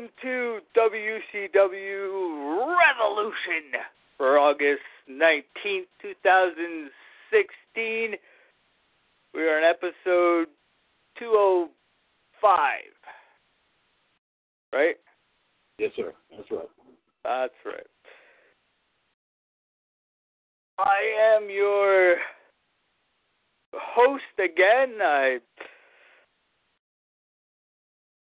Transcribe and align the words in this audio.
Welcome 0.00 0.16
to 0.22 0.60
WCW 0.78 2.56
Revolution 2.56 3.76
for 4.16 4.38
August 4.38 4.80
19th, 5.10 5.88
2016. 6.00 8.16
We 9.34 9.42
are 9.42 9.58
on 9.58 9.64
episode 9.64 10.48
205. 11.18 12.80
Right? 14.72 14.96
Yes, 15.78 15.92
sir. 15.96 16.14
That's 16.30 16.50
right. 16.50 16.70
That's 17.24 17.52
right. 17.66 17.86
I 20.78 21.02
am 21.36 21.50
your 21.50 22.16
host 23.74 24.38
again. 24.38 25.02
I 25.02 25.40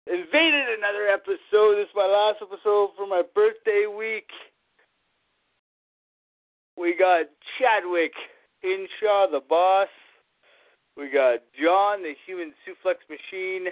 invaded 0.07 0.67
another 0.77 1.07
episode. 1.07 1.75
This 1.77 1.87
is 1.87 1.95
my 1.95 2.07
last 2.07 2.41
episode 2.41 2.89
for 2.97 3.07
my 3.07 3.21
birthday 3.33 3.85
week. 3.87 4.27
We 6.77 6.95
got 6.97 7.25
Chadwick 7.57 8.13
Hinshaw, 8.61 9.31
the 9.31 9.41
boss. 9.47 9.87
We 10.97 11.09
got 11.09 11.39
John, 11.59 12.03
the 12.03 12.13
human 12.25 12.53
suplex 12.67 12.95
machine, 13.09 13.67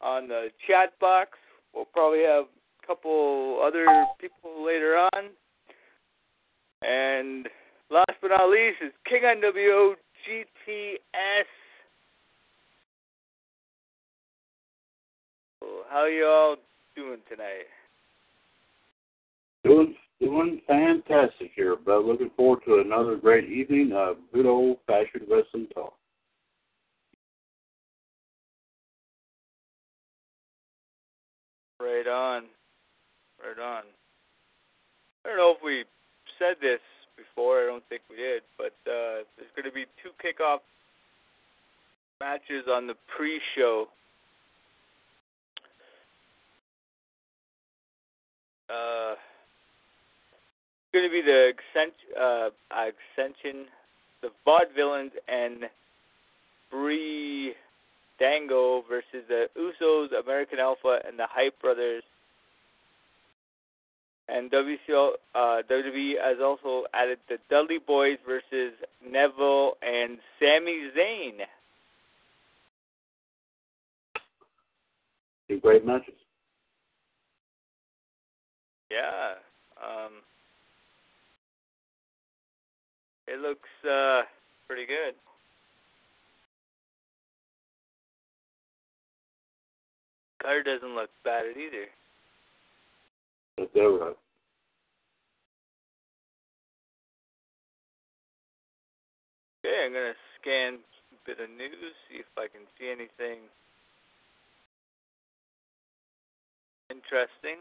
on 0.00 0.28
the 0.28 0.48
chat 0.66 0.98
box. 1.00 1.38
We'll 1.74 1.84
probably 1.84 2.22
have 2.22 2.44
a 2.82 2.86
couple 2.86 3.60
other 3.62 3.86
people 4.20 4.64
later 4.64 4.96
on. 4.96 5.30
And 6.82 7.48
last 7.90 8.12
but 8.22 8.28
not 8.28 8.48
least 8.50 8.78
is 8.82 8.92
King 9.08 9.22
NWO 9.22 9.94
GTS. 10.26 11.44
How 15.90 16.06
you 16.06 16.26
all 16.26 16.56
doing 16.94 17.18
tonight? 17.28 17.66
Doing 19.64 19.94
doing 20.20 20.60
fantastic 20.66 21.50
here, 21.54 21.76
but 21.76 22.04
looking 22.04 22.30
forward 22.36 22.60
to 22.66 22.80
another 22.80 23.16
great 23.16 23.48
evening 23.48 23.92
of 23.94 24.16
good 24.32 24.46
old 24.46 24.78
fashioned 24.86 25.28
wrestling 25.30 25.68
talk. 25.74 25.94
Right 31.80 32.06
on. 32.08 32.44
Right 33.40 33.62
on. 33.62 33.82
I 35.24 35.28
don't 35.28 35.38
know 35.38 35.54
if 35.56 35.62
we 35.64 35.84
said 36.38 36.56
this 36.60 36.80
before, 37.16 37.62
I 37.62 37.66
don't 37.66 37.82
think 37.88 38.02
we 38.08 38.16
did, 38.16 38.42
but 38.56 38.74
uh, 38.86 39.26
there's 39.36 39.50
going 39.54 39.66
to 39.66 39.72
be 39.72 39.84
two 40.02 40.10
kickoff 40.22 40.58
matches 42.20 42.64
on 42.70 42.86
the 42.86 42.94
pre 43.16 43.40
show. 43.56 43.88
Uh, 48.68 49.14
it's 50.82 50.92
going 50.92 51.04
to 51.04 51.10
be 51.10 51.22
the 51.22 51.52
Accent- 51.54 51.92
uh, 52.18 52.50
Ascension, 52.70 53.66
the 54.22 54.30
Vaudevillains, 54.46 55.12
and 55.28 55.64
Bree 56.70 57.54
Dango 58.18 58.84
versus 58.88 59.24
the 59.28 59.46
Usos, 59.56 60.08
American 60.18 60.58
Alpha, 60.58 61.00
and 61.06 61.18
the 61.18 61.26
Hype 61.28 61.60
Brothers. 61.60 62.02
And 64.28 64.50
WCL, 64.50 65.12
uh, 65.34 65.62
WWE 65.70 66.14
has 66.22 66.36
also 66.42 66.84
added 66.92 67.18
the 67.28 67.38
Dudley 67.48 67.78
Boys 67.78 68.18
versus 68.26 68.74
Neville 69.06 69.78
and 69.80 70.18
Sami 70.38 70.90
Zayn. 70.96 71.46
Two 75.48 75.60
great 75.60 75.86
matches. 75.86 76.17
Yeah. 78.90 79.34
Um, 79.82 80.12
it 83.26 83.40
looks 83.40 83.68
uh, 83.88 84.22
pretty 84.66 84.86
good. 84.86 85.14
Car 90.42 90.62
doesn't 90.62 90.94
look 90.94 91.10
bad 91.24 91.44
either. 91.50 91.86
That's 93.58 93.70
all 93.76 93.98
right. 93.98 94.16
Okay, 99.64 99.84
I'm 99.84 99.92
gonna 99.92 100.14
scan 100.40 100.78
a 101.12 101.18
bit 101.26 101.40
of 101.40 101.50
news, 101.50 101.92
see 102.08 102.18
if 102.20 102.26
I 102.38 102.46
can 102.46 102.62
see 102.78 102.88
anything 102.88 103.42
interesting. 106.88 107.58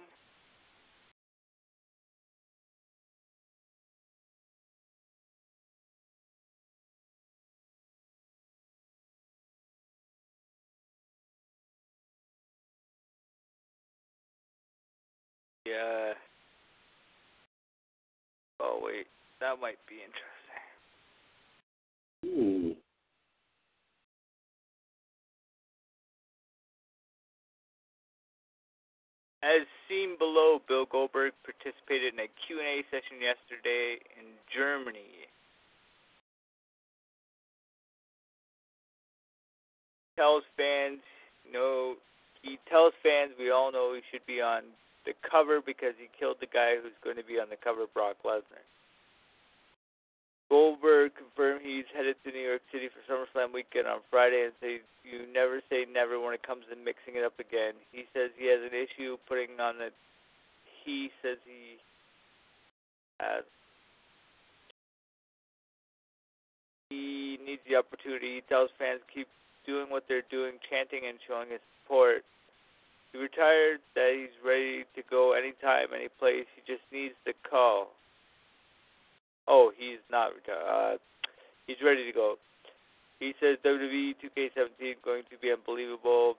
Yeah. 15.68 16.14
Oh 18.60 18.80
wait, 18.82 19.08
that 19.42 19.60
might 19.62 19.78
be 19.88 19.96
interesting. 19.96 20.28
Hmm. 22.24 22.72
As 29.44 29.68
seen 29.88 30.18
below, 30.18 30.60
Bill 30.68 30.86
Goldberg 30.86 31.34
participated 31.44 32.14
in 32.14 32.20
a 32.20 32.28
Q&A 32.48 32.84
session 32.90 33.22
yesterday 33.22 33.98
in 34.20 34.26
Germany. 34.54 35.30
Tells 40.16 40.44
fans, 40.58 41.00
you 41.46 41.54
know, 41.54 41.96
he 42.42 42.58
tells 42.68 42.94
fans 43.04 43.32
we 43.38 43.52
all 43.52 43.72
know 43.72 43.94
he 43.94 44.02
should 44.12 44.26
be 44.26 44.42
on 44.42 44.64
the 45.08 45.16
cover 45.24 45.64
because 45.64 45.96
he 45.96 46.12
killed 46.12 46.44
the 46.44 46.52
guy 46.52 46.76
who's 46.76 46.96
going 47.00 47.16
to 47.16 47.24
be 47.24 47.40
on 47.40 47.48
the 47.48 47.56
cover, 47.56 47.88
Brock 47.88 48.20
Lesnar. 48.28 48.60
Goldberg 50.52 51.16
confirmed 51.16 51.64
he's 51.64 51.88
headed 51.96 52.16
to 52.24 52.32
New 52.32 52.44
York 52.44 52.64
City 52.72 52.88
for 52.92 53.04
SummerSlam 53.08 53.52
weekend 53.56 53.88
on 53.88 54.00
Friday 54.12 54.48
and 54.48 54.56
says 54.60 54.84
you 55.04 55.28
never 55.32 55.60
say 55.72 55.84
never 55.88 56.20
when 56.20 56.36
it 56.36 56.44
comes 56.44 56.64
to 56.72 56.76
mixing 56.76 57.20
it 57.20 57.24
up 57.24 57.36
again. 57.40 57.76
He 57.92 58.08
says 58.16 58.32
he 58.36 58.48
has 58.48 58.64
an 58.64 58.76
issue 58.76 59.16
putting 59.28 59.60
on 59.60 59.80
the. 59.80 59.92
He 60.84 61.12
says 61.20 61.36
he 61.44 61.80
As 63.20 63.44
he 66.88 67.40
needs 67.44 67.62
the 67.68 67.76
opportunity. 67.76 68.40
He 68.40 68.44
tells 68.48 68.72
fans 68.80 69.04
keep 69.12 69.28
doing 69.68 69.92
what 69.92 70.08
they're 70.08 70.24
doing, 70.32 70.56
chanting 70.72 71.04
and 71.12 71.20
showing 71.28 71.52
his 71.52 71.60
support. 71.84 72.24
He 73.18 73.24
retired 73.24 73.80
that 73.96 74.14
he's 74.14 74.46
ready 74.46 74.86
to 74.96 75.02
go 75.10 75.34
anytime, 75.34 75.88
any 75.90 76.08
place. 76.20 76.46
He 76.54 76.62
just 76.72 76.86
needs 76.94 77.16
the 77.26 77.34
call. 77.50 77.90
Oh, 79.48 79.72
he's 79.76 79.98
not 80.12 80.36
retired. 80.36 80.70
Uh, 80.70 80.98
he's 81.66 81.82
ready 81.84 82.06
to 82.06 82.12
go. 82.14 82.36
He 83.20 83.34
says 83.42 83.58
WWE 83.66 84.14
2K17 84.22 85.02
going 85.04 85.24
to 85.32 85.38
be 85.42 85.52
unbelievable, 85.52 86.38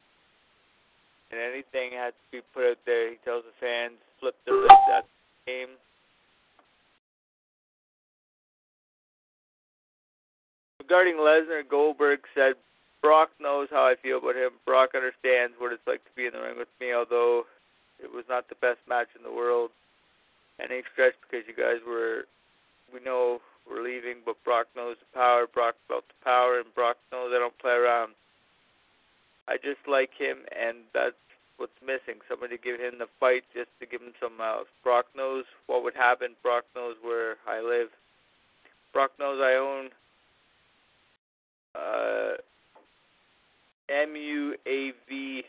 and 1.32 1.40
anything 1.40 1.98
has 1.98 2.14
to 2.14 2.38
be 2.38 2.42
put 2.54 2.70
out 2.70 2.78
there. 2.86 3.10
He 3.10 3.16
tells 3.25 3.42
the 3.42 3.58
fans, 3.58 3.98
flip 4.20 4.36
the 4.46 4.52
list 4.52 4.70
at 4.94 5.02
the 5.02 5.50
game. 5.50 5.75
Regarding 10.78 11.16
Lesnar, 11.16 11.69
Goldberg 11.69 12.20
said 12.36 12.54
Brock 13.03 13.31
knows 13.41 13.69
how 13.71 13.87
I 13.87 13.95
feel 14.03 14.19
about 14.19 14.37
him. 14.37 14.50
Brock 14.65 14.91
understands 14.95 15.55
what 15.59 15.73
it's 15.73 15.87
like 15.87 16.05
to 16.05 16.15
be 16.17 16.27
in 16.27 16.33
the 16.33 16.41
ring 16.41 16.59
with 16.59 16.73
me, 16.81 16.93
although 16.93 17.45
it 18.03 18.12
was 18.12 18.25
not 18.29 18.49
the 18.49 18.59
best 18.61 18.79
match 18.89 19.09
in 19.17 19.23
the 19.23 19.33
world. 19.33 19.71
Any 20.59 20.83
stretch 20.93 21.15
because 21.23 21.47
you 21.47 21.55
guys 21.55 21.79
were, 21.87 22.27
we 22.93 22.99
know 23.00 23.41
we're 23.69 23.83
leaving, 23.83 24.19
but 24.27 24.43
Brock 24.45 24.67
knows 24.75 24.97
the 24.99 25.19
power. 25.19 25.47
Brock 25.47 25.77
felt 25.87 26.05
the 26.09 26.25
power, 26.25 26.59
and 26.59 26.75
Brock 26.75 26.97
knows 27.12 27.31
I 27.31 27.39
don't 27.39 27.59
play 27.59 27.73
around. 27.73 28.12
I 29.47 29.56
just 29.56 29.87
like 29.87 30.11
him, 30.19 30.39
and 30.50 30.79
that's 30.93 31.17
what's 31.56 31.79
missing. 31.81 32.21
Somebody 32.29 32.59
give 32.59 32.81
him 32.81 32.99
the 32.99 33.06
fight 33.21 33.45
just 33.55 33.71
to 33.81 33.87
give 33.87 34.00
him 34.00 34.12
some 34.21 34.41
else. 34.41 34.67
Brock 34.83 35.06
knows 35.17 35.45
what 35.67 35.83
would 35.85 35.95
happen. 35.95 36.35
Brock 36.43 36.65
knows 36.75 36.97
where 37.03 37.37
I 37.47 37.61
live. 37.61 37.89
Brock 38.93 39.12
knows 39.19 39.41
I 39.41 39.55
own 39.55 39.91
uh, 41.75 42.37
MUAV 43.90 45.43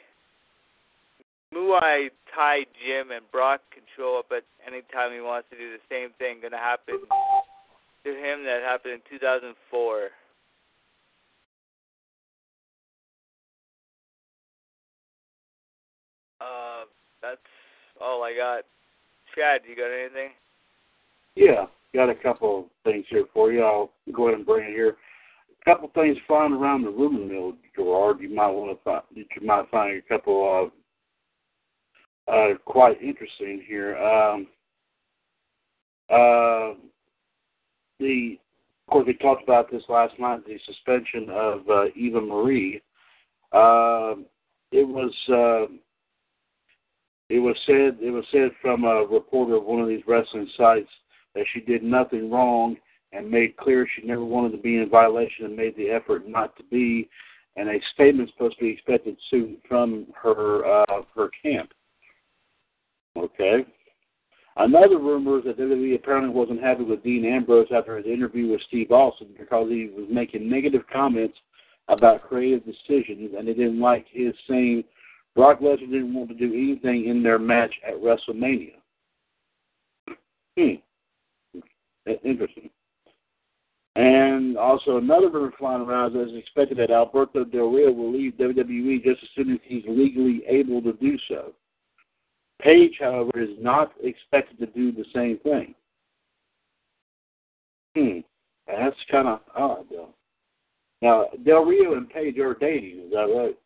Muay 1.54 2.10
Thai 2.36 2.60
gym, 2.78 3.12
and 3.12 3.30
Brock 3.32 3.62
can 3.74 3.84
show 3.98 4.20
up 4.20 4.32
at 4.32 4.44
any 4.66 4.82
time 4.94 5.12
he 5.14 5.22
wants 5.22 5.50
to 5.50 5.58
do 5.58 5.72
the 5.72 5.84
same 5.90 6.10
thing. 6.20 6.42
Going 6.42 6.52
to 6.52 6.58
happen 6.58 7.00
to 8.04 8.10
him 8.10 8.44
that 8.46 8.62
happened 8.64 8.94
in 8.94 9.02
2004. 9.10 10.10
Uh, 16.42 16.86
that's 17.22 17.38
all 18.00 18.24
I 18.24 18.34
got. 18.34 18.64
Chad, 19.36 19.62
you 19.68 19.76
got 19.76 19.92
anything? 19.92 20.32
Yeah, 21.36 21.66
got 21.94 22.10
a 22.10 22.16
couple 22.16 22.68
things 22.84 23.06
here 23.10 23.26
for 23.34 23.52
you. 23.52 23.64
I'll 23.64 23.92
go 24.14 24.28
ahead 24.28 24.38
and 24.38 24.46
bring 24.46 24.70
it 24.70 24.74
here 24.74 24.98
couple 25.66 25.90
things 25.94 26.18
flying 26.28 26.54
around 26.54 26.84
the 26.84 26.90
rumor 26.90 27.26
mill, 27.26 27.54
Gerard. 27.76 28.20
You 28.20 28.34
might 28.34 28.50
want 28.50 28.78
to 28.78 28.84
find 28.84 29.04
you 29.14 29.26
might 29.46 29.70
find 29.70 29.98
a 29.98 30.02
couple 30.02 30.72
of 32.28 32.34
uh, 32.34 32.58
quite 32.66 33.02
interesting 33.02 33.64
here. 33.68 33.98
Um, 33.98 34.48
uh, 36.10 36.74
the 38.00 38.40
of 38.88 38.92
course 38.92 39.06
we 39.08 39.14
talked 39.14 39.44
about 39.44 39.70
this 39.72 39.84
last 39.90 40.14
night. 40.20 40.46
The 40.46 40.58
suspension 40.66 41.30
of 41.30 41.70
uh, 41.70 41.86
Eva 41.96 42.22
Marie. 42.22 42.82
Uh, 43.52 44.16
it 44.72 44.88
was 44.88 45.14
uh, 45.30 45.74
it 47.30 47.40
was 47.40 47.56
said 47.66 47.98
it 48.02 48.12
was 48.12 48.26
said 48.32 48.52
from 48.62 48.84
a 48.86 49.06
reporter 49.06 49.56
of 49.56 49.66
one 49.66 49.82
of 49.82 49.88
these 49.88 50.04
wrestling 50.08 50.50
sites 50.58 50.90
that 51.36 51.46
she 51.54 51.62
did 51.62 51.84
nothing 51.84 52.32
wrong 52.32 52.76
and 53.12 53.30
made 53.30 53.58
clear 53.58 53.88
she 53.88 54.06
never 54.06 54.24
wanted 54.24 54.52
to 54.52 54.62
be 54.62 54.78
in 54.78 54.90
violation 54.90 55.46
and 55.46 55.56
made 55.56 55.76
the 55.76 55.90
effort 55.90 56.28
not 56.28 56.56
to 56.58 56.64
be. 56.64 57.10
And 57.56 57.70
a 57.70 57.80
statement 57.94 58.30
supposed 58.30 58.58
to 58.58 58.64
be 58.66 58.72
expected 58.72 59.18
soon 59.30 59.58
from 59.68 60.08
her 60.22 60.66
uh, 60.66 61.02
her 61.16 61.30
camp. 61.44 61.72
Okay. 63.18 63.66
Another 64.56 64.98
rumor 64.98 65.40
is 65.40 65.46
that 65.46 65.58
WWE 65.58 65.96
apparently 65.96 66.30
wasn't 66.30 66.62
happy 66.62 66.84
with 66.84 67.04
Dean 67.04 67.26
Ambrose 67.26 67.68
after 67.74 67.98
his 67.98 68.06
interview 68.06 68.50
with 68.50 68.62
Steve 68.68 68.92
Austin 68.92 69.30
because 69.38 69.70
he 69.70 69.90
was 69.96 70.08
making 70.10 70.50
negative 70.50 70.82
comments 70.92 71.38
about 71.88 72.28
creative 72.28 72.64
decisions, 72.66 73.32
and 73.38 73.48
they 73.48 73.54
didn't 73.54 73.80
like 73.80 74.06
his 74.12 74.34
saying 74.48 74.84
Brock 75.36 75.60
Lesnar 75.60 75.80
didn't 75.80 76.14
want 76.14 76.30
to 76.30 76.36
do 76.36 76.54
anything 76.54 77.08
in 77.08 77.24
their 77.24 77.40
match 77.40 77.74
at 77.88 77.96
WrestleMania. 77.96 78.74
Hmm. 80.58 80.76
Interesting. 82.24 82.70
And 84.00 84.58
also 84.58 84.96
another 84.96 85.28
rumor 85.28 85.52
flying 85.60 85.82
around 85.82 86.16
is 86.16 86.34
expected 86.34 86.78
that 86.78 86.90
Alberto 86.90 87.44
Del 87.44 87.70
Rio 87.70 87.92
will 87.92 88.14
leave 88.14 88.32
WWE 88.36 89.04
just 89.04 89.22
as 89.22 89.30
soon 89.36 89.52
as 89.52 89.60
he's 89.66 89.84
legally 89.90 90.42
able 90.48 90.82
to 90.84 90.94
do 90.94 91.18
so. 91.28 91.52
Paige, 92.62 92.96
however, 93.02 93.32
is 93.36 93.58
not 93.60 93.92
expected 94.02 94.58
to 94.60 94.68
do 94.68 94.94
the 94.94 95.04
same 95.14 95.38
thing. 95.40 95.76
Hmm. 97.94 98.20
That's 98.68 98.96
kind 99.12 99.28
of 99.28 99.42
odd, 99.54 99.88
though. 99.92 100.14
Now, 101.02 101.26
Del 101.46 101.66
Rio 101.66 101.96
and 101.96 102.10
Paige 102.10 102.40
are 102.40 102.54
dating, 102.54 103.02
is 103.06 103.12
that 103.12 103.28
right? 103.36 103.58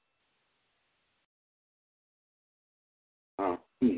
Oh, 3.38 3.60
hmm. 3.82 3.98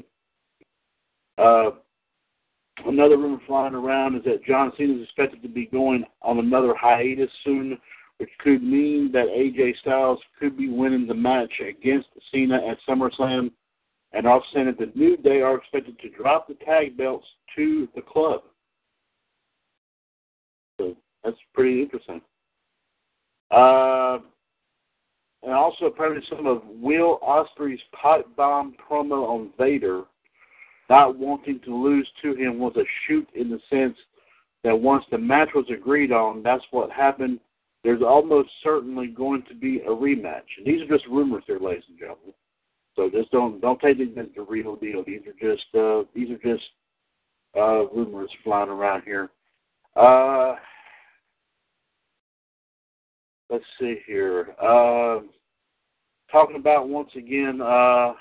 Uh, 1.38 1.80
Another 2.84 3.18
rumor 3.18 3.40
flying 3.48 3.74
around 3.74 4.16
is 4.16 4.24
that 4.26 4.44
John 4.44 4.72
Cena 4.78 4.96
is 4.96 5.04
expected 5.04 5.42
to 5.44 5.50
be 5.50 5.68
going 5.68 6.04
on 6.22 6.40
another 6.40 6.76
hiatus 6.76 7.30
soon, 7.44 7.78
which 8.18 8.30
could 8.40 8.62
mean 8.62 9.12
that 9.14 9.28
AJ 9.28 9.78
Styles 9.80 10.20
could 10.40 10.58
be 10.58 10.68
winning 10.68 11.08
the 11.08 11.14
match 11.14 11.54
against 11.62 12.10
Cena 12.32 12.58
at 12.68 12.78
SummerSlam. 12.88 13.52
And 14.12 14.26
that 14.26 14.78
the 14.80 14.92
New 14.96 15.18
Day 15.18 15.42
are 15.42 15.58
expected 15.58 16.00
to 16.00 16.10
drop 16.10 16.48
the 16.48 16.54
tag 16.66 16.96
belts 16.96 17.26
to 17.56 17.88
the 17.96 18.02
club. 18.02 18.44
So 20.80 20.96
that's 21.24 21.36
pretty 21.54 21.82
interesting. 21.82 22.22
Uh, 23.52 24.20
and 25.44 25.54
also 25.54 25.86
apparently 25.86 26.24
some 26.30 26.48
of 26.48 26.62
Will 26.66 27.20
Ospreay's 27.22 27.82
pipe 27.92 28.26
bomb 28.36 28.76
promo 28.90 29.28
on 29.28 29.52
Vader 29.60 30.04
not 30.90 31.18
wanting 31.18 31.60
to 31.62 31.76
lose 31.76 32.08
to 32.22 32.36
him 32.36 32.60
was 32.60 32.76
a 32.78 32.86
shoot 33.08 33.28
in 33.34 33.50
the 33.50 33.60
sense 33.70 33.98
that 34.64 34.76
once 34.76 35.04
the 35.12 35.18
match 35.18 35.50
was 35.56 35.66
agreed 35.70 36.12
on, 36.12 36.44
that's 36.44 36.64
what 36.72 36.92
happened. 36.92 37.40
There's 37.84 38.02
almost 38.02 38.50
certainly 38.64 39.08
going 39.08 39.44
to 39.48 39.56
be 39.56 39.80
a 39.82 39.90
rematch. 39.90 40.44
And 40.58 40.66
these 40.66 40.82
are 40.82 40.98
just 40.98 41.08
rumors 41.08 41.44
here, 41.46 41.60
ladies 41.60 41.84
and 41.88 42.00
gentlemen. 42.00 42.34
So 42.96 43.10
just 43.10 43.30
don't 43.32 43.62
don't 43.62 43.80
take 43.80 43.98
these 43.98 44.18
as 44.18 44.26
the 44.36 44.44
real 44.44 44.76
deal. 44.76 45.04
These 45.06 45.22
are 45.28 45.54
just 45.54 45.66
uh, 45.76 46.04
these 46.16 46.30
are 46.32 46.38
just 46.38 46.64
uh, 47.56 47.88
rumors 47.88 48.30
flying 48.44 48.70
around 48.70 49.04
here. 49.04 49.30
Uh, 49.96 50.56
let's 53.50 53.66
see 53.80 53.98
here. 54.08 54.56
Uh, 54.62 55.20
talking 56.32 56.56
about 56.56 56.90
once 56.90 57.10
again 57.16 57.62
uh, 57.62 58.14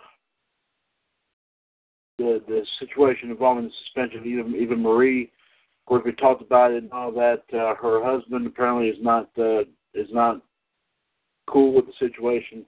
the 2.18 2.42
the 2.47 2.64
situation 2.78 3.30
involving 3.30 3.64
the 3.64 3.71
suspension 3.85 4.21
of 4.21 4.26
Eva, 4.26 4.49
Eva 4.56 4.76
Marie. 4.76 5.25
Of 5.25 5.87
course, 5.87 6.02
we 6.04 6.12
talked 6.12 6.42
about 6.42 6.73
it 6.73 6.83
and 6.83 6.92
all 6.92 7.12
that. 7.12 7.42
Uh, 7.52 7.75
her 7.75 8.02
husband 8.02 8.47
apparently 8.47 8.88
is 8.88 8.99
not 9.00 9.28
uh, 9.38 9.61
is 9.94 10.09
not 10.11 10.40
cool 11.47 11.75
with 11.75 11.87
the 11.87 11.92
situation. 11.99 12.64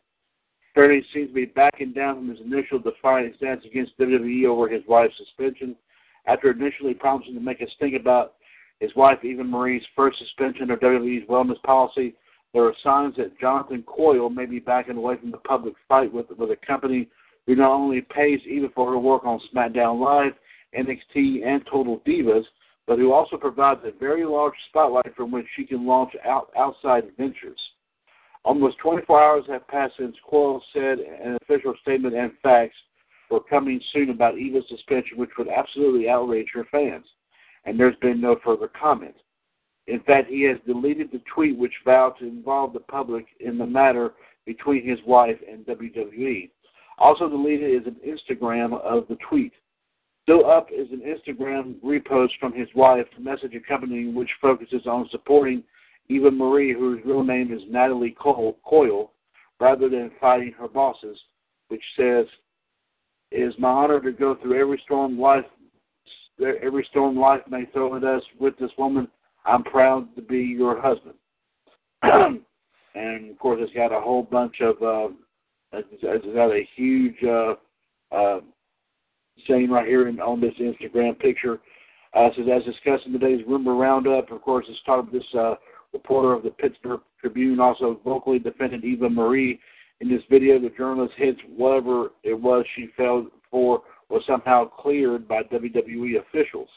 Apparently, 0.72 1.06
seems 1.14 1.28
to 1.28 1.34
be 1.34 1.46
backing 1.46 1.92
down 1.92 2.16
from 2.16 2.28
his 2.28 2.40
initial 2.40 2.78
defiant 2.78 3.34
stance 3.36 3.64
against 3.64 3.98
WWE 3.98 4.46
over 4.46 4.68
his 4.68 4.82
wife's 4.86 5.16
suspension. 5.16 5.74
After 6.26 6.50
initially 6.50 6.92
promising 6.92 7.34
to 7.34 7.40
make 7.40 7.60
a 7.60 7.70
stink 7.76 7.94
about 7.94 8.34
his 8.80 8.94
wife 8.94 9.24
Eva 9.24 9.44
Marie's 9.44 9.84
first 9.94 10.18
suspension 10.18 10.70
of 10.70 10.80
WWE's 10.80 11.26
wellness 11.28 11.62
policy, 11.62 12.14
there 12.52 12.64
are 12.64 12.74
signs 12.82 13.16
that 13.16 13.38
Jonathan 13.40 13.84
Coyle 13.84 14.28
may 14.28 14.44
be 14.44 14.58
backing 14.58 14.96
away 14.96 15.16
from 15.16 15.30
the 15.30 15.38
public 15.38 15.74
fight 15.88 16.12
with 16.12 16.26
with 16.36 16.50
a 16.50 16.66
company 16.66 17.08
who 17.46 17.54
not 17.54 17.72
only 17.72 18.00
pays 18.00 18.40
Eva 18.46 18.68
for 18.74 18.90
her 18.90 18.98
work 18.98 19.24
on 19.24 19.40
SmackDown 19.54 20.00
Live, 20.00 20.32
NXT, 20.76 21.46
and 21.46 21.64
Total 21.70 22.00
Divas, 22.06 22.44
but 22.86 22.98
who 22.98 23.12
also 23.12 23.36
provides 23.36 23.80
a 23.84 23.98
very 23.98 24.24
large 24.24 24.54
spotlight 24.68 25.14
from 25.16 25.30
which 25.30 25.46
she 25.56 25.64
can 25.64 25.86
launch 25.86 26.12
out, 26.24 26.50
outside 26.56 27.04
ventures. 27.16 27.58
Almost 28.44 28.78
24 28.78 29.22
hours 29.22 29.44
have 29.48 29.66
passed 29.66 29.94
since 29.98 30.14
Coyle 30.28 30.62
said 30.72 30.98
an 31.00 31.36
official 31.42 31.74
statement 31.82 32.14
and 32.14 32.30
facts 32.42 32.76
were 33.28 33.40
coming 33.40 33.80
soon 33.92 34.10
about 34.10 34.38
Eva's 34.38 34.64
suspension, 34.68 35.18
which 35.18 35.30
would 35.36 35.48
absolutely 35.48 36.08
outrage 36.08 36.48
her 36.54 36.64
fans. 36.70 37.04
And 37.64 37.78
there's 37.78 37.96
been 37.96 38.20
no 38.20 38.36
further 38.44 38.68
comment. 38.68 39.16
In 39.88 40.00
fact, 40.00 40.28
he 40.28 40.42
has 40.42 40.58
deleted 40.66 41.10
the 41.12 41.22
tweet 41.32 41.56
which 41.56 41.72
vowed 41.84 42.18
to 42.18 42.26
involve 42.26 42.72
the 42.72 42.80
public 42.80 43.26
in 43.40 43.58
the 43.58 43.66
matter 43.66 44.14
between 44.44 44.88
his 44.88 44.98
wife 45.06 45.38
and 45.50 45.66
WWE. 45.66 46.50
Also 46.98 47.28
deleted 47.28 47.82
is 47.82 47.86
an 47.86 47.96
Instagram 48.06 48.80
of 48.80 49.06
the 49.08 49.16
tweet. 49.28 49.52
Still 50.22 50.50
up 50.50 50.68
is 50.72 50.88
an 50.90 51.02
Instagram 51.02 51.76
repost 51.84 52.30
from 52.40 52.52
his 52.52 52.68
wife, 52.74 53.06
message 53.18 53.54
accompanying 53.54 54.14
which 54.14 54.30
focuses 54.40 54.86
on 54.86 55.08
supporting 55.10 55.62
Eva 56.08 56.30
Marie, 56.30 56.72
whose 56.72 57.00
real 57.04 57.22
name 57.22 57.52
is 57.52 57.62
Natalie 57.68 58.16
Coyle, 58.18 59.12
rather 59.60 59.88
than 59.88 60.10
fighting 60.20 60.52
her 60.58 60.68
bosses, 60.68 61.18
which 61.68 61.82
says, 61.96 62.26
"It 63.30 63.42
is 63.42 63.58
my 63.58 63.68
honor 63.68 64.00
to 64.00 64.12
go 64.12 64.34
through 64.36 64.58
every 64.58 64.78
storm 64.78 65.18
life, 65.18 65.46
every 66.40 66.84
storm 66.84 67.16
life 67.16 67.46
may 67.48 67.66
throw 67.66 67.94
at 67.96 68.04
us 68.04 68.22
with 68.38 68.56
this 68.58 68.76
woman. 68.78 69.08
I'm 69.44 69.64
proud 69.64 70.14
to 70.16 70.22
be 70.22 70.40
your 70.40 70.80
husband." 70.80 71.14
and 72.02 73.30
of 73.30 73.38
course, 73.38 73.60
it's 73.60 73.72
got 73.74 73.92
a 73.92 74.00
whole 74.00 74.22
bunch 74.22 74.60
of, 74.60 74.82
uh, 74.82 75.14
it's 75.90 76.34
got 76.34 76.50
a 76.50 76.68
huge 76.76 77.16
uh, 77.24 77.54
uh, 78.14 78.40
saying 79.48 79.70
right 79.70 79.86
here 79.86 80.08
in, 80.08 80.20
on 80.20 80.40
this 80.40 80.54
Instagram 80.60 81.18
picture. 81.18 81.58
Uh, 82.14 82.28
says, 82.36 82.46
as 82.50 82.64
discussed 82.64 83.06
in 83.06 83.12
today's 83.12 83.44
rumor 83.46 83.74
roundup, 83.74 84.30
of 84.30 84.40
course, 84.40 84.64
it's 84.68 84.78
talking 84.86 85.10
this 85.12 85.26
uh, 85.38 85.54
reporter 85.92 86.32
of 86.32 86.42
the 86.42 86.50
Pittsburgh 86.50 87.00
Tribune 87.20 87.60
also 87.60 88.00
vocally 88.04 88.38
defended 88.38 88.84
Eva 88.84 89.10
Marie. 89.10 89.60
In 90.00 90.08
this 90.08 90.22
video, 90.30 90.58
the 90.58 90.70
journalist 90.76 91.14
hits 91.16 91.38
whatever 91.56 92.10
it 92.22 92.34
was 92.34 92.64
she 92.74 92.88
fell 92.96 93.26
for 93.50 93.82
was 94.08 94.22
somehow 94.26 94.66
cleared 94.66 95.26
by 95.26 95.42
WWE 95.44 96.20
officials. 96.20 96.68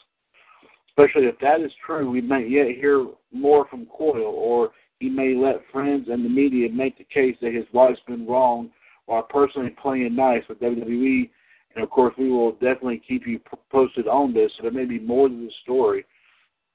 Especially 0.88 1.26
if 1.26 1.38
that 1.40 1.60
is 1.60 1.70
true, 1.86 2.10
we 2.10 2.20
may 2.20 2.46
yet 2.46 2.68
hear 2.76 3.06
more 3.32 3.66
from 3.68 3.86
Coyle, 3.86 4.34
or 4.36 4.70
he 4.98 5.08
may 5.08 5.34
let 5.34 5.62
friends 5.72 6.08
and 6.10 6.24
the 6.24 6.28
media 6.28 6.68
make 6.70 6.98
the 6.98 7.04
case 7.04 7.36
that 7.40 7.54
his 7.54 7.64
wife's 7.72 8.00
been 8.06 8.26
wrong 8.26 8.70
while 9.10 9.22
personally 9.22 9.70
playing 9.82 10.14
nice 10.14 10.42
with 10.48 10.60
WWE 10.60 11.28
and 11.74 11.84
of 11.84 11.90
course, 11.90 12.14
we 12.18 12.30
will 12.30 12.52
definitely 12.52 13.00
keep 13.06 13.26
you 13.26 13.40
posted 13.70 14.08
on 14.08 14.34
this. 14.34 14.50
So 14.56 14.62
there 14.62 14.72
may 14.72 14.86
be 14.86 14.98
more 14.98 15.28
to 15.28 15.34
the 15.34 15.50
story 15.62 16.04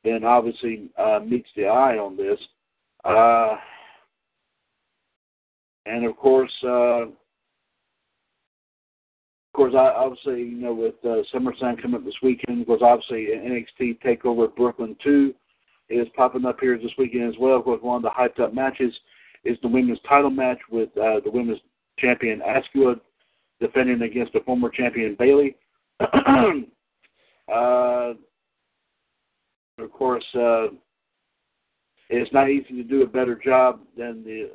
than 0.04 0.24
obviously 0.24 0.90
uh, 0.98 1.20
meets 1.26 1.50
the 1.56 1.66
eye 1.66 1.98
on 1.98 2.16
this. 2.16 2.40
Uh, 3.04 3.58
and 5.86 6.06
of 6.06 6.16
course, 6.16 6.52
uh, 6.64 7.02
of 7.04 7.12
course, 9.54 9.74
I 9.76 9.88
obviously 9.96 10.42
you 10.42 10.62
know 10.62 10.74
with 10.74 10.96
uh, 11.04 11.24
SummerSlam 11.34 11.82
coming 11.82 11.96
up 11.96 12.06
this 12.06 12.14
weekend, 12.24 12.66
course, 12.66 12.82
obviously 12.84 13.28
NXT 13.36 14.00
Takeover 14.02 14.54
Brooklyn 14.56 14.96
two 15.04 15.34
is 15.90 16.08
popping 16.16 16.46
up 16.46 16.60
here 16.60 16.78
this 16.78 16.92
weekend 16.98 17.30
as 17.30 17.40
well. 17.40 17.58
Of 17.58 17.66
course, 17.66 17.82
one 17.82 17.98
of 17.98 18.02
the 18.02 18.10
hyped 18.10 18.40
up 18.44 18.54
matches 18.54 18.94
is 19.44 19.58
the 19.62 19.68
women's 19.68 20.00
title 20.08 20.32
match 20.32 20.60
with 20.72 20.90
uh, 20.98 21.20
the 21.24 21.32
women's 21.32 21.60
champion 21.98 22.42
Asuka 22.42 23.00
defending 23.60 24.02
against 24.02 24.34
the 24.34 24.42
former 24.42 24.70
champion 24.70 25.16
Bayley. 25.18 25.56
uh, 26.00 26.14
of 29.78 29.92
course, 29.92 30.26
uh, 30.36 30.68
it's 32.10 32.34
not 32.34 32.50
easy 32.50 32.74
to 32.76 32.84
do 32.84 33.04
a 33.04 33.08
better 33.08 33.36
job 33.36 33.82
than 33.98 34.24
the. 34.24 34.50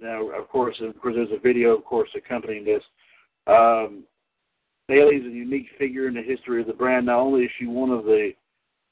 Now, 0.00 0.30
of 0.30 0.48
course, 0.48 0.76
of 0.80 0.98
course, 1.00 1.14
there's 1.14 1.28
a 1.30 1.38
video, 1.38 1.76
of 1.76 1.84
course, 1.84 2.08
accompanying 2.16 2.64
this. 2.64 2.82
Um, 3.46 4.04
is 4.88 5.24
a 5.24 5.30
unique 5.30 5.68
figure 5.78 6.08
in 6.08 6.14
the 6.14 6.22
history 6.22 6.60
of 6.60 6.66
the 6.66 6.72
brand. 6.72 7.06
Not 7.06 7.20
only 7.20 7.42
is 7.42 7.50
she 7.58 7.66
one 7.66 7.90
of 7.90 8.04
the, 8.04 8.32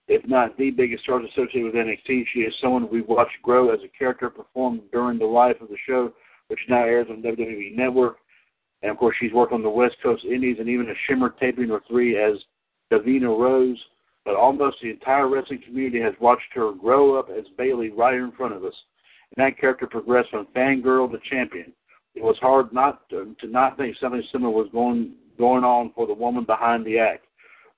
if 0.08 0.26
not 0.26 0.56
the 0.56 0.70
biggest 0.70 1.02
stars 1.02 1.26
associated 1.30 1.64
with 1.64 1.74
NXT, 1.74 2.24
she 2.32 2.40
is 2.40 2.54
someone 2.60 2.88
we've 2.90 3.06
watched 3.06 3.42
grow 3.42 3.70
as 3.70 3.80
a 3.84 3.98
character 3.98 4.30
performed 4.30 4.82
during 4.92 5.18
the 5.18 5.26
life 5.26 5.56
of 5.60 5.68
the 5.68 5.76
show, 5.86 6.12
which 6.50 6.60
now 6.68 6.82
airs 6.82 7.06
on 7.08 7.22
WWE 7.22 7.76
Network. 7.76 8.16
And 8.82 8.90
of 8.90 8.98
course, 8.98 9.16
she's 9.20 9.32
worked 9.32 9.52
on 9.52 9.62
the 9.62 9.70
West 9.70 9.96
Coast 10.02 10.24
Indies 10.24 10.56
and 10.58 10.68
even 10.68 10.90
a 10.90 10.94
Shimmer 11.06 11.34
taping 11.40 11.70
or 11.70 11.80
three 11.88 12.20
as 12.20 12.34
Davina 12.92 13.28
Rose. 13.38 13.78
But 14.24 14.34
almost 14.34 14.78
the 14.82 14.90
entire 14.90 15.28
wrestling 15.28 15.62
community 15.64 16.00
has 16.02 16.14
watched 16.20 16.52
her 16.54 16.72
grow 16.72 17.18
up 17.18 17.28
as 17.30 17.44
Bayley 17.56 17.90
right 17.90 18.14
in 18.14 18.32
front 18.32 18.54
of 18.54 18.64
us. 18.64 18.74
And 19.36 19.46
that 19.46 19.58
character 19.58 19.86
progressed 19.86 20.30
from 20.30 20.46
fangirl 20.54 21.10
to 21.10 21.18
champion. 21.30 21.72
It 22.14 22.22
was 22.22 22.36
hard 22.40 22.72
not 22.72 23.08
to, 23.10 23.34
to 23.40 23.46
not 23.46 23.76
think 23.76 23.96
something 24.00 24.22
similar 24.32 24.50
was 24.50 24.68
going 24.72 25.14
going 25.38 25.64
on 25.64 25.92
for 25.94 26.06
the 26.06 26.12
woman 26.12 26.44
behind 26.44 26.84
the 26.84 26.98
act. 26.98 27.24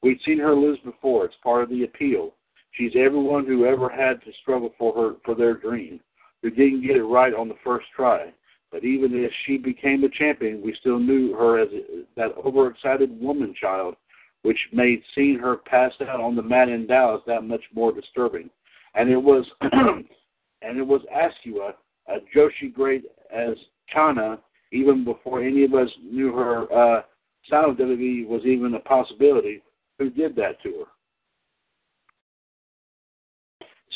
We'd 0.03 0.21
seen 0.25 0.39
her 0.39 0.55
lose 0.55 0.79
before. 0.85 1.27
It's 1.27 1.35
part 1.45 1.63
of 1.63 1.69
the 1.69 1.85
appeal. 1.85 2.35
She's 2.73 2.93
everyone 2.97 3.47
who 3.47 3.67
ever 3.67 3.89
had 3.89 4.21
to 4.25 4.33
struggle 4.41 4.73
for 4.79 4.95
her 4.95 5.17
for 5.25 5.35
their 5.37 5.55
dream, 5.55 6.01
who 6.43 6.51
didn't 6.51 6.85
get 6.85 6.97
it 6.97 7.05
right 7.05 7.35
on 7.35 7.49
the 7.49 7.55
first 7.63 7.87
try. 7.95 8.33
But 8.73 8.85
even 8.85 9.11
if 9.13 9.31
she 9.45 9.59
became 9.59 10.03
a 10.03 10.09
champion, 10.09 10.63
we 10.63 10.75
still 10.81 10.99
knew 10.99 11.35
her 11.35 11.61
as 11.61 11.69
that 12.17 12.33
overexcited 12.43 13.21
woman 13.21 13.55
child, 13.61 13.97
which 14.43 14.59
made 14.73 15.03
seeing 15.15 15.39
her 15.39 15.59
pass 15.59 15.93
out 16.01 16.21
on 16.21 16.35
the 16.35 16.43
mat 16.43 16.71
in 16.71 16.87
Dallas 16.87 17.21
that 17.27 17.45
much 17.45 17.63
more 17.75 17.93
disturbing. 17.93 18.49
And 18.95 19.11
it 19.11 19.17
was, 19.17 19.45
and 19.61 20.79
it 20.79 20.87
was 20.87 21.03
Asuka, 21.15 21.75
a 22.09 22.17
Joshi 22.35 22.73
great 22.73 23.05
as 23.31 23.57
Chyna, 23.95 24.39
even 24.73 25.05
before 25.05 25.43
any 25.43 25.65
of 25.65 25.75
us 25.75 25.91
knew 26.03 26.33
her 26.33 26.73
uh, 26.73 27.03
sound 27.51 27.73
of 27.73 27.87
WWE 27.87 28.27
was 28.27 28.43
even 28.47 28.75
a 28.75 28.81
possibility, 28.81 29.63
who 29.99 30.09
did 30.09 30.35
that 30.37 30.63
to 30.63 30.71
her. 30.81 30.87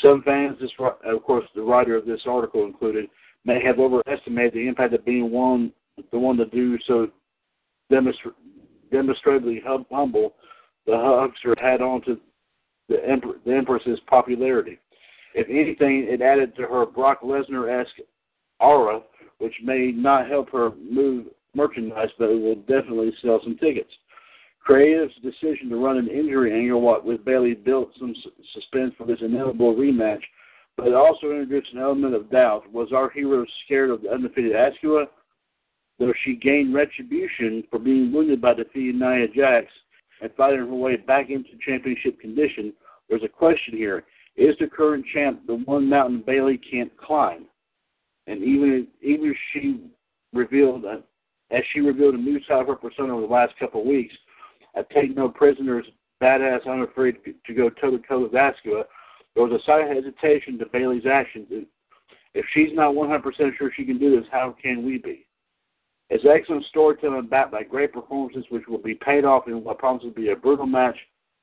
Some 0.02 0.22
fans, 0.22 0.58
this, 0.60 0.70
of 0.78 1.22
course, 1.22 1.46
the 1.54 1.62
writer 1.62 1.96
of 1.96 2.04
this 2.04 2.20
article 2.26 2.66
included, 2.66 3.08
may 3.46 3.62
have 3.64 3.78
overestimated 3.78 4.52
the 4.52 4.68
impact 4.68 4.92
of 4.92 5.04
being 5.04 5.30
one, 5.30 5.72
the 6.10 6.18
one 6.18 6.36
to 6.36 6.46
do 6.46 6.76
so 6.86 7.08
demonstra- 7.90 8.34
demonstrably 8.90 9.62
hum- 9.64 9.86
humble 9.90 10.34
the 10.86 10.96
huckster 10.96 11.54
had 11.60 11.80
on 11.80 12.02
to 12.02 12.18
the, 12.88 13.08
emperor, 13.08 13.34
the 13.44 13.52
Empress's 13.52 13.98
popularity. 14.06 14.78
If 15.34 15.48
anything, 15.48 16.06
it 16.08 16.22
added 16.22 16.54
to 16.56 16.62
her 16.62 16.86
Brock 16.86 17.22
Lesnar-esque 17.22 18.00
aura, 18.60 19.00
which 19.38 19.54
may 19.62 19.92
not 19.92 20.28
help 20.28 20.50
her 20.50 20.70
move 20.90 21.26
merchandise, 21.54 22.08
but 22.18 22.30
it 22.30 22.40
will 22.40 22.54
definitely 22.54 23.12
sell 23.22 23.40
some 23.42 23.58
tickets. 23.58 23.90
Creative's 24.60 25.14
decision 25.22 25.68
to 25.70 25.76
run 25.76 25.96
an 25.96 26.08
injury 26.08 26.52
angle 26.52 27.00
with 27.04 27.24
Bayley 27.24 27.54
built 27.54 27.90
some 27.98 28.14
suspense 28.52 28.94
for 28.96 29.06
this 29.06 29.18
inevitable 29.20 29.74
rematch 29.74 30.22
but 30.76 30.88
it 30.88 30.94
also 30.94 31.30
introduced 31.30 31.72
an 31.72 31.80
element 31.80 32.14
of 32.14 32.30
doubt. 32.30 32.70
Was 32.72 32.92
our 32.92 33.10
hero 33.10 33.44
scared 33.64 33.90
of 33.90 34.02
the 34.02 34.10
undefeated 34.10 34.52
Asuka? 34.52 35.06
Though 35.98 36.12
she 36.24 36.36
gained 36.36 36.74
retribution 36.74 37.64
for 37.70 37.78
being 37.78 38.12
wounded 38.12 38.40
by 38.42 38.52
defeating 38.52 38.98
Nia 38.98 39.28
Jax 39.28 39.66
and 40.20 40.30
fighting 40.36 40.58
her 40.58 40.66
way 40.66 40.96
back 40.96 41.30
into 41.30 41.50
championship 41.64 42.20
condition, 42.20 42.74
there's 43.08 43.22
a 43.22 43.28
question 43.28 43.74
here. 43.74 44.04
Is 44.36 44.54
the 44.60 44.66
current 44.66 45.06
champ 45.14 45.46
the 45.46 45.54
one 45.64 45.88
mountain 45.88 46.22
Bayley 46.26 46.58
can't 46.58 46.94
climb? 46.98 47.46
And 48.26 48.42
even 48.42 48.88
even 49.00 49.34
she 49.52 49.86
revealed, 50.34 50.84
a, 50.84 51.02
as 51.50 51.62
she 51.72 51.80
revealed 51.80 52.16
a 52.16 52.18
new 52.18 52.40
side 52.46 52.60
of 52.60 52.66
her 52.66 52.74
persona 52.74 53.14
over 53.16 53.26
the 53.26 53.32
last 53.32 53.54
couple 53.58 53.80
of 53.80 53.86
weeks, 53.86 54.14
I 54.74 54.82
take 54.92 55.16
no 55.16 55.30
prisoners, 55.30 55.86
badass, 56.22 56.66
unafraid 56.68 57.16
to 57.46 57.54
go 57.54 57.70
toe 57.70 57.92
to 57.92 57.98
toe 58.06 58.20
with 58.24 58.32
Asuka, 58.32 58.84
there 59.36 59.44
was 59.44 59.52
a 59.52 59.64
slight 59.64 59.86
hesitation 59.86 60.58
to 60.58 60.66
Bayley's 60.66 61.06
actions. 61.06 61.46
If 62.34 62.46
she's 62.54 62.70
not 62.72 62.94
100% 62.94 63.22
sure 63.56 63.70
she 63.76 63.84
can 63.84 63.98
do 63.98 64.18
this, 64.18 64.26
how 64.32 64.56
can 64.60 64.84
we 64.84 64.96
be? 64.96 65.26
It's 66.08 66.24
excellent 66.24 66.64
storytelling 66.66 67.26
backed 67.26 67.52
by 67.52 67.62
great 67.62 67.92
performances, 67.92 68.44
which 68.48 68.66
will 68.66 68.78
be 68.78 68.94
paid 68.94 69.24
off 69.24 69.46
in 69.46 69.62
what 69.62 69.78
promises 69.78 70.08
to 70.08 70.14
be 70.14 70.30
a 70.30 70.36
brutal 70.36 70.66
match. 70.66 70.96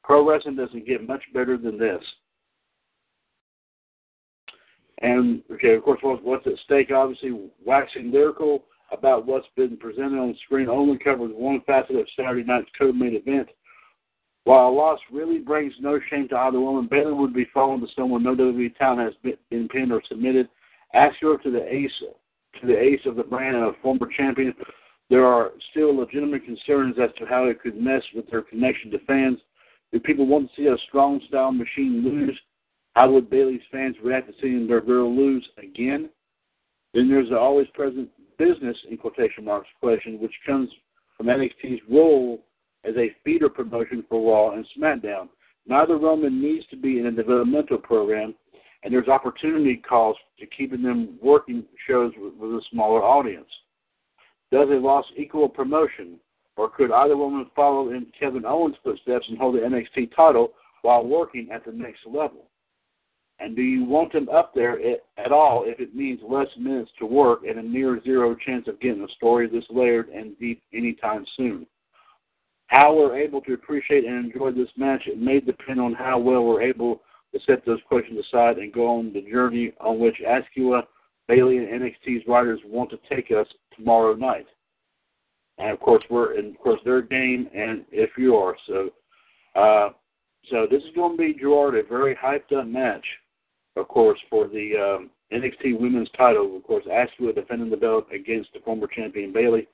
Pro 0.03 0.27
wrestling 0.27 0.55
doesn't 0.55 0.87
get 0.87 1.07
much 1.07 1.21
better 1.33 1.55
than 1.57 1.77
this. 1.77 2.01
And 4.99 5.43
okay, 5.51 5.75
of 5.75 5.83
course, 5.83 5.99
what's 6.01 6.47
at 6.47 6.53
stake? 6.63 6.91
Obviously, 6.91 7.49
waxing 7.63 8.11
lyrical 8.11 8.63
about 8.91 9.25
what's 9.25 9.47
been 9.55 9.77
presented 9.77 10.17
on 10.17 10.35
screen 10.45 10.69
only 10.69 10.97
covers 10.97 11.31
one 11.33 11.61
facet 11.67 11.95
of 11.95 12.07
Saturday 12.15 12.43
night's 12.43 12.69
co-main 12.77 13.15
event. 13.15 13.49
While 14.45 14.67
a 14.67 14.71
loss 14.71 14.99
really 15.11 15.39
brings 15.39 15.73
no 15.79 15.99
shame 16.09 16.27
to 16.29 16.37
either 16.37 16.59
woman, 16.59 16.87
Bayley 16.91 17.13
would 17.13 17.33
be 17.33 17.47
falling 17.53 17.79
to 17.81 17.87
someone 17.95 18.23
no 18.23 18.35
WWE 18.35 18.75
talent 18.75 19.01
has 19.01 19.35
been 19.49 19.69
pinned 19.69 19.91
or 19.91 20.01
submitted. 20.09 20.49
Ask 20.93 21.15
her 21.21 21.37
to 21.37 21.51
the 21.51 21.73
ace 21.73 21.91
to 22.61 22.67
the 22.67 22.77
ace 22.77 22.99
of 23.05 23.15
the 23.15 23.23
brand 23.23 23.55
and 23.55 23.65
a 23.65 23.73
former 23.81 24.07
champion. 24.15 24.53
There 25.09 25.25
are 25.25 25.51
still 25.71 25.95
legitimate 25.95 26.45
concerns 26.45 26.95
as 27.01 27.09
to 27.17 27.25
how 27.25 27.45
it 27.45 27.61
could 27.61 27.77
mess 27.77 28.03
with 28.13 28.29
their 28.29 28.41
connection 28.41 28.91
to 28.91 28.99
fans. 29.05 29.39
Do 29.91 29.99
people 29.99 30.27
want 30.27 30.49
to 30.49 30.55
see 30.55 30.67
a 30.67 30.77
strong 30.87 31.21
style 31.27 31.51
machine 31.51 32.03
lose? 32.03 32.37
How 32.95 33.11
would 33.11 33.29
Bayley's 33.29 33.61
fans 33.71 33.95
react 34.03 34.27
to 34.27 34.33
seeing 34.41 34.67
their 34.67 34.81
girl 34.81 35.15
lose 35.15 35.47
again? 35.57 36.09
Then 36.93 37.09
there's 37.09 37.29
the 37.29 37.39
always 37.39 37.67
present 37.73 38.09
business 38.37 38.77
in 38.89 38.97
quotation 38.97 39.45
marks 39.45 39.69
question, 39.79 40.19
which 40.19 40.33
comes 40.45 40.69
from 41.17 41.27
NXT's 41.27 41.81
role 41.89 42.43
as 42.83 42.95
a 42.97 43.15
feeder 43.23 43.49
promotion 43.49 44.03
for 44.09 44.31
Raw 44.31 44.55
and 44.55 44.65
SmackDown. 44.77 45.29
Neither 45.65 45.97
Roman 45.97 46.41
needs 46.41 46.65
to 46.67 46.75
be 46.75 46.99
in 46.99 47.05
a 47.05 47.11
developmental 47.11 47.77
program, 47.77 48.35
and 48.83 48.93
there's 48.93 49.07
opportunity 49.07 49.77
cost 49.77 50.19
to 50.39 50.45
keeping 50.45 50.81
them 50.81 51.17
working 51.21 51.63
shows 51.87 52.11
with, 52.17 52.33
with 52.35 52.51
a 52.51 52.61
smaller 52.71 53.01
audience. 53.01 53.47
Does 54.51 54.69
a 54.69 54.73
loss 54.73 55.05
equal 55.17 55.49
promotion? 55.49 56.19
Or 56.55 56.69
could 56.69 56.91
either 56.91 57.17
woman 57.17 57.49
follow 57.55 57.89
in 57.89 58.05
Kevin 58.17 58.45
Owens' 58.45 58.75
footsteps 58.83 59.25
and 59.27 59.39
hold 59.39 59.55
the 59.55 59.59
NXT 59.59 60.15
title 60.15 60.53
while 60.83 61.03
working 61.03 61.49
at 61.51 61.65
the 61.65 61.71
next 61.71 62.01
level? 62.05 62.45
And 63.39 63.55
do 63.55 63.63
you 63.63 63.83
want 63.83 64.13
them 64.13 64.29
up 64.29 64.53
there 64.53 64.79
at 65.17 65.31
all 65.31 65.63
if 65.65 65.79
it 65.79 65.95
means 65.95 66.19
less 66.23 66.47
minutes 66.57 66.91
to 66.99 67.05
work 67.05 67.41
and 67.47 67.57
a 67.57 67.63
near 67.63 68.01
zero 68.03 68.35
chance 68.45 68.67
of 68.67 68.79
getting 68.79 69.03
a 69.03 69.07
story 69.15 69.49
this 69.49 69.65
layered 69.69 70.09
and 70.09 70.37
deep 70.39 70.61
anytime 70.73 71.25
soon? 71.35 71.65
How 72.73 72.91
we're 72.91 73.15
able 73.19 73.39
to 73.41 73.53
appreciate 73.53 74.03
and 74.03 74.25
enjoy 74.25 74.49
this 74.51 74.71
match 74.77 75.03
it 75.05 75.19
may 75.19 75.39
depend 75.39 75.79
on 75.79 75.93
how 75.93 76.17
well 76.17 76.43
we're 76.43 76.63
able 76.63 77.03
to 77.31 77.39
set 77.45 77.63
those 77.67 77.77
questions 77.87 78.25
aside 78.25 78.57
and 78.57 78.73
go 78.73 78.87
on 78.87 79.13
the 79.13 79.21
journey 79.21 79.73
on 79.79 79.99
which 79.99 80.15
Asuka, 80.27 80.81
Bayley, 81.27 81.59
and 81.59 81.67
NXT's 81.67 82.27
writers 82.27 82.59
want 82.65 82.89
to 82.89 82.97
take 83.15 83.29
us 83.29 83.45
tomorrow 83.77 84.15
night. 84.15 84.47
And 85.59 85.69
of 85.69 85.79
course, 85.81 86.03
we're 86.09 86.35
and 86.39 86.55
of 86.55 86.61
course 86.61 86.79
their 86.83 87.03
game, 87.03 87.47
and 87.53 87.85
if 87.91 88.09
you 88.17 88.35
are 88.35 88.55
so, 88.65 88.89
uh, 89.53 89.89
so 90.49 90.65
this 90.69 90.81
is 90.81 90.95
going 90.95 91.15
to 91.15 91.17
be 91.17 91.39
Gerard 91.39 91.75
a 91.75 91.83
very 91.83 92.15
hyped 92.15 92.59
up 92.59 92.65
match, 92.65 93.05
of 93.75 93.87
course, 93.87 94.19
for 94.31 94.47
the 94.47 94.97
um, 94.97 95.11
NXT 95.31 95.79
Women's 95.79 96.09
Title. 96.17 96.57
Of 96.57 96.63
course, 96.63 96.85
Asuka 96.85 97.35
defending 97.35 97.69
the 97.69 97.77
belt 97.77 98.07
against 98.11 98.51
the 98.51 98.61
former 98.61 98.87
champion 98.87 99.31
Bayley. 99.31 99.67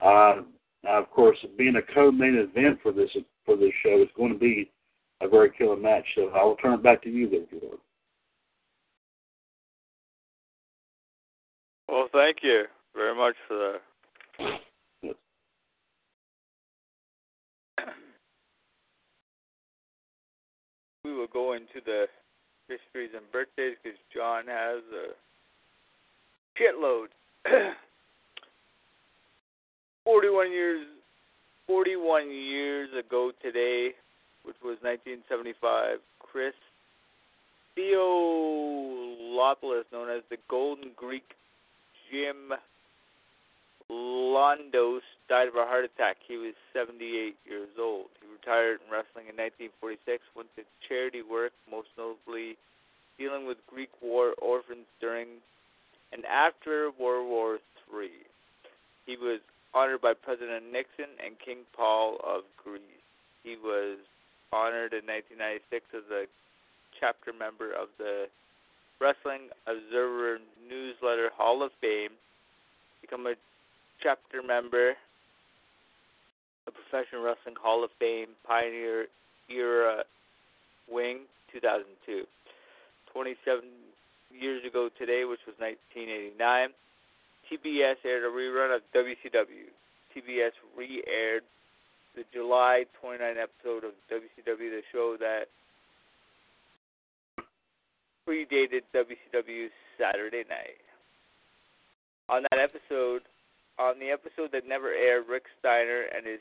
Uh, 0.00 0.42
of 0.84 1.10
course, 1.10 1.38
being 1.56 1.76
a 1.76 1.94
co-main 1.94 2.34
event 2.36 2.78
for 2.82 2.92
this 2.92 3.10
for 3.44 3.56
this 3.56 3.72
show 3.82 4.02
is 4.02 4.08
going 4.16 4.32
to 4.32 4.38
be 4.38 4.70
a 5.20 5.28
very 5.28 5.50
killer 5.50 5.76
match. 5.76 6.04
So 6.14 6.28
I 6.30 6.42
will 6.44 6.56
turn 6.56 6.74
it 6.74 6.82
back 6.82 7.02
to 7.02 7.10
you, 7.10 7.28
there, 7.28 7.40
Gerard. 7.50 7.78
Well, 11.88 12.08
thank 12.12 12.38
you 12.42 12.64
very 12.94 13.14
much 13.14 13.34
for 13.46 13.78
that. 14.38 14.58
Yes. 15.02 15.14
We 21.04 21.14
will 21.14 21.26
go 21.26 21.52
into 21.52 21.80
the 21.84 22.06
histories 22.68 23.10
and 23.14 23.30
birthdays 23.30 23.76
because 23.82 23.98
John 24.14 24.44
has 24.46 24.82
a 24.92 26.60
shitload. 26.60 27.08
41 30.04 30.52
years 30.52 30.86
41 31.66 32.30
years 32.30 32.90
ago 32.98 33.32
today, 33.40 33.90
which 34.44 34.56
was 34.64 34.76
1975, 34.82 35.98
Chris 36.18 36.54
Theolopoulos, 37.78 39.84
known 39.92 40.10
as 40.10 40.22
the 40.28 40.38
Golden 40.50 40.90
Greek 40.96 41.36
Jim 42.10 42.52
Londos, 43.90 45.00
died 45.28 45.48
of 45.48 45.54
a 45.54 45.64
heart 45.64 45.84
attack. 45.84 46.16
He 46.26 46.36
was 46.36 46.54
78 46.72 47.36
years 47.46 47.68
old. 47.78 48.06
He 48.20 48.26
retired 48.30 48.80
in 48.84 48.90
wrestling 48.90 49.28
in 49.30 49.36
1946, 49.38 50.22
went 50.36 50.48
to 50.56 50.62
charity 50.88 51.22
work, 51.22 51.52
most 51.70 51.88
notably 51.96 52.58
dealing 53.18 53.46
with 53.46 53.58
Greek 53.66 53.90
war 54.02 54.34
orphans 54.42 54.86
during 55.00 55.28
and 56.12 56.24
after 56.26 56.90
World 56.98 57.28
War 57.28 57.58
III. 57.88 58.10
He 59.06 59.16
was 59.16 59.40
honored 59.74 60.00
by 60.00 60.12
President 60.14 60.70
Nixon 60.72 61.16
and 61.24 61.38
King 61.38 61.64
Paul 61.76 62.18
of 62.24 62.42
Greece. 62.62 62.82
He 63.42 63.56
was 63.56 63.98
honored 64.52 64.92
in 64.92 65.08
1996 65.08 65.84
as 65.96 66.06
a 66.12 66.24
chapter 67.00 67.32
member 67.32 67.72
of 67.72 67.88
the 67.98 68.26
Wrestling 69.00 69.50
Observer 69.66 70.38
Newsletter 70.68 71.30
Hall 71.34 71.62
of 71.64 71.72
Fame, 71.80 72.14
become 73.00 73.26
a 73.26 73.34
chapter 74.00 74.42
member 74.42 74.94
of 76.66 76.74
Professional 76.74 77.22
Wrestling 77.22 77.56
Hall 77.60 77.82
of 77.82 77.90
Fame 77.98 78.28
Pioneer 78.46 79.06
Era 79.50 80.04
Wing 80.88 81.26
2002. 81.50 82.24
27 83.12 83.60
years 84.30 84.64
ago 84.64 84.88
today, 84.96 85.24
which 85.24 85.42
was 85.46 85.56
1989, 85.58 86.70
TBS 87.52 87.96
aired 88.06 88.24
a 88.24 88.32
rerun 88.32 88.74
of 88.74 88.80
WCW. 88.96 89.68
TBS 90.16 90.52
re-aired 90.76 91.42
the 92.16 92.24
July 92.32 92.84
29 93.00 93.36
episode 93.36 93.84
of 93.84 93.92
WCW, 94.08 94.70
the 94.70 94.80
show 94.90 95.16
that 95.20 95.48
predated 98.26 98.82
WCW's 98.94 99.72
Saturday 99.98 100.44
Night. 100.48 100.80
On 102.30 102.42
that 102.50 102.58
episode, 102.58 103.22
on 103.78 103.98
the 103.98 104.10
episode 104.10 104.52
that 104.52 104.66
never 104.66 104.88
aired, 104.88 105.24
Rick 105.28 105.44
Steiner 105.58 106.04
and 106.16 106.26
his 106.26 106.40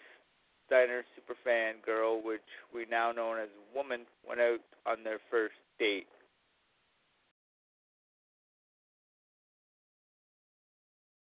Steiner 0.68 1.04
superfan 1.20 1.84
girl, 1.86 2.22
which 2.24 2.40
we 2.74 2.86
now 2.90 3.12
know 3.12 3.34
as 3.34 3.50
Woman, 3.76 4.02
went 4.28 4.40
out 4.40 4.60
on 4.88 5.04
their 5.04 5.20
first 5.30 5.56
date. 5.78 6.08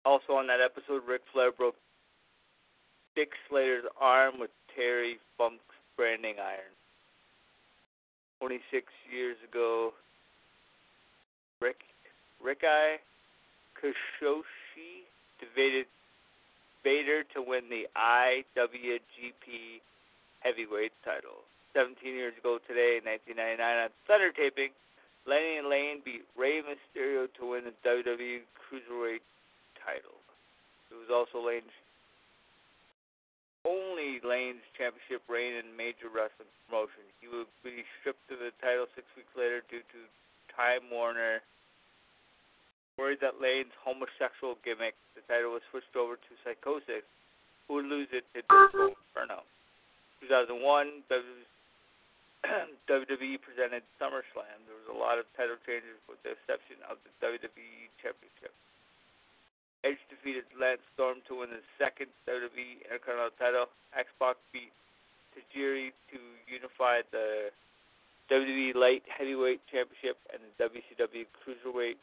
Also 0.04 0.32
on 0.34 0.46
that 0.46 0.60
episode, 0.60 1.02
Ric 1.06 1.22
Flair 1.32 1.52
broke 1.52 1.76
Dick 3.14 3.30
Slater's 3.48 3.84
arm 4.00 4.38
with 4.38 4.50
Terry 4.74 5.18
Funk's 5.36 5.60
branding 5.96 6.36
iron. 6.40 6.72
26 8.40 8.86
years 9.12 9.36
ago, 9.48 9.92
Rick 11.60 11.76
Riki 12.42 12.96
Choshu 13.76 14.40
defeated 15.38 15.86
Vader 16.82 17.24
to 17.34 17.42
win 17.42 17.68
the 17.68 17.84
IWGP 17.92 19.80
Heavyweight 20.40 20.92
title. 21.04 21.44
17 21.74 22.00
years 22.14 22.32
ago 22.40 22.58
today, 22.66 23.00
1999, 23.04 23.60
on 23.60 23.90
Thunder 24.08 24.32
taping, 24.32 24.72
Lenny 25.28 25.60
Lane 25.60 26.00
beat 26.02 26.24
Rey 26.32 26.64
Mysterio 26.64 27.28
to 27.36 27.42
win 27.44 27.68
the 27.68 27.76
WWE 27.84 28.40
Cruiserweight 28.56 29.20
title. 29.84 30.18
It 30.90 30.98
was 30.98 31.08
also 31.08 31.40
Lane's 31.40 31.72
only 33.68 34.24
Lane's 34.24 34.64
championship 34.72 35.20
reign 35.28 35.60
in 35.60 35.76
major 35.76 36.08
wrestling 36.08 36.48
promotion. 36.64 37.04
He 37.20 37.28
would 37.28 37.52
be 37.60 37.84
stripped 38.00 38.24
of 38.32 38.40
the 38.40 38.56
title 38.64 38.88
six 38.96 39.04
weeks 39.12 39.30
later 39.36 39.60
due 39.68 39.84
to 39.84 39.98
Time 40.56 40.88
Warner 40.88 41.44
worried 43.00 43.24
that 43.24 43.40
Lane's 43.40 43.72
homosexual 43.80 44.60
gimmick. 44.60 44.92
The 45.16 45.24
title 45.24 45.56
was 45.56 45.64
switched 45.72 45.96
over 45.96 46.20
to 46.20 46.30
Psicosis, 46.44 47.08
who 47.64 47.80
would 47.80 47.88
lose 47.88 48.12
it 48.12 48.28
to 48.36 48.44
Disco 48.44 48.92
Inferno. 48.92 49.40
2001, 50.20 51.08
WWE 51.08 53.40
presented 53.46 53.80
SummerSlam. 53.96 54.60
There 54.68 54.76
was 54.84 54.92
a 54.92 54.98
lot 55.00 55.16
of 55.16 55.24
title 55.32 55.56
changes 55.64 55.96
with 56.08 56.20
the 56.24 56.32
exception 56.36 56.76
of 56.88 56.96
the 57.04 57.10
WWE 57.24 57.88
Championship. 58.04 58.52
Edge 59.82 60.00
defeated 60.12 60.44
Lance 60.60 60.84
Storm 60.92 61.24
to 61.28 61.40
win 61.40 61.50
the 61.50 61.64
second 61.80 62.12
WWE 62.28 62.84
Intercontinental 62.84 63.32
title. 63.40 63.66
X-Pac 63.96 64.36
beat 64.52 64.72
Tajiri 65.32 65.96
to 66.12 66.18
unify 66.44 67.00
the 67.10 67.48
WWE 68.30 68.74
Light 68.76 69.02
Heavyweight 69.08 69.60
Championship 69.72 70.20
and 70.32 70.42
the 70.44 70.68
WCW 70.68 71.24
Cruiserweight 71.32 71.96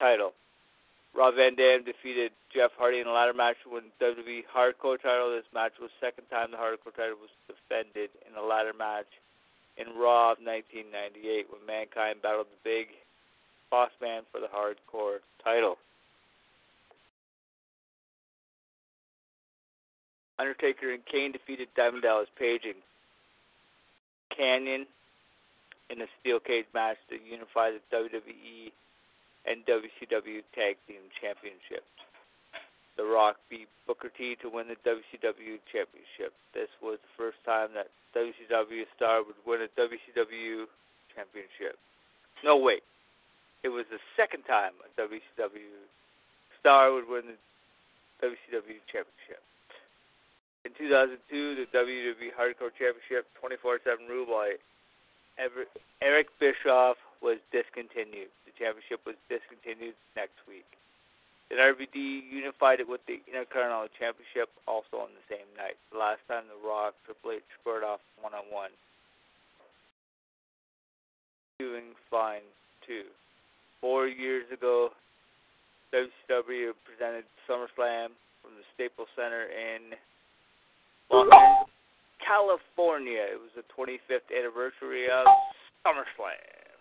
title. 0.00 0.32
Rob 1.14 1.36
Van 1.36 1.54
Dam 1.54 1.84
defeated 1.86 2.32
Jeff 2.52 2.72
Hardy 2.76 2.98
in 2.98 3.06
a 3.06 3.12
ladder 3.14 3.32
match 3.32 3.56
to 3.62 3.70
win 3.70 3.84
the 3.98 4.04
WWE 4.04 4.42
Hardcore 4.50 5.00
title. 5.00 5.30
This 5.30 5.46
match 5.54 5.78
was 5.80 5.90
the 5.94 6.06
second 6.10 6.26
time 6.26 6.50
the 6.50 6.58
Hardcore 6.58 6.90
title 6.90 7.22
was 7.22 7.30
defended 7.46 8.10
in 8.26 8.34
a 8.34 8.42
ladder 8.42 8.74
match 8.76 9.06
in 9.78 9.94
Raw 9.94 10.34
of 10.34 10.42
1998 10.42 11.46
when 11.54 11.62
Mankind 11.62 12.18
battled 12.20 12.50
the 12.50 12.62
Big 12.66 12.90
Boss 13.70 13.90
Man 14.00 14.22
for 14.30 14.40
the 14.40 14.46
hardcore 14.46 15.18
title. 15.42 15.76
Undertaker 20.38 20.92
and 20.92 21.04
Kane 21.06 21.32
defeated 21.32 21.68
Diamond 21.76 22.02
Dallas 22.02 22.28
Page 22.38 22.62
and 22.64 22.82
Kanyon 24.34 24.86
in 25.90 26.00
a 26.00 26.08
steel 26.20 26.40
cage 26.40 26.66
match 26.74 26.98
to 27.08 27.16
unify 27.22 27.70
the 27.70 27.82
WWE 27.94 28.72
and 29.46 29.62
WCW 29.66 30.42
Tag 30.54 30.76
Team 30.88 31.04
Championships. 31.20 31.86
The 32.96 33.04
Rock 33.04 33.36
beat 33.50 33.68
Booker 33.86 34.10
T 34.16 34.36
to 34.42 34.48
win 34.48 34.66
the 34.68 34.78
WCW 34.86 35.58
Championship. 35.70 36.32
This 36.54 36.70
was 36.80 36.98
the 37.02 37.14
first 37.18 37.38
time 37.44 37.70
that 37.74 37.90
WCW 38.14 38.86
star 38.96 39.22
would 39.22 39.38
win 39.46 39.62
a 39.62 39.70
WCW 39.78 40.66
Championship. 41.14 41.78
No, 42.42 42.56
wait. 42.56 42.82
It 43.64 43.72
was 43.72 43.88
the 43.88 43.98
second 44.14 44.44
time 44.44 44.76
a 44.84 44.88
WCW 45.00 45.72
star 46.60 46.92
would 46.92 47.08
win 47.08 47.24
the 47.32 47.38
WCW 48.20 48.76
Championship. 48.92 49.40
In 50.64 50.72
2002, 50.76 51.56
the 51.56 51.66
WWE 51.72 52.28
Hardcore 52.36 52.72
Championship 52.76 53.26
24/7 53.40 54.06
rule 54.08 54.26
by 54.26 54.56
Eric 56.00 56.28
Bischoff 56.38 56.98
was 57.20 57.38
discontinued. 57.50 58.28
The 58.44 58.52
championship 58.52 59.00
was 59.06 59.16
discontinued 59.28 59.96
next 60.14 60.36
week. 60.46 60.68
Then 61.48 61.58
RVD 61.58 61.96
unified 62.30 62.80
it 62.80 62.88
with 62.88 63.04
the 63.06 63.20
Intercontinental 63.26 63.88
Championship 63.98 64.50
also 64.66 65.00
on 65.00 65.10
the 65.14 65.34
same 65.34 65.48
night. 65.56 65.76
The 65.90 65.98
last 65.98 66.20
time 66.28 66.44
The 66.48 66.68
Rock 66.68 66.94
Triple 67.04 67.32
H 67.32 67.42
squared 67.60 67.84
off 67.84 68.00
one 68.20 68.34
on 68.34 68.44
one. 68.50 68.70
Doing 71.58 71.94
fine 72.10 72.44
too. 72.86 73.04
Four 73.84 74.08
years 74.08 74.48
ago, 74.48 74.96
WCW 75.92 76.72
presented 76.88 77.28
SummerSlam 77.44 78.16
from 78.40 78.56
the 78.56 78.64
Staples 78.72 79.12
Center 79.12 79.44
in 79.44 79.92
Los 81.12 81.28
Angeles, 81.28 81.68
California. 82.16 83.28
It 83.28 83.36
was 83.36 83.52
the 83.52 83.66
25th 83.76 84.32
anniversary 84.32 85.12
of 85.12 85.28
SummerSlam. 85.84 86.80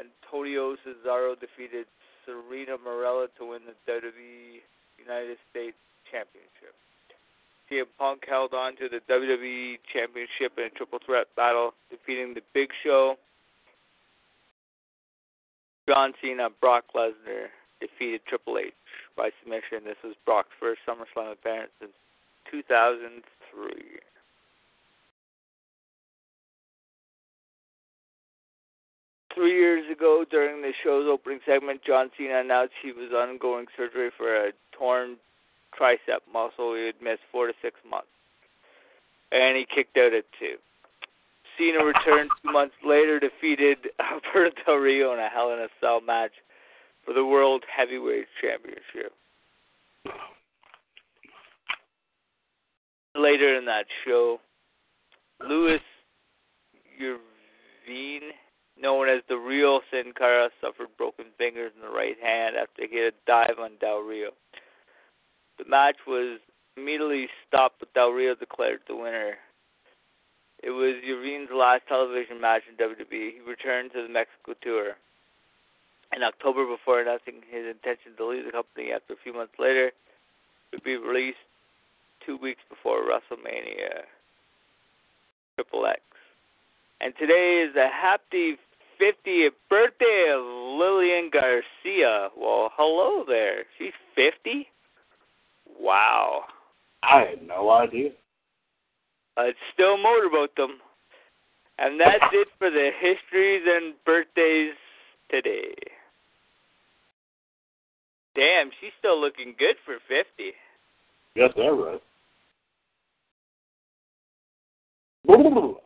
Antonio 0.00 0.76
Cesaro 0.80 1.36
defeated 1.36 1.84
Santino 2.24 2.80
Marella 2.80 3.28
to 3.36 3.44
win 3.44 3.60
the 3.68 3.76
WWE 3.92 4.64
United 4.96 5.36
States 5.52 5.76
Championship. 6.10 6.72
CM 7.68 7.92
Punk 7.98 8.24
held 8.26 8.54
on 8.54 8.72
to 8.76 8.88
the 8.88 9.04
WWE 9.12 9.84
Championship 9.92 10.56
in 10.56 10.64
a 10.64 10.70
triple 10.70 10.98
threat 11.04 11.26
battle, 11.36 11.74
defeating 11.90 12.32
The 12.32 12.40
Big 12.54 12.70
Show. 12.82 13.16
John 15.90 16.12
Cena, 16.22 16.46
Brock 16.60 16.84
Lesnar 16.94 17.50
defeated 17.80 18.20
Triple 18.28 18.58
H 18.58 18.72
by 19.16 19.30
submission. 19.42 19.82
This 19.84 19.96
was 20.04 20.14
Brock's 20.24 20.54
first 20.60 20.82
SummerSlam 20.86 21.32
appearance 21.32 21.72
since 21.80 21.90
2003. 22.48 23.98
Three 29.34 29.52
years 29.58 29.90
ago, 29.90 30.24
during 30.30 30.62
the 30.62 30.70
show's 30.84 31.08
opening 31.10 31.40
segment, 31.44 31.80
John 31.84 32.10
Cena 32.16 32.38
announced 32.38 32.74
he 32.80 32.92
was 32.92 33.10
undergoing 33.12 33.66
surgery 33.76 34.10
for 34.16 34.46
a 34.46 34.52
torn 34.70 35.16
tricep 35.74 36.22
muscle. 36.32 36.76
He 36.76 36.84
would 36.84 37.02
miss 37.02 37.18
four 37.32 37.48
to 37.48 37.52
six 37.60 37.80
months. 37.88 38.06
And 39.32 39.56
he 39.56 39.66
kicked 39.66 39.96
out 39.96 40.14
at 40.14 40.24
two. 40.38 40.54
Cena 41.60 41.84
returned 41.84 42.30
two 42.42 42.50
months 42.50 42.74
later, 42.84 43.20
defeated 43.20 43.76
Alberto 44.00 44.56
Del 44.64 44.76
Rio 44.76 45.12
in 45.12 45.18
a 45.18 45.28
Hell 45.28 45.52
in 45.52 45.58
a 45.58 45.68
Cell 45.78 46.00
match 46.00 46.32
for 47.04 47.12
the 47.12 47.24
World 47.24 47.64
Heavyweight 47.76 48.26
Championship. 48.40 49.12
Later 53.14 53.58
in 53.58 53.66
that 53.66 53.84
show, 54.06 54.40
Luis 55.46 55.80
Urive 56.98 57.20
known 58.80 59.10
as 59.10 59.20
the 59.28 59.36
real 59.36 59.80
Sin 59.90 60.12
Cara, 60.16 60.48
suffered 60.60 60.88
broken 60.96 61.26
fingers 61.36 61.72
in 61.76 61.82
the 61.82 61.94
right 61.94 62.16
hand 62.22 62.56
after 62.56 62.86
he 62.88 62.96
hit 62.96 63.14
a 63.14 63.26
dive 63.26 63.58
on 63.60 63.72
Del 63.78 63.98
Rio. 63.98 64.30
The 65.58 65.68
match 65.68 65.96
was 66.06 66.40
immediately 66.78 67.28
stopped, 67.46 67.80
but 67.80 67.92
Del 67.92 68.10
Rio 68.10 68.34
declared 68.34 68.80
the 68.88 68.96
winner. 68.96 69.34
It 70.62 70.70
was 70.70 70.96
Urive's 71.02 71.50
last 71.52 71.82
television 71.88 72.40
match 72.40 72.62
in 72.68 72.76
WWE. 72.76 73.32
He 73.34 73.40
returned 73.46 73.92
to 73.92 74.02
the 74.02 74.12
Mexico 74.12 74.54
tour 74.60 74.96
in 76.14 76.22
October 76.22 76.66
before 76.66 77.00
announcing 77.00 77.40
his 77.50 77.64
intention 77.64 78.12
to 78.16 78.26
leave 78.26 78.44
the 78.44 78.52
company 78.52 78.92
after 78.92 79.14
a 79.14 79.22
few 79.22 79.32
months 79.32 79.54
later. 79.58 79.92
Would 80.72 80.84
be 80.84 80.96
released 80.96 81.38
two 82.24 82.36
weeks 82.36 82.60
before 82.68 83.02
WrestleMania 83.02 84.04
Triple 85.56 85.86
X. 85.86 86.00
And 87.00 87.14
today 87.18 87.66
is 87.66 87.74
a 87.76 87.88
happy 87.88 88.56
50th 89.00 89.56
birthday 89.70 90.32
of 90.34 90.44
Lillian 90.44 91.30
Garcia. 91.32 92.28
Well, 92.36 92.70
hello 92.76 93.24
there. 93.26 93.64
She's 93.78 93.94
50? 94.14 94.68
Wow. 95.80 96.44
I 97.02 97.20
had 97.30 97.46
no 97.46 97.70
idea. 97.70 98.10
Uh, 99.40 99.44
it's 99.44 99.58
still 99.72 99.96
motorboat 99.96 100.54
them. 100.56 100.78
And 101.78 101.98
that's 101.98 102.24
it 102.32 102.48
for 102.58 102.70
the 102.70 102.90
histories 103.00 103.62
and 103.66 103.94
birthdays 104.04 104.74
today. 105.30 105.74
Damn, 108.34 108.70
she's 108.80 108.92
still 108.98 109.18
looking 109.20 109.54
good 109.58 109.76
for 109.84 109.94
50. 110.08 110.52
Yes, 111.36 111.50
that 111.56 111.62
right. 111.62 112.02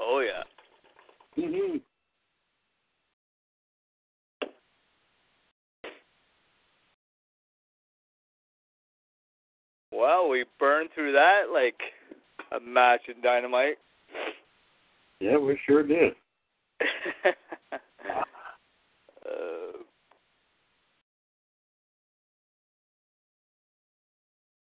oh, 0.00 0.20
yeah. 0.20 0.44
Mm-hmm. 1.38 1.76
Well, 9.92 10.28
we 10.28 10.44
burned 10.58 10.90
through 10.94 11.12
that 11.12 11.52
like 11.52 11.80
a 12.52 12.60
match 12.60 13.02
in 13.08 13.20
dynamite. 13.22 13.78
Yeah, 15.20 15.36
we 15.36 15.58
sure 15.66 15.82
did. 15.82 16.14
uh, 17.26 17.28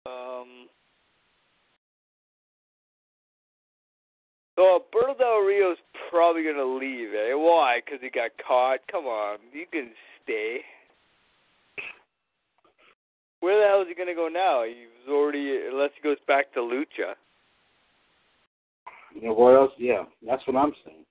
um, 0.08 0.68
so 4.56 4.62
Alberto 4.62 5.18
Del 5.18 5.40
Rio's 5.40 5.76
probably 6.08 6.44
gonna 6.44 6.64
leave. 6.64 7.10
Eh? 7.14 7.34
Why? 7.34 7.80
Because 7.84 8.00
he 8.00 8.10
got 8.10 8.30
caught. 8.46 8.78
Come 8.90 9.04
on, 9.06 9.38
you 9.52 9.66
can 9.70 9.90
stay. 10.22 10.60
Where 13.40 13.58
the 13.58 13.66
hell 13.66 13.82
is 13.82 13.88
he 13.88 13.94
gonna 13.94 14.14
go 14.14 14.28
now? 14.28 14.64
He's 14.64 15.08
already 15.08 15.60
unless 15.70 15.90
he 15.96 16.02
goes 16.02 16.18
back 16.26 16.52
to 16.54 16.60
Lucha. 16.60 17.14
You 19.14 19.22
know 19.22 19.32
where 19.32 19.56
else? 19.56 19.72
Yeah, 19.78 20.04
that's 20.26 20.46
what 20.46 20.56
I'm 20.56 20.72
saying. 20.84 21.04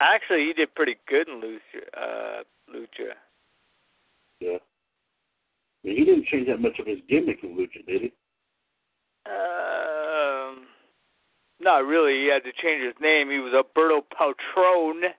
Actually, 0.00 0.46
he 0.46 0.52
did 0.52 0.74
pretty 0.74 0.96
good 1.08 1.28
in 1.28 1.40
Lucha. 1.40 1.82
Uh, 1.96 2.42
Lucha. 2.72 3.14
Yeah. 4.40 4.58
He 5.82 6.04
didn't 6.04 6.26
change 6.26 6.46
that 6.48 6.60
much 6.60 6.78
of 6.78 6.86
his 6.86 6.98
gimmick 7.08 7.38
in 7.42 7.56
Lucha, 7.56 7.84
did 7.86 8.02
he? 8.02 8.12
Um, 9.26 10.66
not 11.60 11.84
really. 11.84 12.22
He 12.22 12.28
had 12.28 12.44
to 12.44 12.52
change 12.62 12.84
his 12.84 12.94
name. 13.00 13.30
He 13.30 13.38
was 13.38 13.54
Alberto 13.54 14.04
Patron. 14.10 15.12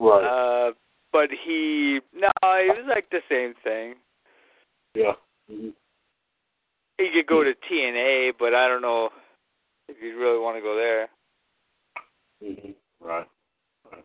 Right. 0.00 0.24
Uh, 0.24 0.72
but 1.12 1.28
he 1.30 2.00
no, 2.14 2.28
he 2.42 2.68
was 2.68 2.86
like 2.88 3.08
the 3.10 3.20
same 3.28 3.54
thing. 3.64 3.94
Yeah. 4.94 5.12
Mm-hmm. 5.50 5.70
He 6.98 7.10
could 7.14 7.26
go 7.26 7.44
to 7.44 7.52
TNA, 7.70 8.32
but 8.38 8.54
I 8.54 8.66
don't 8.68 8.82
know 8.82 9.10
if 9.88 9.96
you 10.02 10.18
really 10.18 10.38
want 10.38 10.56
to 10.56 10.62
go 10.62 10.74
there. 10.76 11.08
Mhm. 12.42 12.74
Right. 13.00 13.26
Right. 13.90 14.04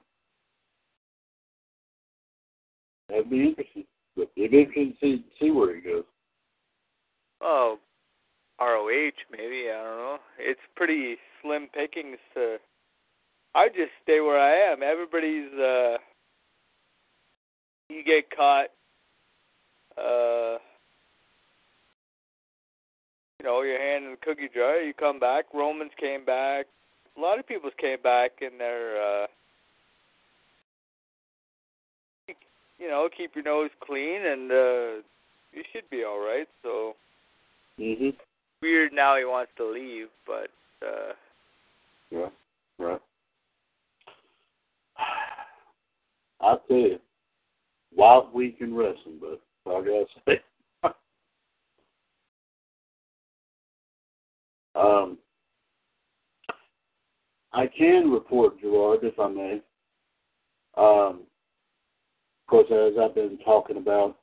That'd 3.10 3.30
be 3.30 3.44
interesting. 3.44 3.86
But 4.16 4.30
it'd 4.36 4.52
be 4.52 4.60
interesting 4.60 4.94
to 4.94 4.98
see, 5.00 5.26
see 5.40 5.52
where 5.52 5.76
he 5.76 5.82
goes. 5.82 6.04
Oh, 7.42 7.80
ROH 8.60 9.12
maybe. 9.32 9.70
I 9.72 9.84
don't 9.84 9.98
know. 9.98 10.18
It's 10.38 10.60
pretty 10.76 11.18
slim 11.42 11.68
pickings 11.74 12.18
to. 12.36 12.58
I 13.56 13.68
just 13.70 13.92
stay 14.04 14.20
where 14.20 14.40
I 14.40 14.72
am. 14.72 14.84
Everybody's. 14.84 15.52
uh 15.54 15.98
You 17.94 18.04
get 18.04 18.30
caught. 18.36 18.70
uh 19.98 20.58
You 23.40 23.46
know, 23.46 23.62
your 23.62 23.80
hand 23.80 24.06
in 24.06 24.12
the 24.12 24.18
cookie 24.18 24.50
jar. 24.54 24.82
You 24.82 24.94
come 24.94 25.20
back. 25.20 25.46
Romans 25.54 25.92
came 26.00 26.26
back. 26.26 26.66
A 27.18 27.22
lot 27.22 27.38
of 27.38 27.48
people 27.48 27.70
came 27.78 28.02
back 28.02 28.32
in 28.42 28.58
their. 28.58 29.02
uh 29.02 29.28
You 32.80 32.88
know, 32.90 33.08
keep 33.16 33.36
your 33.36 33.44
nose 33.44 33.70
clean, 33.86 34.26
and 34.26 34.52
uh 34.52 35.02
you 35.54 35.64
should 35.72 35.88
be 35.92 36.04
all 36.04 36.20
right. 36.20 36.48
So 36.64 36.96
Mhm. 37.80 38.16
weird 38.62 38.92
now 38.94 39.18
he 39.18 39.26
wants 39.26 39.52
to 39.58 39.66
leave, 39.66 40.10
but 40.26 40.50
uh 40.82 41.14
Yeah. 42.10 42.30
Right. 42.80 43.02
I'll 46.42 46.60
tell 46.68 46.78
you, 46.78 47.00
wild 47.96 48.34
week 48.34 48.58
in 48.60 48.76
wrestling, 48.76 49.20
but 49.20 49.42
I 49.70 50.04
say. 50.28 50.42
um, 54.76 55.18
I 57.54 57.68
can 57.68 58.10
report, 58.10 58.60
Gerard, 58.60 59.00
if 59.04 59.20
I 59.20 59.28
may. 59.28 59.62
Um, 60.76 61.22
of 62.42 62.48
course, 62.48 62.68
as 62.72 62.94
I've 63.00 63.16
been 63.16 63.38
talking 63.46 63.78
about, 63.78 64.18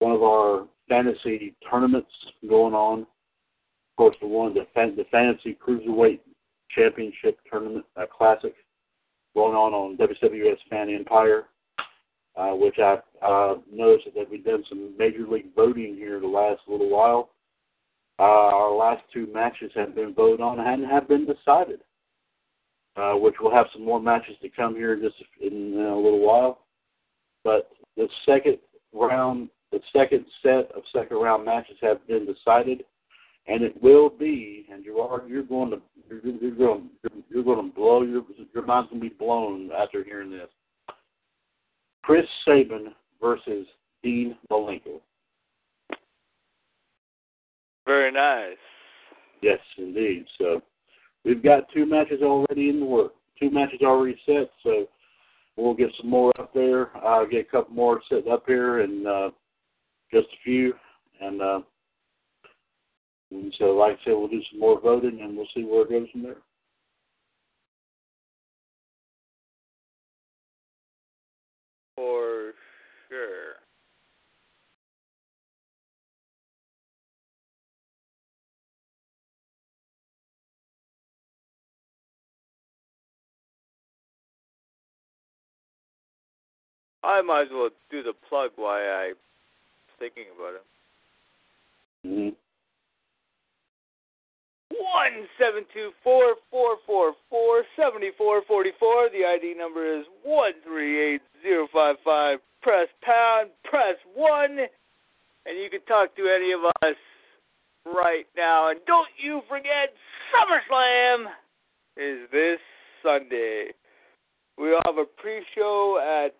one 0.00 0.12
of 0.12 0.22
our 0.22 0.66
fantasy 0.88 1.54
tournaments 1.70 2.10
going 2.48 2.74
on. 2.74 3.00
Of 3.00 3.96
course, 3.96 4.16
the 4.20 4.26
one 4.26 4.54
the 4.54 4.66
the 4.74 5.04
fantasy 5.10 5.56
cruiserweight 5.66 6.20
championship 6.70 7.38
tournament, 7.50 7.84
uh, 7.96 8.04
classic, 8.06 8.54
going 9.34 9.54
on 9.54 9.72
on 9.72 9.96
WWS 9.96 10.58
Fan 10.68 10.90
Empire, 10.90 11.44
uh, 12.36 12.50
which 12.50 12.78
I 12.78 12.98
uh, 13.22 13.54
noticed 13.72 14.08
that 14.14 14.30
we've 14.30 14.44
done 14.44 14.64
some 14.68 14.96
major 14.98 15.26
league 15.26 15.54
voting 15.54 15.94
here 15.94 16.20
the 16.20 16.26
last 16.26 16.60
little 16.68 16.90
while. 16.90 17.30
Uh, 18.18 18.22
our 18.22 18.74
last 18.74 19.02
two 19.12 19.26
matches 19.32 19.70
have 19.74 19.94
been 19.94 20.14
voted 20.14 20.40
on 20.40 20.60
and 20.60 20.86
have 20.86 21.08
been 21.08 21.26
decided, 21.26 21.80
uh, 22.96 23.12
which 23.12 23.34
we'll 23.40 23.52
have 23.54 23.66
some 23.72 23.84
more 23.84 24.00
matches 24.00 24.36
to 24.40 24.48
come 24.48 24.74
here 24.74 24.96
just 24.96 25.16
in, 25.40 25.74
in 25.74 25.80
a 25.80 25.96
little 25.96 26.20
while. 26.20 26.60
But 27.44 27.70
the 27.96 28.08
second 28.24 28.58
round, 28.92 29.50
the 29.70 29.80
second 29.94 30.24
set 30.42 30.70
of 30.74 30.82
second 30.94 31.18
round 31.18 31.44
matches 31.44 31.76
have 31.82 32.06
been 32.06 32.26
decided, 32.26 32.84
and 33.46 33.62
it 33.62 33.80
will 33.82 34.08
be. 34.08 34.66
And 34.72 34.84
Gerard, 34.84 35.28
you're 35.28 35.42
going 35.42 35.70
to 35.70 35.80
you're, 36.08 36.34
you're 36.40 36.54
going 36.54 36.88
you're 37.30 37.44
going 37.44 37.70
to 37.70 37.74
blow 37.74 38.02
your 38.02 38.22
your 38.54 38.64
mind's 38.64 38.90
going 38.90 39.02
to 39.02 39.08
be 39.10 39.14
blown 39.14 39.70
after 39.72 40.02
hearing 40.02 40.30
this. 40.30 40.48
Chris 42.06 42.24
Sabin 42.44 42.94
versus 43.20 43.66
Dean 44.04 44.36
Malenko. 44.48 45.00
Very 47.84 48.12
nice. 48.12 48.56
Yes, 49.42 49.58
indeed. 49.76 50.24
So 50.38 50.62
we've 51.24 51.42
got 51.42 51.64
two 51.74 51.84
matches 51.84 52.22
already 52.22 52.70
in 52.70 52.78
the 52.78 52.86
work. 52.86 53.12
Two 53.40 53.50
matches 53.50 53.80
already 53.82 54.16
set. 54.24 54.50
So 54.62 54.86
we'll 55.56 55.74
get 55.74 55.90
some 56.00 56.08
more 56.08 56.32
up 56.40 56.54
there. 56.54 56.96
I'll 57.04 57.26
get 57.26 57.48
a 57.48 57.50
couple 57.50 57.74
more 57.74 58.00
set 58.08 58.28
up 58.28 58.44
here, 58.46 58.80
and 58.80 59.04
uh, 59.04 59.30
just 60.12 60.28
a 60.28 60.44
few. 60.44 60.74
And, 61.20 61.42
uh, 61.42 61.60
and 63.32 63.52
so, 63.58 63.64
like 63.72 63.94
I 63.94 64.04
said, 64.04 64.12
we'll 64.12 64.28
do 64.28 64.42
some 64.52 64.60
more 64.60 64.80
voting, 64.80 65.22
and 65.22 65.36
we'll 65.36 65.48
see 65.56 65.64
where 65.64 65.82
it 65.82 65.90
goes 65.90 66.08
from 66.12 66.22
there. 66.22 66.36
For 72.06 72.52
sure. 73.08 73.56
I 87.02 87.22
might 87.22 87.42
as 87.42 87.48
well 87.52 87.70
do 87.90 88.04
the 88.04 88.12
plug 88.28 88.52
while 88.54 88.76
I'm 88.76 89.14
thinking 89.98 90.26
about 90.36 90.54
it. 90.54 90.62
Mm-hmm. 92.06 92.45
One 94.82 95.26
seven 95.38 95.64
two 95.72 95.90
four 96.02 96.34
four 96.50 96.76
four 96.86 97.14
four 97.30 97.64
seventy 97.76 98.10
four 98.18 98.42
forty 98.46 98.72
four. 98.78 99.08
The 99.10 99.24
ID 99.24 99.54
number 99.56 99.98
is 99.98 100.04
one 100.22 100.52
three 100.64 101.14
eight 101.14 101.22
zero 101.42 101.68
five 101.72 101.96
five. 102.04 102.38
Press 102.62 102.88
pound. 103.02 103.50
Press 103.64 103.96
one, 104.14 104.58
and 105.46 105.58
you 105.58 105.70
can 105.70 105.80
talk 105.86 106.14
to 106.16 106.28
any 106.28 106.52
of 106.52 106.60
us 106.82 106.96
right 107.86 108.26
now. 108.36 108.70
And 108.70 108.80
don't 108.86 109.08
you 109.22 109.42
forget, 109.48 109.94
SummerSlam 110.34 111.26
is 111.96 112.28
this 112.32 112.58
Sunday. 113.02 113.68
We'll 114.58 114.80
have 114.86 114.98
a 114.98 115.04
pre-show 115.04 116.00
at 116.02 116.34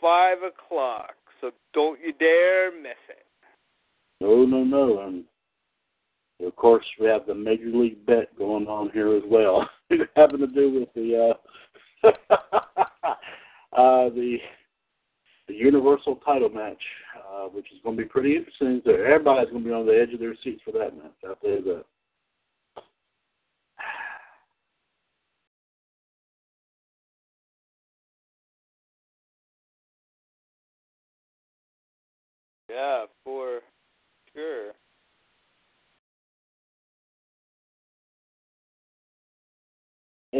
five 0.00 0.38
o'clock, 0.38 1.14
so 1.40 1.50
don't 1.74 1.98
you 2.04 2.12
dare 2.12 2.70
miss 2.70 2.92
it. 3.08 3.24
No, 4.20 4.44
no, 4.44 4.62
no. 4.62 5.00
And 5.00 5.24
of 6.44 6.56
course, 6.56 6.84
we 7.00 7.06
have 7.06 7.26
the 7.26 7.34
major 7.34 7.66
league 7.66 8.04
bet 8.06 8.36
going 8.36 8.66
on 8.66 8.90
here 8.90 9.14
as 9.16 9.22
well, 9.26 9.68
having 10.16 10.38
to 10.38 10.46
do 10.46 10.72
with 10.80 10.92
the 10.94 11.34
uh, 12.04 12.08
uh, 13.76 14.08
the 14.10 14.38
the 15.48 15.54
Universal 15.54 16.16
Title 16.24 16.48
match, 16.48 16.82
uh, 17.16 17.44
which 17.48 17.66
is 17.72 17.78
going 17.82 17.96
to 17.96 18.02
be 18.02 18.08
pretty 18.08 18.36
interesting. 18.36 18.80
So 18.84 18.92
everybody's 18.92 19.50
going 19.50 19.62
to 19.64 19.68
be 19.68 19.74
on 19.74 19.86
the 19.86 20.00
edge 20.00 20.12
of 20.14 20.20
their 20.20 20.34
seats 20.42 20.62
for 20.64 20.72
that 20.72 20.96
match. 20.96 21.12
I'll 21.26 21.34
tell 21.36 21.50
you 21.50 21.62
that. 21.64 21.84
Yeah, 32.70 33.04
for 33.24 33.60
sure. 34.34 34.72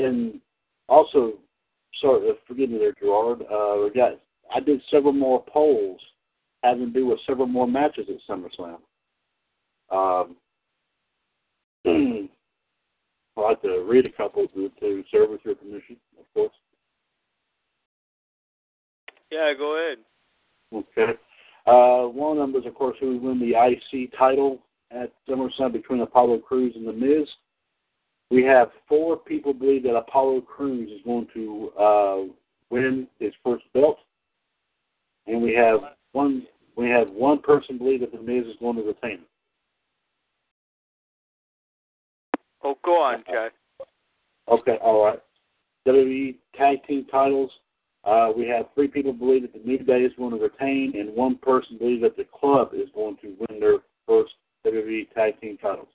And 0.02 0.40
also, 0.88 1.34
sorry, 2.00 2.30
uh, 2.30 2.34
forgive 2.46 2.70
me 2.70 2.78
there, 2.78 2.94
Gerard. 3.00 3.42
Uh, 3.42 3.84
we 3.84 3.90
got 3.94 4.18
I 4.54 4.60
did 4.60 4.82
several 4.90 5.12
more 5.12 5.42
polls 5.48 6.00
having 6.62 6.86
to 6.86 6.92
do 6.92 7.06
with 7.06 7.18
several 7.26 7.46
more 7.46 7.66
matches 7.66 8.06
at 8.08 8.16
SummerSlam. 8.28 8.78
Um, 9.90 10.36
I'd 13.36 13.42
like 13.42 13.62
to 13.62 13.84
read 13.88 14.06
a 14.06 14.12
couple 14.12 14.46
to, 14.48 14.70
to 14.80 15.04
serve 15.10 15.30
with 15.30 15.40
your 15.44 15.54
permission, 15.54 15.96
of 16.18 16.24
course. 16.34 16.52
Yeah, 19.30 19.52
go 19.56 19.78
ahead. 19.78 19.98
Okay. 20.72 21.12
Uh, 21.66 22.08
one 22.08 22.36
of 22.36 22.42
them 22.42 22.52
was, 22.52 22.66
of 22.66 22.74
course, 22.74 22.96
who 23.00 23.12
would 23.12 23.22
win 23.22 23.40
the 23.40 23.54
IC 23.56 24.12
title 24.18 24.60
at 24.90 25.12
SummerSlam 25.28 25.72
between 25.72 26.00
Apollo 26.00 26.38
Crews 26.40 26.74
and 26.76 26.86
The 26.86 26.92
Miz. 26.92 27.28
We 28.32 28.42
have 28.44 28.70
four 28.88 29.18
people 29.18 29.52
believe 29.52 29.82
that 29.82 29.94
Apollo 29.94 30.40
Crews 30.42 30.90
is 30.90 31.00
going 31.04 31.26
to 31.34 31.70
uh, 31.78 32.32
win 32.70 33.06
his 33.20 33.34
first 33.44 33.64
belt, 33.74 33.98
and 35.26 35.42
we 35.42 35.52
have 35.52 35.80
one. 36.12 36.46
We 36.74 36.88
have 36.88 37.10
one 37.10 37.42
person 37.42 37.76
believe 37.76 38.00
that 38.00 38.10
The 38.10 38.18
Miz 38.18 38.46
is 38.46 38.56
going 38.58 38.76
to 38.76 38.82
retain 38.82 39.18
it. 39.20 39.28
Oh, 42.64 42.78
go 42.82 43.02
on, 43.02 43.22
Jack. 43.30 43.52
Okay, 44.48 44.78
all 44.80 45.04
right. 45.04 45.20
WWE 45.86 46.36
Tag 46.56 46.78
Team 46.86 47.04
titles. 47.10 47.50
Uh, 48.04 48.30
we 48.34 48.48
have 48.48 48.64
three 48.74 48.88
people 48.88 49.12
believe 49.12 49.42
that 49.42 49.52
the 49.52 49.58
New 49.58 49.78
Day 49.78 50.00
is 50.00 50.12
going 50.16 50.30
to 50.30 50.42
retain, 50.42 50.94
and 50.98 51.14
one 51.14 51.36
person 51.36 51.76
believes 51.76 52.00
that 52.00 52.16
the 52.16 52.24
club 52.24 52.70
is 52.72 52.88
going 52.94 53.18
to 53.20 53.36
win 53.40 53.60
their 53.60 53.80
first 54.08 54.32
WWE 54.66 55.12
Tag 55.12 55.38
Team 55.38 55.58
titles. 55.58 55.88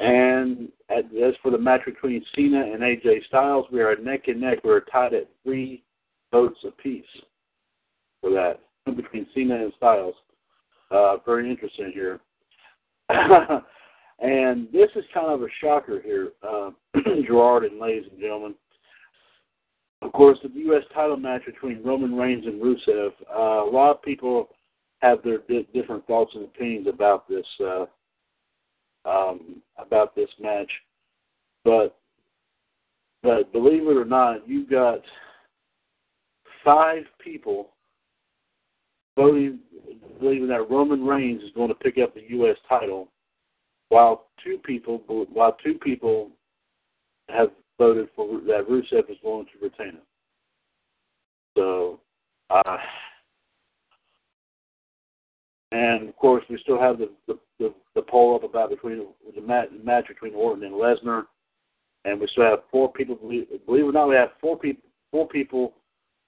And 0.00 0.68
as 0.90 1.34
for 1.42 1.50
the 1.50 1.58
match 1.58 1.82
between 1.84 2.24
Cena 2.34 2.72
and 2.72 2.80
AJ 2.80 3.26
Styles, 3.26 3.66
we 3.70 3.82
are 3.82 3.94
neck 3.96 4.28
and 4.28 4.40
neck. 4.40 4.58
We're 4.64 4.80
tied 4.80 5.12
at 5.12 5.28
three 5.44 5.82
votes 6.32 6.58
apiece 6.66 7.04
for 8.22 8.30
that 8.30 8.60
between 8.96 9.26
Cena 9.34 9.56
and 9.56 9.72
Styles. 9.76 10.14
Uh, 10.90 11.18
very 11.26 11.50
interesting 11.50 11.92
here. 11.92 12.18
and 13.10 14.68
this 14.72 14.88
is 14.96 15.04
kind 15.12 15.26
of 15.26 15.42
a 15.42 15.48
shocker 15.60 16.00
here, 16.02 16.30
uh, 16.48 16.70
Gerard 17.26 17.64
and 17.64 17.78
ladies 17.78 18.04
and 18.10 18.18
gentlemen. 18.18 18.54
Of 20.00 20.12
course, 20.12 20.38
the 20.42 20.48
U.S. 20.60 20.82
title 20.94 21.18
match 21.18 21.42
between 21.44 21.82
Roman 21.84 22.16
Reigns 22.16 22.46
and 22.46 22.60
Rusev. 22.60 23.10
Uh, 23.30 23.68
a 23.68 23.70
lot 23.70 23.90
of 23.90 24.02
people 24.02 24.48
have 25.00 25.22
their 25.22 25.38
di- 25.46 25.68
different 25.74 26.06
thoughts 26.06 26.32
and 26.34 26.44
opinions 26.44 26.86
about 26.86 27.28
this 27.28 27.44
uh, 27.62 27.84
um, 29.04 29.62
about 29.78 30.14
this 30.14 30.28
match, 30.40 30.70
but 31.64 31.96
but 33.22 33.52
believe 33.52 33.82
it 33.82 33.96
or 33.96 34.04
not, 34.04 34.48
you've 34.48 34.70
got 34.70 35.00
five 36.64 37.04
people 37.22 37.70
voting 39.16 39.58
believing 40.18 40.48
that 40.48 40.70
Roman 40.70 41.04
Reigns 41.04 41.42
is 41.42 41.50
going 41.54 41.68
to 41.68 41.74
pick 41.74 41.98
up 41.98 42.14
the 42.14 42.24
U.S. 42.30 42.56
title, 42.68 43.08
while 43.88 44.26
two 44.42 44.58
people 44.64 45.02
while 45.32 45.56
two 45.62 45.74
people 45.74 46.30
have 47.28 47.48
voted 47.78 48.08
for 48.14 48.40
that 48.46 48.66
Rusev 48.68 49.10
is 49.10 49.16
going 49.22 49.46
to 49.46 49.52
retain 49.62 49.96
it. 49.96 50.04
So, 51.56 52.00
uh, 52.50 52.76
and 55.72 56.08
of 56.08 56.16
course, 56.16 56.44
we 56.48 56.58
still 56.62 56.80
have 56.80 56.98
the 56.98 57.10
the, 57.26 57.38
the, 57.58 57.74
the 57.94 58.02
poll 58.02 58.34
up 58.34 58.44
about 58.44 58.70
between 58.70 59.06
the 59.34 59.40
match, 59.40 59.68
match 59.82 60.08
between 60.08 60.34
Orton 60.34 60.64
and 60.64 60.74
Lesnar, 60.74 61.24
and 62.04 62.20
we 62.20 62.28
still 62.32 62.44
have 62.44 62.60
four 62.70 62.92
people 62.92 63.14
believe, 63.14 63.46
believe 63.66 63.84
it 63.84 63.88
or 63.88 63.92
not, 63.92 64.08
we 64.08 64.16
have 64.16 64.30
four 64.40 64.58
people 64.58 64.82
four 65.10 65.28
people 65.28 65.74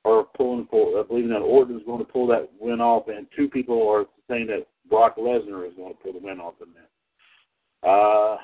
are 0.05 0.25
pulling 0.37 0.67
for 0.71 0.99
uh, 0.99 1.03
believing 1.05 1.31
that 1.31 1.39
Orton 1.39 1.77
is 1.77 1.87
going 1.87 2.05
to 2.05 2.13
pull 2.13 2.27
that 2.29 2.49
win 2.61 2.81
off, 2.81 3.09
and 3.09 3.27
two 3.37 3.49
people 3.49 3.89
are 3.89 4.07
saying 4.29 4.49
that 4.49 4.67
Brock 4.89 5.17
Lesnar 5.17 5.67
is 5.67 5.75
going 5.77 5.95
to 5.95 5.99
pull 6.03 6.13
the 6.13 6.19
win 6.19 6.41
off 6.41 6.55
in 6.61 6.69
that. 6.75 7.89
Uh, 7.89 8.37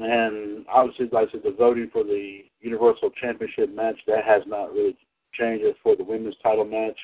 And 0.00 0.66
obviously, 0.68 1.08
like 1.12 1.28
I 1.28 1.32
said, 1.32 1.42
the 1.44 1.52
voting 1.52 1.88
for 1.92 2.02
the 2.04 2.44
Universal 2.60 3.10
Championship 3.20 3.74
match 3.74 3.96
that 4.06 4.24
has 4.24 4.42
not 4.46 4.72
really 4.72 4.96
changed. 5.32 5.64
For 5.82 5.96
the 5.96 6.04
women's 6.04 6.36
title 6.42 6.64
match 6.64 6.98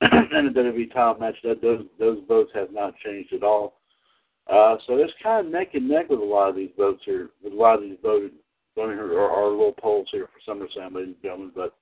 and 0.00 0.54
the 0.54 0.60
WWE 0.60 0.92
title 0.92 1.20
match, 1.20 1.36
that 1.44 1.60
those 1.60 1.84
those 1.98 2.18
votes 2.26 2.50
have 2.54 2.72
not 2.72 2.94
changed 3.04 3.32
at 3.32 3.42
all. 3.42 3.80
Uh, 4.50 4.76
so 4.86 4.96
it's 4.96 5.12
kind 5.22 5.46
of 5.46 5.52
neck 5.52 5.74
and 5.74 5.88
neck 5.88 6.08
with 6.08 6.20
a 6.20 6.24
lot 6.24 6.48
of 6.48 6.56
these 6.56 6.70
votes 6.76 7.02
here, 7.04 7.30
with 7.42 7.52
a 7.52 7.56
lot 7.56 7.76
of 7.76 7.82
these 7.82 7.98
voted, 8.02 8.32
voting 8.74 8.96
here, 8.96 9.12
or 9.12 9.30
our 9.30 9.50
little 9.50 9.74
polls 9.78 10.08
here 10.10 10.26
for 10.26 10.54
SummerSlam, 10.54 10.94
ladies 10.94 11.14
and 11.14 11.22
gentlemen. 11.22 11.52
But 11.54 11.74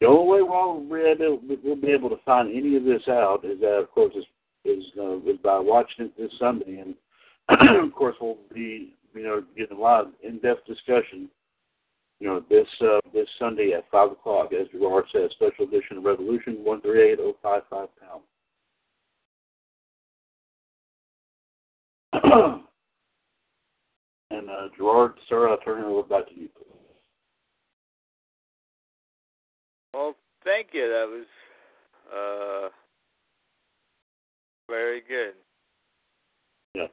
the 0.00 0.06
only 0.06 0.42
way 0.42 0.42
we'll 0.42 0.80
be 0.80 1.24
able, 1.24 1.40
we'll 1.64 1.76
be 1.76 1.88
able 1.92 2.10
to 2.10 2.22
find 2.24 2.48
any 2.54 2.76
of 2.76 2.84
this 2.84 3.02
out 3.08 3.44
is 3.44 3.60
that, 3.60 3.78
of 3.78 3.90
course, 3.90 4.14
is 4.14 4.24
is, 4.64 4.84
uh, 4.98 5.16
is 5.20 5.38
by 5.42 5.58
watching 5.58 6.06
it 6.06 6.16
this 6.18 6.30
Sunday, 6.38 6.80
and 6.80 6.94
of 7.82 7.94
course 7.94 8.16
we'll 8.20 8.36
be, 8.52 8.94
you 9.14 9.22
know, 9.22 9.42
getting 9.56 9.76
a 9.76 9.80
lot 9.80 10.06
of 10.06 10.12
in-depth 10.22 10.66
discussion, 10.66 11.28
you 12.20 12.28
know, 12.28 12.44
this 12.50 12.66
uh, 12.82 13.00
this 13.12 13.26
Sunday 13.38 13.72
at 13.72 13.90
five 13.90 14.12
o'clock, 14.12 14.52
as 14.52 14.68
Gerard 14.68 15.06
says, 15.12 15.30
special 15.32 15.64
edition 15.64 15.96
of 15.96 16.04
Revolution 16.04 16.58
one 16.62 16.82
three 16.82 17.12
eight 17.12 17.18
oh 17.20 17.34
five 17.42 17.62
five 17.70 17.88
pound. 17.98 18.22
and 24.30 24.50
uh, 24.50 24.68
Gerard, 24.76 25.14
sir, 25.28 25.48
I'll 25.48 25.56
turn 25.58 25.82
it 25.82 25.86
over 25.86 26.06
back 26.06 26.28
to 26.28 26.34
you. 26.38 26.48
Well, 29.94 30.14
thank 30.44 30.68
you. 30.72 30.82
That 30.82 31.08
was 31.08 31.26
uh, 32.14 32.68
very 34.68 35.00
good. 35.00 35.32
Yeah. 36.74 36.88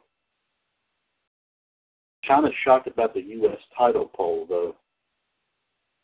Kind 2.25 2.45
of 2.45 2.53
shocked 2.63 2.87
about 2.87 3.13
the 3.13 3.21
U.S. 3.21 3.59
title 3.77 4.09
poll, 4.15 4.45
though. 4.47 4.75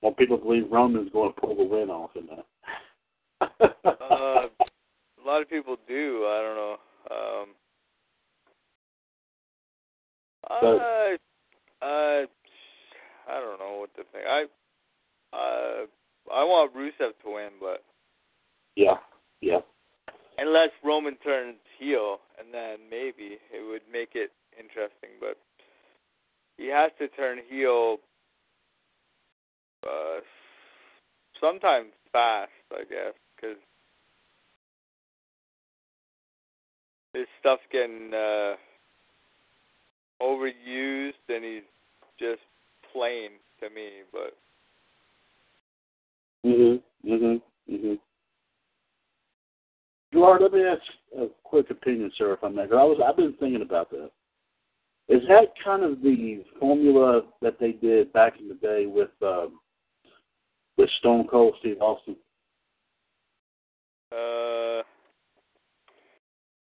More 0.04 0.14
people 0.14 0.38
believe 0.38 0.70
Roman's 0.70 1.12
going 1.12 1.34
to 1.34 1.40
pull 1.40 1.56
the 1.56 1.64
win 1.64 1.90
off 1.90 2.12
in 2.16 2.28
that. 2.28 2.46
uh, 3.86 4.48
a 4.48 5.24
lot 5.26 5.42
of 5.42 5.50
people 5.50 5.78
do. 5.88 6.26
I 6.28 6.42
don't 6.42 6.56
know. 6.56 6.78
Um, 7.10 7.48
But- 10.50 10.66
uh, 10.66 11.18
uh, 11.82 12.26
I 13.28 13.40
don't 13.40 13.60
know 13.60 13.78
what 13.80 13.96
to 13.96 14.04
think. 14.12 14.26
I, 14.28 14.44
uh, 15.34 15.86
I 16.34 16.44
want 16.44 16.76
Rusev 16.76 17.14
to 17.24 17.34
win, 17.34 17.52
but 17.60 17.84
yeah, 18.76 18.96
yeah. 19.42 19.60
unless 20.38 20.70
Roman 20.84 21.16
turns 21.18 21.56
heel, 21.80 22.20
and 22.38 22.54
then 22.54 22.80
maybe 22.90 23.38
it 23.54 23.68
would 23.70 23.82
make 23.92 24.10
it 24.16 24.32
interesting. 24.60 25.12
But 25.20 25.38
he 26.58 26.68
has 26.68 26.92
to 27.00 27.08
turn 27.10 27.40
heel 27.50 27.98
uh, 29.84 30.22
sometime 31.40 31.88
fast, 32.12 32.52
I 32.72 32.84
guess, 32.84 33.14
because 33.36 33.58
his 37.14 37.26
stuff's 37.40 37.64
getting 37.72 38.12
uh, 38.14 38.56
overused, 40.22 41.14
and 41.30 41.44
he's 41.44 41.64
just 42.20 42.42
plain 42.92 43.32
to 43.60 43.70
me. 43.70 44.02
But 44.12 44.38
Mhm. 46.46 46.84
Mhm. 47.06 47.42
Mhm. 47.70 48.00
Gerard, 50.12 50.42
let 50.42 50.54
me 50.54 50.64
ask 50.64 50.82
a 51.18 51.28
quick 51.44 51.70
opinion, 51.70 52.12
sir, 52.12 52.34
if 52.34 52.44
I 52.44 52.50
may. 52.50 52.64
I 52.64 52.84
was 52.84 53.00
I've 53.00 53.16
been 53.16 53.34
thinking 53.34 53.62
about 53.62 53.90
that. 53.92 54.12
Is 55.08 55.28
that 55.28 55.54
kind 55.64 55.84
of 55.84 56.02
the 56.02 56.44
formula 56.60 57.24
that 57.42 57.60
they 57.60 57.74
did 57.74 58.14
back 58.14 58.40
in 58.40 58.48
the 58.48 58.56
day 58.56 58.86
with 58.86 59.10
um, 59.22 59.60
with 60.78 60.90
Stone 61.00 61.28
Cold 61.28 61.56
Steve 61.60 61.82
Austin? 61.82 62.16
uh, 64.12 64.84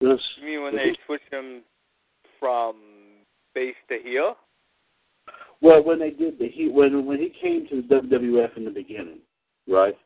This 0.01 0.21
you 0.41 0.47
mean 0.47 0.63
when 0.63 0.77
they 0.77 0.97
switched 1.07 1.33
him 1.33 1.63
from 2.39 2.77
face 3.55 3.75
to 3.89 3.99
heel? 4.03 4.37
well, 5.61 5.83
when 5.83 5.99
they 5.99 6.11
did 6.11 6.39
the 6.39 6.49
he 6.49 6.69
when 6.69 7.05
when 7.05 7.19
he 7.19 7.33
came 7.41 7.67
to 7.69 7.83
the 7.83 7.95
WWF 7.97 8.57
in 8.57 8.65
the 8.65 8.71
beginning, 8.71 9.19
right? 9.69 9.97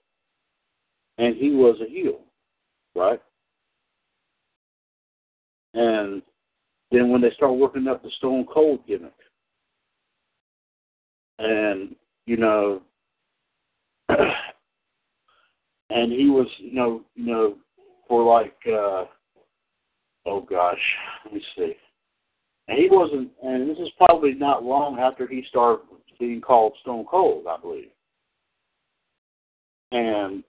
And 1.18 1.36
he 1.36 1.50
was 1.50 1.76
a 1.80 1.90
heel, 1.90 2.20
right? 2.94 3.20
And 5.74 6.22
then 6.90 7.10
when 7.10 7.20
they 7.20 7.30
start 7.32 7.54
working 7.54 7.86
up 7.86 8.02
the 8.02 8.10
Stone 8.18 8.46
Cold 8.52 8.80
gimmick, 8.86 9.12
and 11.38 11.94
you 12.26 12.36
know, 12.36 12.82
and 15.90 16.12
he 16.12 16.28
was, 16.30 16.46
you 16.58 16.74
know, 16.74 17.02
you 17.14 17.26
know, 17.26 17.56
for 18.08 18.22
like, 18.24 18.56
uh 18.66 19.04
oh 20.26 20.40
gosh, 20.48 20.78
let 21.24 21.34
me 21.34 21.42
see. 21.56 21.74
And 22.68 22.78
he 22.78 22.88
wasn't, 22.90 23.30
and 23.42 23.68
this 23.68 23.78
is 23.78 23.88
probably 23.98 24.34
not 24.34 24.64
long 24.64 24.98
after 24.98 25.26
he 25.26 25.44
started 25.48 25.84
being 26.18 26.40
called 26.40 26.74
Stone 26.82 27.06
Cold, 27.10 27.46
I 27.48 27.60
believe. 27.60 27.90
And 29.90 30.44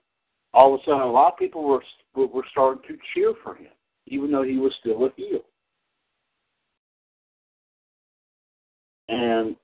all 0.52 0.74
of 0.74 0.80
a 0.80 0.84
sudden, 0.84 1.00
a 1.00 1.10
lot 1.10 1.32
of 1.32 1.38
people 1.38 1.64
were 1.64 1.82
were 2.14 2.46
starting 2.52 2.82
to 2.88 2.96
cheer 3.12 3.34
for 3.42 3.56
him, 3.56 3.72
even 4.06 4.30
though 4.30 4.44
he 4.44 4.56
was 4.56 4.72
still 4.80 5.04
a 5.04 5.10
heel. 5.16 5.40
And 9.08 9.56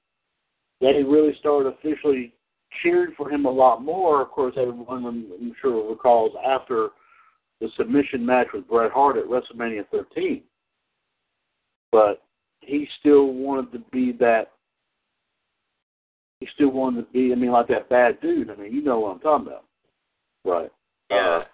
they 0.81 1.03
really 1.05 1.35
started 1.39 1.73
officially 1.73 2.35
cheering 2.83 3.15
for 3.17 3.31
him 3.31 3.45
a 3.45 3.51
lot 3.51 3.83
more. 3.83 4.23
Of 4.23 4.31
course, 4.31 4.55
everyone 4.57 5.05
I'm 5.05 5.55
sure 5.61 5.91
recalls 5.91 6.33
after 6.47 6.89
the 7.61 7.69
submission 7.77 8.25
match 8.25 8.49
with 8.53 8.69
Bret 8.69 8.91
Hart 8.93 9.17
at 9.17 9.25
WrestleMania 9.25 9.87
13. 9.91 10.43
But 11.93 12.23
he 12.61 12.89
still 13.01 13.33
wanted 13.33 13.73
to 13.73 13.79
be 13.91 14.13
that. 14.21 14.53
He 16.41 16.49
still 16.55 16.71
wanted 16.71 17.03
to 17.03 17.13
be. 17.13 17.33
I 17.33 17.35
mean, 17.35 17.51
like 17.51 17.69
that 17.69 17.89
bad 17.89 18.21
dude. 18.21 18.51
I 18.51 18.57
mean, 18.57 18.73
you 18.73 18.83
know 18.83 19.01
what 19.01 19.15
I'm 19.15 19.21
talking 19.21 19.47
about, 19.49 19.65
right? 20.45 20.71
Yeah. 21.11 21.17
Uh, 21.17 21.45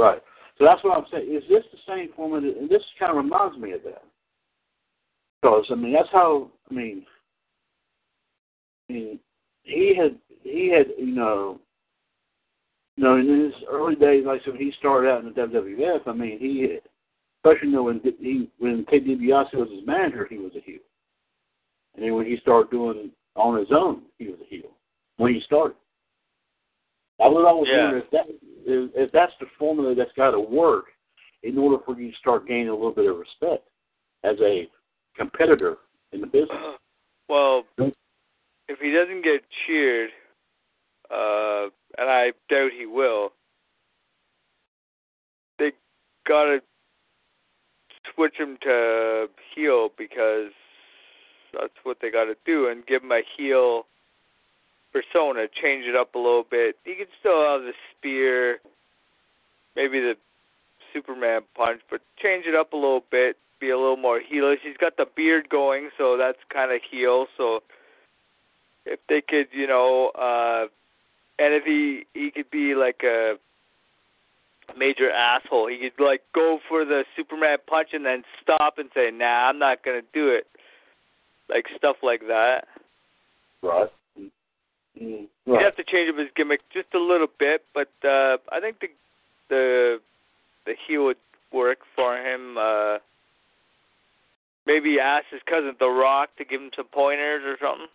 right. 0.00 0.22
So 0.58 0.64
that's 0.64 0.82
what 0.84 0.96
I'm 0.96 1.04
saying. 1.10 1.34
Is 1.34 1.42
this 1.48 1.64
the 1.72 1.78
same 1.88 2.10
format? 2.14 2.44
And 2.44 2.68
this 2.68 2.82
kind 2.98 3.10
of 3.10 3.16
reminds 3.16 3.58
me 3.58 3.72
of 3.72 3.82
that. 3.84 4.04
Because 5.42 5.64
I 5.70 5.74
mean, 5.74 5.92
that's 5.92 6.08
how. 6.12 6.50
I 6.70 6.74
mean, 6.74 7.04
I 8.88 8.92
mean, 8.92 9.18
he 9.66 9.94
had 9.94 10.16
he 10.42 10.68
had 10.68 10.86
you 10.98 11.14
know, 11.14 11.60
you 12.96 13.04
know, 13.04 13.16
in 13.16 13.44
his 13.44 13.52
early 13.68 13.96
days, 13.96 14.24
like 14.24 14.40
so 14.44 14.52
when 14.52 14.60
he 14.60 14.72
started 14.78 15.10
out 15.10 15.24
in 15.24 15.26
the 15.26 15.32
WWF. 15.32 16.06
I 16.06 16.12
mean, 16.12 16.38
he 16.38 16.78
especially 17.44 17.68
you 17.68 17.74
know, 17.74 17.82
when 17.84 18.00
he 18.20 18.48
when 18.58 18.84
Ted 18.86 19.04
DiBiase 19.04 19.54
was 19.54 19.68
his 19.70 19.86
manager, 19.86 20.26
he 20.28 20.38
was 20.38 20.52
a 20.56 20.60
heel. 20.60 20.78
And 21.94 22.04
then 22.04 22.14
when 22.14 22.26
he 22.26 22.36
started 22.38 22.70
doing 22.70 23.10
on 23.34 23.58
his 23.58 23.68
own, 23.70 24.02
he 24.18 24.28
was 24.28 24.38
a 24.40 24.48
heel. 24.48 24.70
When 25.16 25.34
he 25.34 25.40
started, 25.40 25.76
I 27.20 27.28
was 27.28 27.44
always 27.46 27.68
Yeah. 27.68 27.84
wonder 27.84 27.98
if 27.98 28.10
that 28.10 28.26
if, 28.28 28.90
if 28.94 29.12
that's 29.12 29.32
the 29.40 29.46
formula 29.58 29.94
that's 29.94 30.12
got 30.16 30.32
to 30.32 30.40
work 30.40 30.86
in 31.42 31.58
order 31.58 31.82
for 31.84 31.98
you 31.98 32.10
to 32.10 32.16
start 32.18 32.46
gaining 32.46 32.68
a 32.68 32.74
little 32.74 32.92
bit 32.92 33.10
of 33.10 33.18
respect 33.18 33.68
as 34.24 34.36
a 34.40 34.68
competitor 35.16 35.78
in 36.12 36.20
the 36.20 36.26
business. 36.26 36.50
Uh-huh. 36.52 36.76
Well, 37.28 37.64
if 38.68 38.78
he 38.80 38.90
doesn't 38.90 39.22
get 39.22 39.42
cheered, 39.66 40.10
uh, 41.10 41.68
and 41.98 42.10
I 42.10 42.32
doubt 42.50 42.72
he 42.76 42.86
will, 42.86 43.32
they 45.58 45.72
gotta 46.28 46.60
switch 48.14 48.34
him 48.36 48.58
to 48.62 49.28
heel 49.54 49.90
because 49.96 50.50
that's 51.52 51.72
what 51.84 51.98
they 52.00 52.10
gotta 52.10 52.36
do, 52.44 52.68
and 52.68 52.84
give 52.86 53.02
him 53.02 53.12
a 53.12 53.22
heel 53.36 53.86
persona. 54.92 55.46
Change 55.48 55.84
it 55.86 55.94
up 55.94 56.14
a 56.14 56.18
little 56.18 56.46
bit. 56.48 56.76
He 56.84 56.94
can 56.94 57.06
still 57.20 57.42
have 57.42 57.62
the 57.62 57.72
spear, 57.92 58.58
maybe 59.74 60.00
the 60.00 60.16
Superman 60.92 61.42
punch, 61.54 61.82
but 61.90 62.00
change 62.20 62.46
it 62.46 62.54
up 62.54 62.72
a 62.72 62.76
little 62.76 63.04
bit. 63.10 63.36
Be 63.60 63.70
a 63.70 63.78
little 63.78 63.96
more 63.96 64.20
heelish. 64.20 64.58
He's 64.62 64.76
got 64.76 64.96
the 64.96 65.06
beard 65.16 65.48
going, 65.48 65.90
so 65.96 66.16
that's 66.18 66.38
kind 66.52 66.72
of 66.72 66.80
heel. 66.90 67.26
So 67.36 67.62
if 68.86 69.00
they 69.08 69.20
could, 69.20 69.48
you 69.52 69.66
know, 69.66 70.10
uh 70.14 70.66
and 71.38 71.52
if 71.54 71.64
he 71.64 72.06
he 72.14 72.30
could 72.30 72.50
be 72.50 72.74
like 72.74 73.02
a 73.02 73.34
major 74.76 75.10
asshole, 75.10 75.68
he 75.68 75.78
could 75.78 76.02
like 76.02 76.22
go 76.34 76.58
for 76.68 76.84
the 76.84 77.04
Superman 77.16 77.58
punch 77.66 77.88
and 77.92 78.04
then 78.04 78.24
stop 78.42 78.78
and 78.78 78.88
say, 78.94 79.10
"Nah, 79.10 79.48
I'm 79.48 79.58
not 79.58 79.84
gonna 79.84 80.02
do 80.14 80.28
it." 80.28 80.46
Like 81.48 81.66
stuff 81.76 81.96
like 82.02 82.22
that. 82.28 82.66
Right. 83.62 83.90
Mm, 85.00 85.26
He'd 85.44 85.62
have 85.62 85.76
to 85.76 85.84
change 85.84 86.08
up 86.10 86.18
his 86.18 86.28
gimmick 86.34 86.60
just 86.72 86.88
a 86.94 86.98
little 86.98 87.28
bit, 87.38 87.64
but 87.74 87.90
uh 88.04 88.38
I 88.50 88.60
think 88.60 88.80
the 88.80 88.88
the 89.48 90.00
the 90.64 90.74
heel 90.86 91.04
would 91.04 91.18
work 91.52 91.78
for 91.94 92.16
him. 92.16 92.56
Uh 92.58 92.98
maybe 94.66 94.98
ask 94.98 95.26
his 95.30 95.42
cousin 95.48 95.76
The 95.78 95.88
Rock 95.88 96.30
to 96.38 96.44
give 96.44 96.60
him 96.60 96.70
some 96.74 96.86
pointers 96.86 97.42
or 97.44 97.56
something. 97.60 97.86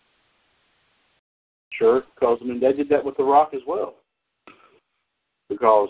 Sure, 1.71 2.03
because 2.15 2.39
I 2.41 2.45
mean 2.45 2.59
they 2.59 2.73
did 2.73 2.89
that 2.89 3.03
with 3.03 3.17
The 3.17 3.23
Rock 3.23 3.51
as 3.53 3.61
well. 3.67 3.95
Because 5.49 5.89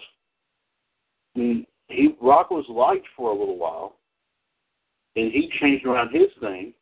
I 1.35 1.39
mean 1.39 1.65
he 1.87 2.15
Rock 2.21 2.51
was 2.51 2.65
liked 2.69 3.07
for 3.15 3.31
a 3.31 3.37
little 3.37 3.57
while, 3.57 3.95
and 5.15 5.31
he 5.31 5.51
changed 5.59 5.85
around 5.85 6.13
his 6.13 6.29
thing. 6.39 6.73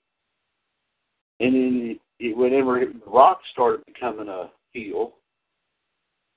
And 1.39 1.53
then 1.53 1.99
it, 2.19 2.35
whenever 2.37 2.83
Rock 3.07 3.39
started 3.53 3.85
becoming 3.85 4.27
a 4.27 4.49
heel, 4.71 5.13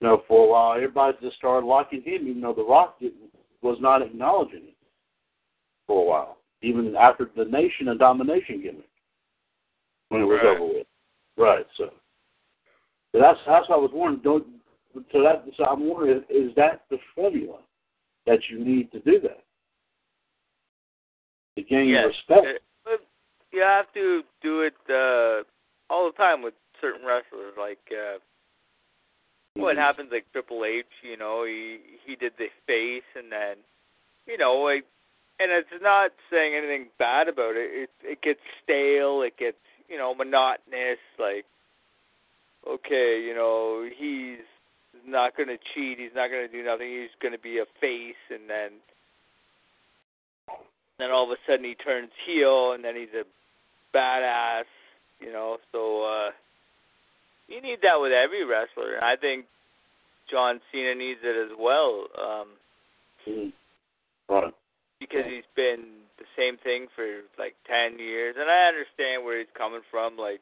you 0.01 0.09
know, 0.09 0.23
for 0.29 0.47
a 0.47 0.51
while, 0.51 0.75
everybody 0.75 1.17
just 1.21 1.37
started 1.37 1.67
liking 1.67 2.03
him, 2.03 2.29
even 2.29 2.41
though 2.41 2.55
The 2.55 2.65
Rock 2.65 2.99
didn't, 3.01 3.31
was 3.63 3.79
not 3.81 4.03
acknowledging 4.03 4.63
him 4.63 4.75
for 5.87 6.03
a 6.03 6.09
while, 6.09 6.39
even 6.63 6.95
after 6.97 7.31
the 7.37 7.45
Nation 7.45 7.89
of 7.89 7.99
Domination 7.99 8.63
gimmick 8.63 8.89
when 10.09 10.23
it 10.23 10.25
was 10.25 10.41
Right. 10.43 10.57
over 10.57 10.73
with. 10.73 10.87
Right. 11.37 11.67
So, 11.77 11.93
so 13.13 13.21
that's 13.21 13.39
that's 13.47 13.69
what 13.69 13.77
I 13.77 13.81
was 13.81 13.91
wondering. 13.93 14.23
Don't 14.23 14.47
so 15.13 15.23
that 15.23 15.45
so 15.57 15.65
I'm 15.65 15.89
wondering 15.89 16.23
is 16.29 16.55
that 16.57 16.83
the 16.91 16.99
formula 17.15 17.59
that 18.27 18.39
you 18.51 18.65
need 18.65 18.93
to 18.93 19.01
do 19.01 19.21
that 19.21 19.45
to 21.57 21.63
gain 21.63 21.89
Yes. 21.89 22.07
respect? 22.07 22.47
Uh, 22.47 22.59
but 22.85 23.01
you 23.53 23.61
have 23.61 23.93
to 23.95 24.23
do 24.43 24.63
it 24.63 24.75
uh, 24.89 25.45
all 25.93 26.07
the 26.11 26.17
time 26.17 26.43
with 26.43 26.55
certain 26.81 27.05
wrestlers. 27.07 27.55
Like 27.59 27.81
uh, 27.93 28.19
what 29.55 29.77
Mhm. 29.77 29.81
happens, 29.81 30.13
like 30.13 30.31
Triple 30.33 30.65
H. 30.65 30.87
You 31.03 31.17
know, 31.17 31.45
he 31.45 31.99
he 32.05 32.17
did 32.17 32.37
the 32.39 32.49
face, 32.67 33.05
and 33.15 33.31
then 33.31 33.59
you 34.27 34.39
know, 34.39 34.55
like, 34.57 34.85
and 35.39 35.51
it's 35.51 35.69
not 35.83 36.13
saying 36.31 36.55
anything 36.55 36.91
bad 36.99 37.29
about 37.29 37.57
it. 37.57 37.71
It 37.73 37.91
it 38.03 38.23
gets 38.23 38.41
stale. 38.63 39.23
It 39.23 39.37
gets 39.37 39.59
you 39.89 39.99
know 39.99 40.15
monotonous. 40.15 40.99
Like, 41.19 41.45
okay, 42.69 43.23
you 43.25 43.35
know, 43.35 43.89
he's 43.95 44.45
not 45.07 45.37
going 45.37 45.49
to 45.49 45.59
cheat. 45.75 45.99
He's 45.99 46.15
not 46.15 46.29
going 46.31 46.47
to 46.47 46.53
do 46.53 46.63
nothing. 46.65 46.89
He's 46.89 47.11
going 47.21 47.33
to 47.33 47.39
be 47.39 47.59
a 47.59 47.65
face, 47.81 48.15
and 48.31 48.49
then 48.49 48.71
then 50.99 51.11
all 51.11 51.25
of 51.25 51.31
a 51.31 51.37
sudden 51.47 51.65
he 51.65 51.75
turns 51.75 52.11
heel, 52.27 52.73
and 52.73 52.85
then 52.85 52.95
he's 52.97 53.13
a 53.15 53.25
badass. 53.97 54.65
You 55.21 55.33
know, 55.33 55.59
so 55.73 56.03
uh 56.05 56.31
you 57.49 57.61
need 57.61 57.79
that 57.83 58.01
with 58.01 58.13
every 58.13 58.45
wrestler, 58.45 58.95
and 58.95 59.05
I 59.05 59.17
think 59.17 59.47
John 60.31 60.61
Cena 60.71 60.95
needs 60.95 61.21
it 61.23 61.37
as 61.51 61.57
well. 61.59 62.07
Um, 62.19 62.49
Mhm. 63.27 63.53
Right. 64.29 64.55
because 64.99 65.27
he's 65.27 65.45
been 65.55 66.03
the 66.19 66.25
same 66.37 66.57
thing 66.59 66.87
for 66.95 67.23
like 67.39 67.55
ten 67.67 67.99
years, 67.99 68.37
and 68.39 68.49
I 68.51 68.67
understand 68.67 69.25
where 69.25 69.39
he's 69.39 69.51
coming 69.55 69.83
from. 69.91 70.17
Like 70.17 70.41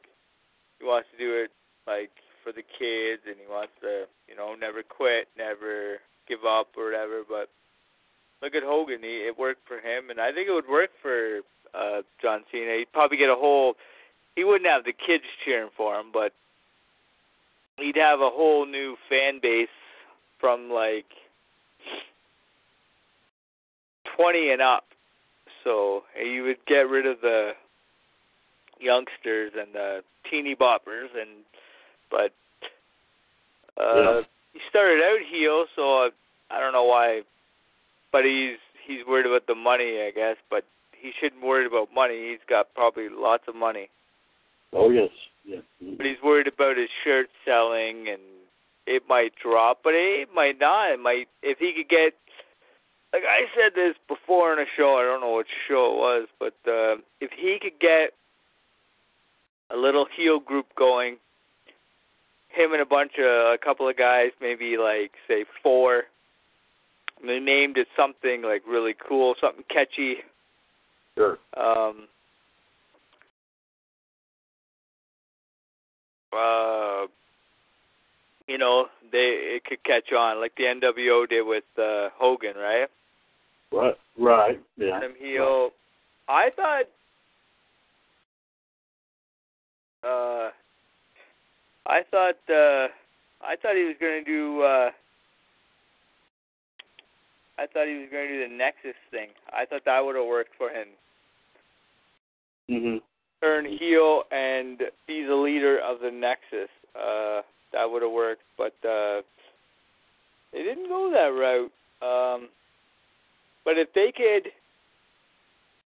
he 0.79 0.85
wants 0.85 1.09
to 1.11 1.17
do 1.17 1.33
it 1.43 1.51
like 1.87 2.11
for 2.43 2.51
the 2.51 2.63
kids, 2.63 3.21
and 3.25 3.35
he 3.39 3.47
wants 3.49 3.73
to, 3.81 4.05
you 4.27 4.35
know, 4.35 4.55
never 4.59 4.83
quit, 4.83 5.27
never 5.37 5.97
give 6.27 6.45
up 6.45 6.69
or 6.77 6.85
whatever. 6.85 7.23
But 7.27 7.49
look 8.41 8.55
at 8.55 8.63
Hogan; 8.63 9.01
he, 9.01 9.27
it 9.27 9.37
worked 9.37 9.67
for 9.67 9.77
him, 9.77 10.09
and 10.09 10.19
I 10.19 10.31
think 10.31 10.47
it 10.47 10.53
would 10.53 10.69
work 10.69 10.91
for 11.01 11.41
uh 11.73 12.01
John 12.21 12.43
Cena. 12.51 12.77
He'd 12.77 12.91
probably 12.93 13.17
get 13.17 13.29
a 13.29 13.35
whole. 13.35 13.75
He 14.35 14.43
wouldn't 14.43 14.69
have 14.69 14.85
the 14.85 14.93
kids 14.93 15.23
cheering 15.43 15.69
for 15.75 15.99
him, 15.99 16.07
but 16.13 16.33
he'd 17.77 17.97
have 17.97 18.21
a 18.21 18.29
whole 18.29 18.65
new 18.65 18.95
fan 19.09 19.39
base 19.41 19.67
from 20.39 20.69
like 20.69 21.05
20 24.17 24.51
and 24.51 24.61
up. 24.61 24.85
So 25.63 26.03
you 26.21 26.43
would 26.43 26.65
get 26.65 26.89
rid 26.89 27.05
of 27.05 27.21
the 27.21 27.51
youngsters 28.79 29.51
and 29.59 29.73
the 29.73 30.03
teeny 30.29 30.55
boppers 30.55 31.09
and 31.19 31.29
but 32.11 32.31
uh 33.81 33.95
Yeah. 33.95 34.21
he 34.53 34.59
started 34.69 35.01
out 35.01 35.19
heel 35.31 35.65
so 35.75 35.81
I, 35.81 36.09
I 36.51 36.59
don't 36.59 36.73
know 36.73 36.83
why 36.83 37.21
but 38.11 38.25
he's 38.25 38.57
he's 38.85 39.05
worried 39.07 39.25
about 39.25 39.47
the 39.47 39.55
money 39.55 40.01
I 40.05 40.11
guess 40.13 40.35
but 40.49 40.65
he 40.91 41.11
shouldn't 41.19 41.41
worry 41.41 41.65
about 41.65 41.89
money 41.93 42.29
he's 42.29 42.45
got 42.47 42.73
probably 42.75 43.09
lots 43.09 43.43
of 43.47 43.55
money 43.55 43.89
Oh 44.73 44.89
yes. 44.89 45.09
Yes. 45.45 45.63
Mhm. 45.83 45.97
but 45.97 46.05
he's 46.05 46.21
worried 46.23 46.47
about 46.47 46.77
his 46.77 46.89
shirt 47.03 47.29
selling 47.45 48.07
and 48.09 48.21
it 48.87 49.03
might 49.07 49.31
drop, 49.41 49.79
but 49.83 49.93
it 49.93 50.29
might 50.33 50.59
not. 50.59 50.91
It 50.91 50.99
might 50.99 51.27
if 51.43 51.59
he 51.59 51.71
could 51.73 51.89
get 51.89 52.13
like 53.13 53.23
I 53.27 53.45
said 53.55 53.73
this 53.75 53.95
before 54.07 54.53
in 54.53 54.59
a 54.59 54.65
show, 54.77 54.95
I 54.97 55.03
don't 55.03 55.21
know 55.21 55.31
what 55.31 55.45
show 55.67 55.91
it 55.93 55.97
was, 55.97 56.27
but 56.39 56.55
uh 56.67 56.95
if 57.19 57.31
he 57.35 57.57
could 57.61 57.79
get 57.79 58.13
a 59.69 59.77
little 59.77 60.05
heel 60.15 60.39
group 60.39 60.67
going, 60.77 61.17
him 62.53 62.73
and 62.73 62.81
a 62.81 62.85
bunch 62.85 63.13
of 63.19 63.25
a 63.25 63.57
couple 63.63 63.87
of 63.87 63.97
guys, 63.97 64.31
maybe 64.41 64.77
like 64.77 65.11
say 65.27 65.45
four, 65.63 66.03
and 67.19 67.29
they 67.29 67.39
named 67.39 67.77
it 67.77 67.87
something 67.95 68.41
like 68.41 68.63
really 68.67 68.95
cool, 69.07 69.35
something 69.39 69.63
catchy. 69.69 70.17
Sure. 71.17 71.37
Um 71.57 72.07
uh 76.33 77.07
you 78.47 78.57
know, 78.57 78.87
they 79.11 79.57
it 79.57 79.65
could 79.65 79.83
catch 79.83 80.11
on 80.11 80.39
like 80.39 80.55
the 80.55 80.63
NWO 80.63 81.27
did 81.27 81.43
with 81.43 81.63
uh 81.77 82.09
Hogan, 82.15 82.55
right? 82.55 82.87
Right. 83.71 83.97
Right. 84.17 84.59
Yeah. 84.77 84.97
Adam 84.97 85.13
heel. 85.17 85.71
I 86.27 86.49
thought 86.55 86.85
uh 90.03 90.49
I 91.85 92.01
thought 92.09 92.37
uh 92.49 92.87
I 93.43 93.55
thought 93.55 93.75
he 93.75 93.85
was 93.85 93.95
gonna 93.99 94.23
do 94.23 94.61
uh 94.61 94.89
I 97.57 97.67
thought 97.67 97.87
he 97.87 97.97
was 97.97 98.09
gonna 98.11 98.27
do 98.27 98.47
the 98.47 98.55
Nexus 98.55 98.95
thing. 99.11 99.29
I 99.51 99.65
thought 99.65 99.85
that 99.85 100.03
would 100.03 100.15
have 100.15 100.25
worked 100.25 100.55
for 100.57 100.69
him. 100.69 100.87
Mhm. 102.69 103.01
turn 103.41 103.65
heel 103.65 104.23
and 104.31 104.83
be 105.07 105.23
the 105.23 105.35
leader 105.35 105.79
of 105.79 105.99
the 105.99 106.11
Nexus. 106.11 106.69
Uh, 106.95 107.41
that 107.73 107.89
would 107.89 108.01
have 108.01 108.11
worked, 108.11 108.43
but 108.57 108.73
uh, 108.87 109.21
they 110.53 110.61
didn't 110.63 110.87
go 110.87 111.09
that 111.11 111.33
route. 111.33 111.71
Um, 112.01 112.49
but 113.65 113.77
if 113.77 113.91
they 113.93 114.11
could 114.11 114.51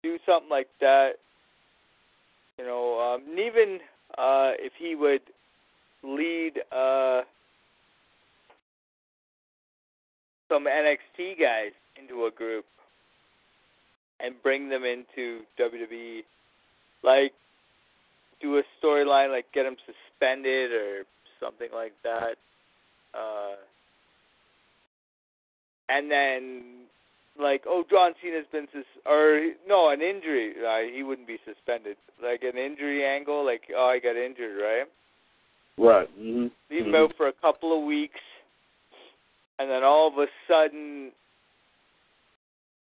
do 0.03 0.19
something 0.27 0.51
like 0.51 0.69
that, 0.81 1.13
you 2.59 2.65
know, 2.65 2.99
um, 3.01 3.39
even 3.39 3.81
uh, 4.17 4.53
if 4.59 4.73
he 4.79 4.95
would 4.95 5.21
lead 6.03 6.53
uh, 6.71 7.23
some 10.49 10.67
NXT 10.67 11.41
guys 11.41 11.73
into 11.97 12.27
a 12.27 12.31
group 12.31 12.65
and 14.21 14.35
bring 14.43 14.69
them 14.69 14.85
into 14.85 15.41
WWE, 15.59 16.23
like 17.03 17.33
do 18.41 18.59
a 18.59 18.63
storyline 18.83 19.31
like 19.31 19.47
get 19.55 19.67
him 19.67 19.77
suspended 19.87 20.73
or 20.73 21.05
something 21.41 21.69
like 21.73 21.93
that. 22.03 22.37
Uh 23.15 23.57
and 25.89 26.11
then 26.11 26.63
like 27.39 27.63
oh 27.67 27.85
John 27.91 28.13
Cena's 28.23 28.47
been 28.53 28.67
sus 28.73 28.85
or 29.07 29.53
no 29.67 29.91
an 29.91 30.01
injury 30.01 30.55
uh, 30.67 30.93
he 30.93 31.03
wouldn't 31.03 31.27
be 31.27 31.39
suspended 31.45 31.97
like 32.23 32.43
an 32.43 32.59
injury 32.59 33.05
angle 33.05 33.45
like 33.45 33.63
oh 33.77 33.87
I 33.87 33.99
got 33.99 34.17
injured 34.17 34.61
right 34.61 34.87
Right. 35.79 36.09
Mhm. 36.19 36.51
leave 36.71 36.87
him 36.87 36.93
Mhm. 36.93 37.05
out 37.05 37.17
for 37.17 37.29
a 37.29 37.33
couple 37.33 37.77
of 37.77 37.85
weeks 37.85 38.21
and 39.59 39.71
then 39.71 39.83
all 39.85 40.09
of 40.09 40.19
a 40.19 40.29
sudden 40.47 41.13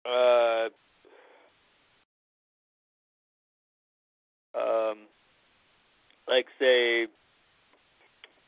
uh 0.04 0.68
um 4.54 4.98
like 6.28 6.46
say 6.58 7.06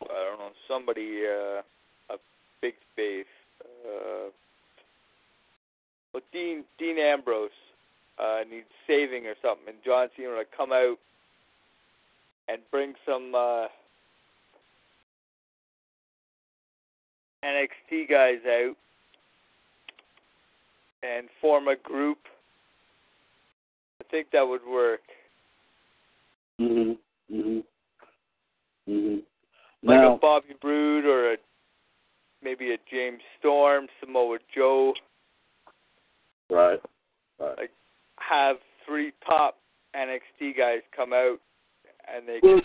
I 0.02 0.06
don't 0.08 0.38
know 0.38 0.52
somebody 0.68 1.26
uh 1.26 1.62
a 2.10 2.18
big 2.60 2.74
face 2.96 3.26
uh 3.64 4.30
well 6.12 6.22
Dean 6.32 6.64
Dean 6.78 6.98
Ambrose 6.98 7.50
uh 8.18 8.44
needs 8.50 8.68
saving 8.86 9.26
or 9.26 9.34
something 9.42 9.68
and 9.68 9.82
John 9.84 10.08
Cena 10.16 10.30
would 10.36 10.50
come 10.52 10.72
out 10.72 10.98
and 12.48 12.60
bring 12.70 12.94
some 13.06 13.34
uh 13.34 13.68
NXT 17.44 18.08
guys 18.08 18.38
out 18.46 18.76
and 21.02 21.28
form 21.40 21.68
a 21.68 21.76
group. 21.76 22.18
I 24.00 24.04
think 24.10 24.28
that 24.32 24.46
would 24.46 24.64
work. 24.66 25.02
Mhm. 26.60 26.98
Mhm. 27.30 27.64
Mhm. 28.88 29.22
Like 29.82 30.00
Now, 30.00 30.14
a 30.14 30.18
Bobby 30.18 30.54
Roode 30.62 31.04
or 31.04 31.32
a 31.32 31.38
maybe 32.42 32.72
a 32.72 32.78
James 32.90 33.22
Storm, 33.38 33.88
Samoa 34.00 34.38
Joe, 34.54 34.94
right. 36.50 36.80
Right. 37.38 37.58
Like 37.58 37.72
have 38.16 38.56
three 38.86 39.12
top 39.26 39.58
NXT 39.94 40.56
guys 40.56 40.82
come 40.94 41.12
out 41.12 41.40
and 42.06 42.28
they 42.28 42.40
can 42.40 42.62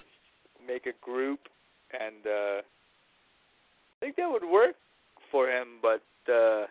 make 0.65 0.85
a 0.85 0.93
group 1.01 1.39
and 1.99 2.27
uh 2.27 2.61
I 4.01 4.05
think 4.05 4.15
that 4.15 4.29
would 4.31 4.49
work 4.49 4.75
for 5.31 5.49
him, 5.49 5.79
but 5.81 6.01
uh 6.31 6.65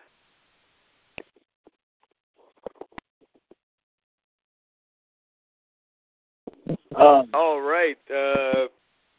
Um, 6.99 7.29
All 7.33 7.61
right. 7.61 7.97
Uh, 8.09 8.67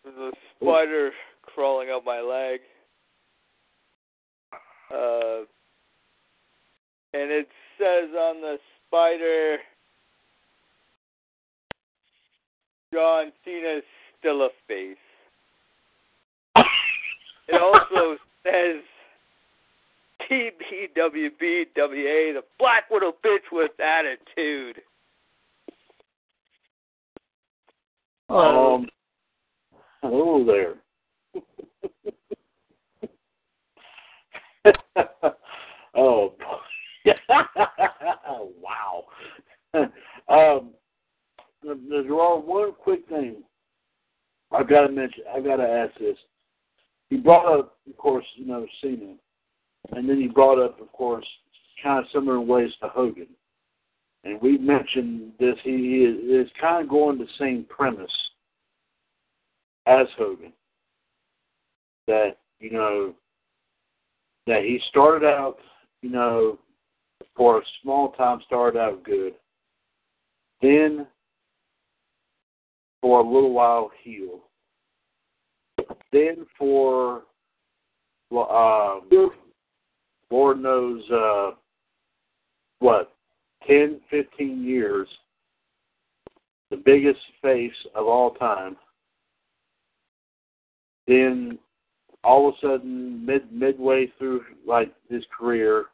there's 0.04 0.16
a 0.18 0.32
spider 0.56 1.12
crawling 1.42 1.88
up 1.90 2.04
my 2.04 2.20
leg. 2.20 2.60
Uh, 4.92 5.44
and 7.14 7.30
it 7.30 7.48
says 7.78 8.10
on 8.14 8.40
the 8.40 8.56
spider, 8.86 9.58
John 12.92 13.32
Cena's 13.44 13.84
still 14.18 14.42
a 14.42 14.48
face. 14.66 14.96
It 17.52 17.60
also 17.60 18.16
says 18.44 18.76
TBWBWA, 20.30 22.34
the 22.34 22.42
Black 22.58 22.88
Widow 22.90 23.12
bitch 23.24 23.50
with 23.50 23.72
attitude. 23.80 24.82
Um, 28.28 28.86
hello 30.00 30.44
there. 30.44 30.74
oh, 35.96 36.34
wow. 38.62 39.04
um, 40.28 40.70
there's 41.64 42.06
one 42.08 42.72
quick 42.74 43.08
thing 43.08 43.42
I've 44.52 44.68
got 44.68 44.86
to 44.86 44.92
mention. 44.92 45.24
I've 45.34 45.42
got 45.44 45.56
to 45.56 45.64
ask 45.64 45.98
this. 45.98 46.16
He 47.10 47.16
brought 47.16 47.58
up, 47.58 47.76
of 47.88 47.96
course, 47.96 48.24
you 48.36 48.46
know, 48.46 48.66
Cena, 48.80 49.14
and 49.92 50.08
then 50.08 50.20
he 50.20 50.28
brought 50.28 50.62
up, 50.62 50.80
of 50.80 50.90
course, 50.92 51.26
kind 51.82 51.98
of 51.98 52.04
similar 52.12 52.40
ways 52.40 52.70
to 52.80 52.88
Hogan. 52.88 53.26
And 54.22 54.40
we 54.40 54.58
mentioned 54.58 55.32
this. 55.40 55.56
He 55.64 56.04
is, 56.04 56.46
is 56.46 56.52
kind 56.60 56.82
of 56.82 56.88
going 56.90 57.18
the 57.18 57.26
same 57.38 57.66
premise 57.68 58.10
as 59.86 60.06
Hogan. 60.16 60.52
That 62.06 62.36
you 62.60 62.70
know, 62.70 63.14
that 64.46 64.62
he 64.62 64.78
started 64.90 65.26
out, 65.26 65.56
you 66.02 66.10
know, 66.10 66.58
for 67.34 67.58
a 67.58 67.62
small 67.82 68.12
time, 68.12 68.40
started 68.46 68.78
out 68.78 69.02
good. 69.02 69.34
Then, 70.60 71.06
for 73.00 73.20
a 73.20 73.24
little 73.24 73.52
while, 73.52 73.90
heel. 74.02 74.40
Then 76.12 76.46
for, 76.58 77.22
um, 78.32 79.30
Lord 80.30 80.60
knows, 80.60 81.02
uh, 81.10 81.50
what, 82.80 83.12
10, 83.66 84.00
15 84.10 84.64
years, 84.64 85.08
the 86.70 86.76
biggest 86.76 87.20
face 87.42 87.72
of 87.94 88.06
all 88.06 88.32
time. 88.34 88.76
Then 91.06 91.58
all 92.22 92.48
of 92.48 92.54
a 92.54 92.58
sudden, 92.60 93.24
mid 93.24 93.52
midway 93.52 94.12
through 94.18 94.42
like 94.66 94.92
his 95.08 95.24
career, 95.36 95.86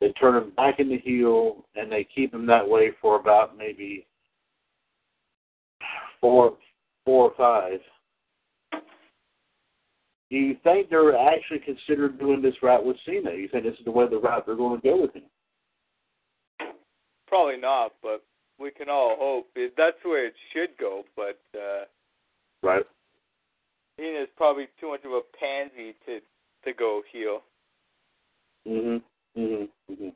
they 0.00 0.12
turn 0.12 0.42
him 0.42 0.52
back 0.56 0.78
into 0.78 0.96
heel, 0.96 1.64
and 1.76 1.90
they 1.90 2.06
keep 2.14 2.32
him 2.32 2.46
that 2.46 2.68
way 2.68 2.90
for 3.00 3.18
about 3.18 3.56
maybe 3.56 4.06
four, 6.20 6.54
four 7.04 7.30
or 7.30 7.34
five. 7.36 7.80
Do 10.30 10.36
you 10.36 10.56
think 10.62 10.90
they're 10.90 11.16
actually 11.16 11.60
considered 11.60 12.18
doing 12.18 12.42
this 12.42 12.54
route 12.62 12.84
with 12.84 12.96
Cena? 13.06 13.32
You 13.32 13.48
think 13.48 13.64
this 13.64 13.78
is 13.78 13.84
the 13.84 13.90
way 13.90 14.06
the 14.08 14.18
route 14.18 14.44
they're 14.44 14.56
going 14.56 14.78
to 14.80 14.86
go 14.86 15.00
with 15.00 15.14
him? 15.14 15.22
Probably 17.26 17.56
not, 17.56 17.92
but 18.02 18.22
we 18.58 18.70
can 18.70 18.88
all 18.88 19.16
hope 19.18 19.48
it, 19.54 19.74
that's 19.76 19.96
where 20.02 20.26
it 20.26 20.34
should 20.52 20.70
go. 20.78 21.04
But 21.16 21.40
uh, 21.54 21.84
right, 22.62 22.84
Cena's 23.98 24.28
probably 24.36 24.66
too 24.80 24.90
much 24.90 25.04
of 25.04 25.12
a 25.12 25.20
pansy 25.38 25.94
to 26.06 26.20
to 26.64 26.72
go 26.76 27.02
heel. 27.12 27.42
Mhm. 28.66 29.02
Mhm. 29.36 29.68
Mhm. 29.90 30.14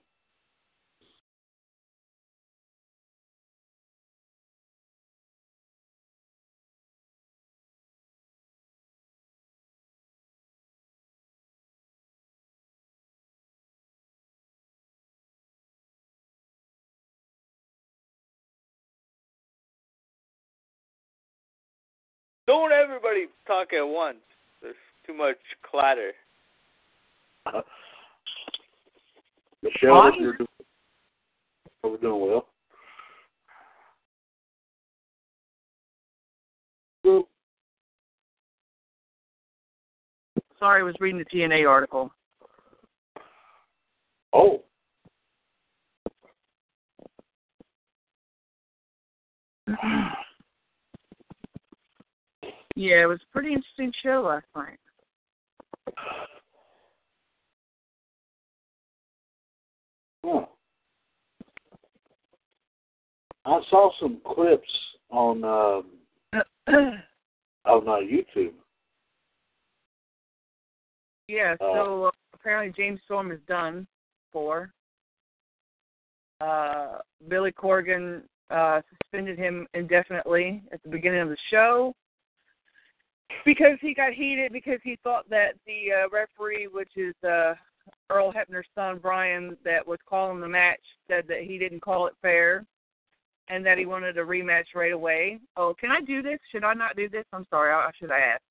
Don't 23.23 23.31
talk 23.47 23.73
at 23.73 23.83
once. 23.83 24.19
There's 24.61 24.75
too 25.07 25.15
much 25.15 25.37
clatter. 25.69 26.11
Michelle, 29.63 30.03
Hi. 30.03 30.11
hope 30.11 30.15
you're 30.19 30.37
doing, 30.37 30.49
hope 31.83 31.93
we're 31.93 31.99
doing 31.99 32.21
well. 32.21 32.49
Well, 37.05 37.29
Sorry, 40.59 40.81
I 40.81 40.85
was 40.85 40.95
reading 41.01 41.19
the 41.19 41.25
TNA 41.37 41.69
article. 41.69 42.13
Oh, 44.33 44.63
yeah, 52.75 53.03
it 53.03 53.09
was 53.09 53.21
a 53.23 53.33
pretty 53.33 53.53
interesting 53.53 53.93
show 54.03 54.23
last 54.23 54.47
night. 54.57 54.79
huh. 60.25 60.47
I 63.45 63.61
saw 63.71 63.91
some 64.01 64.21
clips 64.25 64.69
on 65.11 65.45
um, 65.45 65.85
on 66.69 67.89
uh, 67.89 67.99
YouTube. 68.01 68.53
yeah, 71.29 71.57
so 71.59 72.05
uh, 72.07 72.11
apparently 72.35 72.73
James 72.77 73.01
Storm 73.05 73.33
is 73.33 73.41
done 73.49 73.87
for. 74.33 74.73
Uh, 76.41 76.99
Billy 77.29 77.53
Corgan 77.53 78.23
uh, 78.51 78.81
suspended 78.91 79.39
him 79.39 79.67
indefinitely 79.75 80.63
at 80.73 80.83
the 80.83 80.89
beginning 80.89 81.21
of 81.21 81.29
the 81.29 81.37
show 81.51 81.95
because 83.45 83.79
he 83.81 83.95
got 83.95 84.13
heated 84.13 84.53
because 84.53 84.79
he 84.83 84.99
thought 85.03 85.29
that 85.31 85.55
the 85.67 86.05
uh, 86.05 86.09
referee, 86.11 86.69
which 86.73 86.93
is 86.97 87.15
uh, 87.25 87.55
Earl 88.11 88.33
Hebner's 88.33 88.67
son 88.75 88.99
Brian, 89.01 89.57
that 89.65 89.87
was 89.87 89.99
calling 90.09 90.41
the 90.41 90.49
match, 90.49 90.81
said 91.09 91.25
that 91.29 91.43
he 91.43 91.59
didn't 91.59 91.81
call 91.81 92.07
it 92.07 92.15
fair 92.23 92.65
and 93.49 93.67
that 93.67 93.79
he 93.79 93.87
wanted 93.87 94.19
a 94.19 94.23
rematch 94.23 94.75
right 94.75 94.93
away. 94.93 95.39
Oh, 95.57 95.75
can 95.79 95.91
I 95.91 96.01
do 96.01 96.23
this? 96.23 96.39
Should 96.51 96.65
I 96.65 96.75
not 96.75 96.97
do 96.97 97.09
this? 97.09 97.25
I'm 97.33 97.47
sorry. 97.51 97.73
I, 97.73 97.91
should 97.99 98.13
I 98.13 98.21
ask? 98.21 98.43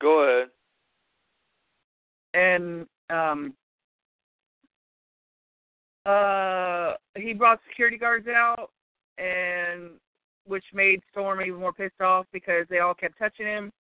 Go 0.00 0.20
ahead. 0.20 0.48
and 2.34 2.86
um 3.10 3.54
uh 6.06 6.94
he 7.16 7.32
brought 7.32 7.60
security 7.68 7.96
guards 7.96 8.26
out 8.26 8.70
and 9.18 9.90
which 10.46 10.64
made 10.72 11.00
Storm 11.10 11.40
even 11.40 11.60
more 11.60 11.72
pissed 11.72 12.00
off 12.00 12.26
because 12.32 12.66
they 12.68 12.78
all 12.80 12.94
kept 12.94 13.18
touching 13.18 13.46
him 13.46 13.72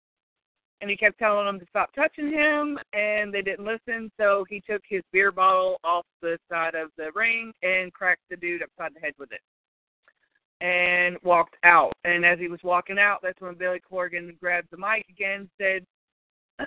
and 0.81 0.89
he 0.89 0.97
kept 0.97 1.19
telling 1.19 1.45
them 1.45 1.59
to 1.59 1.65
stop 1.69 1.93
touching 1.93 2.31
him 2.31 2.77
and 2.93 3.33
they 3.33 3.41
didn't 3.41 3.65
listen 3.65 4.11
so 4.19 4.45
he 4.49 4.61
took 4.61 4.81
his 4.87 5.03
beer 5.11 5.31
bottle 5.31 5.77
off 5.83 6.05
the 6.21 6.37
side 6.49 6.75
of 6.75 6.89
the 6.97 7.11
ring 7.13 7.53
and 7.61 7.93
cracked 7.93 8.23
the 8.29 8.35
dude 8.35 8.63
upside 8.63 8.93
the 8.95 8.99
head 8.99 9.13
with 9.19 9.31
it 9.31 9.41
and 10.61 11.17
walked 11.23 11.55
out 11.63 11.93
and 12.03 12.25
as 12.25 12.39
he 12.39 12.47
was 12.47 12.59
walking 12.63 12.99
out 12.99 13.19
that's 13.21 13.41
when 13.41 13.55
Billy 13.55 13.81
Corgan 13.91 14.39
grabbed 14.39 14.67
the 14.71 14.77
mic 14.77 15.05
again 15.09 15.49
said 15.59 15.85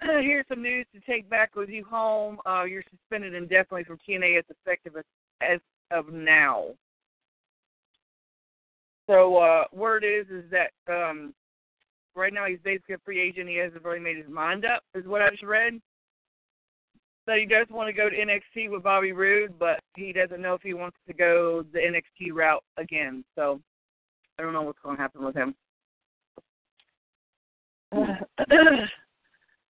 here's 0.02 0.46
some 0.48 0.62
news 0.62 0.86
to 0.94 1.00
take 1.00 1.28
back 1.28 1.54
with 1.54 1.68
you 1.68 1.84
home. 1.84 2.38
Uh, 2.46 2.64
you're 2.64 2.84
suspended 2.90 3.34
indefinitely 3.34 3.84
from 3.84 3.98
TNA 4.08 4.38
as 4.38 4.44
effective 4.50 4.96
as, 4.96 5.04
as 5.40 5.60
of 5.90 6.12
now. 6.12 6.68
So 9.06 9.36
uh, 9.36 9.64
word 9.72 10.04
is 10.04 10.26
is 10.28 10.44
that 10.50 10.72
um, 10.92 11.34
right 12.14 12.32
now 12.32 12.46
he's 12.46 12.58
basically 12.64 12.94
a 12.94 12.98
free 13.04 13.20
agent. 13.20 13.48
He 13.48 13.56
hasn't 13.56 13.84
really 13.84 14.00
made 14.00 14.16
his 14.16 14.28
mind 14.28 14.64
up, 14.64 14.82
is 14.94 15.06
what 15.06 15.22
I 15.22 15.30
just 15.30 15.42
read. 15.42 15.80
That 17.26 17.38
he 17.38 17.46
does 17.46 17.66
want 17.70 17.88
to 17.88 17.92
go 17.92 18.10
to 18.10 18.16
NXT 18.16 18.70
with 18.70 18.82
Bobby 18.82 19.12
Roode, 19.12 19.58
but 19.58 19.80
he 19.96 20.12
doesn't 20.12 20.42
know 20.42 20.54
if 20.54 20.62
he 20.62 20.74
wants 20.74 20.98
to 21.06 21.14
go 21.14 21.64
the 21.72 21.78
NXT 21.78 22.32
route 22.32 22.62
again. 22.76 23.24
So 23.34 23.60
I 24.38 24.42
don't 24.42 24.52
know 24.52 24.62
what's 24.62 24.78
going 24.82 24.96
to 24.96 25.02
happen 25.02 25.24
with 25.24 25.34
him. 25.34 25.54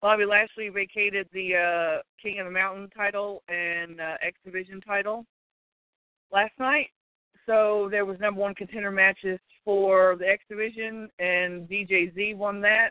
Bobby 0.00 0.24
Lashley 0.26 0.68
vacated 0.68 1.28
the 1.32 1.56
uh, 1.56 2.02
King 2.22 2.38
of 2.40 2.46
the 2.46 2.52
Mountain 2.52 2.90
title 2.96 3.42
and 3.48 4.00
uh, 4.00 4.16
X 4.22 4.36
Division 4.44 4.80
title 4.80 5.24
last 6.32 6.52
night. 6.58 6.88
So 7.46 7.88
there 7.90 8.04
was 8.04 8.18
number 8.20 8.40
one 8.40 8.54
contender 8.54 8.90
matches 8.90 9.38
for 9.64 10.16
the 10.16 10.28
X 10.28 10.44
Division, 10.48 11.08
and 11.18 11.68
DJZ 11.68 12.36
won 12.36 12.62
that. 12.62 12.90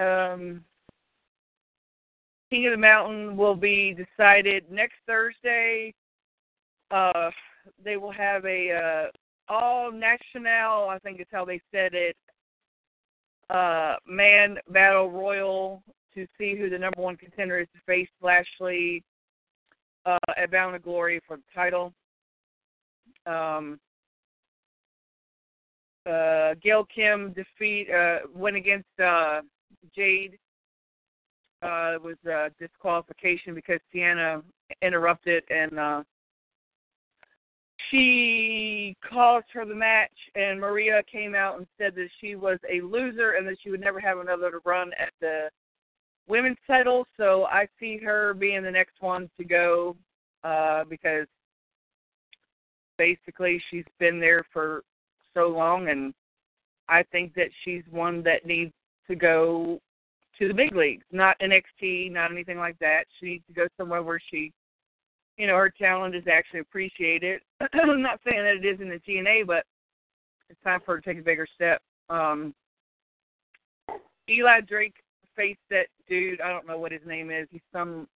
Um, 0.00 0.64
King 2.50 2.66
of 2.66 2.72
the 2.72 2.78
Mountain 2.78 3.36
will 3.36 3.56
be 3.56 3.94
decided 3.94 4.64
next 4.70 4.96
Thursday. 5.06 5.94
Uh, 6.90 7.30
they 7.84 7.96
will 7.96 8.12
have 8.12 8.44
a 8.44 8.72
uh, 8.72 9.52
all 9.52 9.90
national, 9.90 10.88
I 10.88 10.98
think 11.02 11.20
is 11.20 11.26
how 11.32 11.44
they 11.44 11.60
said 11.72 11.94
it, 11.94 12.16
uh, 13.50 13.96
man 14.06 14.58
battle 14.68 15.10
royal 15.10 15.82
to 16.14 16.26
see 16.38 16.56
who 16.56 16.70
the 16.70 16.78
number 16.78 17.00
one 17.00 17.16
contender 17.16 17.60
is 17.60 17.68
to 17.74 17.80
face 17.86 18.08
Lashley 18.22 19.04
uh, 20.04 20.18
at 20.36 20.50
Bound 20.50 20.74
of 20.74 20.82
Glory 20.82 21.20
for 21.26 21.36
the 21.36 21.42
title. 21.54 21.92
Um, 23.26 23.78
uh, 26.06 26.54
Gail 26.62 26.86
Kim 26.94 27.32
defeat 27.32 27.88
uh, 27.90 28.18
went 28.34 28.56
against 28.56 28.88
uh, 29.02 29.40
Jade. 29.94 30.38
Uh, 31.62 31.94
it 31.94 32.02
was 32.02 32.16
a 32.26 32.50
disqualification 32.60 33.54
because 33.54 33.80
Sienna 33.92 34.42
interrupted 34.82 35.42
and 35.50 35.78
uh, 35.78 36.02
she 37.90 38.96
caused 39.08 39.46
her 39.52 39.64
the 39.64 39.74
match. 39.74 40.12
And 40.34 40.60
Maria 40.60 41.02
came 41.10 41.34
out 41.34 41.56
and 41.58 41.66
said 41.78 41.94
that 41.96 42.08
she 42.20 42.36
was 42.36 42.58
a 42.70 42.80
loser 42.82 43.32
and 43.32 43.46
that 43.48 43.56
she 43.62 43.70
would 43.70 43.80
never 43.80 44.00
have 44.00 44.18
another 44.18 44.50
to 44.50 44.60
run 44.64 44.92
at 44.98 45.12
the 45.20 45.48
women's 46.28 46.58
title. 46.66 47.06
So 47.16 47.46
I 47.46 47.66
see 47.80 47.98
her 47.98 48.34
being 48.34 48.62
the 48.62 48.70
next 48.70 49.00
one 49.00 49.28
to 49.38 49.44
go 49.44 49.96
uh, 50.44 50.84
because 50.84 51.26
basically 52.98 53.62
she's 53.70 53.84
been 53.98 54.20
there 54.20 54.44
for 54.52 54.82
so 55.34 55.48
long, 55.48 55.88
and 55.88 56.14
I 56.88 57.02
think 57.04 57.34
that 57.34 57.48
she's 57.64 57.82
one 57.90 58.22
that 58.24 58.46
needs 58.46 58.72
to 59.08 59.14
go 59.14 59.80
to 60.38 60.48
the 60.48 60.54
big 60.54 60.74
leagues, 60.74 61.04
not 61.12 61.38
NXT, 61.40 62.12
not 62.12 62.30
anything 62.30 62.58
like 62.58 62.78
that. 62.78 63.04
She 63.18 63.26
needs 63.26 63.44
to 63.46 63.54
go 63.54 63.66
somewhere 63.76 64.02
where 64.02 64.20
she, 64.30 64.52
you 65.36 65.46
know, 65.46 65.56
her 65.56 65.70
talent 65.70 66.14
is 66.14 66.24
actually 66.30 66.60
appreciated. 66.60 67.40
I'm 67.72 68.02
not 68.02 68.20
saying 68.24 68.42
that 68.42 68.56
it 68.56 68.66
is 68.66 68.80
in 68.80 68.88
the 68.88 69.00
TNA, 69.08 69.46
but 69.46 69.64
it's 70.48 70.60
time 70.62 70.80
for 70.84 70.96
her 70.96 71.00
to 71.00 71.08
take 71.08 71.20
a 71.20 71.24
bigger 71.24 71.46
step. 71.54 71.80
Um, 72.10 72.54
Eli 74.28 74.60
Drake 74.60 74.96
faced 75.34 75.60
that 75.70 75.86
dude. 76.08 76.40
I 76.40 76.50
don't 76.50 76.66
know 76.66 76.78
what 76.78 76.92
his 76.92 77.02
name 77.06 77.30
is. 77.30 77.48
He's 77.50 77.60
some 77.72 78.08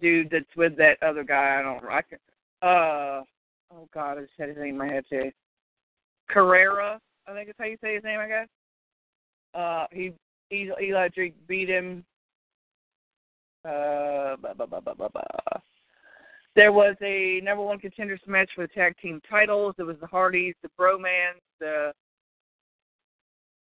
dude 0.00 0.30
that's 0.30 0.56
with 0.56 0.76
that 0.76 1.02
other 1.02 1.24
guy. 1.24 1.58
I 1.58 1.62
don't. 1.62 1.84
I 1.90 2.02
can. 2.02 2.18
Uh, 2.62 3.22
oh 3.72 3.88
God, 3.92 4.18
I 4.18 4.22
just 4.22 4.32
had 4.38 4.48
his 4.48 4.58
name 4.58 4.68
in 4.68 4.78
my 4.78 4.88
head 4.88 5.04
too. 5.08 5.30
Carrera, 6.28 7.00
I 7.26 7.34
think 7.34 7.48
is 7.48 7.54
how 7.58 7.64
you 7.64 7.76
say 7.82 7.94
his 7.94 8.04
name. 8.04 8.20
I 8.20 8.28
guess. 8.28 8.48
Uh, 9.54 9.86
he, 9.90 10.12
Eli 10.52 11.08
Drake 11.08 11.34
beat 11.46 11.68
him. 11.68 12.04
Uh. 13.64 14.36
There 16.56 16.72
was 16.72 16.96
a 17.00 17.40
number 17.42 17.62
one 17.62 17.78
contenders 17.78 18.20
match 18.26 18.50
for 18.54 18.66
the 18.66 18.72
tag 18.72 18.96
team 19.00 19.20
titles. 19.28 19.74
It 19.78 19.84
was 19.84 19.96
the 20.00 20.06
Hardys, 20.06 20.54
the 20.62 20.70
Bromans, 20.78 21.40
the 21.60 21.92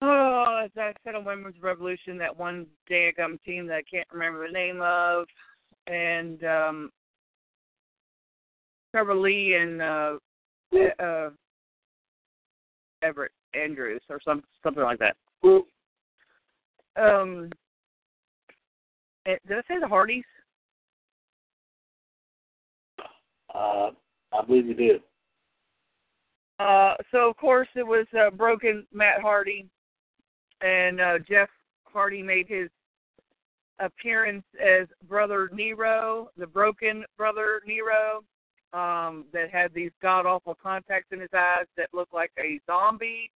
oh, 0.02 0.62
as 0.64 0.72
I 0.78 0.94
said 1.04 1.16
on 1.16 1.26
Women's 1.26 1.62
Revolution, 1.62 2.18
that 2.20 2.38
one 2.38 2.68
daggum 2.90 3.42
team 3.44 3.68
that 3.68 3.76
I 3.78 3.84
can't 3.84 4.08
remember 4.12 4.48
the 4.48 4.54
name 4.54 4.82
of, 4.82 5.26
and 5.88 6.44
um 6.46 6.90
Trevor 8.92 9.16
Lee 9.16 9.56
and 9.56 9.82
uh, 9.82 10.14
uh, 11.00 11.30
Everett 13.02 13.32
Andrews 13.54 14.02
or 14.10 14.20
some 14.24 14.44
something 14.64 14.84
like 14.84 15.00
that. 15.00 15.16
Um, 16.96 17.50
eh, 19.26 19.36
did 19.48 19.58
I 19.58 19.62
say 19.68 19.80
the 19.80 19.88
Hardys? 19.88 20.24
Uh, 23.54 23.92
I 24.34 24.46
believe 24.46 24.68
you 24.68 24.74
did. 24.74 25.02
Uh, 26.60 26.96
so 27.12 27.30
of 27.30 27.38
course 27.38 27.70
it 27.76 27.88
was 27.88 28.06
uh, 28.20 28.30
broken 28.32 28.86
Matt 28.94 29.22
Hardy, 29.22 29.68
and 30.62 31.00
uh, 31.00 31.20
Jeff 31.28 31.50
Hardy 31.86 32.22
made 32.22 32.48
his 32.48 32.70
appearance 33.80 34.44
as 34.62 34.88
Brother 35.08 35.50
Nero, 35.54 36.30
the 36.38 36.48
broken 36.48 37.06
Brother 37.18 37.62
Nero, 37.66 38.24
um, 38.74 39.26
that 39.34 39.50
had 39.52 39.74
these 39.74 39.92
god 40.02 40.26
awful 40.26 40.56
contacts 40.62 41.08
in 41.12 41.20
his 41.20 41.30
eyes 41.34 41.66
that 41.78 41.90
looked 41.94 42.14
like 42.14 42.32
a 42.40 42.60
zombie 42.66 43.32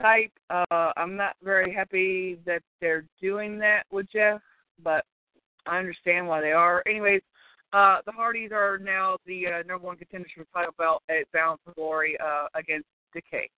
type. 0.00 0.32
Uh, 0.50 0.92
I'm 0.96 1.16
not 1.16 1.36
very 1.42 1.72
happy 1.72 2.38
that 2.46 2.62
they're 2.80 3.04
doing 3.20 3.58
that 3.60 3.84
with 3.90 4.06
Jeff, 4.12 4.40
but 4.82 5.04
I 5.66 5.78
understand 5.78 6.26
why 6.26 6.40
they 6.40 6.52
are. 6.52 6.82
Anyways, 6.86 7.22
uh, 7.72 7.98
the 8.06 8.12
Hardys 8.12 8.50
are 8.52 8.78
now 8.78 9.16
the 9.26 9.46
uh, 9.46 9.62
number 9.66 9.86
one 9.86 9.96
contenders 9.96 10.30
for 10.34 10.40
the 10.44 10.48
title 10.52 10.74
belt 10.78 11.02
at 11.08 11.30
Bound 11.32 11.58
for 11.64 11.72
Glory 11.74 12.16
uh, 12.24 12.46
against 12.54 12.86
Decay. 13.12 13.48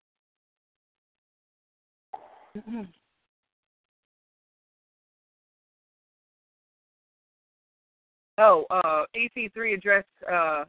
Oh, 8.39 8.67
uh, 8.71 9.05
EC3 9.17 9.75
addressed 9.75 10.07
uh, 10.31 10.65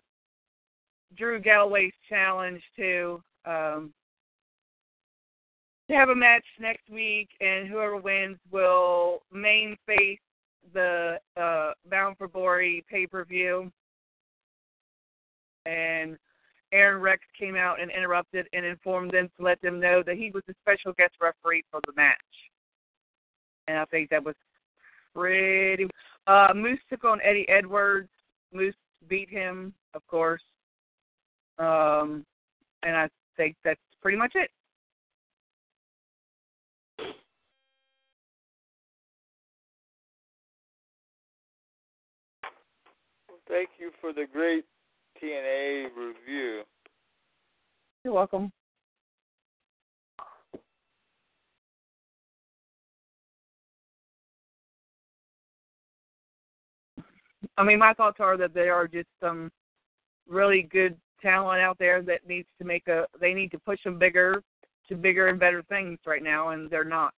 Drew 1.18 1.40
Galloway's 1.40 1.94
challenge 2.08 2.62
to 2.78 3.22
um, 3.46 3.94
to 5.90 5.96
have 5.96 6.10
a 6.10 6.16
match 6.16 6.44
next 6.60 6.90
week, 6.90 7.30
and 7.40 7.68
whoever 7.68 7.98
wins 7.98 8.38
will 8.52 9.22
main 9.32 9.78
face 9.86 10.20
the 10.74 11.18
uh, 11.40 11.72
Bound 11.90 12.18
for 12.18 12.28
Glory 12.28 12.84
pay 12.90 13.08
per 13.08 13.24
view. 13.24 13.72
And 15.66 16.18
Aron 16.72 17.02
Rex 17.02 17.22
came 17.38 17.56
out 17.56 17.82
and 17.82 17.92
interrupted 17.92 18.48
and 18.54 18.66
informed 18.66 19.12
them 19.12 19.30
to 19.38 19.44
let 19.44 19.62
them 19.62 19.80
know 19.80 20.04
that 20.06 20.18
he 20.18 20.32
was 20.34 20.44
the 20.48 20.56
special 20.62 20.94
guest 20.94 21.14
referee 21.22 21.64
for 21.72 21.80
the 21.86 21.94
match. 21.96 22.16
And 23.68 23.78
I 23.78 23.86
think 23.86 24.10
that 24.10 24.24
was 24.24 24.36
pretty. 25.14 25.88
Uh, 26.28 26.50
Moose 26.54 26.80
took 26.90 27.06
on 27.06 27.20
Eddie 27.24 27.48
Edwards. 27.48 28.10
Moose 28.52 28.76
beat 29.08 29.30
him, 29.30 29.74
of 29.94 30.06
course. 30.08 30.42
Um, 31.58 32.26
and 32.84 32.96
I 32.96 33.10
think 33.38 33.56
that's 33.64 33.80
pretty 34.02 34.18
much 34.18 34.34
it. 34.36 34.52
Thank 43.48 43.70
you 43.80 43.92
for 44.02 44.12
the 44.12 44.26
great 44.32 44.66
TNA 45.24 45.86
review. 45.96 46.64
You're 48.04 48.14
welcome. 48.14 48.52
I 57.58 57.64
mean, 57.64 57.80
my 57.80 57.94
thoughts 57.94 58.18
are 58.20 58.38
that 58.38 58.54
there 58.54 58.76
are 58.76 58.88
just 58.88 59.10
some 59.20 59.52
really 60.28 60.64
good 60.64 60.98
talent 61.22 61.62
out 61.62 61.78
there 61.80 62.02
that 62.04 62.28
needs 62.28 62.48
to 62.60 62.66
make 62.66 62.88
a. 62.88 63.06
They 63.20 63.34
need 63.34 63.52
to 63.52 63.60
push 63.60 63.84
them 63.84 63.98
bigger 64.00 64.42
to 64.90 64.96
bigger 64.96 65.28
and 65.28 65.40
better 65.40 65.64
things 65.64 66.00
right 66.06 66.24
now, 66.24 66.50
and 66.50 66.70
they're 66.70 66.84
not. 66.84 67.14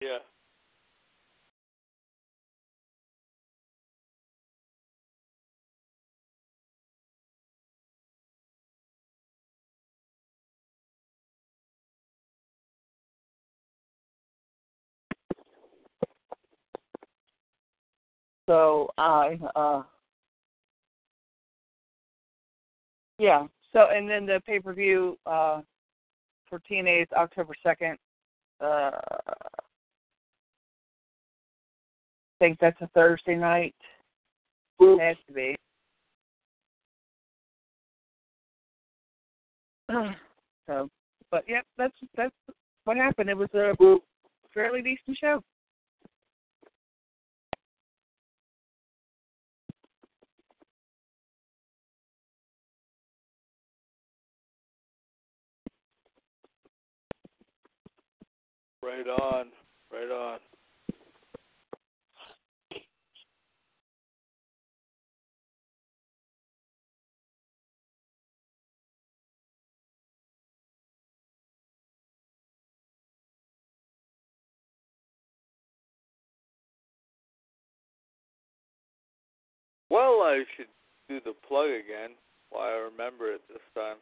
Yeah. 0.00 0.18
So 18.46 18.90
I, 18.98 19.38
uh, 19.54 19.82
yeah. 23.18 23.46
So 23.72 23.88
and 23.90 24.08
then 24.08 24.26
the 24.26 24.40
pay 24.46 24.58
per 24.58 24.74
view 24.74 25.18
uh, 25.26 25.62
for 26.48 26.60
TNA 26.70 27.02
is 27.02 27.08
October 27.16 27.54
second. 27.62 27.96
Uh, 28.60 28.90
I 29.26 29.32
think 32.38 32.58
that's 32.60 32.80
a 32.80 32.88
Thursday 32.88 33.36
night. 33.36 33.74
It 34.80 35.00
has 35.00 35.16
to 35.26 35.32
be. 35.32 35.56
So, 40.68 40.88
but 41.32 41.42
yep, 41.48 41.64
that's 41.76 41.96
that's 42.16 42.32
what 42.84 42.96
happened. 42.96 43.28
It 43.28 43.36
was 43.36 43.52
a 43.52 43.74
fairly 44.54 44.80
decent 44.80 45.18
show. 45.18 45.42
Right 58.82 59.06
on. 59.06 59.46
Right 59.92 60.10
on. 60.10 60.38
Well, 79.90 80.22
I 80.24 80.42
should 80.56 80.66
do 81.08 81.20
the 81.24 81.34
plug 81.46 81.68
again. 81.68 82.16
Why 82.50 82.70
I 82.70 82.88
remember 82.90 83.32
it 83.32 83.42
this 83.48 83.60
time. 83.74 83.96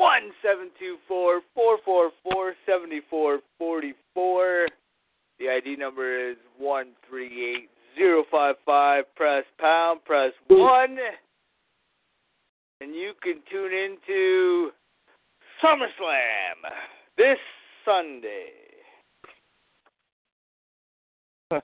One 0.00 0.32
seven 0.40 0.70
two 0.78 0.96
four 1.06 1.42
four 1.54 1.76
four 1.84 2.10
four 2.22 2.54
seventy 2.64 3.02
four 3.10 3.40
forty 3.58 3.92
four. 4.14 4.66
The 5.38 5.50
ID 5.50 5.76
number 5.76 6.30
is 6.30 6.38
one 6.58 6.92
three 7.06 7.54
eight 7.54 7.68
zero 7.98 8.24
five 8.30 8.54
five. 8.64 9.04
Press 9.14 9.44
pound. 9.58 10.02
Press 10.06 10.32
one, 10.48 10.96
and 12.80 12.94
you 12.94 13.12
can 13.22 13.42
tune 13.52 13.72
into 13.74 14.70
SummerSlam 15.62 16.64
this 17.18 17.36
Sunday. 17.84 18.52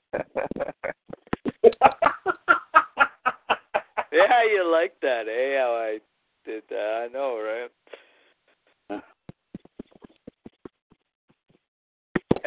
Yeah, 4.09 4.43
you 4.51 4.71
like 4.71 4.93
that, 5.01 5.27
eh? 5.27 5.59
How 5.59 5.75
I 5.75 5.99
did 6.43 6.63
that. 6.69 7.07
I 7.09 7.13
know, 7.13 7.37
right? 7.39 7.69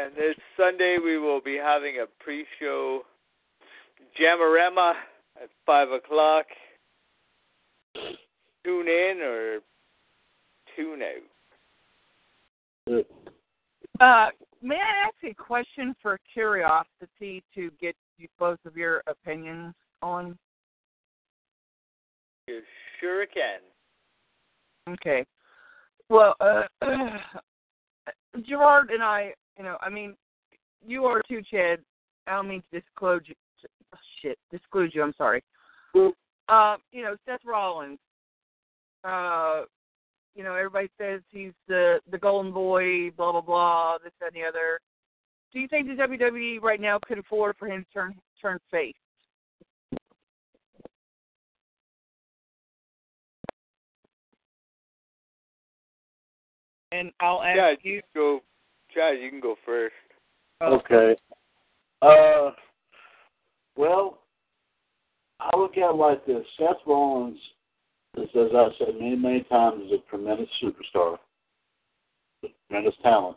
And 0.01 0.15
this 0.15 0.37
Sunday 0.57 0.97
we 1.03 1.19
will 1.19 1.41
be 1.43 1.57
having 1.57 1.97
a 2.03 2.07
pre-show 2.23 3.03
Jamarama 4.19 4.95
at 5.43 5.51
five 5.67 5.91
o'clock. 5.91 6.47
Tune 7.95 8.89
in 8.89 9.21
or 9.23 9.59
tune 10.75 11.01
out. 12.89 13.05
Uh, 14.01 14.31
may 14.63 14.77
I 14.77 15.07
ask 15.07 15.17
a 15.25 15.35
question 15.35 15.95
for 16.01 16.19
curiosity 16.33 17.43
to 17.55 17.71
get 17.81 17.95
you 18.17 18.29
both 18.39 18.59
of 18.65 18.77
your 18.77 19.03
opinions 19.07 19.75
on? 20.01 20.39
You 22.47 22.61
sure 23.01 23.27
can. 23.27 23.61
Okay. 24.95 25.27
Well, 26.09 26.37
uh, 26.41 26.63
Gerard 28.49 28.91
and 28.91 29.03
I, 29.03 29.35
you 29.61 29.67
know, 29.67 29.77
I 29.83 29.91
mean, 29.91 30.17
you 30.87 31.05
are 31.05 31.21
too, 31.29 31.43
Chad. 31.51 31.81
I 32.27 32.33
don't 32.33 32.49
mean 32.49 32.63
to 32.73 32.81
disclose 32.81 33.21
you. 33.27 33.35
Oh, 33.95 33.99
shit, 34.23 34.39
disclose 34.51 34.93
you. 34.95 35.03
I'm 35.03 35.13
sorry. 35.19 35.43
Uh, 36.49 36.77
you 36.93 37.03
know, 37.03 37.15
Seth 37.27 37.41
Rollins. 37.45 37.99
Uh, 39.05 39.65
you 40.35 40.45
know, 40.45 40.55
everybody 40.55 40.89
says 40.99 41.21
he's 41.29 41.53
the 41.69 42.01
the 42.11 42.17
golden 42.17 42.55
boy, 42.55 43.11
blah 43.19 43.33
blah 43.33 43.43
blah, 43.43 43.99
this 44.03 44.15
that, 44.19 44.33
and 44.35 44.43
the 44.43 44.49
other. 44.49 44.81
Do 45.53 45.61
you 45.61 45.69
think 45.69 45.89
the 45.89 46.03
WWE 46.05 46.63
right 46.63 46.81
now 46.81 46.99
could 47.07 47.19
afford 47.19 47.55
for 47.59 47.69
him 47.69 47.85
to 47.85 47.93
turn 47.93 48.15
turn 48.41 48.59
face? 48.71 48.95
And 56.93 57.13
I'll 57.21 57.43
ask 57.43 57.59
Chad, 57.59 57.79
you. 57.83 57.97
you 57.97 58.03
go. 58.15 58.41
Chad, 58.95 59.21
you 59.21 59.31
can 59.31 59.41
go 59.41 59.57
first. 59.65 59.95
Okay. 60.63 61.17
Uh, 62.03 62.51
well, 63.77 64.19
I 65.39 65.57
look 65.57 65.77
at 65.77 65.91
it 65.91 65.97
like 65.97 66.27
this. 66.27 66.45
Seth 66.59 66.77
Rollins, 66.87 67.39
as 68.17 68.27
I 68.35 68.69
said 68.79 68.95
many, 68.99 69.17
many 69.17 69.43
times, 69.45 69.85
is 69.87 69.93
a 69.93 70.11
tremendous 70.11 70.49
superstar, 70.63 71.19
a 72.45 72.49
tremendous 72.69 72.95
talent. 73.03 73.37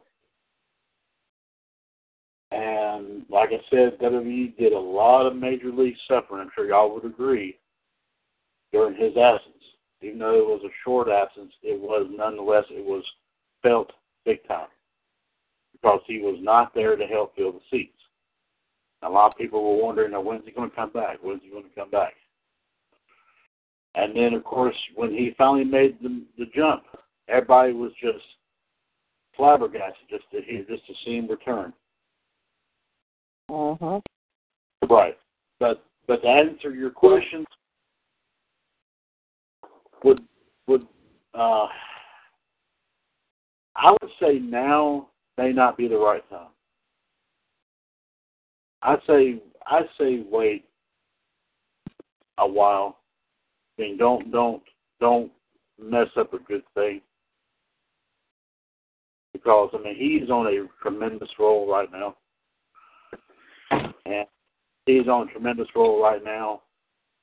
And 2.52 3.26
like 3.30 3.50
I 3.50 3.62
said, 3.70 4.00
WWE 4.00 4.58
did 4.58 4.74
a 4.74 4.80
lot 4.80 5.26
of 5.26 5.36
major 5.36 5.72
league 5.72 5.96
suffering. 6.08 6.42
I'm 6.42 6.52
sure 6.54 6.68
y'all 6.68 6.94
would 6.94 7.06
agree 7.06 7.58
during 8.72 8.96
his 8.96 9.18
absence. 9.18 9.50
Even 10.02 10.20
though 10.20 10.36
it 10.36 10.46
was 10.46 10.62
a 10.66 10.74
short 10.84 11.08
absence, 11.08 11.52
it 11.64 11.80
was 11.80 12.08
nonetheless 12.12 12.66
it 12.70 12.86
was 12.86 13.04
felt 13.64 13.92
big 14.26 14.46
time 14.48 14.68
because 15.84 16.00
he 16.08 16.20
was 16.20 16.38
not 16.42 16.74
there 16.74 16.96
to 16.96 17.06
help 17.06 17.36
fill 17.36 17.52
the 17.52 17.60
seats. 17.70 17.92
A 19.02 19.10
lot 19.10 19.32
of 19.32 19.38
people 19.38 19.62
were 19.62 19.84
wondering, 19.84 20.12
now, 20.12 20.22
when's 20.22 20.46
he 20.46 20.52
going 20.52 20.70
to 20.70 20.76
come 20.76 20.92
back? 20.92 21.18
When's 21.22 21.42
he 21.44 21.50
going 21.50 21.66
to 21.66 21.76
come 21.76 21.92
back? 21.92 22.14
And 23.96 24.16
then, 24.16 24.34
of 24.34 24.46
course, 24.46 24.76
when 24.96 25.12
he 25.12 25.36
finally 25.38 25.66
made 25.66 25.98
the, 26.02 26.24
the 26.38 26.46
jump, 26.56 26.84
everybody 27.28 27.74
was 27.74 27.92
just 28.02 28.24
flabbergasted 29.36 30.08
just 30.10 30.24
to 30.32 30.42
hear, 30.42 30.64
just 30.70 30.88
to 30.88 30.94
see 31.04 31.18
him 31.18 31.28
return. 31.28 31.74
Uh-huh. 33.50 34.00
Right. 34.90 35.18
But 35.60 35.84
but 36.08 36.22
to 36.22 36.28
answer 36.28 36.72
your 36.72 36.90
question, 36.90 37.46
would 40.04 40.22
would 40.68 40.88
uh, 41.34 41.68
I 43.76 43.92
would 43.92 44.12
say 44.20 44.40
now 44.40 45.10
may 45.38 45.52
not 45.52 45.78
be 45.78 45.88
the 45.88 45.98
right 45.98 46.28
time. 46.30 46.50
I 48.82 48.98
say 49.08 49.42
I 49.66 49.82
say 49.98 50.24
wait 50.30 50.66
a 52.38 52.48
while. 52.48 52.98
I 53.78 53.82
mean, 53.82 53.98
don't 53.98 54.32
don't 54.32 54.62
don't 55.00 55.32
mess 55.82 56.08
up 56.18 56.34
a 56.34 56.40
good 56.40 56.64
thing 56.76 57.02
because 59.32 59.70
I 59.74 59.82
mean 59.82 59.96
he's 59.96 60.30
on 60.30 60.48
a 60.48 60.68
tremendous 60.82 61.30
roll 61.40 61.70
right 61.70 61.90
now, 61.92 62.16
and 64.06 64.28
he's 64.86 65.08
on 65.08 65.28
a 65.28 65.32
tremendous 65.32 65.68
roll 65.76 66.02
right 66.02 66.24
now, 66.24 66.62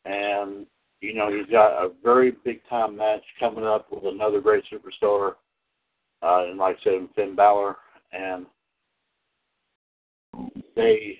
and 0.04 0.66
you 1.00 1.14
know 1.14 1.30
he's 1.32 1.50
got 1.50 1.84
a 1.84 1.90
very 2.02 2.32
big 2.44 2.60
time 2.68 2.96
match 2.96 3.22
coming 3.38 3.64
up 3.64 3.86
with 3.90 4.04
another 4.12 4.40
great 4.40 4.64
superstar, 4.72 5.34
uh, 6.22 6.46
and 6.48 6.58
like 6.58 6.76
I 6.80 6.84
said, 6.84 7.08
Finn 7.14 7.36
Balor, 7.36 7.76
and 8.12 8.46
they 10.76 11.18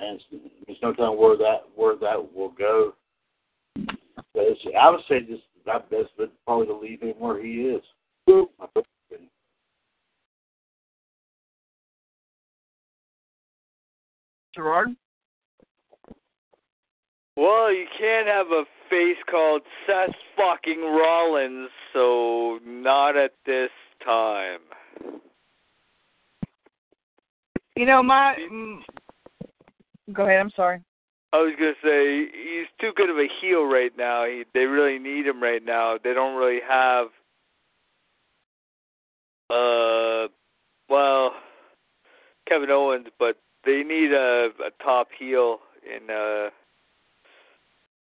and 0.00 0.20
there's 0.66 0.78
no 0.82 0.92
telling 0.94 1.18
where 1.18 1.36
that 1.36 1.62
where 1.74 1.96
that 1.96 2.34
will 2.34 2.50
go. 2.50 2.94
But 3.76 4.44
it's, 4.44 4.60
I 4.80 4.90
would 4.90 5.00
say 5.08 5.20
just 5.20 5.42
that 5.66 5.90
best, 5.90 6.10
but 6.16 6.32
probably 6.44 6.66
to 6.66 6.76
leave 6.76 7.02
him 7.02 7.14
where 7.18 7.42
he 7.42 7.62
is. 7.62 7.82
My 8.26 8.44
personal 8.66 8.84
opinion. 9.10 9.30
Gerard? 14.54 14.88
Well, 17.36 17.72
you 17.72 17.86
can't 17.98 18.28
have 18.28 18.48
a 18.48 18.64
face 18.90 19.16
called 19.30 19.62
Seth 19.86 20.14
fucking 20.36 20.82
Rollins, 20.82 21.70
so 21.92 22.58
not 22.64 23.16
at 23.16 23.32
this 23.46 23.70
time. 24.04 24.60
You 27.76 27.86
know, 27.86 28.02
my. 28.02 28.36
Mm, 28.52 28.80
go 30.12 30.24
ahead, 30.24 30.40
I'm 30.40 30.50
sorry. 30.54 30.80
I 31.32 31.38
was 31.38 31.54
gonna 31.58 31.72
say 31.82 32.26
he's 32.26 32.66
too 32.80 32.92
good 32.94 33.08
of 33.08 33.16
a 33.16 33.26
heel 33.40 33.64
right 33.64 33.92
now. 33.96 34.26
He, 34.26 34.44
they 34.52 34.66
really 34.66 34.98
need 34.98 35.26
him 35.26 35.42
right 35.42 35.64
now. 35.64 35.96
They 36.02 36.12
don't 36.12 36.36
really 36.36 36.60
have. 36.68 37.06
Uh, 39.48 40.28
well, 40.88 41.32
Kevin 42.46 42.70
Owens, 42.70 43.06
but 43.18 43.36
they 43.64 43.82
need 43.82 44.12
a, 44.12 44.48
a 44.66 44.82
top 44.82 45.08
heel 45.18 45.60
in 45.86 46.10
uh 46.10 46.50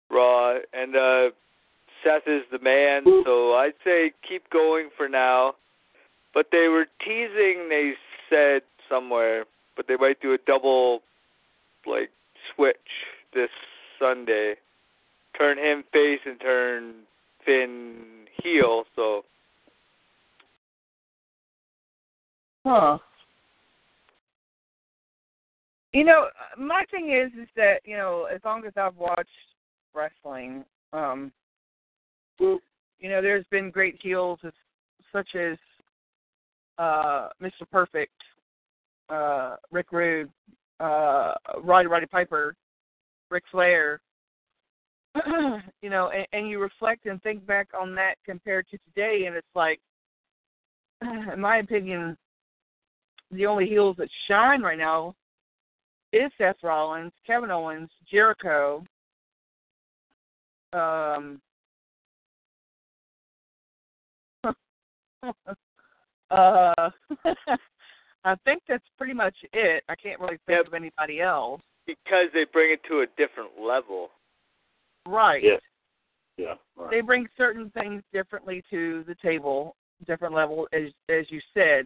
Raw, 0.09 0.57
and 0.73 0.95
uh 0.95 1.29
Seth 2.03 2.27
is 2.27 2.41
the 2.51 2.59
man. 2.59 3.03
So 3.25 3.53
I'd 3.53 3.73
say 3.83 4.11
keep 4.27 4.49
going 4.49 4.89
for 4.97 5.07
now. 5.07 5.53
But 6.33 6.47
they 6.51 6.67
were 6.67 6.87
teasing. 7.05 7.69
They 7.69 7.93
said 8.29 8.63
somewhere, 8.93 9.45
but 9.75 9.87
they 9.87 9.95
might 9.95 10.21
do 10.21 10.33
a 10.33 10.37
double, 10.45 11.01
like 11.85 12.09
switch 12.55 12.75
this 13.33 13.49
Sunday. 13.99 14.55
Turn 15.37 15.57
him 15.57 15.83
face 15.91 16.19
and 16.25 16.39
turn 16.39 16.93
Finn 17.45 18.25
heel. 18.43 18.83
So 18.95 19.23
Huh. 22.65 22.97
You 25.91 26.05
know, 26.05 26.27
my 26.57 26.85
thing 26.89 27.11
is, 27.11 27.31
is 27.39 27.47
that 27.55 27.81
you 27.83 27.97
know, 27.97 28.27
as 28.33 28.39
long 28.45 28.65
as 28.65 28.73
I've 28.77 28.95
watched 28.95 29.29
wrestling, 29.93 30.63
um, 30.91 31.31
you 32.39 32.59
You 32.99 33.09
know, 33.09 33.21
there's 33.21 33.45
been 33.51 33.69
great 33.69 33.99
heels 34.01 34.39
as, 34.43 34.53
such 35.11 35.35
as 35.35 35.57
uh, 36.77 37.29
Mr. 37.41 37.69
Perfect, 37.71 38.13
uh, 39.09 39.55
Rick 39.71 39.91
Rude, 39.91 40.29
uh, 40.79 41.33
Roddy 41.61 41.87
Roddy 41.87 42.05
Piper, 42.05 42.55
Ric 43.29 43.43
Flair. 43.51 44.01
you 45.81 45.89
know, 45.89 46.09
and, 46.09 46.25
and 46.33 46.49
you 46.49 46.59
reflect 46.59 47.05
and 47.05 47.21
think 47.21 47.45
back 47.45 47.67
on 47.79 47.93
that 47.95 48.15
compared 48.25 48.67
to 48.69 48.77
today, 48.79 49.25
and 49.27 49.35
it's 49.35 49.45
like, 49.53 49.79
in 51.01 51.39
my 51.39 51.57
opinion, 51.57 52.17
the 53.31 53.45
only 53.45 53.67
heels 53.67 53.95
that 53.97 54.09
shine 54.27 54.61
right 54.61 54.77
now 54.77 55.13
is 56.11 56.31
Seth 56.37 56.57
Rollins, 56.63 57.11
Kevin 57.25 57.51
Owens, 57.51 57.89
Jericho. 58.09 58.83
Um, 60.73 61.41
uh, 66.31 66.89
I 68.25 68.35
think 68.45 68.63
that's 68.67 68.83
pretty 68.97 69.13
much 69.13 69.35
it. 69.53 69.83
I 69.89 69.95
can't 69.95 70.19
really 70.19 70.37
think 70.45 70.57
Yep. 70.57 70.67
of 70.67 70.73
anybody 70.73 71.21
else. 71.21 71.61
Because 71.85 72.27
they 72.33 72.45
bring 72.45 72.71
it 72.71 72.81
to 72.85 73.01
a 73.01 73.07
different 73.17 73.59
level. 73.59 74.11
Right. 75.05 75.43
Yeah. 75.43 75.57
Yeah. 76.37 76.55
Right. 76.75 76.89
They 76.89 77.01
bring 77.01 77.27
certain 77.37 77.69
things 77.71 78.01
differently 78.13 78.63
to 78.69 79.03
the 79.03 79.15
table, 79.15 79.75
different 80.07 80.33
level, 80.33 80.67
as 80.71 80.91
as 81.09 81.29
you 81.29 81.41
said. 81.53 81.85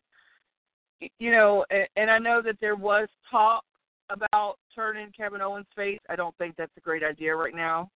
You 1.19 1.31
know, 1.31 1.65
and, 1.69 1.87
and 1.95 2.11
I 2.11 2.19
know 2.19 2.41
that 2.43 2.59
there 2.61 2.75
was 2.75 3.07
talk 3.29 3.63
about 4.09 4.57
turning 4.73 5.11
Kevin 5.11 5.41
Owens 5.41 5.67
face. 5.75 5.99
I 6.09 6.15
don't 6.15 6.35
think 6.37 6.55
that's 6.55 6.71
a 6.77 6.81
great 6.81 7.03
idea 7.03 7.35
right 7.35 7.53
now. 7.55 7.89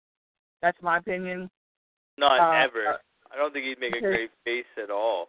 That's 0.63 0.81
my 0.83 0.99
opinion. 0.99 1.51
Not 2.17 2.41
Uh, 2.41 2.65
ever. 2.65 2.95
uh, 2.95 2.97
I 3.33 3.37
don't 3.37 3.53
think 3.53 3.67
he'd 3.67 3.79
make 3.79 3.95
a 3.97 4.01
great 4.01 4.31
face 4.45 4.65
at 4.83 4.91
all. 4.91 5.29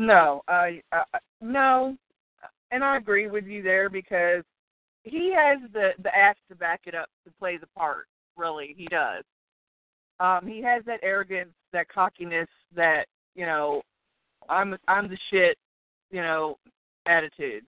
No, 0.00 0.40
I, 0.48 0.80
I 0.92 1.02
no, 1.42 1.94
and 2.70 2.82
I 2.82 2.96
agree 2.96 3.28
with 3.28 3.44
you 3.44 3.62
there 3.62 3.90
because 3.90 4.44
he 5.02 5.30
has 5.36 5.58
the 5.74 5.90
the 6.02 6.16
ass 6.16 6.36
to 6.48 6.54
back 6.54 6.80
it 6.86 6.94
up 6.94 7.10
to 7.26 7.32
play 7.38 7.58
the 7.58 7.66
part. 7.76 8.06
Really, 8.34 8.74
he 8.78 8.86
does. 8.86 9.24
Um, 10.18 10.46
he 10.46 10.62
has 10.62 10.82
that 10.86 11.00
arrogance, 11.02 11.52
that 11.74 11.90
cockiness, 11.90 12.48
that 12.74 13.08
you 13.34 13.44
know, 13.44 13.82
I'm 14.48 14.74
I'm 14.88 15.06
the 15.06 15.18
shit, 15.30 15.58
you 16.10 16.22
know, 16.22 16.56
attitude. 17.04 17.64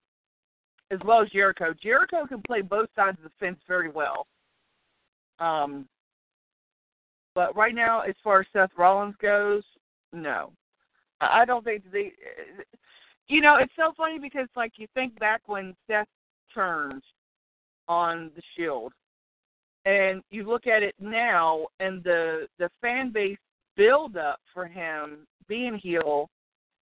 As 0.90 1.00
well 1.04 1.20
as 1.20 1.28
Jericho. 1.28 1.74
Jericho 1.82 2.24
can 2.26 2.40
play 2.46 2.62
both 2.62 2.88
sides 2.96 3.18
of 3.18 3.24
the 3.24 3.30
fence 3.40 3.58
very 3.68 3.90
well. 3.90 4.26
Um, 5.38 5.86
but 7.34 7.54
right 7.54 7.74
now, 7.74 8.00
as 8.00 8.14
far 8.24 8.40
as 8.40 8.46
Seth 8.54 8.70
Rollins 8.78 9.16
goes, 9.20 9.64
no. 10.14 10.50
I 11.30 11.44
don't 11.44 11.64
think 11.64 11.84
they. 11.92 12.12
You 13.28 13.40
know, 13.40 13.56
it's 13.56 13.72
so 13.76 13.92
funny 13.96 14.18
because 14.18 14.48
like 14.56 14.72
you 14.76 14.86
think 14.94 15.18
back 15.18 15.42
when 15.46 15.74
Seth 15.86 16.08
turned 16.52 17.02
on 17.88 18.30
the 18.34 18.42
Shield, 18.56 18.92
and 19.84 20.22
you 20.30 20.44
look 20.44 20.66
at 20.66 20.82
it 20.82 20.94
now, 21.00 21.66
and 21.80 22.02
the 22.04 22.46
the 22.58 22.68
fan 22.80 23.12
base 23.12 23.38
build 23.76 24.16
up 24.16 24.40
for 24.52 24.66
him 24.66 25.26
being 25.48 25.78
heel. 25.82 26.28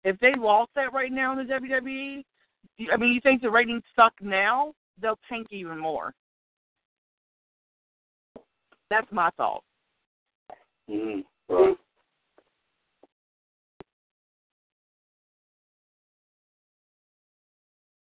If 0.03 0.19
they 0.19 0.33
lost 0.37 0.71
that 0.75 0.93
right 0.93 1.11
now 1.11 1.31
in 1.37 1.47
the 1.47 1.53
WWE, 1.53 2.23
I 2.93 2.97
mean, 2.97 3.13
you 3.13 3.21
think 3.21 3.41
the 3.41 3.49
ratings 3.49 3.83
suck 3.95 4.13
now? 4.21 4.73
They'll 5.01 5.19
tank 5.27 5.47
even 5.51 5.79
more. 5.79 6.13
That's 8.89 9.11
my 9.11 9.29
thought. 9.37 9.63
hmm 10.87 11.21
Right. 11.49 11.75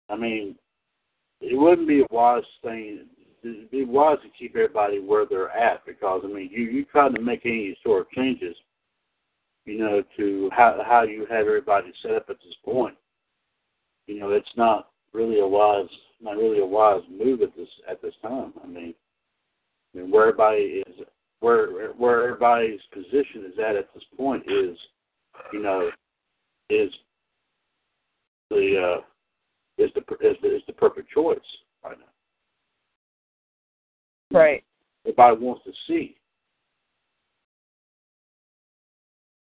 I 0.10 0.16
mean, 0.16 0.56
it 1.42 1.58
wouldn't 1.60 1.88
be 1.88 2.02
a 2.02 2.14
wise 2.14 2.44
thing. 2.64 3.06
It'd 3.44 3.72
be 3.72 3.86
wise 3.86 4.18
to 4.24 4.30
keep 4.38 4.56
everybody 4.56 5.00
where 5.00 5.26
they're 5.26 5.52
at 5.52 5.86
because 5.86 6.22
I 6.24 6.28
mean, 6.28 6.50
you 6.52 6.64
you 6.64 6.86
try 6.86 7.10
to 7.10 7.22
make 7.22 7.46
any 7.46 7.78
sort 7.84 8.02
of 8.02 8.12
changes, 8.12 8.56
you 9.66 9.78
know, 9.80 10.04
to 10.18 10.50
how 10.52 10.82
how 10.86 11.04
you 11.04 11.28
have 11.30 11.42
everybody 11.42 11.92
set 12.02 12.16
up 12.16 12.30
at 12.30 12.38
this 12.38 12.56
point. 12.64 12.96
You 14.08 14.20
know, 14.20 14.30
it's 14.32 14.48
not 14.56 14.90
really 15.14 15.40
a 15.40 15.48
wise, 15.48 15.90
not 16.22 16.38
really 16.38 16.60
a 16.60 16.66
wise 16.66 17.02
move 17.10 17.42
at 17.42 17.56
this 17.56 17.70
at 17.90 18.02
this 18.02 18.14
time. 18.22 18.54
I 18.64 18.68
mean, 18.68 18.94
I 19.94 20.00
mean, 20.00 20.12
where 20.12 20.28
everybody 20.28 20.84
is, 20.88 21.06
where 21.40 21.92
where 21.94 22.24
everybody's 22.24 22.82
position 22.92 23.46
is 23.46 23.60
at 23.60 23.76
at 23.76 23.94
this 23.94 24.04
point 24.18 24.44
is, 24.48 24.78
you 25.54 25.62
know, 25.62 25.90
is 26.70 26.92
the 28.50 28.98
uh, 28.98 29.02
is 29.78 29.92
the 29.96 30.02
is 30.28 30.38
the, 30.42 30.56
is 30.56 30.62
the 30.68 30.74
perfect 30.74 31.10
choice 31.10 31.40
right 31.84 31.98
now. 31.98 32.06
Right. 34.38 34.64
Everybody 35.06 35.42
wants 35.42 35.64
to 35.66 35.72
see. 35.88 36.18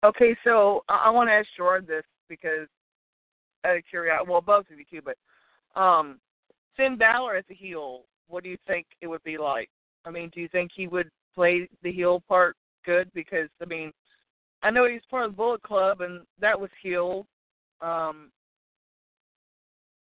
Okay, 0.04 0.36
so 0.44 0.84
I, 0.88 1.04
I 1.06 1.10
want 1.10 1.28
to 1.28 1.32
ask 1.32 1.48
Jordan 1.56 1.86
this 1.88 2.04
because 2.28 2.68
out 3.64 3.76
of 3.76 3.82
curiosity, 3.88 4.30
well, 4.30 4.40
both 4.40 4.66
of 4.70 4.78
you 4.78 4.84
too, 4.90 5.02
but 5.04 5.80
um, 5.80 6.18
Finn 6.76 6.96
Balor 6.96 7.36
as 7.36 7.44
a 7.50 7.54
heel, 7.54 8.02
what 8.28 8.44
do 8.44 8.50
you 8.50 8.58
think 8.66 8.86
it 9.00 9.06
would 9.06 9.22
be 9.24 9.38
like? 9.38 9.68
I 10.04 10.10
mean, 10.10 10.30
do 10.34 10.40
you 10.40 10.48
think 10.48 10.70
he 10.74 10.86
would 10.86 11.10
play 11.34 11.68
the 11.82 11.92
heel 11.92 12.22
part 12.28 12.56
good? 12.84 13.10
Because 13.14 13.48
I 13.60 13.64
mean, 13.64 13.92
I 14.62 14.70
know 14.70 14.88
he's 14.88 15.00
part 15.10 15.26
of 15.26 15.32
the 15.32 15.36
Bullet 15.36 15.62
Club, 15.62 16.00
and 16.00 16.22
that 16.40 16.58
was 16.58 16.70
heel. 16.82 17.26
Um, 17.80 18.30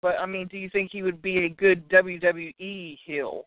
but 0.04 0.20
I 0.20 0.26
mean, 0.26 0.48
do 0.48 0.58
you 0.58 0.68
think 0.68 0.90
he 0.92 1.02
would 1.02 1.22
be 1.22 1.46
a 1.46 1.48
good 1.48 1.88
WWE 1.88 2.98
heel? 3.06 3.46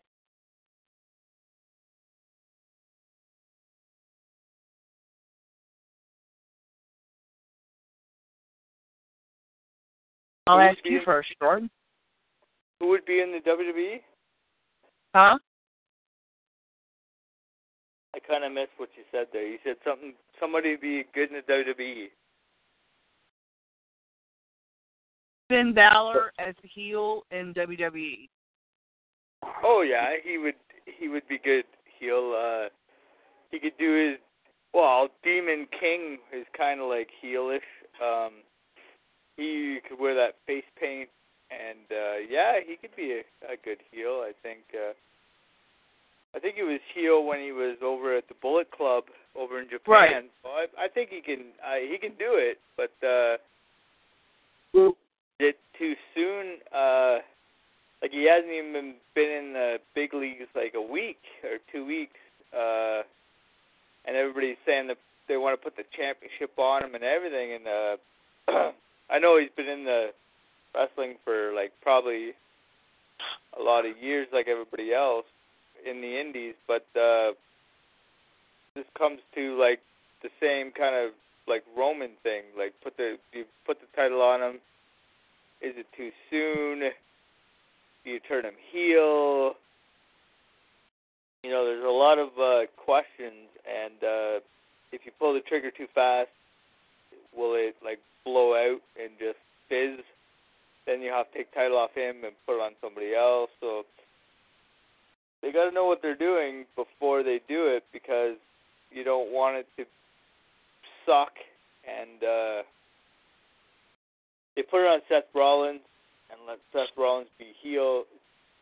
I'll 10.48 10.58
ask 10.58 10.78
you 10.84 10.98
in- 10.98 11.04
first, 11.04 11.28
Jordan. 11.40 11.70
Who 12.80 12.88
would 12.88 13.06
be 13.06 13.20
in 13.20 13.30
the 13.30 13.38
WWE? 13.48 14.00
Huh? 15.14 15.38
I 18.16 18.18
kind 18.18 18.42
of 18.42 18.50
missed 18.50 18.70
what 18.78 18.88
you 18.96 19.04
said 19.12 19.28
there. 19.32 19.46
You 19.46 19.58
said 19.62 19.76
something. 19.86 20.14
Somebody 20.40 20.74
be 20.74 21.04
good 21.14 21.30
in 21.30 21.36
the. 21.36 21.52
WWE. 21.52 22.06
Finn 25.48 25.72
Balor 25.74 26.32
as 26.38 26.54
a 26.62 26.66
heel 26.66 27.22
in 27.30 27.50
E. 27.50 27.54
WWE. 27.54 28.28
Oh 29.64 29.82
yeah, 29.82 30.10
he 30.22 30.38
would. 30.38 30.54
He 30.98 31.08
would 31.08 31.26
be 31.28 31.38
good 31.42 31.64
heel. 31.98 32.34
Uh, 32.36 32.68
he 33.50 33.58
could 33.58 33.76
do 33.78 34.10
his. 34.10 34.18
Well, 34.74 35.08
Demon 35.24 35.66
King 35.80 36.18
is 36.32 36.46
kind 36.56 36.80
of 36.80 36.88
like 36.88 37.08
heelish. 37.22 37.60
Um, 38.02 38.32
he 39.36 39.78
could 39.88 39.98
wear 39.98 40.14
that 40.14 40.34
face 40.46 40.64
paint, 40.78 41.08
and 41.50 41.86
uh, 41.90 42.18
yeah, 42.28 42.54
he 42.66 42.76
could 42.76 42.94
be 42.96 43.12
a, 43.12 43.52
a 43.52 43.56
good 43.64 43.78
heel. 43.90 44.22
I 44.24 44.32
think. 44.42 44.60
Uh, 44.74 44.92
I 46.34 46.38
think 46.40 46.56
he 46.56 46.62
was 46.62 46.80
heel 46.94 47.24
when 47.24 47.40
he 47.40 47.52
was 47.52 47.78
over 47.82 48.16
at 48.16 48.28
the 48.28 48.34
Bullet 48.42 48.70
Club 48.70 49.04
over 49.34 49.60
in 49.60 49.68
Japan. 49.70 49.92
Right. 49.92 50.24
So 50.42 50.48
I, 50.50 50.84
I 50.84 50.88
think 50.88 51.10
he 51.10 51.20
can. 51.22 51.46
Uh, 51.64 51.76
he 51.90 51.96
can 51.98 52.10
do 52.18 52.36
it, 52.36 52.58
but 52.76 52.92
uh, 53.06 53.36
it 55.38 55.58
too 55.78 55.94
soon. 56.14 56.58
Uh, 56.74 57.18
like 58.02 58.12
he 58.12 58.24
hasn't 58.24 58.52
even 58.52 58.94
been, 59.14 59.30
in 59.30 59.52
the 59.52 59.78
big 59.94 60.14
leagues 60.14 60.46
like 60.54 60.74
a 60.74 60.82
week 60.82 61.20
or 61.44 61.58
two 61.72 61.84
weeks, 61.84 62.18
uh, 62.56 63.02
and 64.06 64.16
everybody's 64.16 64.56
saying 64.64 64.86
that 64.88 64.98
they 65.26 65.36
want 65.36 65.58
to 65.58 65.62
put 65.62 65.76
the 65.76 65.84
championship 65.96 66.56
on 66.58 66.84
him 66.84 66.94
and 66.94 67.04
everything. 67.04 67.52
And 67.54 67.66
uh, 67.66 68.70
I 69.10 69.18
know 69.18 69.38
he's 69.38 69.50
been 69.56 69.68
in 69.68 69.84
the 69.84 70.10
wrestling 70.74 71.16
for 71.24 71.52
like 71.54 71.72
probably 71.82 72.32
a 73.58 73.62
lot 73.62 73.84
of 73.84 73.98
years, 73.98 74.28
like 74.32 74.48
everybody 74.48 74.92
else 74.94 75.26
in 75.88 76.00
the 76.00 76.20
indies, 76.20 76.54
but 76.66 76.86
uh, 76.98 77.32
this 78.74 78.84
comes 78.96 79.20
to 79.34 79.58
like 79.58 79.80
the 80.22 80.30
same 80.40 80.70
kind 80.70 80.94
of 80.94 81.12
like 81.46 81.64
Roman 81.76 82.10
thing. 82.22 82.42
Like 82.56 82.74
put 82.82 82.96
the 82.96 83.16
you 83.32 83.44
put 83.66 83.78
the 83.80 83.86
title 83.96 84.22
on 84.22 84.40
him. 84.40 84.60
Is 85.60 85.74
it 85.76 85.86
too 85.96 86.10
soon? 86.30 86.90
Do 88.04 88.10
you 88.10 88.20
turn 88.20 88.44
him 88.44 88.54
heel? 88.72 89.54
You 91.42 91.50
know, 91.50 91.64
there's 91.64 91.84
a 91.84 91.88
lot 91.88 92.18
of 92.18 92.28
uh, 92.38 92.66
questions, 92.76 93.48
and 93.66 93.94
uh, 94.02 94.40
if 94.92 95.02
you 95.04 95.12
pull 95.18 95.34
the 95.34 95.40
trigger 95.40 95.70
too 95.70 95.86
fast, 95.94 96.30
will 97.36 97.54
it 97.54 97.76
like 97.84 97.98
blow 98.24 98.54
out 98.54 98.80
and 99.00 99.10
just 99.18 99.38
fizz? 99.68 100.04
Then 100.86 101.02
you 101.02 101.10
have 101.10 101.30
to 101.30 101.38
take 101.38 101.52
title 101.54 101.76
off 101.76 101.90
him 101.94 102.24
and 102.24 102.32
put 102.46 102.56
it 102.56 102.62
on 102.62 102.72
somebody 102.80 103.14
else. 103.14 103.50
So 103.60 103.84
they 105.42 105.52
got 105.52 105.68
to 105.68 105.74
know 105.74 105.86
what 105.86 106.02
they're 106.02 106.16
doing 106.16 106.64
before 106.74 107.22
they 107.22 107.40
do 107.48 107.66
it 107.66 107.84
because 107.92 108.36
you 108.90 109.04
don't 109.04 109.30
want 109.32 109.56
it 109.56 109.66
to 109.76 109.84
suck, 111.04 111.32
and 111.86 112.22
uh, 112.22 112.62
they 114.58 114.62
put 114.62 114.80
it 114.80 114.88
on 114.88 115.00
Seth 115.08 115.30
Rollins 115.36 115.82
and 116.30 116.40
let 116.48 116.58
Seth 116.72 116.90
Rollins 116.96 117.28
be 117.38 117.52
heel, 117.62 118.02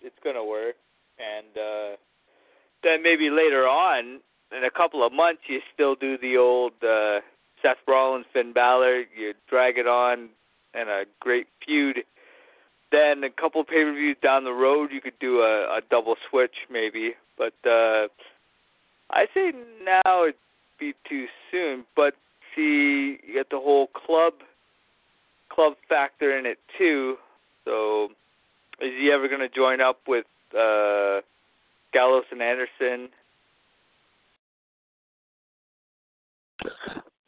it's 0.03 0.15
gonna 0.23 0.45
work. 0.45 0.75
And 1.19 1.57
uh, 1.57 1.97
then 2.83 3.03
maybe 3.03 3.31
later 3.31 3.67
on, 3.67 4.21
in 4.55 4.65
a 4.65 4.71
couple 4.71 5.05
of 5.07 5.15
months, 5.15 5.41
you 5.49 5.61
still 5.73 5.95
do 5.95 6.19
the 6.19 6.37
old 6.37 6.73
uh, 6.85 7.21
Seth 7.63 7.79
Rollins, 7.89 8.27
Finn 8.35 8.53
Balor. 8.53 9.05
You 9.17 9.33
drag 9.49 9.79
it 9.79 9.87
on 9.87 10.29
in 10.75 10.87
a 10.87 11.05
great 11.19 11.47
feud. 11.65 12.05
Then 12.93 13.25
a 13.25 13.31
couple 13.31 13.65
pay 13.65 13.83
per 13.83 13.95
views 13.95 14.19
down 14.23 14.45
the 14.45 14.53
road, 14.53 14.91
you 14.93 15.01
could 15.01 15.19
do 15.19 15.41
a, 15.41 15.79
a 15.79 15.81
double 15.91 16.17
switch 16.29 16.57
maybe. 16.71 17.15
But 17.39 17.55
uh, 17.65 18.09
I 19.09 19.29
say 19.33 19.53
now 19.83 20.25
it'd 20.25 20.35
be 20.79 20.93
too 21.09 21.25
soon. 21.51 21.87
But 21.97 22.17
see, 22.55 23.19
you 23.27 23.33
get 23.33 23.49
the 23.49 23.61
whole 23.61 23.87
club 23.87 24.35
club 25.57 25.73
factor 25.89 26.39
in 26.39 26.47
it 26.47 26.59
too. 26.79 27.17
So 27.65 28.11
is 28.81 28.93
he 29.01 29.11
ever 29.11 29.27
going 29.27 29.41
to 29.41 29.49
join 29.49 29.81
up 29.81 29.99
with 30.07 30.27
uh, 30.53 31.21
Gallows 31.93 32.25
and 32.31 32.43
Anderson? 32.43 33.09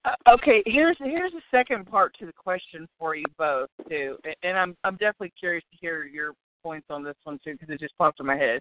Uh, 0.04 0.14
okay, 0.28 0.62
here's 0.66 0.96
here's 1.00 1.32
the 1.32 1.40
second 1.50 1.86
part 1.86 2.14
to 2.18 2.26
the 2.26 2.32
question 2.32 2.86
for 2.98 3.16
you 3.16 3.24
both 3.36 3.68
too, 3.88 4.16
and 4.42 4.56
I'm 4.56 4.76
I'm 4.84 4.94
definitely 4.94 5.32
curious 5.38 5.64
to 5.72 5.78
hear 5.80 6.04
your 6.04 6.32
points 6.62 6.86
on 6.90 7.02
this 7.02 7.16
one 7.24 7.40
too 7.42 7.52
because 7.52 7.70
it 7.70 7.80
just 7.80 7.96
popped 7.98 8.20
in 8.20 8.26
my 8.26 8.36
head. 8.36 8.60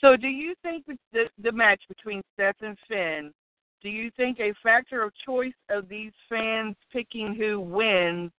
So, 0.00 0.16
do 0.16 0.28
you 0.28 0.54
think 0.62 0.84
the 1.12 1.24
the 1.42 1.52
match 1.52 1.82
between 1.88 2.22
Seth 2.36 2.56
and 2.62 2.76
Finn? 2.88 3.32
Do 3.82 3.88
you 3.88 4.10
think 4.16 4.40
a 4.40 4.52
factor 4.62 5.02
of 5.02 5.12
choice 5.24 5.52
of 5.70 5.88
these 5.88 6.12
fans 6.28 6.74
picking 6.92 7.34
who 7.34 7.60
wins 7.60 8.32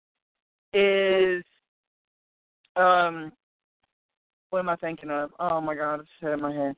is 0.72 1.44
um 2.76 3.32
what 4.50 4.60
am 4.60 4.68
I 4.68 4.76
thinking 4.76 5.10
of? 5.10 5.30
Oh 5.38 5.60
my 5.60 5.74
god, 5.74 6.00
it's 6.00 6.08
in 6.22 6.40
my 6.40 6.52
head. 6.52 6.76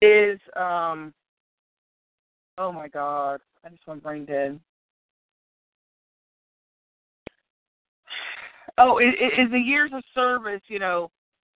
Is 0.00 0.40
um 0.56 1.12
oh 2.58 2.72
my 2.72 2.88
god, 2.88 3.40
I 3.64 3.68
just 3.68 3.86
went 3.86 4.02
brain 4.02 4.24
dead. 4.24 4.58
Oh, 8.78 8.98
is, 8.98 9.12
is 9.38 9.50
the 9.50 9.58
years 9.58 9.90
of 9.94 10.02
service, 10.14 10.62
you 10.68 10.78
know, 10.78 11.10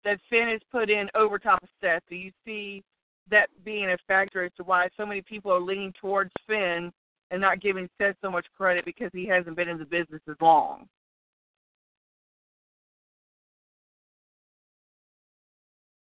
that 0.03 0.19
Finn 0.29 0.47
has 0.49 0.61
put 0.71 0.89
in 0.89 1.07
over 1.15 1.37
top 1.37 1.61
of 1.61 1.69
Seth? 1.79 2.01
Do 2.09 2.15
you 2.15 2.31
see 2.43 2.83
that 3.29 3.49
being 3.63 3.91
a 3.91 3.97
factor 4.07 4.43
as 4.43 4.51
to 4.57 4.63
why 4.63 4.89
so 4.97 5.05
many 5.05 5.21
people 5.21 5.51
are 5.51 5.61
leaning 5.61 5.93
towards 6.01 6.31
Finn 6.47 6.91
and 7.33 7.41
not 7.41 7.59
giving 7.59 7.89
Seth 7.97 8.15
so 8.21 8.29
much 8.29 8.45
credit 8.55 8.85
because 8.85 9.09
he 9.11 9.25
hasn't 9.25 9.55
been 9.55 9.67
in 9.67 9.79
the 9.79 9.85
business 9.85 10.21
as 10.29 10.35
long? 10.39 10.87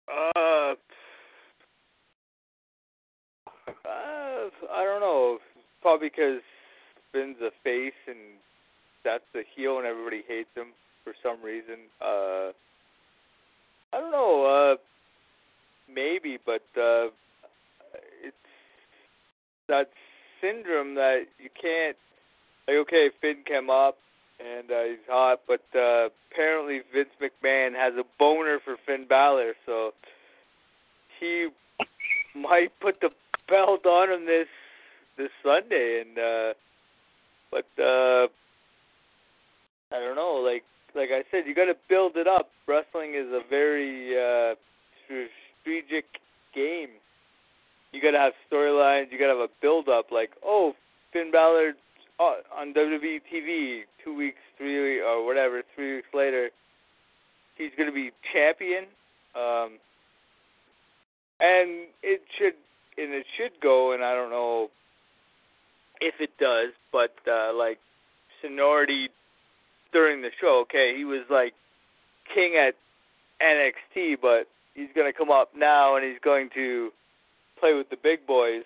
Uh, 0.09 0.73
uh, 3.69 4.49
I 4.73 4.83
don't 4.83 4.99
know. 4.99 5.37
Probably 5.83 6.09
because 6.09 6.41
Finn's 7.11 7.37
a 7.39 7.51
face 7.63 7.93
and 8.07 8.17
that's 9.05 9.23
the 9.33 9.43
heel, 9.55 9.77
and 9.77 9.85
everybody 9.85 10.23
hates 10.27 10.49
him 10.55 10.73
for 11.03 11.13
some 11.21 11.39
reason. 11.43 11.85
Uh, 12.01 12.49
I 13.93 13.99
don't 13.99 14.11
know. 14.11 14.73
Uh, 14.73 14.77
maybe, 15.93 16.39
but 16.43 16.63
uh, 16.75 17.09
it's 18.23 18.35
that 19.67 19.89
syndrome 20.41 20.95
that 20.95 21.25
you 21.39 21.49
can't. 21.59 21.97
Like, 22.67 22.77
okay, 22.77 23.09
Finn 23.21 23.43
came 23.45 23.69
up 23.69 23.97
and 24.39 24.71
uh, 24.71 24.83
he's 24.83 25.07
hot, 25.07 25.41
but 25.47 25.61
uh, 25.75 26.09
apparently 26.31 26.81
Vince 26.93 27.09
McMahon 27.21 27.73
has 27.75 27.93
a 27.93 28.03
boner 28.17 28.59
for 28.63 28.75
Finn 28.85 29.05
Balor, 29.07 29.53
so 29.65 29.91
he 31.19 31.49
might 32.35 32.71
put 32.79 32.99
the 33.01 33.09
belt 33.47 33.85
on 33.85 34.09
him 34.09 34.25
this 34.25 34.47
this 35.17 35.29
Sunday, 35.43 36.03
and 36.05 36.17
uh, 36.17 36.53
but 37.51 37.83
uh, 37.83 38.27
I 39.91 39.99
don't 39.99 40.15
know, 40.15 40.41
like 40.43 40.63
like 40.95 41.09
I 41.11 41.23
said, 41.31 41.43
you 41.45 41.55
got 41.55 41.65
to 41.65 41.75
build 41.89 42.15
it 42.15 42.27
up. 42.27 42.49
Wrestling 42.67 43.13
is 43.15 43.27
a 43.27 43.41
very 43.49 44.17
uh, 44.17 44.55
strategic 45.05 46.05
game. 46.53 46.89
You 47.91 48.01
got 48.01 48.11
to 48.11 48.19
have 48.19 48.33
storylines. 48.51 49.11
You 49.11 49.19
got 49.19 49.33
to 49.33 49.39
have 49.39 49.49
a 49.49 49.53
build 49.61 49.89
up. 49.89 50.11
Like, 50.11 50.31
oh, 50.45 50.73
Finn 51.11 51.31
Balor 51.31 51.73
uh, 52.19 52.33
on 52.55 52.73
WWE 52.73 53.21
TV 53.33 53.81
two 54.03 54.15
weeks, 54.15 54.37
three 54.57 55.01
or 55.01 55.25
whatever, 55.25 55.61
three 55.75 55.95
weeks 55.95 56.07
later, 56.13 56.49
he's 57.55 57.71
going 57.77 57.89
to 57.89 57.93
be 57.95 58.11
champion. 58.33 58.85
Um, 59.35 59.77
and 61.39 61.87
it 62.03 62.21
should 62.37 62.53
and 62.97 63.13
it 63.13 63.25
should 63.37 63.51
go, 63.61 63.93
and 63.93 64.03
I 64.03 64.13
don't 64.13 64.29
know 64.29 64.69
if 65.99 66.15
it 66.19 66.31
does, 66.39 66.69
but 66.91 67.13
uh, 67.27 67.53
like 67.53 67.79
seniority 68.41 69.09
during 69.91 70.21
the 70.21 70.29
show. 70.39 70.59
Okay, 70.63 70.93
he 70.95 71.05
was 71.05 71.21
like 71.29 71.53
king 72.33 72.55
at 72.55 72.75
NXT, 73.41 74.17
but 74.21 74.47
he's 74.73 74.89
going 74.95 75.11
to 75.11 75.17
come 75.17 75.31
up 75.31 75.51
now 75.55 75.95
and 75.95 76.05
he's 76.05 76.19
going 76.23 76.49
to 76.55 76.91
play 77.61 77.73
with 77.73 77.89
the 77.89 77.97
big 78.01 78.25
boys. 78.27 78.63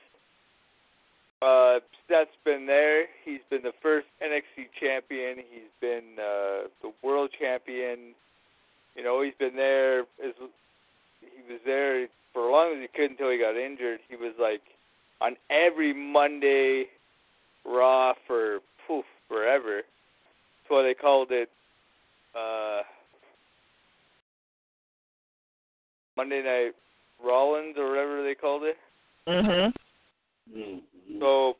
Uh, 1.41 1.80
Seth's 2.08 2.32
been 2.43 2.66
there. 2.66 3.06
He's 3.24 3.41
been 3.50 3.62
the 3.62 3.74
first 3.84 4.08
NXT 4.24 4.68
champion. 4.80 5.38
He's 5.38 5.70
been 5.82 6.18
uh, 6.18 6.68
the 6.82 6.91
world 7.04 7.30
champion. 7.38 8.16
You 8.96 9.04
know, 9.04 9.22
he's 9.22 9.34
been 9.38 9.56
there. 9.56 10.00
As, 10.00 10.34
he 11.20 11.54
was 11.54 11.62
there 11.66 12.08
for 12.34 12.48
as 12.48 12.52
long 12.52 12.74
as 12.76 12.82
he 12.82 12.88
could 12.88 13.12
until 13.12 13.30
he 13.30 13.38
got 13.38 13.58
injured. 13.58 14.00
He 14.10 14.16
was 14.16 14.34
like 14.39 14.62
on 15.22 15.36
every 15.50 15.93
Monday 15.93 16.86
Raw 17.66 18.14
for 18.26 18.60
poof 18.88 19.06
forever. 19.28 19.78
That's 19.78 20.70
why 20.70 20.84
they 20.84 20.93
called 20.93 21.30
it 21.32 21.50
uh, 22.36 22.82
Monday 26.16 26.41
Night 26.43 26.72
Rollins 27.24 27.76
or 27.78 27.89
whatever 27.89 28.24
they 28.24 28.36
called 28.36 28.64
it. 28.64 28.78
Mhm. 29.28 29.73
So 31.19 31.57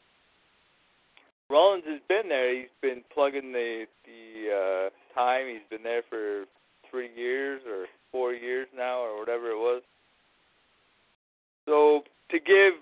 Rollins 1.50 1.86
has 1.86 2.02
been 2.08 2.30
there. 2.30 2.54
He's 2.54 2.70
been 2.82 3.04
plugging 3.14 3.52
the 3.52 3.88
the 4.06 4.90
uh, 4.92 5.20
time. 5.20 5.48
He's 5.48 5.68
been 5.70 5.84
there 5.84 6.04
for 6.10 6.46
three 6.90 7.10
years 7.16 7.62
or 7.68 7.88
four 8.12 8.34
years 8.34 8.68
now 8.76 9.00
or 9.00 9.20
whatever 9.20 9.50
it 9.50 9.58
was. 9.58 9.82
So 11.66 12.04
to 12.30 12.40
give 12.40 12.74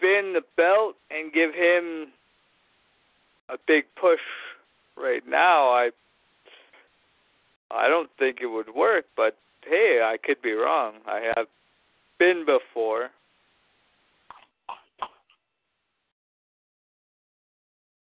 Finn 0.00 0.32
the 0.34 0.42
belt 0.56 0.96
and 1.10 1.32
give 1.32 1.54
him 1.54 2.12
a 3.48 3.56
big 3.66 3.84
push 4.00 4.20
right 4.96 5.26
now, 5.26 5.68
I 5.68 5.90
I 7.70 7.88
don't 7.88 8.10
think 8.18 8.38
it 8.40 8.46
would 8.46 8.74
work, 8.74 9.04
but 9.16 9.36
hey, 9.64 10.00
I 10.02 10.16
could 10.16 10.40
be 10.42 10.52
wrong. 10.52 10.94
I 11.06 11.32
have 11.36 11.46
been 12.18 12.44
before. 12.46 13.10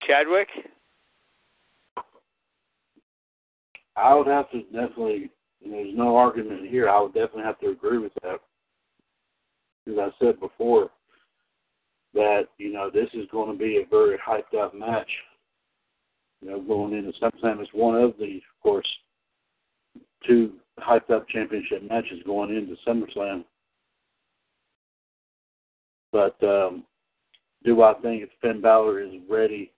Chadwick? 0.06 0.48
I 3.96 4.14
would 4.14 4.26
have 4.26 4.50
to 4.50 4.62
definitely. 4.64 5.30
There's 5.64 5.96
no 5.96 6.16
argument 6.16 6.68
here. 6.68 6.88
I 6.88 7.00
would 7.00 7.14
definitely 7.14 7.42
have 7.42 7.58
to 7.60 7.70
agree 7.70 7.98
with 7.98 8.12
that. 8.22 8.40
As 9.88 9.98
I 9.98 10.08
said 10.20 10.38
before, 10.38 10.90
that 12.14 12.44
you 12.58 12.72
know 12.72 12.90
this 12.90 13.08
is 13.14 13.26
going 13.32 13.50
to 13.50 13.58
be 13.58 13.78
a 13.78 13.88
very 13.90 14.18
hyped 14.18 14.58
up 14.58 14.74
match. 14.74 15.10
You 16.42 16.50
know, 16.50 16.60
going 16.60 16.92
into 16.92 17.12
SummerSlam, 17.18 17.60
it's 17.60 17.70
one 17.72 17.96
of 17.96 18.14
the, 18.18 18.36
of 18.36 18.62
course, 18.62 18.86
two 20.26 20.52
hyped 20.78 21.10
up 21.10 21.26
championship 21.28 21.88
matches 21.88 22.22
going 22.26 22.54
into 22.54 22.76
SummerSlam. 22.86 23.44
But 26.12 26.36
um, 26.46 26.84
do 27.64 27.82
I 27.82 27.94
think 27.94 28.22
if 28.22 28.28
Finn 28.42 28.60
Balor 28.60 29.00
is 29.00 29.12
ready 29.28 29.72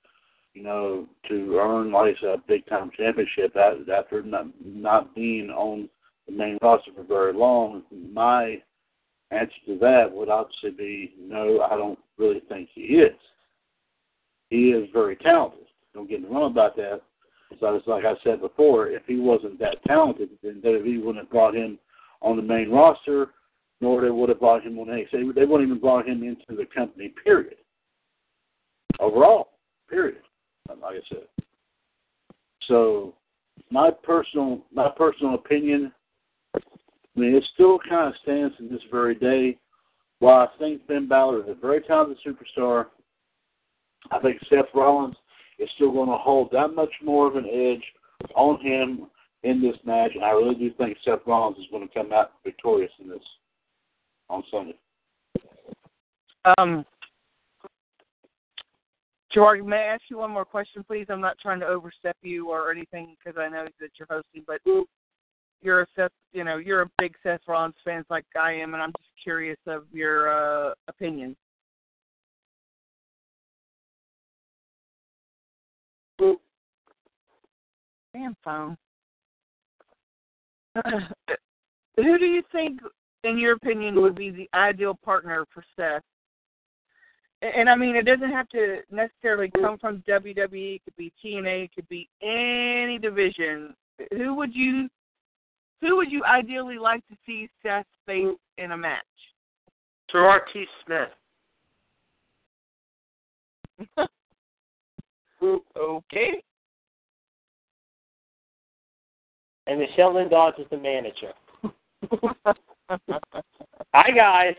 you 0.59 0.65
know, 0.65 1.07
to 1.29 1.57
earn 1.57 1.93
like 1.93 2.17
a 2.25 2.37
big 2.49 2.67
time 2.67 2.91
championship 2.97 3.55
after 3.57 4.25
not 4.25 4.47
not 4.65 5.15
being 5.15 5.51
on 5.51 5.89
the 6.27 6.33
main 6.33 6.59
roster 6.61 6.91
for 6.97 7.05
very 7.05 7.33
long. 7.33 7.85
My 8.13 8.61
answer 9.31 9.53
to 9.67 9.79
that 9.79 10.07
would 10.11 10.29
obviously 10.29 10.71
be 10.71 11.15
no. 11.17 11.61
I 11.61 11.77
don't 11.77 11.99
really 12.19 12.41
think 12.49 12.71
he 12.75 12.83
is. 12.83 13.15
He 14.51 14.71
is 14.71 14.89
very 14.93 15.15
talented. 15.15 15.67
Don't 15.95 16.11
get 16.11 16.23
me 16.23 16.29
wrong 16.29 16.51
about 16.51 16.75
that. 16.77 17.03
So 17.61 17.77
it's 17.77 17.87
like 17.87 18.05
I 18.05 18.15
said 18.25 18.41
before, 18.41 18.89
if 18.89 19.03
he 19.07 19.21
wasn't 19.21 19.61
that 19.61 19.77
talented, 19.87 20.31
then 20.43 20.61
WWE 20.65 20.99
wouldn't 21.05 21.25
have 21.25 21.31
brought 21.31 21.55
him 21.55 21.79
on 22.21 22.37
the 22.37 22.43
main 22.43 22.69
roster, 22.69 23.29
nor 23.81 24.03
they 24.03 24.11
would 24.11 24.29
have 24.29 24.41
brought 24.41 24.65
him 24.65 24.77
on 24.81 24.89
NXT. 24.89 25.35
They 25.37 25.45
wouldn't 25.45 25.69
even 25.69 25.81
brought 25.81 26.09
him 26.09 26.25
into 26.25 26.57
the 26.61 26.67
company. 26.75 27.15
Period. 27.23 27.59
Overall. 28.99 29.51
Period. 29.89 30.23
Like 30.69 30.79
I 30.83 31.09
said. 31.09 31.45
So, 32.67 33.15
my 33.71 33.91
personal 33.91 34.65
my 34.73 34.89
personal 34.97 35.35
opinion. 35.35 35.93
I 36.55 37.21
mean, 37.21 37.35
it 37.35 37.45
still 37.55 37.79
kind 37.89 38.09
of 38.09 38.15
stands 38.23 38.57
to 38.59 38.69
this 38.69 38.83
very 38.91 39.15
day. 39.15 39.59
While 40.21 40.49
I 40.49 40.59
think 40.59 40.87
Finn 40.87 41.09
Balor 41.09 41.43
is 41.43 41.49
a 41.49 41.55
very 41.55 41.81
talented 41.81 42.19
superstar, 42.25 42.87
I 44.11 44.19
think 44.21 44.41
Seth 44.49 44.67
Rollins 44.75 45.17
is 45.59 45.69
still 45.75 45.93
going 45.93 46.09
to 46.09 46.17
hold 46.17 46.51
that 46.53 46.69
much 46.69 46.93
more 47.03 47.27
of 47.27 47.37
an 47.37 47.47
edge 47.47 47.83
on 48.35 48.61
him 48.61 49.09
in 49.43 49.63
this 49.63 49.77
match, 49.85 50.13
and 50.15 50.25
I 50.25 50.31
really 50.31 50.55
do 50.55 50.71
think 50.75 50.97
Seth 51.05 51.21
Rollins 51.27 51.59
is 51.59 51.67
going 51.71 51.87
to 51.87 51.95
come 51.95 52.13
out 52.13 52.33
victorious 52.45 52.91
in 53.01 53.09
this 53.09 53.19
on 54.29 54.43
Sunday. 54.51 54.77
Um, 56.59 56.85
George, 59.33 59.63
may 59.63 59.77
I 59.77 59.95
ask 59.95 60.03
you 60.09 60.19
one 60.19 60.31
more 60.31 60.45
question, 60.45 60.83
please? 60.83 61.07
I'm 61.11 61.21
not 61.21 61.39
trying 61.39 61.61
to 61.61 61.67
overstep 61.67 62.17
you 62.23 62.49
or 62.51 62.71
anything 62.71 63.15
because 63.19 63.39
I 63.39 63.49
know 63.49 63.67
that 63.81 63.91
you're 63.99 64.09
hosting, 64.11 64.43
but 64.47 64.61
you're 65.61 65.83
a 65.83 65.87
Seth, 65.95 66.13
you 66.33 66.45
know, 66.45 66.57
you're 66.57 66.83
a 66.83 66.91
big 66.99 67.15
Seth 67.23 67.41
Rollins 67.47 67.75
fan 67.85 68.05
like 68.09 68.25
I 68.41 68.53
am, 68.53 68.75
and 68.75 68.83
I'm 68.83 68.93
just 68.97 69.11
curious 69.23 69.59
of 69.67 69.85
your 69.93 70.71
uh, 70.71 70.75
opinion. 70.89 71.37
Damn 78.15 78.37
phone. 78.43 78.77
who 81.97 82.19
do 82.19 82.25
you 82.25 82.43
think, 82.51 82.81
in 83.25 83.39
your 83.39 83.53
opinion, 83.55 84.01
would 84.01 84.15
be 84.15 84.31
the 84.31 84.49
ideal 84.55 84.99
partner 85.05 85.45
for 85.53 85.63
Seth? 85.77 86.03
And 87.41 87.71
I 87.71 87.77
mean, 87.77 87.95
it 87.95 88.05
doesn't 88.05 88.33
have 88.33 88.49
to 88.49 88.79
necessarily 88.91 89.51
come 89.61 89.79
from 89.79 90.03
WWE. 90.09 90.77
It 90.77 90.83
could 90.85 90.97
be 90.97 91.13
TNA. 91.25 91.65
It 91.65 91.71
could 91.75 91.89
be 91.89 92.09
any 92.21 92.99
division. 92.99 93.75
Who 94.17 94.35
would 94.35 94.55
you, 94.55 94.89
who 95.81 95.97
would 95.97 96.11
you 96.11 96.25
ideally 96.25 96.79
like 96.79 97.07
to 97.09 97.17
see 97.25 97.49
Seth 97.63 97.87
face 98.07 98.37
in 98.59 98.73
a 98.73 98.77
match? 98.77 99.05
Gerard 100.11 100.43
T. 100.53 100.65
Smith. 100.85 101.11
okay. 105.77 106.43
And 109.69 109.79
Michelle 109.79 110.15
Lindog 110.15 110.59
is 110.59 110.67
the 110.71 110.79
manager. 110.79 111.33
Hi, 113.95 114.11
guys. 114.11 114.55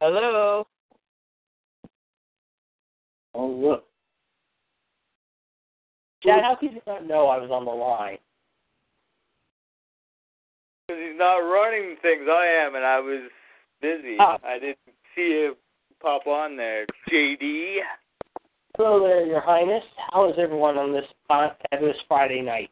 Hello. 0.00 0.66
Oh, 3.38 3.46
look. 3.46 3.84
Chad, 6.24 6.42
how 6.42 6.56
could 6.58 6.72
you 6.72 6.80
not 6.88 7.06
know 7.06 7.28
I 7.28 7.38
was 7.38 7.50
on 7.52 7.64
the 7.64 7.70
line? 7.70 8.18
Because 10.88 11.00
he's 11.00 11.18
not 11.18 11.36
running 11.36 11.94
things. 12.02 12.26
I 12.28 12.64
am, 12.66 12.74
and 12.74 12.84
I 12.84 12.98
was 12.98 13.30
busy. 13.80 14.16
Ah. 14.18 14.38
I 14.44 14.58
didn't 14.58 14.78
see 15.14 15.22
you 15.22 15.56
pop 16.02 16.26
on 16.26 16.56
there. 16.56 16.84
JD. 17.08 17.76
Hello 18.76 19.00
there, 19.00 19.24
Your 19.24 19.40
Highness. 19.40 19.84
How 20.10 20.28
is 20.28 20.34
everyone 20.36 20.76
on 20.76 20.92
this 20.92 21.04
uh, 21.30 21.50
fabulous 21.70 21.96
Friday 22.08 22.42
night? 22.42 22.70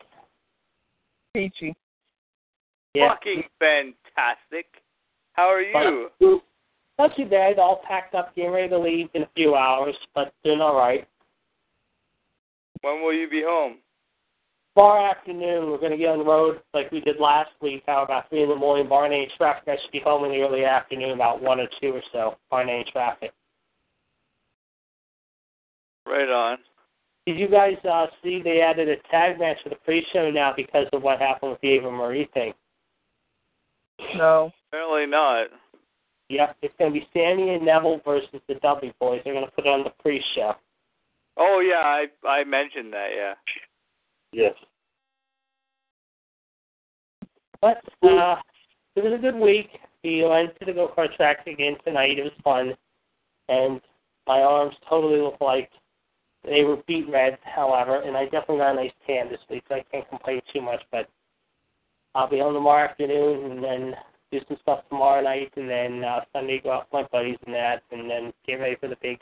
Peachy. 1.33 1.77
Yeah. 2.95 3.11
Fucking 3.11 3.45
fantastic. 3.61 4.67
How 5.35 5.49
are 5.49 5.61
you? 5.61 6.41
Not 6.99 7.15
too 7.17 7.27
bad. 7.27 7.59
All 7.59 7.83
packed 7.87 8.15
up, 8.15 8.35
getting 8.35 8.53
ready 8.53 8.69
to 8.69 8.79
leave 8.79 9.09
in 9.15 9.23
a 9.23 9.29
few 9.35 9.55
hours, 9.55 9.95
but 10.15 10.33
doing 10.45 10.61
all 10.61 10.77
right. 10.77 11.07
When 12.81 13.03
will 13.03 13.13
you 13.13 13.29
be 13.29 13.43
home? 13.45 13.79
Tomorrow 14.75 15.11
afternoon, 15.11 15.71
we're 15.71 15.79
going 15.79 15.93
to 15.93 15.97
get 15.97 16.11
on 16.11 16.19
the 16.19 16.25
road 16.25 16.61
like 16.75 16.93
we 16.93 17.01
did 17.01 17.19
last 17.19 17.51
week. 17.63 17.83
How 17.87 18.05
about 18.05 18.29
three 18.29 18.43
in 18.43 18.49
the 18.49 18.57
morning, 18.57 18.89
barring 18.89 19.13
any 19.13 19.29
traffic? 19.37 19.65
I 19.69 19.77
should 19.83 19.93
be 19.93 20.01
home 20.01 20.25
in 20.25 20.31
the 20.31 20.43
early 20.43 20.65
afternoon, 20.65 21.13
about 21.13 21.43
one 21.43 21.61
or 21.61 21.67
two 21.81 21.93
or 21.93 22.03
so, 22.13 22.37
barring 22.51 22.69
any 22.69 22.85
traffic. 22.93 23.33
Right 26.07 26.29
on. 26.29 26.59
Did 27.27 27.39
you 27.39 27.49
guys 27.49 27.77
uh, 27.91 28.07
see 28.23 28.41
they 28.43 28.61
added 28.61 28.89
a 28.89 28.97
tag 29.11 29.39
match 29.41 29.57
for 29.63 29.71
the 29.71 29.77
pre-show 29.77 30.31
now 30.31 30.53
because 30.55 30.87
of 30.93 31.03
what 31.03 31.19
happened 31.19 31.53
with 31.53 31.61
the 31.61 31.69
Eva 31.69 31.91
Marie 31.91 32.29
thing? 32.33 32.53
No. 34.15 34.53
Apparently 34.69 35.07
not. 35.07 35.47
Yep, 36.29 36.57
it's 36.62 36.74
going 36.79 36.93
to 36.93 37.01
be 37.01 37.07
Sami 37.12 37.55
and 37.55 37.64
Neville 37.64 38.01
versus 38.05 38.41
the 38.49 38.55
Dudley 38.57 38.93
Boyz. 39.01 39.22
They're 39.22 39.35
going 39.35 39.45
to 39.45 39.53
put 39.53 39.66
it 39.66 39.70
on 39.70 39.85
the 39.85 39.91
pre-show. 40.01 40.55
Oh 41.37 41.61
yeah, 41.61 41.85
I 41.85 42.07
I 42.27 42.45
mentioned 42.45 42.93
that. 42.93 43.09
Yeah. 43.14 43.35
Yes. 44.33 44.55
But 47.61 47.79
uh, 48.03 48.37
it 48.97 49.05
was 49.05 49.12
a 49.14 49.20
good 49.20 49.37
week. 49.37 49.68
We 50.03 50.24
went 50.24 50.59
to 50.59 50.64
the 50.64 50.72
go-kart 50.72 51.14
track 51.16 51.47
again 51.47 51.77
tonight. 51.85 52.18
It 52.18 52.22
was 52.22 52.33
fun, 52.45 52.74
and 53.49 53.81
my 54.27 54.41
arms 54.41 54.74
totally 54.89 55.20
look 55.20 55.41
like 55.41 55.70
they 56.45 56.64
were 56.64 56.79
beat 56.87 57.09
red. 57.09 57.39
However, 57.43 58.01
and 58.03 58.16
I 58.16 58.24
definitely 58.24 58.59
got 58.59 58.72
a 58.72 58.74
nice 58.74 58.93
tan 59.07 59.29
this 59.29 59.41
week, 59.51 59.64
so 59.68 59.77
I 59.77 59.85
can't 59.91 60.09
complain 60.09 60.41
too 60.53 60.61
much. 60.61 60.83
But 60.91 61.09
I'll 62.14 62.31
be 62.31 62.39
home 62.39 62.55
tomorrow 62.55 62.89
afternoon, 62.89 63.51
and 63.53 63.64
then 63.64 63.95
do 64.33 64.41
some 64.49 64.57
stuff 64.62 64.81
tomorrow 64.89 65.22
night, 65.22 65.53
and 65.57 65.68
then 65.68 66.03
uh, 66.05 66.20
Sunday 66.33 66.61
go 66.62 66.72
out 66.72 66.87
with 66.93 67.03
my 67.05 67.09
buddies 67.18 67.39
and 67.47 67.55
that, 67.55 67.83
and 67.93 68.11
then 68.11 68.33
get 68.47 68.55
ready 68.55 68.77
for 68.77 68.89
the 68.89 68.97
big 69.03 69.18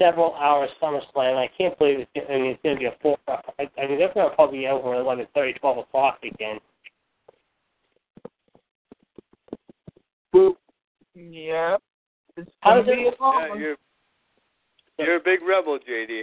several 0.00 0.34
hour 0.34 0.68
SummerSlam. 0.80 1.36
I 1.36 1.48
can't 1.56 1.76
believe 1.78 2.00
it's, 2.00 2.10
I 2.28 2.32
mean, 2.34 2.46
it's 2.52 2.62
going 2.62 2.76
to 2.76 2.80
be 2.80 2.86
a 2.86 2.94
four. 3.02 3.16
I, 3.28 3.68
I 3.78 3.86
mean, 3.88 3.98
they're 3.98 4.12
going 4.14 4.28
to 4.28 4.34
probably 4.36 4.58
be 4.60 4.66
over 4.68 4.94
eleven 4.94 5.26
thirty, 5.34 5.52
twelve 5.54 5.78
o'clock 5.78 6.18
again. 6.22 6.58
Yep. 11.14 11.82
It's 12.36 12.50
How 12.60 12.70
gonna 12.70 12.84
does 12.84 12.94
be 12.94 13.02
it- 13.02 13.14
a 13.18 13.24
Yeah, 13.48 13.54
you're 13.54 13.76
you're 14.98 15.16
a 15.16 15.20
big 15.20 15.42
rebel, 15.42 15.78
JD. 15.78 16.22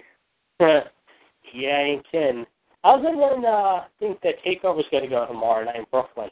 yeah, 0.60 1.70
I 1.70 1.82
ain't 1.82 2.06
kidding. 2.12 2.46
How's 2.84 3.00
everyone 3.06 3.46
uh, 3.46 3.86
think 4.00 4.20
that 4.22 4.36
Takeover's 4.46 4.86
going 4.92 5.04
to 5.04 5.10
go 5.10 5.26
tomorrow 5.26 5.64
night 5.66 5.78
in 5.78 5.86
Brooklyn? 5.92 6.30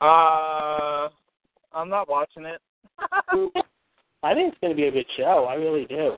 Uh, 0.00 1.08
I'm 1.72 1.88
not 1.88 2.08
watching 2.08 2.44
it. 2.44 2.60
I 4.22 4.34
think 4.34 4.52
it's 4.52 4.60
going 4.60 4.72
to 4.72 4.76
be 4.76 4.88
a 4.88 4.90
good 4.90 5.06
show. 5.16 5.46
I 5.48 5.54
really 5.54 5.86
do. 5.86 6.16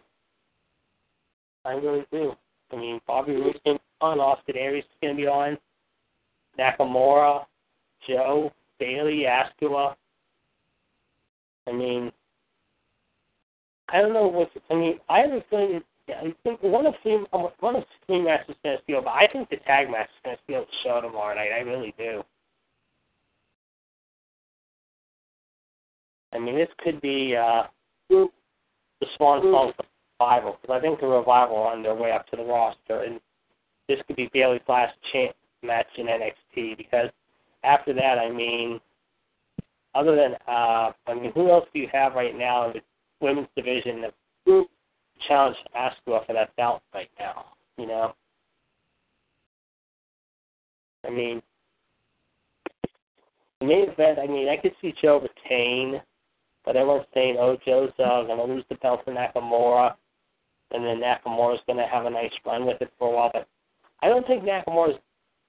I 1.64 1.72
really 1.72 2.06
do. 2.12 2.32
I 2.72 2.76
mean, 2.76 3.00
Bobby 3.06 3.32
Roode's 3.32 3.58
going 3.64 3.76
to 3.78 3.82
be 3.82 3.84
on, 4.00 4.20
Austin 4.20 4.56
Aries 4.56 4.84
is 4.84 4.90
going 5.00 5.16
to 5.16 5.20
be 5.22 5.26
on, 5.26 5.58
Nakamura, 6.58 7.44
Joe, 8.08 8.52
Bayley, 8.78 9.24
Asuka. 9.26 9.94
I 11.66 11.72
mean, 11.72 12.12
I 13.88 14.00
don't 14.00 14.12
know 14.12 14.26
what's. 14.26 14.50
I 14.70 14.74
mean, 14.74 14.98
I 15.08 15.20
have 15.20 15.32
a 15.32 15.44
feeling. 15.50 15.80
I 16.08 16.34
think 16.44 16.62
one 16.62 16.86
of 16.86 16.94
the 17.04 17.24
one 17.60 17.76
of 17.76 17.82
three 18.06 18.22
matches 18.22 18.50
is 18.50 18.56
going 18.62 18.76
to 18.76 18.82
steal, 18.84 19.02
but 19.02 19.10
I 19.10 19.26
think 19.32 19.48
the 19.50 19.56
tag 19.66 19.90
match 19.90 20.08
is 20.08 20.24
going 20.24 20.36
to 20.36 20.42
steal 20.44 20.60
the 20.60 20.76
show 20.84 21.00
tomorrow 21.00 21.34
night. 21.34 21.50
I 21.52 21.60
really 21.60 21.94
do. 21.98 22.22
I 26.36 26.38
mean, 26.38 26.56
this 26.56 26.68
could 26.78 27.00
be 27.00 27.34
uh, 27.36 27.64
the 28.10 28.28
swan 29.16 29.42
song 29.42 29.72
for 29.76 29.84
revival 30.20 30.58
because 30.60 30.76
I 30.76 30.80
think 30.80 31.00
the 31.00 31.06
revival 31.06 31.56
are 31.56 31.72
on 31.72 31.82
their 31.82 31.94
way 31.94 32.12
up 32.12 32.26
to 32.28 32.36
the 32.36 32.44
roster, 32.44 33.02
and 33.02 33.20
this 33.88 33.98
could 34.06 34.16
be 34.16 34.30
Bayley's 34.34 34.60
last 34.68 34.94
chance 35.12 35.34
match 35.62 35.86
in 35.96 36.06
NXT 36.06 36.76
because 36.76 37.10
after 37.64 37.92
that, 37.94 38.18
I 38.18 38.30
mean, 38.30 38.80
other 39.94 40.14
than 40.14 40.34
uh, 40.46 40.92
I 41.06 41.14
mean, 41.14 41.32
who 41.32 41.50
else 41.50 41.66
do 41.72 41.80
you 41.80 41.88
have 41.92 42.14
right 42.14 42.36
now 42.36 42.68
in 42.68 42.74
the 42.74 42.80
women's 43.20 43.48
division 43.56 44.02
that 44.02 44.66
challenge 45.26 45.56
Asuka 45.76 46.26
for 46.26 46.32
that 46.32 46.54
belt 46.56 46.82
right 46.94 47.10
now? 47.18 47.46
You 47.78 47.86
know, 47.86 48.14
I 51.06 51.10
mean, 51.10 51.42
the 53.60 53.66
main 53.66 53.88
event. 53.88 54.18
I 54.18 54.26
mean, 54.26 54.48
I 54.48 54.56
could 54.56 54.72
see 54.80 54.94
Joe 55.00 55.20
retain, 55.20 56.00
but 56.66 56.76
everyone's 56.76 57.06
saying, 57.14 57.36
"Oh, 57.38 57.56
Joe's 57.64 57.92
uh, 57.98 58.24
going 58.24 58.36
to 58.36 58.54
lose 58.54 58.64
the 58.68 58.74
belt 58.76 59.04
to 59.06 59.12
Nakamura." 59.12 59.94
And 60.72 60.84
then 60.84 61.00
Nakamura's 61.00 61.62
going 61.66 61.78
to 61.78 61.86
have 61.86 62.04
a 62.04 62.10
nice 62.10 62.32
run 62.44 62.66
with 62.66 62.82
it 62.82 62.92
for 62.98 63.08
a 63.08 63.16
while, 63.16 63.30
but 63.32 63.48
I 64.02 64.08
don't 64.08 64.26
think 64.26 64.42
Nakamura's 64.42 64.98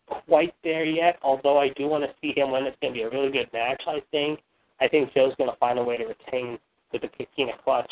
quite 0.07 0.53
there 0.63 0.85
yet, 0.85 1.17
although 1.21 1.59
I 1.59 1.69
do 1.69 1.87
want 1.87 2.03
to 2.03 2.13
see 2.21 2.39
him 2.39 2.51
win. 2.51 2.65
It's 2.65 2.77
going 2.81 2.93
to 2.93 2.97
be 2.97 3.03
a 3.03 3.09
really 3.09 3.31
good 3.31 3.49
match, 3.51 3.81
I 3.87 4.01
think. 4.11 4.39
I 4.79 4.87
think 4.87 5.13
Joe's 5.13 5.33
going 5.37 5.49
to 5.49 5.57
find 5.57 5.79
a 5.79 5.83
way 5.83 5.97
to 5.97 6.05
retain 6.05 6.59
with 6.93 7.01
the 7.01 7.09
Coquina 7.09 7.53
clutch. 7.63 7.91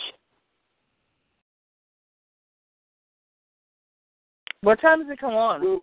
What 4.62 4.80
time 4.82 5.02
does 5.02 5.12
it 5.12 5.20
come 5.20 5.34
on? 5.34 5.82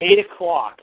8 0.00 0.18
o'clock. 0.18 0.80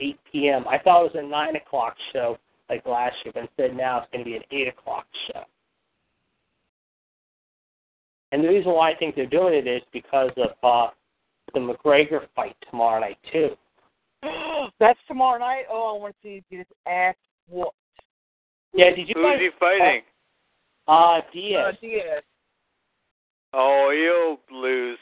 8 0.00 0.18
p.m. 0.32 0.64
I 0.68 0.78
thought 0.78 1.04
it 1.06 1.14
was 1.14 1.24
a 1.24 1.26
9 1.26 1.56
o'clock 1.56 1.94
show 2.12 2.38
like 2.68 2.84
last 2.86 3.14
year, 3.24 3.32
but 3.34 3.42
instead 3.44 3.76
now 3.76 3.98
it's 4.00 4.08
going 4.12 4.24
to 4.24 4.30
be 4.30 4.36
an 4.36 4.42
8 4.50 4.68
o'clock 4.68 5.06
show. 5.32 5.42
And 8.32 8.42
the 8.42 8.48
reason 8.48 8.72
why 8.72 8.90
I 8.90 8.96
think 8.96 9.14
they're 9.14 9.26
doing 9.26 9.54
it 9.54 9.66
is 9.66 9.82
because 9.92 10.30
of 10.36 10.50
uh, 10.62 10.90
the 11.54 11.60
McGregor 11.60 12.26
fight 12.34 12.56
tomorrow 12.70 13.00
night 13.00 13.18
too. 13.32 13.50
That's 14.80 14.98
tomorrow 15.06 15.38
night. 15.38 15.64
Oh, 15.70 15.94
I 15.96 16.00
want 16.00 16.14
to 16.14 16.28
see 16.28 16.42
if 16.50 16.58
his 16.58 16.66
ass 16.86 17.14
whooped. 17.48 17.72
Yeah, 18.74 18.90
did 18.90 19.08
you 19.08 19.14
Who's 19.16 19.24
guys? 19.24 19.38
he 19.40 19.48
fighting? 19.58 20.02
Uh, 20.88 20.90
Uh, 20.90 21.20
Diaz. 21.32 21.74
Diaz. 21.80 22.22
Oh, 23.54 23.90
he'll 23.94 24.60
lose. 24.60 24.98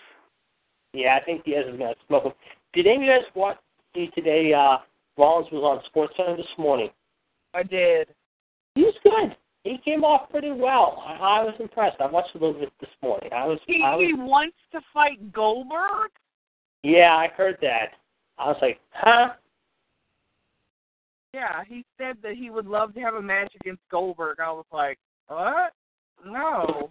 Yeah, 0.93 1.19
I 1.21 1.25
think 1.25 1.45
Diaz 1.45 1.65
is 1.69 1.79
gonna 1.79 1.95
smoke 2.07 2.25
him. 2.25 2.33
Did 2.73 2.87
any 2.87 2.97
of 2.97 3.03
you 3.03 3.09
guys 3.09 3.25
watch 3.35 3.57
see 3.95 4.09
today? 4.15 4.53
Uh, 4.53 4.79
Rollins 5.17 5.49
was 5.53 5.63
on 5.63 5.81
SportsCenter 5.95 6.37
this 6.37 6.47
morning. 6.59 6.91
I 7.55 7.63
did. 7.63 8.09
He 8.75 8.83
was 8.83 8.95
good. 9.03 9.37
He 9.63 9.79
came 9.83 10.05
off 10.05 10.29
pretty 10.31 10.51
well. 10.51 11.03
I, 11.07 11.13
I 11.13 11.45
was 11.45 11.55
impressed. 11.59 12.01
I 12.01 12.07
watched 12.07 12.35
a 12.35 12.39
little 12.39 12.61
bit 12.61 12.73
this 12.81 12.91
morning. 13.03 13.31
I 13.33 13.47
was. 13.47 13.59
He 13.67 13.83
I 13.83 13.95
was 13.95 14.07
he 14.07 14.15
wants 14.15 14.57
to 14.73 14.81
fight 14.93 15.33
Goldberg. 15.33 16.11
yeah, 16.83 17.15
I 17.15 17.29
heard 17.35 17.57
that. 17.63 17.93
I 18.39 18.49
was 18.49 18.57
like, 18.61 18.81
huh? 18.91 19.31
Yeah, 21.33 21.63
he 21.67 21.85
said 21.99 22.17
that 22.23 22.35
he 22.35 22.51
would 22.51 22.67
love 22.67 22.95
to 22.95 23.01
have 23.01 23.15
a 23.15 23.23
match 23.23 23.53
against 23.61 23.83
Goldberg. 23.91 24.39
I 24.41 24.51
was 24.51 24.67
like, 24.73 24.99
what? 25.29 25.73
No. 26.25 26.91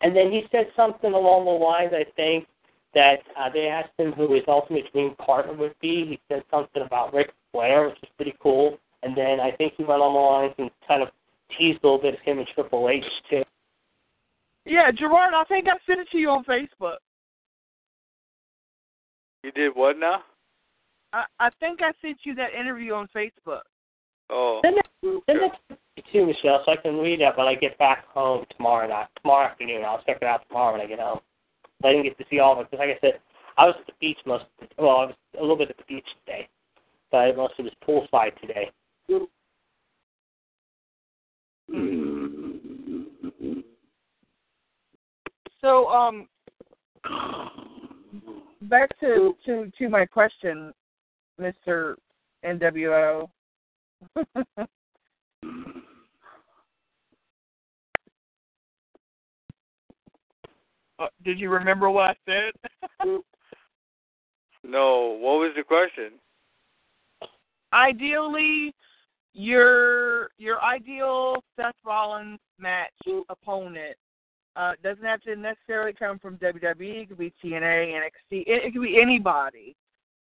And 0.00 0.16
then 0.16 0.30
he 0.30 0.44
said 0.50 0.68
something 0.74 1.12
along 1.12 1.44
the 1.44 1.50
lines, 1.50 1.92
I 1.94 2.04
think, 2.16 2.46
that 2.94 3.20
uh, 3.38 3.48
they 3.52 3.68
asked 3.68 3.92
him 3.98 4.12
who 4.12 4.34
his 4.34 4.44
ultimate 4.48 4.90
dream 4.92 5.14
partner 5.16 5.54
would 5.54 5.74
be. 5.80 6.06
He 6.08 6.20
said 6.28 6.42
something 6.50 6.82
about 6.82 7.14
Ric 7.14 7.32
Flair, 7.52 7.88
which 7.88 7.98
is 8.02 8.08
pretty 8.16 8.34
cool. 8.42 8.78
And 9.02 9.16
then 9.16 9.40
I 9.40 9.50
think 9.52 9.74
he 9.76 9.84
went 9.84 10.02
on 10.02 10.12
the 10.12 10.18
lines 10.18 10.54
and 10.58 10.70
kind 10.86 11.02
of 11.02 11.08
teased 11.58 11.80
a 11.82 11.86
little 11.86 12.00
bit 12.00 12.14
of 12.14 12.20
him 12.20 12.38
and 12.38 12.46
Triple 12.54 12.88
H 12.88 13.04
too. 13.28 13.42
Yeah, 14.64 14.90
Gerard, 14.92 15.34
I 15.34 15.44
think 15.44 15.66
I 15.66 15.76
sent 15.86 16.00
it 16.00 16.08
to 16.12 16.18
you 16.18 16.30
on 16.30 16.44
Facebook. 16.44 16.96
You 19.42 19.50
did 19.52 19.72
what 19.74 19.98
now? 19.98 20.22
I, 21.12 21.24
I 21.40 21.50
think 21.58 21.80
I 21.82 21.90
sent 22.00 22.18
you 22.22 22.34
that 22.36 22.54
interview 22.58 22.94
on 22.94 23.08
Facebook. 23.14 23.62
Oh. 24.30 24.60
Send 24.64 24.78
it, 24.78 24.86
send 25.02 25.40
it 25.42 25.52
to 25.68 25.76
me 25.96 26.02
too, 26.12 26.26
Michelle, 26.26 26.62
so 26.64 26.72
I 26.72 26.76
can 26.76 26.96
read 26.98 27.20
it 27.20 27.36
when 27.36 27.48
I 27.48 27.54
get 27.54 27.76
back 27.78 28.06
home 28.06 28.44
tomorrow 28.56 28.88
night, 28.88 29.08
tomorrow 29.20 29.48
afternoon. 29.48 29.84
I'll 29.84 30.02
check 30.04 30.18
it 30.22 30.24
out 30.24 30.46
tomorrow 30.48 30.72
when 30.72 30.80
I 30.80 30.86
get 30.86 31.00
home. 31.00 31.20
I 31.84 31.92
didn't 31.92 32.04
get 32.04 32.18
to 32.18 32.24
see 32.30 32.38
all 32.38 32.52
of 32.52 32.60
it 32.60 32.70
because, 32.70 32.86
like 32.86 32.96
I 32.96 33.00
said, 33.00 33.20
I 33.58 33.66
was 33.66 33.74
at 33.78 33.86
the 33.86 33.92
beach 34.00 34.18
most. 34.26 34.44
Well, 34.78 34.90
I 34.90 35.06
was 35.06 35.14
a 35.38 35.40
little 35.40 35.56
bit 35.56 35.70
at 35.70 35.76
the 35.76 35.84
beach 35.86 36.06
today, 36.24 36.48
but 37.10 37.36
most 37.36 37.54
of 37.58 37.66
it 37.66 37.74
was 37.86 38.08
poolside 38.12 38.40
today. 38.40 38.70
So, 45.60 45.88
um, 45.88 46.28
back 48.62 48.98
to 49.00 49.36
to 49.46 49.70
to 49.78 49.88
my 49.88 50.06
question, 50.06 50.72
Mister 51.38 51.96
NWO. 52.44 53.28
did 61.24 61.38
you 61.38 61.50
remember 61.50 61.90
what 61.90 62.10
I 62.10 62.14
said? 62.26 63.08
No. 64.64 65.18
What 65.20 65.40
was 65.40 65.52
the 65.56 65.64
question? 65.64 66.12
Ideally, 67.72 68.72
your 69.34 70.30
your 70.38 70.62
ideal 70.62 71.42
Seth 71.56 71.74
Rollins 71.84 72.38
match 72.58 72.92
opponent 73.28 73.96
uh, 74.56 74.72
doesn't 74.82 75.04
have 75.04 75.22
to 75.22 75.34
necessarily 75.36 75.92
come 75.92 76.18
from 76.18 76.36
WWE. 76.36 77.02
It 77.02 77.08
could 77.08 77.18
be 77.18 77.32
TNA, 77.42 77.92
NXT. 77.92 78.42
It, 78.42 78.46
it 78.46 78.72
could 78.72 78.82
be 78.82 79.00
anybody 79.00 79.74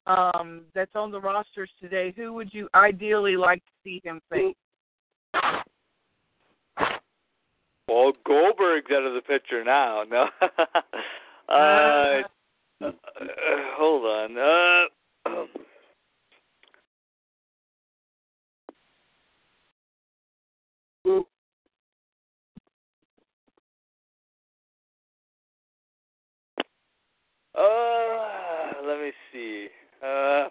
um, 0.07 0.61
that's 0.73 0.95
on 0.95 1.11
the 1.11 1.19
rosters 1.19 1.69
today. 1.81 2.13
Who 2.15 2.33
would 2.33 2.53
you 2.53 2.69
ideally 2.73 3.35
like 3.35 3.59
to 3.59 3.71
see 3.83 4.01
him 4.03 4.21
face? 4.29 4.55
Well, 7.91 8.13
Goldberg's 8.25 8.89
out 8.89 9.03
of 9.03 9.13
the 9.15 9.21
picture 9.21 9.65
now. 9.65 10.03
No. 10.09 10.29
uh, 11.49 12.21
uh, 12.81 12.91
hold 13.75 14.05
on. 14.05 14.37
Uh, 14.37 14.85
uh, 27.57 28.87
let 28.87 28.99
me 29.01 29.11
see. 29.33 29.67
Uh, 30.01 30.47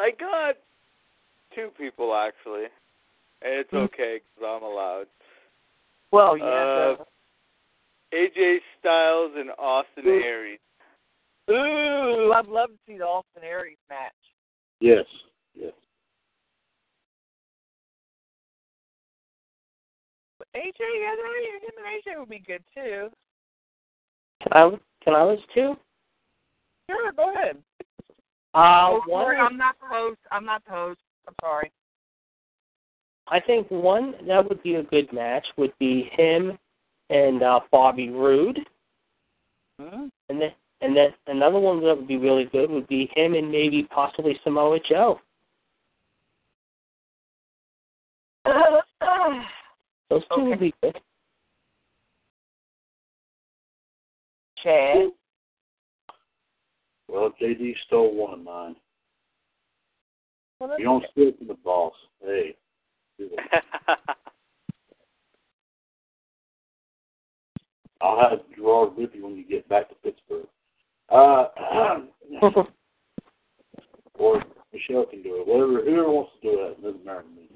I 0.00 0.10
got 0.18 0.54
two 1.54 1.68
people 1.76 2.14
actually, 2.14 2.64
and 3.42 3.52
it's 3.60 3.72
okay 3.72 4.20
because 4.20 4.48
I'm 4.48 4.62
allowed. 4.62 5.06
Well, 6.10 6.38
yeah. 6.38 6.96
Uh, 6.98 7.04
AJ 8.14 8.58
Styles 8.80 9.32
and 9.36 9.50
Austin 9.58 10.06
Aries. 10.06 10.58
Ooh, 11.50 12.32
I'd 12.32 12.46
love 12.46 12.70
to 12.70 12.78
see 12.86 12.96
the 12.96 13.04
Austin 13.04 13.42
Aries 13.44 13.76
match. 13.90 14.12
Yes. 14.80 15.04
Yes. 15.54 15.72
AJ, 20.56 20.80
yeah, 20.80 21.14
there- 21.14 21.60
him 21.60 21.70
and 21.76 21.86
AJ 21.86 22.18
would 22.18 22.30
be 22.30 22.38
good 22.38 22.64
too. 22.74 23.10
Can 24.42 24.52
I? 24.52 24.78
Can 25.04 25.14
I 25.14 25.24
list 25.24 25.44
two? 25.54 25.76
Sure, 26.88 27.12
go 27.12 27.32
ahead. 27.32 27.62
Uh, 28.54 28.58
Oh, 28.90 29.00
one. 29.06 29.36
I'm 29.36 29.56
not 29.56 29.76
the 29.80 29.86
host. 29.86 30.18
I'm 30.30 30.44
not 30.44 30.64
the 30.64 30.72
host. 30.72 31.00
I'm 31.28 31.34
sorry. 31.40 31.70
I 33.28 33.38
think 33.38 33.70
one 33.70 34.14
that 34.26 34.48
would 34.48 34.62
be 34.62 34.74
a 34.74 34.82
good 34.82 35.12
match 35.12 35.46
would 35.56 35.72
be 35.78 36.10
him 36.12 36.58
and 37.10 37.42
uh, 37.42 37.60
Bobby 37.70 38.10
Roode, 38.10 38.58
Hmm? 39.80 40.08
and 40.28 40.40
then 40.40 40.50
and 40.82 40.96
then 40.96 41.10
another 41.26 41.58
one 41.58 41.82
that 41.84 41.96
would 41.96 42.08
be 42.08 42.16
really 42.16 42.44
good 42.46 42.70
would 42.70 42.88
be 42.88 43.10
him 43.14 43.34
and 43.34 43.50
maybe 43.50 43.84
possibly 43.84 44.38
Samoa 44.42 44.78
Joe. 44.88 45.20
Those 50.10 50.22
two 50.34 50.44
would 50.44 50.60
be 50.60 50.74
good. 50.82 50.98
Chad. 54.62 55.10
Well, 57.10 57.34
JD 57.40 57.74
stole 57.86 58.14
one 58.14 58.34
of 58.34 58.44
mine. 58.44 58.76
Well, 60.60 60.78
You 60.78 60.84
don't 60.84 61.04
steal 61.10 61.32
from 61.36 61.48
the 61.48 61.54
boss. 61.54 61.94
Hey. 62.22 62.54
I'll 68.00 68.30
have 68.30 68.38
Gerard 68.56 68.96
with 68.96 69.10
you 69.12 69.24
when 69.24 69.36
you 69.36 69.44
get 69.44 69.68
back 69.68 69.88
to 69.90 69.94
Pittsburgh. 69.96 70.46
Uh, 71.10 71.48
or 74.14 74.42
Michelle 74.72 75.04
can 75.06 75.22
do 75.22 75.40
it. 75.40 75.46
Whatever, 75.46 75.84
whoever 75.84 76.10
wants 76.10 76.32
to 76.40 76.50
do 76.50 76.60
it, 76.60 76.78
it 76.78 76.82
doesn't 76.82 77.04
matter 77.04 77.22
to 77.22 77.28
me. 77.28 77.48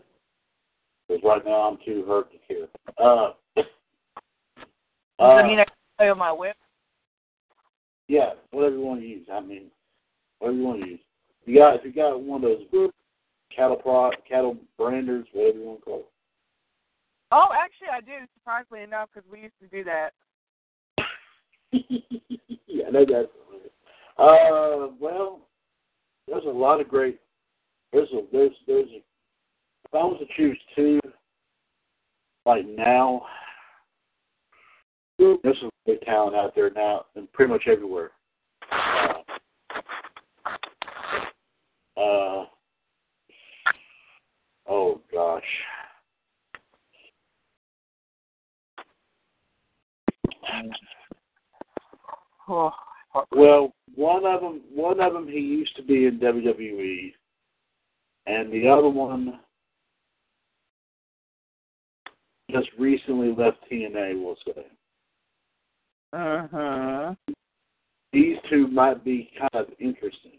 Because 1.08 1.22
right 1.24 1.44
now 1.44 1.70
I'm 1.70 1.78
too 1.84 2.04
hurt 2.06 2.30
to 2.32 2.38
care. 2.48 2.66
Uh, 2.98 3.32
Does 3.56 3.64
uh, 5.18 5.36
that 5.36 5.46
mean 5.46 5.60
I 5.60 5.64
can 5.64 5.74
play 5.98 6.10
on 6.10 6.18
my 6.18 6.32
whip? 6.32 6.56
Yeah, 8.08 8.30
whatever 8.50 8.76
you 8.76 8.82
want 8.82 9.00
to 9.00 9.06
use. 9.06 9.26
I 9.32 9.40
mean, 9.40 9.66
whatever 10.38 10.58
you 10.58 10.64
want 10.64 10.82
to 10.82 10.88
use. 10.90 11.00
You 11.46 11.58
got 11.58 11.76
if 11.76 11.84
you 11.84 11.92
got 11.92 12.20
one 12.20 12.44
of 12.44 12.50
those 12.50 12.90
cattle 13.54 13.76
pro 13.76 14.10
cattle 14.28 14.56
branders, 14.78 15.26
whatever 15.32 15.58
you 15.58 15.64
want 15.64 15.80
to 15.80 15.84
call 15.84 15.98
it. 16.00 16.06
Oh, 17.32 17.48
actually, 17.52 17.88
I 17.92 18.00
do. 18.00 18.26
Surprisingly 18.38 18.82
enough, 18.82 19.08
because 19.12 19.28
we 19.30 19.40
used 19.40 19.54
to 19.60 19.68
do 19.68 19.84
that. 19.84 20.10
yeah, 22.66 22.90
no, 22.90 23.04
that's 23.04 23.28
uh, 24.16 24.88
well, 25.00 25.40
there's 26.28 26.44
a 26.44 26.48
lot 26.48 26.80
of 26.80 26.88
great. 26.88 27.18
There's 27.92 28.08
a 28.12 28.22
there's 28.32 28.52
there's 28.66 28.88
a. 28.90 29.02
If 29.86 29.94
I 29.94 29.98
was 29.98 30.20
to 30.20 30.26
choose 30.36 30.58
two, 30.74 31.00
like 32.46 32.66
now, 32.66 33.22
there's 35.18 35.58
some 35.60 35.70
great 35.86 36.02
talent 36.02 36.36
out 36.36 36.54
there 36.54 36.70
now, 36.70 37.04
and 37.14 37.30
pretty 37.32 37.52
much 37.52 37.64
everywhere. 37.66 38.10
Uh, 38.72 39.12
uh 41.96 42.44
oh 44.68 45.00
gosh. 45.12 45.42
Oh, 52.48 52.70
Well, 53.32 53.72
one 53.94 54.26
of 54.26 54.40
them, 54.42 54.60
one 54.74 55.00
of 55.00 55.12
them, 55.12 55.26
he 55.26 55.38
used 55.38 55.74
to 55.76 55.82
be 55.82 56.06
in 56.06 56.18
WWE, 56.18 57.12
and 58.26 58.52
the 58.52 58.68
other 58.68 58.88
one 58.88 59.40
just 62.50 62.68
recently 62.78 63.34
left 63.36 63.58
TNA. 63.70 64.22
We'll 64.22 64.36
say 64.46 64.64
uh-huh. 66.14 67.14
these 68.12 68.36
two 68.48 68.68
might 68.68 69.04
be 69.04 69.30
kind 69.38 69.66
of 69.66 69.66
interesting. 69.80 70.38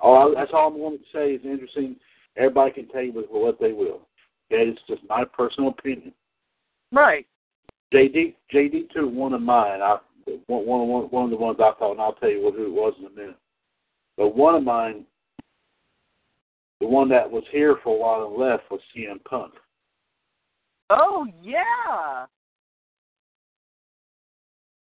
All 0.00 0.34
that's 0.34 0.50
all 0.52 0.68
I'm 0.68 0.78
going 0.78 0.98
to 0.98 1.04
say 1.12 1.32
is 1.32 1.40
interesting. 1.44 1.96
Everybody 2.36 2.72
can 2.72 2.88
take 2.88 3.14
with 3.14 3.26
what 3.30 3.60
they 3.60 3.72
will. 3.72 4.08
Okay, 4.52 4.70
it's 4.70 4.80
just 4.88 5.02
my 5.08 5.24
personal 5.24 5.70
opinion. 5.70 6.12
Right. 6.92 7.26
JD 7.92 8.34
JD 8.52 8.92
two 8.92 9.08
one 9.08 9.32
of 9.32 9.40
mine. 9.40 9.80
I 9.80 9.98
one 10.46 10.66
one 10.66 10.88
one 10.88 11.04
one 11.04 11.24
of 11.24 11.30
the 11.30 11.36
ones 11.36 11.58
I 11.60 11.72
thought, 11.78 11.92
and 11.92 12.00
I'll 12.00 12.14
tell 12.14 12.30
you 12.30 12.42
what 12.42 12.54
who 12.54 12.66
it 12.66 12.72
was 12.72 12.94
in 12.98 13.06
a 13.06 13.10
minute. 13.10 13.38
But 14.16 14.36
one 14.36 14.54
of 14.54 14.64
mine, 14.64 15.04
the 16.80 16.86
one 16.86 17.08
that 17.10 17.30
was 17.30 17.44
here 17.50 17.76
for 17.82 17.94
a 17.94 17.98
while 17.98 18.26
and 18.26 18.36
left 18.36 18.70
was 18.70 18.80
CM 18.96 19.22
Punk. 19.24 19.54
Oh 20.90 21.26
yeah. 21.42 22.26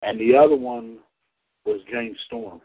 And 0.01 0.19
the 0.19 0.35
other 0.35 0.55
one 0.55 0.97
was 1.65 1.79
James 1.91 2.17
Storm. 2.25 2.61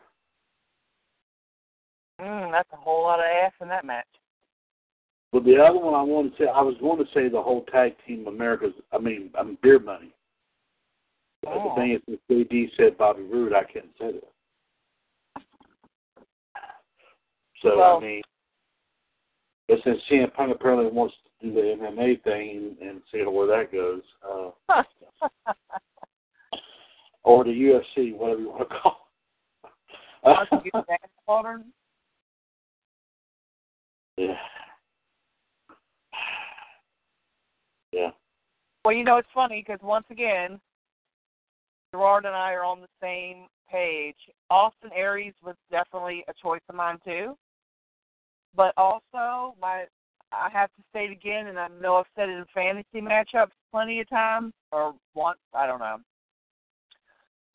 Mm, 2.21 2.51
that's 2.51 2.69
a 2.73 2.77
whole 2.77 3.03
lot 3.03 3.19
of 3.19 3.27
ass 3.27 3.53
in 3.61 3.69
that 3.69 3.85
match. 3.85 4.07
But 5.33 5.45
the 5.45 5.57
other 5.63 5.79
one 5.79 5.95
I 5.95 6.03
wanted 6.03 6.37
to 6.37 6.45
say, 6.45 6.49
I 6.49 6.63
was 6.63 6.77
going 6.81 6.99
to 6.99 7.11
say 7.13 7.29
the 7.29 7.43
whole 7.43 7.65
tag 7.71 7.95
team 8.07 8.27
America's, 8.27 8.73
I 8.93 8.99
mean, 8.99 9.31
I 9.39 9.43
mean 9.43 9.59
beer 9.63 9.79
money. 9.79 10.15
But 11.43 11.53
Oh. 11.53 11.69
the 11.69 11.75
thing 11.75 11.91
is, 11.93 12.01
if 12.09 12.21
JD 12.31 12.71
said 12.77 12.97
Bobby 12.97 13.23
Roode, 13.23 13.53
I 13.53 13.65
couldn't 13.65 13.93
say 13.99 14.13
that. 14.13 15.43
So 17.63 17.77
Well- 17.77 17.99
I 17.99 18.01
mean, 18.01 18.23
but 19.69 19.83
since 19.83 20.01
CM 20.09 20.31
Punk 20.33 20.53
apparently 20.55 20.87
wants 20.91 21.17
to 21.41 21.47
do 21.49 21.53
the 21.53 21.73
MMA 21.85 22.23
thing 22.23 22.57
and, 22.57 22.79
and 22.79 23.03
see 23.13 23.23
where 23.25 23.47
that 23.49 23.73
goes, 23.73 24.03
uh, 24.23 24.51
or 27.27 27.43
the 27.43 27.51
UFC, 27.51 28.17
whatever 28.17 28.41
you 28.41 28.49
want 28.49 28.69
to 28.69 28.75
call. 28.83 29.09
It. 30.25 31.67
yeah. 34.17 34.35
Yeah. 37.93 38.11
Well, 38.85 38.95
you 38.95 39.05
know, 39.05 39.17
it's 39.17 39.29
funny 39.35 39.65
because 39.67 39.83
once 39.83 40.07
again, 40.11 40.61
Gerard 41.93 42.25
and 42.25 42.35
I 42.35 42.53
are 42.53 42.65
on 42.65 42.81
the 42.81 42.89
same 43.03 43.47
page. 43.71 44.17
Austin 44.51 44.91
Aries 44.95 45.35
was 45.45 45.57
definitely 45.71 46.25
a 46.29 46.33
choice 46.41 46.61
of 46.69 46.77
mine 46.77 46.99
too. 47.05 47.37
But 48.55 48.73
also, 48.77 49.57
my 49.61 49.85
I 50.33 50.49
have 50.53 50.71
to 50.75 50.83
say 50.93 51.07
it 51.07 51.13
again, 51.13 51.49
and 51.49 51.59
I 51.59 51.69
know 51.81 51.97
I've 51.97 52.07
said 52.15 52.29
it 52.29 52.33
in 52.33 52.45
fantasy 52.55 53.01
matchups 53.01 53.51
plenty 53.73 54.01
of 54.01 54.09
times, 54.09 54.53
or 54.73 54.95
once, 55.15 55.39
I 55.55 55.67
don't 55.67 55.81
know. 55.81 55.99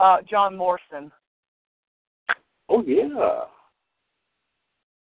Uh, 0.02 0.16
John 0.28 0.56
Morrison. 0.56 1.12
Oh 2.68 2.82
yeah. 2.82 3.44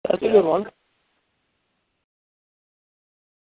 That's 0.07 0.21
Yeah. 0.21 0.29
a 0.29 0.33
good 0.33 0.45
one. 0.45 0.71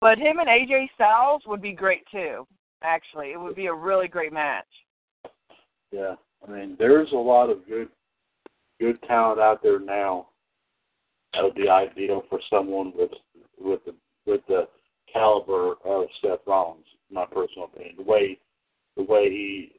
But 0.02 0.18
him 0.18 0.40
and 0.40 0.50
AJ 0.50 0.90
Styles 0.96 1.42
would 1.46 1.62
be 1.62 1.72
great 1.72 2.06
too. 2.12 2.46
Actually, 2.84 3.32
it 3.32 3.40
would 3.40 3.56
be 3.56 3.68
a 3.68 3.74
really 3.74 4.10
great 4.10 4.34
match. 4.34 4.68
Yeah, 5.92 6.16
I 6.46 6.52
mean, 6.52 6.76
there's 6.78 7.12
a 7.14 7.16
lot 7.16 7.50
of 7.50 7.66
good, 7.66 7.90
good 8.82 9.02
talent 9.04 9.40
out 9.40 9.64
there 9.64 9.80
now. 9.80 10.28
That 11.34 11.44
would 11.44 11.56
be 11.56 11.70
ideal 11.70 12.26
for 12.30 12.42
someone 12.50 12.92
with 12.94 13.12
with 13.58 13.86
the 13.86 13.96
with 14.26 14.46
the 14.48 14.68
caliber 15.12 15.76
of 15.86 16.08
Seth 16.22 16.46
Rollins. 16.46 16.86
in 17.10 17.16
My 17.16 17.26
personal 17.26 17.70
opinion, 17.74 17.96
the 17.96 18.04
way 18.04 18.38
the 18.98 19.04
way 19.04 19.30
he 19.30 19.72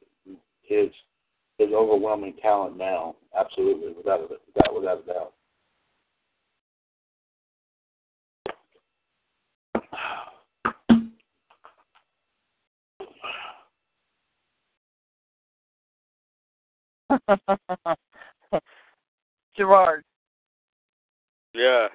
his 0.63 0.89
his 1.59 1.73
overwhelming 1.73 2.33
talent 2.41 2.77
now, 2.77 3.15
absolutely, 3.37 3.91
without 3.93 4.21
a 4.21 4.27
without 4.47 4.73
without 4.73 5.03
a 5.03 5.13
doubt. 5.13 5.33
Gerard, 19.57 20.03
Yeah. 21.53 21.87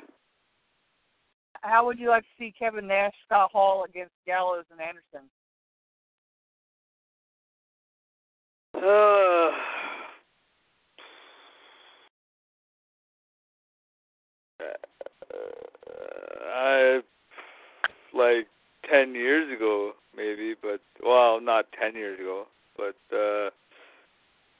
how 1.62 1.86
would 1.86 1.98
you 1.98 2.08
like 2.10 2.22
to 2.24 2.28
see 2.38 2.52
Kevin 2.58 2.86
Nash, 2.86 3.14
Scott 3.24 3.50
Hall 3.52 3.84
against 3.84 4.12
Gallows 4.26 4.64
and 4.70 4.80
Anderson? 4.80 5.30
Uh, 8.74 9.50
I 16.52 17.00
like 18.12 18.48
ten 18.90 19.14
years 19.14 19.54
ago, 19.54 19.92
maybe, 20.16 20.54
but 20.60 20.80
well, 21.04 21.40
not 21.40 21.66
ten 21.80 21.94
years 21.94 22.18
ago, 22.18 22.46
but 22.76 22.96
uh 23.14 23.50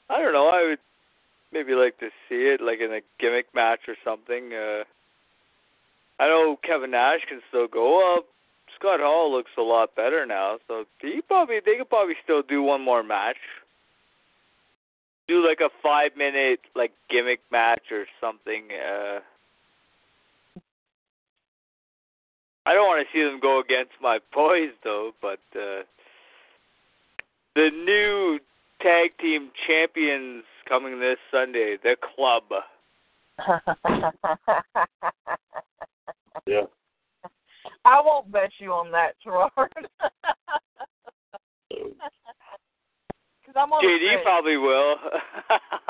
I 0.09 0.21
don't 0.21 0.33
know. 0.33 0.47
I 0.47 0.63
would 0.69 0.79
maybe 1.51 1.73
like 1.73 1.97
to 1.99 2.07
see 2.29 2.47
it 2.47 2.61
like 2.61 2.79
in 2.79 2.93
a 2.93 3.01
gimmick 3.19 3.47
match 3.53 3.81
or 3.87 3.95
something. 4.03 4.53
Uh 4.53 4.83
I 6.19 6.27
know 6.29 6.57
Kevin 6.63 6.91
Nash 6.91 7.21
can 7.27 7.41
still 7.49 7.67
go 7.67 8.15
up. 8.15 8.25
Scott 8.79 9.01
Hall 9.01 9.31
looks 9.31 9.51
a 9.57 9.61
lot 9.61 9.95
better 9.95 10.25
now, 10.25 10.57
so 10.69 10.85
he 11.01 11.21
probably 11.27 11.59
they 11.65 11.75
could 11.77 11.89
probably 11.89 12.15
still 12.23 12.41
do 12.41 12.63
one 12.63 12.81
more 12.81 13.03
match 13.03 13.37
do 15.27 15.45
like 15.45 15.59
a 15.59 15.69
five 15.81 16.11
minute 16.17 16.59
like 16.75 16.91
gimmick 17.09 17.39
match 17.51 17.91
or 17.91 18.05
something. 18.21 18.63
Uh 18.71 19.19
I 22.67 22.73
don't 22.73 22.87
want 22.87 23.05
to 23.05 23.17
see 23.17 23.23
them 23.23 23.39
go 23.39 23.59
against 23.59 23.93
my 24.01 24.19
boys 24.33 24.71
though, 24.83 25.11
but 25.21 25.39
uh 25.55 25.83
the 27.55 27.69
new 27.71 28.39
tag 28.81 29.11
team 29.19 29.51
champions 29.67 30.43
coming 30.67 30.99
this 30.99 31.17
Sunday, 31.31 31.77
the 31.81 31.95
club. 32.15 32.43
Yeah. 36.47 36.65
I 37.85 38.01
won't 38.01 38.31
bet 38.31 38.51
you 38.59 38.71
on 38.71 38.91
that, 38.91 39.15
Gerard. 39.23 39.49
Because 43.55 43.67
I'm 43.67 43.73
on 43.73 43.83
the 43.83 43.87
JD 43.87 44.13
fence. 44.15 44.23
probably 44.23 44.57
will. 44.57 44.95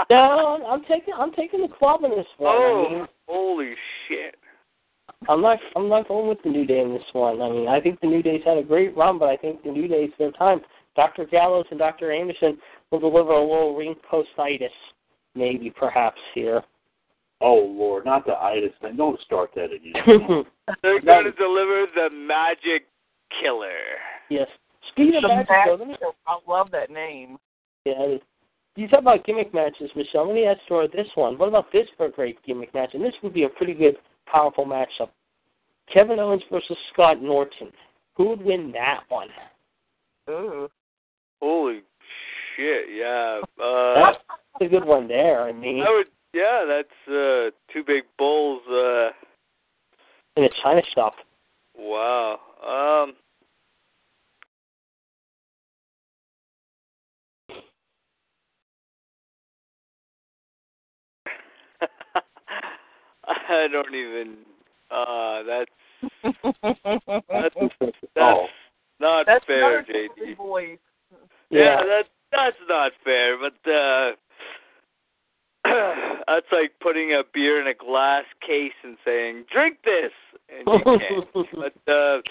No, 0.11 0.67
I'm 0.67 0.81
taking 0.81 1.13
I'm 1.17 1.31
taking 1.31 1.61
the 1.61 1.67
club 1.67 2.03
in 2.03 2.11
this 2.11 2.27
one. 2.37 2.53
I 2.53 2.57
oh, 2.57 2.89
mean, 2.89 3.07
holy 3.27 3.73
shit. 4.07 4.35
I'm 5.27 5.41
not 5.41 5.57
I'm 5.75 5.89
not 5.89 6.07
going 6.07 6.29
with 6.29 6.37
the 6.43 6.49
New 6.49 6.65
Day 6.65 6.81
in 6.81 6.93
this 6.93 7.03
one. 7.13 7.41
I 7.41 7.49
mean, 7.49 7.67
I 7.67 7.79
think 7.81 7.99
the 8.01 8.07
New 8.07 8.21
Day's 8.21 8.41
had 8.45 8.57
a 8.57 8.63
great 8.63 8.95
run, 8.95 9.17
but 9.17 9.29
I 9.29 9.37
think 9.37 9.63
the 9.63 9.71
New 9.71 9.87
Day's 9.87 10.11
their 10.19 10.31
time. 10.33 10.61
Dr. 10.95 11.25
Gallows 11.25 11.65
and 11.71 11.79
Dr. 11.79 12.11
Anderson 12.11 12.57
will 12.91 12.99
deliver 12.99 13.31
a 13.31 13.41
little 13.41 13.75
ring 13.75 13.95
postitis, 14.09 14.69
maybe 15.33 15.71
perhaps 15.71 16.19
here. 16.35 16.61
Oh 17.41 17.55
Lord, 17.55 18.05
not 18.05 18.25
the 18.25 18.33
itis 18.33 18.73
thing. 18.81 18.97
Don't 18.97 19.19
start 19.21 19.49
that 19.55 19.71
again. 19.73 19.93
They're 20.83 20.99
That 20.99 21.05
going 21.05 21.25
to 21.25 21.31
deliver 21.31 21.85
the 21.95 22.09
magic 22.15 22.85
killer. 23.41 23.97
yes. 24.29 24.47
Speaking 24.91 25.15
of 25.15 25.23
The 25.23 25.27
magic, 25.29 25.49
though, 25.65 25.75
let 25.79 25.87
me, 25.87 25.95
I 26.27 26.37
love 26.47 26.69
that 26.71 26.89
name. 26.91 27.37
Yeah, 27.85 28.17
you 28.75 28.87
talk 28.87 29.01
about 29.01 29.25
gimmick 29.25 29.53
matches, 29.53 29.89
Michelle. 29.95 30.27
Let 30.27 30.35
me 30.35 30.45
ask 30.45 30.59
you 30.69 30.87
this 30.93 31.07
one. 31.15 31.37
What 31.37 31.49
about 31.49 31.71
this 31.71 31.87
for 31.95 32.07
a 32.07 32.11
great 32.11 32.37
gimmick 32.45 32.73
match? 32.73 32.91
And 32.93 33.03
this 33.03 33.13
would 33.23 33.33
be 33.33 33.43
a 33.43 33.49
pretty 33.49 33.73
good, 33.73 33.95
powerful 34.25 34.65
matchup. 34.65 35.09
Kevin 35.93 36.19
Owens 36.19 36.43
versus 36.51 36.77
Scott 36.91 37.21
Norton. 37.21 37.71
Who 38.17 38.29
would 38.29 38.41
win 38.41 38.71
that 38.73 39.01
one? 39.09 39.29
Ooh. 40.29 40.67
Holy 41.41 41.81
shit, 42.55 42.85
yeah. 42.97 43.41
Uh 43.63 43.93
That's 43.95 44.17
a 44.61 44.67
good 44.67 44.85
one 44.85 45.07
there. 45.07 45.43
I 45.43 45.51
mean, 45.51 45.83
I 45.87 45.91
would 45.91 46.07
yeah, 46.33 46.65
that's 46.67 47.07
uh 47.07 47.51
two 47.71 47.83
big 47.85 48.03
bulls, 48.17 48.61
uh 48.69 49.09
in 50.37 50.43
a 50.45 50.49
China 50.63 50.81
shop. 50.93 51.13
wow. 51.77 52.39
Um 52.65 53.13
I 63.49 63.67
don't 63.71 63.93
even 63.93 64.37
uh 64.91 65.43
that's 65.43 65.71
that's 66.61 67.55
that's 67.79 67.95
Oh, 68.17 68.45
not 68.99 69.25
That's 69.25 69.45
fair, 69.45 69.79
another 69.79 69.93
JD. 70.17 70.37
voice. 70.37 70.77
Yeah, 71.49 71.77
that 71.83 72.03
that's 72.31 72.57
not 72.67 72.91
fair, 73.03 73.37
but 73.37 73.71
uh 73.71 74.11
That's 76.27 76.45
like 76.51 76.71
putting 76.79 77.13
a 77.13 77.23
beer 77.33 77.59
in 77.61 77.67
a 77.67 77.73
glass 77.73 78.23
case 78.45 78.73
and 78.83 78.97
saying, 79.05 79.45
"Drink 79.51 79.77
this," 79.83 80.11
and 80.49 80.67
you 80.67 80.99
can't. 80.99 81.47
but 81.55 81.91
uh, 81.91 82.21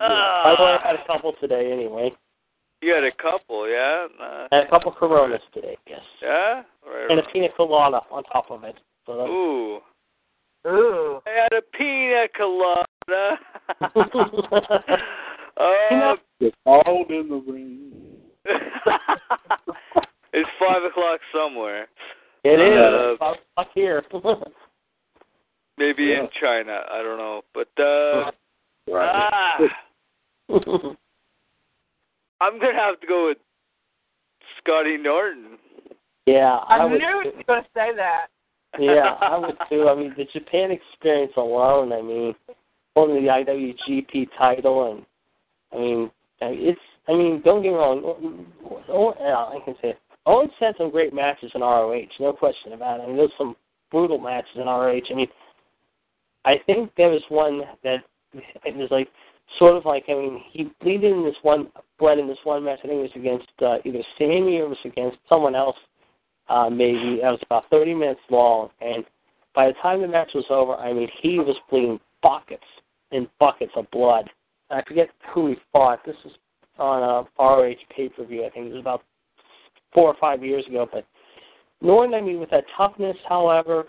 I 0.00 0.52
uh, 0.54 0.78
had 0.82 0.96
a 0.96 1.06
couple 1.06 1.34
today 1.40 1.72
anyway. 1.72 2.12
you 2.82 2.94
had 2.94 3.04
a 3.04 3.12
couple, 3.12 3.68
yeah, 3.68 4.06
uh, 4.20 4.48
I 4.52 4.56
had 4.56 4.66
a 4.66 4.70
couple 4.70 4.92
Coronas 4.92 5.42
today, 5.52 5.76
yes. 5.88 6.00
yeah, 6.22 6.62
right. 6.86 7.10
And 7.10 7.18
a 7.18 7.22
right. 7.22 7.32
pina 7.32 7.48
colada 7.56 8.00
on 8.10 8.22
top 8.24 8.50
of 8.50 8.64
it. 8.64 8.76
So 9.06 9.16
that- 9.16 9.28
Ooh, 9.28 9.80
Ooh. 10.66 11.20
I 11.26 11.30
had 11.30 11.52
a 11.52 11.62
pina 11.76 12.28
colada. 12.36 13.38
You 15.90 15.96
uh, 15.96 16.16
It's 16.40 16.56
all 16.64 17.04
in 17.10 17.28
the 17.28 17.42
ring. 17.52 17.92
it's 20.32 20.48
five 20.58 20.82
o'clock 20.84 21.20
somewhere. 21.34 21.86
It 22.44 22.58
is. 22.60 22.78
Uh, 22.78 23.14
About 23.16 23.36
fuck 23.56 23.68
here. 23.74 24.02
Maybe 25.76 26.04
Yeah. 26.04 26.20
in 26.20 26.28
China. 26.40 26.80
I 26.90 27.02
don't 27.02 27.18
know. 27.18 27.42
But 27.52 27.68
uh 27.78 28.30
ah, 28.94 29.58
I'm 32.40 32.58
gonna 32.58 32.72
have 32.74 32.98
to 33.00 33.06
go 33.06 33.26
with 33.26 33.38
Scotty 34.62 34.96
Norton. 34.96 35.58
yeah, 36.26 36.58
I, 36.68 36.78
I, 36.78 36.84
would. 36.86 37.00
knew 37.00 37.06
you 37.06 37.16
were 37.36 37.44
going 37.46 37.62
to 37.62 37.68
say 37.74 37.90
that. 37.96 38.26
Yeah, 38.78 39.16
I 39.20 39.38
would 39.38 39.56
too. 39.68 39.88
I 39.88 39.94
mean, 39.94 40.14
the 40.16 40.24
Japan 40.32 40.70
experience 40.70 41.32
alone. 41.36 41.92
I 41.92 42.02
mean, 42.02 42.34
holding 42.94 43.24
the 43.24 43.30
IWGP 43.30 44.28
title, 44.38 44.92
and 44.92 45.06
I 45.72 45.76
mean, 45.76 46.10
it's. 46.40 46.80
I 47.08 47.12
mean, 47.12 47.42
don't 47.44 47.62
get 47.62 47.70
me 47.70 47.74
wrong. 47.74 48.46
Oh, 48.88 49.14
I 49.18 49.58
can 49.64 49.74
say 49.82 49.90
it. 49.90 49.98
Owens 50.26 50.52
had 50.60 50.76
some 50.76 50.90
great 50.90 51.14
matches 51.14 51.50
in 51.54 51.62
ROH, 51.62 52.06
no 52.20 52.32
question 52.32 52.72
about 52.72 53.00
it. 53.00 53.04
I 53.04 53.06
mean, 53.06 53.16
there's 53.16 53.32
some 53.38 53.56
brutal 53.90 54.18
matches 54.18 54.50
in 54.54 54.66
ROH. 54.66 55.00
I 55.10 55.14
mean, 55.14 55.26
I 56.44 56.56
think 56.66 56.92
there 56.96 57.08
was 57.08 57.22
one 57.30 57.62
that 57.82 58.04
it 58.34 58.76
was 58.76 58.88
like 58.90 59.08
sort 59.58 59.76
of 59.76 59.84
like 59.84 60.04
I 60.08 60.12
mean, 60.12 60.42
he 60.52 60.70
bled 60.82 61.04
in 61.04 61.24
this 61.24 61.34
one, 61.42 61.68
bled 61.98 62.18
in 62.18 62.28
this 62.28 62.38
one 62.44 62.64
match. 62.64 62.80
I 62.84 62.88
think 62.88 62.98
it 62.98 63.02
was 63.02 63.16
against 63.16 63.48
uh, 63.62 63.78
either 63.84 64.02
Sammy 64.18 64.58
or 64.58 64.66
it 64.66 64.68
was 64.68 64.78
against 64.84 65.18
someone 65.28 65.54
else 65.54 65.76
uh, 66.50 66.68
maybe. 66.68 67.20
That 67.22 67.30
was 67.30 67.40
about 67.46 67.64
30 67.70 67.94
minutes 67.94 68.20
long, 68.28 68.68
and 68.80 69.04
by 69.54 69.68
the 69.68 69.74
time 69.74 70.02
the 70.02 70.08
match 70.08 70.30
was 70.34 70.44
over, 70.50 70.74
I 70.74 70.92
mean, 70.92 71.08
he 71.22 71.38
was 71.38 71.56
bleeding 71.70 72.00
buckets 72.22 72.64
and 73.12 73.28
buckets 73.38 73.72
of 73.76 73.90
blood. 73.90 74.28
I 74.70 74.82
forget 74.86 75.08
who 75.32 75.48
he 75.48 75.56
fought. 75.72 76.04
This 76.04 76.16
was 76.24 76.34
on 76.78 77.02
a 77.02 77.42
ROH 77.42 77.74
pay-per-view. 77.94 78.44
I 78.44 78.50
think 78.50 78.66
it 78.66 78.72
was 78.72 78.80
about 78.80 79.02
four 79.92 80.08
or 80.08 80.16
five 80.20 80.44
years 80.44 80.66
ago. 80.66 80.88
But 80.92 81.04
Norton, 81.80 82.14
I 82.14 82.20
mean, 82.20 82.38
with 82.38 82.50
that 82.50 82.64
toughness, 82.76 83.16
however, 83.28 83.86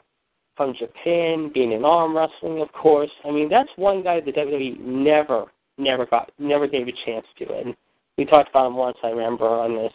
from 0.58 0.74
Japan, 0.78 1.52
being 1.54 1.72
in 1.72 1.86
arm 1.86 2.16
wrestling, 2.16 2.62
of 2.62 2.72
course. 2.74 3.12
I 3.26 3.32
mean, 3.32 3.50
that's 3.50 3.70
one 3.76 4.04
guy 4.04 4.20
that 4.20 4.36
WWE 4.36 4.80
never, 4.80 5.46
never 5.78 6.06
got, 6.06 6.32
never 6.40 6.68
gave 6.68 6.88
a 6.88 6.94
chance 7.06 7.26
to. 7.40 7.54
And 7.54 7.76
we 8.18 8.26
talked 8.26 8.50
about 8.50 8.68
him 8.68 8.76
once, 8.76 8.98
I 9.04 9.10
remember, 9.10 9.48
on 9.48 9.76
this 9.76 9.94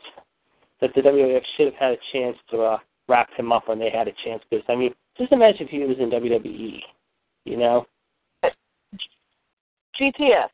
that 0.80 0.90
the 0.94 1.00
WWF 1.00 1.42
should 1.56 1.66
have 1.66 1.74
had 1.74 1.92
a 1.92 1.98
chance 2.12 2.36
to 2.50 2.62
uh, 2.62 2.78
wrap 3.08 3.28
him 3.36 3.52
up 3.52 3.68
when 3.68 3.78
they 3.78 3.90
had 3.90 4.08
a 4.08 4.12
chance. 4.24 4.42
Because 4.50 4.64
I 4.68 4.76
mean, 4.76 4.94
just 5.18 5.32
imagine 5.32 5.62
if 5.62 5.70
he 5.70 5.78
was 5.78 5.96
in 5.98 6.10
WWE, 6.10 6.80
you 7.44 7.56
know? 7.56 7.86
GTS. 10.00 10.48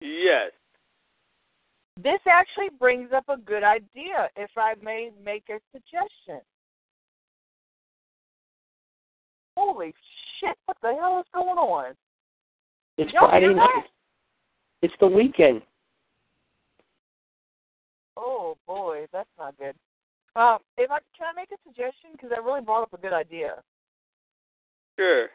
Yes. 0.00 0.50
This 2.02 2.20
actually 2.28 2.70
brings 2.80 3.12
up 3.12 3.24
a 3.28 3.36
good 3.36 3.62
idea, 3.62 4.28
if 4.36 4.50
I 4.56 4.74
may 4.82 5.10
make 5.24 5.44
a 5.50 5.60
suggestion. 5.72 6.40
Holy 9.56 9.94
shit, 10.40 10.56
what 10.66 10.76
the 10.82 10.94
hell 10.98 11.20
is 11.20 11.26
going 11.32 11.58
on? 11.58 11.94
It's 12.98 13.12
Y'all 13.12 13.28
Friday 13.28 13.54
night. 13.54 13.84
It's 14.80 14.94
the 14.98 15.06
weekend. 15.06 15.62
Oh 18.24 18.56
boy, 18.68 19.06
that's 19.12 19.28
not 19.36 19.58
good. 19.58 19.74
Um, 20.36 20.58
if 20.78 20.90
I 20.90 20.98
can 21.16 21.26
I 21.30 21.34
make 21.34 21.50
a 21.50 21.56
suggestion 21.66 22.10
because 22.12 22.30
that 22.30 22.44
really 22.44 22.60
brought 22.60 22.82
up 22.82 22.92
a 22.92 22.96
good 22.96 23.12
idea. 23.12 23.56
Sure. 24.98 25.26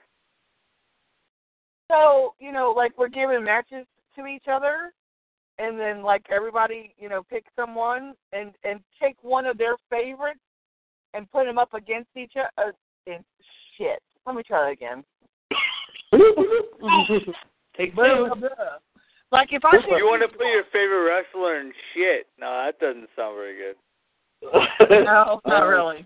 So 1.91 2.33
you 2.39 2.53
know, 2.53 2.73
like 2.75 2.97
we're 2.97 3.09
giving 3.09 3.43
matches 3.43 3.85
to 4.15 4.25
each 4.25 4.45
other, 4.49 4.93
and 5.59 5.77
then 5.77 6.01
like 6.01 6.25
everybody, 6.31 6.95
you 6.97 7.09
know, 7.09 7.23
pick 7.29 7.45
someone 7.55 8.13
and 8.31 8.53
and 8.63 8.79
take 9.01 9.17
one 9.21 9.45
of 9.45 9.57
their 9.57 9.75
favorites 9.89 10.39
and 11.13 11.29
put 11.31 11.45
them 11.45 11.57
up 11.57 11.73
against 11.73 12.09
each 12.15 12.33
other. 12.37 12.69
Uh, 12.69 13.11
and 13.11 13.23
shit. 13.77 14.01
Let 14.25 14.35
me 14.35 14.43
try 14.43 14.65
that 14.65 14.71
again. 14.71 15.03
Take 17.77 17.95
two. 17.95 18.01
Like 19.31 19.49
if 19.51 19.65
I 19.65 19.73
You 19.73 19.81
pick 19.81 19.89
want 19.89 20.21
to 20.21 20.37
put 20.37 20.47
your 20.47 20.63
favorite 20.71 21.03
wrestler 21.05 21.59
in 21.59 21.71
shit? 21.93 22.27
No, 22.39 22.47
that 22.65 22.79
doesn't 22.79 23.09
sound 23.15 23.35
very 23.35 23.57
good. 23.57 23.75
no, 25.05 25.41
not 25.45 25.61
really. 25.63 26.05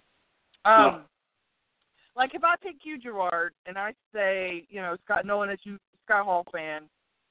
no. 0.66 0.72
Um, 0.72 1.02
like 2.16 2.34
if 2.34 2.44
I 2.44 2.56
pick 2.62 2.78
you, 2.84 2.98
Gerard, 3.00 3.54
and 3.66 3.78
I 3.78 3.94
say, 4.14 4.66
you 4.70 4.82
know, 4.82 4.98
Scott, 5.06 5.26
knowing 5.26 5.50
that 5.50 5.60
you 5.64 5.78
Scott 6.06 6.26
Hall 6.26 6.46
fan, 6.52 6.84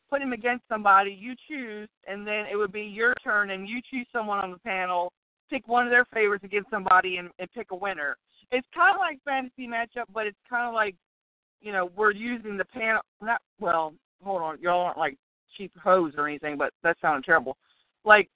put 0.08 0.22
him 0.22 0.32
against 0.32 0.64
somebody, 0.68 1.10
you 1.12 1.34
choose, 1.48 1.88
and 2.06 2.26
then 2.26 2.46
it 2.50 2.56
would 2.56 2.72
be 2.72 2.82
your 2.82 3.14
turn, 3.22 3.50
and 3.50 3.68
you 3.68 3.80
choose 3.90 4.06
someone 4.12 4.38
on 4.38 4.50
the 4.52 4.58
panel, 4.58 5.12
pick 5.48 5.66
one 5.68 5.86
of 5.86 5.90
their 5.90 6.06
favorites 6.12 6.44
against 6.44 6.70
somebody, 6.70 7.16
and, 7.16 7.30
and 7.38 7.48
pick 7.52 7.68
a 7.72 7.76
winner. 7.76 8.16
It's 8.52 8.66
kind 8.74 8.94
of 8.94 9.00
like 9.00 9.18
fantasy 9.24 9.68
matchup, 9.68 10.06
but 10.12 10.26
it's 10.26 10.38
kind 10.48 10.66
of 10.66 10.74
like, 10.74 10.94
you 11.60 11.72
know, 11.72 11.90
we're 11.96 12.12
using 12.12 12.56
the 12.56 12.64
panel. 12.64 13.02
Not 13.20 13.40
well. 13.60 13.94
Hold 14.22 14.42
on, 14.42 14.58
y'all 14.60 14.82
aren't 14.82 14.98
like 14.98 15.16
cheap 15.56 15.72
hoes 15.82 16.12
or 16.16 16.28
anything, 16.28 16.56
but 16.56 16.72
that 16.82 16.96
sounded 17.00 17.24
terrible. 17.24 17.56
Like 18.04 18.28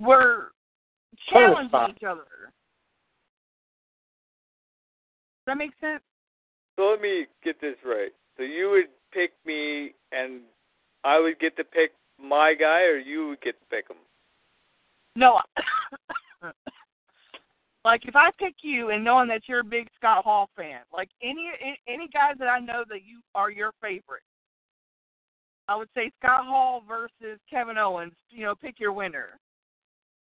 we're 0.00 0.48
challenging 1.32 1.68
stop. 1.68 1.90
each 1.90 2.02
other. 2.02 2.24
Does 5.46 5.46
that 5.46 5.56
make 5.56 5.72
sense? 5.80 6.02
So 6.76 6.90
let 6.90 7.00
me 7.00 7.26
get 7.42 7.60
this 7.60 7.76
right. 7.84 8.12
So 8.36 8.42
you 8.42 8.70
would 8.70 8.88
pick 9.12 9.32
me, 9.44 9.94
and 10.12 10.42
I 11.04 11.18
would 11.18 11.38
get 11.40 11.56
to 11.56 11.64
pick 11.64 11.92
my 12.22 12.54
guy, 12.58 12.82
or 12.82 12.98
you 12.98 13.28
would 13.28 13.40
get 13.40 13.58
to 13.58 13.66
pick 13.70 13.88
him. 13.88 13.96
No. 15.16 15.40
like 17.84 18.02
if 18.04 18.14
I 18.14 18.30
pick 18.38 18.54
you 18.62 18.90
and 18.90 19.02
knowing 19.02 19.28
that 19.28 19.42
you're 19.48 19.60
a 19.60 19.64
big 19.64 19.88
Scott 19.96 20.24
Hall 20.24 20.48
fan, 20.56 20.80
like 20.92 21.08
any 21.22 21.50
any 21.88 22.08
guys 22.12 22.34
that 22.38 22.48
I 22.48 22.60
know 22.60 22.84
that 22.88 23.02
you 23.04 23.20
are 23.34 23.50
your 23.50 23.72
favorite, 23.80 24.22
I 25.68 25.76
would 25.76 25.88
say 25.94 26.10
Scott 26.18 26.46
Hall 26.46 26.82
versus 26.88 27.38
Kevin 27.50 27.78
Owens. 27.78 28.14
You 28.30 28.44
know, 28.44 28.54
pick 28.54 28.80
your 28.80 28.92
winner. 28.92 29.38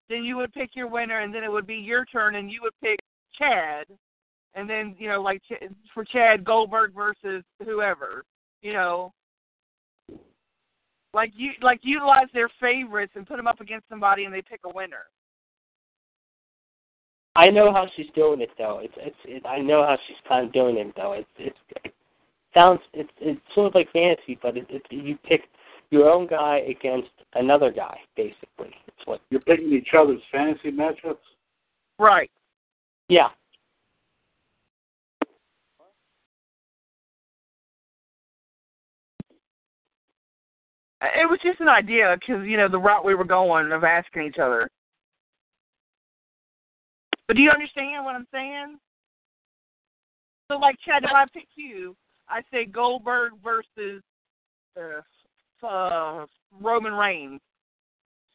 Then 0.09 0.25
you 0.25 0.37
would 0.37 0.53
pick 0.53 0.71
your 0.75 0.89
winner, 0.89 1.21
and 1.21 1.35
then 1.35 1.45
it 1.45 1.51
would 1.51 1.67
be 1.67 1.77
your 1.77 2.05
turn, 2.05 2.37
and 2.37 2.51
you 2.51 2.61
would 2.63 2.75
pick 2.83 2.99
Chad, 3.39 3.87
and 4.55 4.69
then 4.69 4.95
you 4.99 5.09
know, 5.09 5.23
like 5.23 5.43
for 5.95 6.05
Chad 6.05 6.45
Goldberg 6.45 6.93
versus 6.95 7.45
whoever. 7.65 8.25
You 8.63 8.73
know, 8.73 9.13
like 11.13 11.33
you 11.37 11.53
like 11.63 11.81
utilize 11.83 12.29
their 12.35 12.51
favorites 12.61 13.13
and 13.15 13.27
put 13.27 13.37
them 13.37 13.47
up 13.47 13.61
against 13.61 13.89
somebody, 13.89 14.25
and 14.25 14.35
they 14.35 14.43
pick 14.43 14.61
a 14.65 14.75
winner. 14.75 15.05
I 17.37 17.51
know 17.51 17.71
how 17.71 17.87
she's 17.97 18.07
doing 18.15 18.41
it 18.41 18.51
though. 18.57 18.81
It's 18.83 18.95
it's 18.97 19.17
it, 19.25 19.47
I 19.47 19.59
know 19.59 19.83
how 19.83 19.97
she's 20.07 20.17
kind 20.29 20.47
of 20.47 20.53
doing 20.53 20.79
it 20.79 20.93
though. 20.97 21.13
It's 21.13 21.29
it's 21.39 21.59
it 21.85 21.93
sounds 22.57 22.81
it's 22.93 23.11
it's 23.21 23.41
sort 23.55 23.69
of 23.69 23.75
like 23.75 23.91
fantasy, 23.93 24.39
but 24.41 24.57
it, 24.57 24.67
it 24.71 24.83
you 24.91 25.19
pick 25.25 25.43
your 25.91 26.09
own 26.09 26.27
guy 26.27 26.59
against 26.69 27.11
another 27.35 27.71
guy 27.71 27.99
basically. 28.17 28.75
It's 28.87 29.07
what 29.07 29.21
You're 29.31 29.41
picking 29.41 29.73
each 29.73 29.89
other's 29.97 30.21
fantasy 30.33 30.71
matchups. 30.71 31.17
Right. 31.99 32.31
yeah. 33.09 33.29
It 41.03 41.29
was 41.29 41.39
just 41.43 41.61
an 41.61 41.69
idea 41.69 42.17
because 42.19 42.47
you 42.47 42.57
know 42.57 42.69
the 42.69 42.79
route 42.79 43.05
we 43.05 43.15
were 43.15 43.25
going 43.25 43.71
of 43.71 43.85
asking 43.85 44.25
each 44.25 44.39
other. 44.43 44.69
But 47.29 47.37
do 47.37 47.43
you 47.43 47.51
understand 47.51 48.05
what 48.05 48.15
I'm 48.15 48.27
saying? 48.33 48.79
So, 50.51 50.59
like 50.59 50.77
Chad, 50.85 51.03
if 51.03 51.11
I 51.13 51.25
pick 51.35 51.49
you, 51.57 51.97
I 52.29 52.43
say 52.53 52.65
Goldberg 52.65 53.33
versus 53.43 54.03
uh, 54.77 55.67
uh, 55.67 56.27
Roman 56.61 56.93
Reigns, 56.93 57.41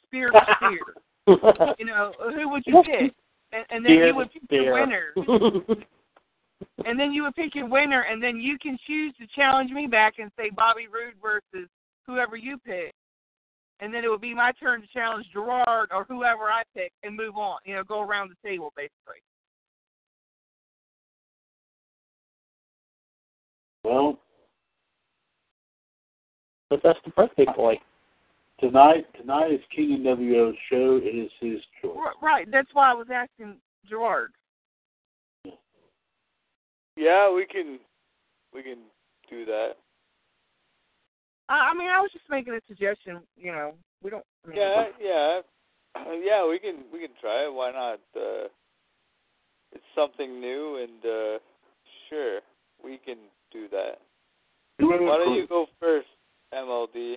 spear 0.06 0.32
to 0.32 0.40
spear. 0.58 1.76
you 1.78 1.86
know, 1.86 2.14
who 2.34 2.50
would 2.50 2.64
you 2.66 2.82
pick? 2.84 3.14
And, 3.54 3.66
and 3.70 3.86
then 3.86 3.94
you 3.94 4.16
would 4.16 4.32
pick 4.32 4.44
your 4.50 4.74
winner. 4.74 5.14
and 6.86 7.00
then 7.00 7.12
you 7.12 7.24
would 7.24 7.36
pick 7.36 7.54
your 7.54 7.68
winner, 7.68 8.02
and 8.10 8.24
then 8.24 8.38
you 8.38 8.58
can 8.60 8.78
choose 8.88 9.14
to 9.20 9.28
challenge 9.36 9.72
me 9.72 9.88
back 9.88 10.16
and 10.20 10.32
say 10.38 10.50
Bobby 10.56 10.88
Roode 10.88 11.16
versus 11.22 11.70
whoever 12.06 12.36
you 12.36 12.58
pick. 12.58 12.94
And 13.80 13.92
then 13.94 14.04
it 14.04 14.10
would 14.10 14.22
be 14.22 14.36
my 14.36 14.52
turn 14.60 14.82
to 14.82 14.88
challenge 14.94 15.26
Gerard 15.34 15.90
or 15.92 16.06
whoever 16.08 16.44
I 16.44 16.62
pick 16.76 16.92
and 17.04 17.16
move 17.16 17.36
on. 17.36 17.58
You 17.66 17.76
know, 17.76 17.84
go 17.84 18.02
around 18.02 18.30
the 18.30 18.48
table 18.48 18.72
basically. 18.76 19.22
Well, 23.84 24.20
but 26.70 26.82
that's 26.84 27.00
the 27.04 27.12
birthday 27.12 27.46
boy. 27.56 27.80
tonight 28.60 29.06
tonight 29.20 29.52
is 29.52 29.60
King 29.76 30.04
NWO's 30.06 30.58
show. 30.70 31.00
It 31.02 31.16
is 31.16 31.32
his 31.40 31.60
choice. 31.82 31.98
Right. 32.22 32.48
That's 32.52 32.70
why 32.74 32.92
I 32.92 32.94
was 32.94 33.08
asking 33.14 33.58
Gerard. 33.90 34.32
Yeah, 36.96 37.34
we 37.34 37.46
can 37.46 37.80
we 38.54 38.64
can 38.64 38.78
do 39.30 39.46
that. 39.46 39.72
I, 41.50 41.72
I 41.72 41.74
mean, 41.74 41.90
I 41.90 42.00
was 42.00 42.12
just 42.14 42.26
making 42.30 42.54
a 42.54 42.60
suggestion. 42.68 43.22
You 43.36 43.52
know, 43.52 43.74
we 44.04 44.10
don't. 44.10 44.24
I 44.46 44.50
mean, 44.50 44.58
Yeah, 44.58 44.86
yeah, 45.02 45.40
yeah. 46.24 46.48
We 46.48 46.60
can 46.60 46.84
we 46.94 47.00
can 47.00 47.16
try 47.20 47.46
it. 47.46 47.54
Why 47.54 47.72
not? 47.72 48.00
Uh, 48.16 48.48
it's 49.74 49.84
something 49.96 50.40
new, 50.40 50.78
and 50.84 51.06
uh, 51.06 51.40
sure, 52.10 52.40
we 52.84 53.00
can 53.04 53.18
do 53.52 53.68
that. 53.70 54.00
Why 54.80 54.98
don't 54.98 55.36
you 55.36 55.48
go 55.48 55.68
first, 55.80 56.08
MLD? 56.54 57.16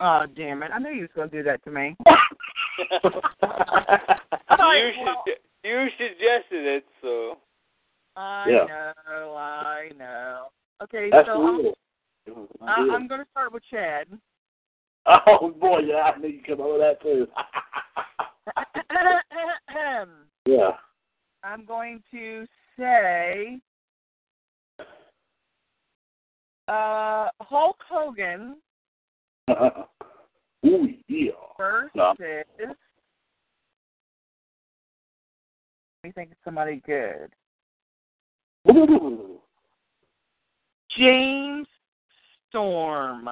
Oh, 0.00 0.26
damn 0.36 0.62
it! 0.62 0.70
I 0.72 0.78
knew 0.78 0.90
you 0.90 1.02
was 1.02 1.10
gonna 1.14 1.28
do 1.28 1.42
that 1.42 1.62
to 1.64 1.70
me. 1.70 1.94
you 2.06 2.14
Alright, 4.50 4.94
should 4.94 5.04
well- 5.04 5.24
you 5.62 5.88
suggested 5.98 6.66
it, 6.66 6.84
so 7.02 7.36
I 8.16 8.48
Yeah. 8.48 8.92
know, 9.06 9.34
I 9.36 9.90
know. 9.98 10.46
Okay, 10.82 11.10
That's 11.10 11.28
so 11.28 11.46
I'm. 11.46 11.66
I, 12.66 12.88
I'm 12.94 13.06
going 13.08 13.20
to 13.20 13.26
start 13.30 13.52
with 13.52 13.62
Chad. 13.70 14.06
Oh 15.06 15.50
boy, 15.50 15.80
yeah, 15.80 16.12
I 16.14 16.18
knew 16.18 16.28
you'd 16.28 16.46
come 16.46 16.60
up 16.60 16.70
with 16.70 16.80
that 16.80 17.00
too. 17.02 17.26
yeah. 20.46 20.70
I'm 21.42 21.64
going 21.64 22.02
to 22.12 22.46
say 22.78 23.58
uh, 26.70 27.28
Hulk 27.40 27.76
Hogan 27.88 28.56
Ooh 30.66 30.88
yeah. 31.08 31.30
versus. 31.58 31.90
No. 31.94 32.14
Let 32.18 32.76
me 36.04 36.12
think 36.12 36.30
of 36.30 36.36
somebody 36.44 36.82
good. 36.86 37.30
Ooh. 38.70 39.40
James 40.96 41.66
Storm. 42.48 43.28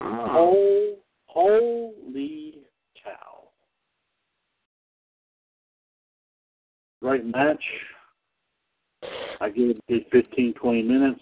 Oh, 0.00 0.96
holy 1.26 2.58
cow. 3.02 3.48
Great 7.02 7.24
match. 7.26 7.62
I 9.40 9.48
give 9.50 9.70
it 9.70 9.76
a 9.88 9.92
good 9.92 10.06
15, 10.10 10.54
20 10.54 10.82
minutes. 10.82 11.20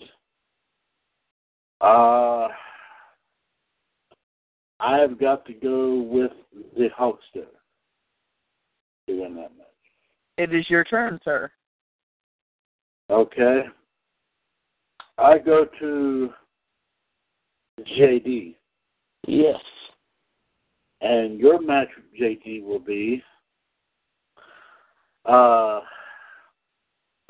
Uh, 1.81 2.49
I 4.79 4.99
have 4.99 5.19
got 5.19 5.45
to 5.47 5.53
go 5.53 6.03
with 6.03 6.33
the 6.77 6.89
Hulkster 6.99 7.47
to 9.07 9.21
win 9.21 9.35
that 9.37 9.57
match. 9.57 9.67
It 10.39 10.55
is 10.55 10.69
your 10.69 10.85
turn, 10.85 11.21
sir. 11.25 11.51
Okay. 13.11 13.63
I 15.19 15.39
go 15.39 15.67
to 15.81 16.31
JD. 17.81 18.55
yes. 19.27 19.61
And 21.01 21.39
your 21.39 21.61
match 21.61 21.89
JD, 22.21 22.65
will 22.65 22.79
be 22.79 23.23
uh 25.25 25.81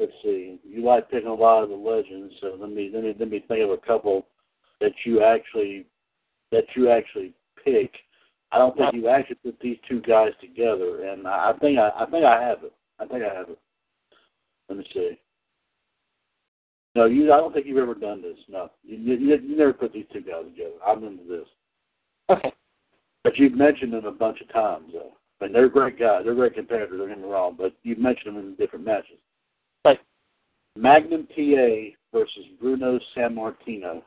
let's 0.03 0.13
see. 0.23 0.59
You 0.65 0.85
like 0.85 1.11
picking 1.11 1.29
a 1.29 1.35
lot 1.35 1.63
of 1.63 1.69
the 1.69 1.77
legends, 1.77 2.35
so 2.41 2.57
let 2.59 2.71
me 2.71 2.91
let 2.93 3.05
me 3.05 3.15
let 3.19 3.31
me 3.31 3.45
think 3.47 3.63
of 3.63 3.71
a 3.71 3.77
couple 3.79 4.27
that 4.81 4.93
you 5.07 5.23
actually 5.23 5.87
that 6.51 6.65
you 6.75 6.91
actually 6.91 7.33
pick. 7.65 7.93
I 8.51 8.59
don't 8.59 8.77
think 8.77 8.93
you 8.95 9.09
actually 9.09 9.37
put 9.37 9.59
these 9.61 9.79
two 9.89 10.03
guys 10.03 10.33
together 10.41 11.07
and 11.07 11.27
I, 11.27 11.53
I 11.55 11.59
think 11.59 11.79
I, 11.79 11.91
I 11.97 12.07
think 12.11 12.25
I 12.25 12.43
have 12.43 12.65
it. 12.65 12.73
I 12.99 13.07
think 13.07 13.23
I 13.23 13.35
have 13.35 13.49
it. 13.49 13.59
Let 14.69 14.79
me 14.79 14.87
see. 14.93 15.19
No, 16.95 17.07
you. 17.07 17.33
I 17.33 17.39
don't 17.39 17.55
think 17.55 17.67
you've 17.67 17.79
ever 17.79 17.95
done 17.95 18.21
this. 18.21 18.37
No, 18.49 18.71
you, 18.85 18.97
you, 18.97 19.37
you 19.37 19.57
never 19.57 19.73
put 19.73 19.93
these 19.93 20.05
two 20.13 20.21
guys 20.21 20.45
together. 20.45 20.75
I'm 20.87 21.03
into 21.05 21.25
this. 21.25 21.47
Okay. 22.29 22.53
But 23.25 23.39
you've 23.39 23.55
mentioned 23.55 23.95
them 23.95 24.05
a 24.05 24.13
bunch 24.13 24.41
of 24.41 24.53
times, 24.53 24.91
though. 24.93 25.13
I 25.41 25.45
mean, 25.45 25.53
they're 25.55 25.69
great 25.69 25.99
guys. 25.99 26.23
They're 26.25 26.35
great 26.35 26.55
competitors. 26.55 26.99
Don't 26.99 27.09
get 27.09 27.19
me 27.19 27.25
wrong, 27.25 27.55
but 27.57 27.75
you've 27.83 27.99
mentioned 27.99 28.37
them 28.37 28.45
in 28.45 28.55
different 28.57 28.85
matches. 28.85 29.19
Right. 30.77 30.83
Magnum 30.83 31.29
T.A. 31.35 31.97
versus 32.13 32.45
Bruno 32.61 32.99
Sammartino. 33.17 34.03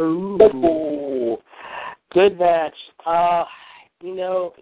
Ooh. 0.00 1.36
Good 2.12 2.38
match. 2.38 2.74
Uh, 3.04 3.44
you 4.02 4.14
know, 4.14 4.52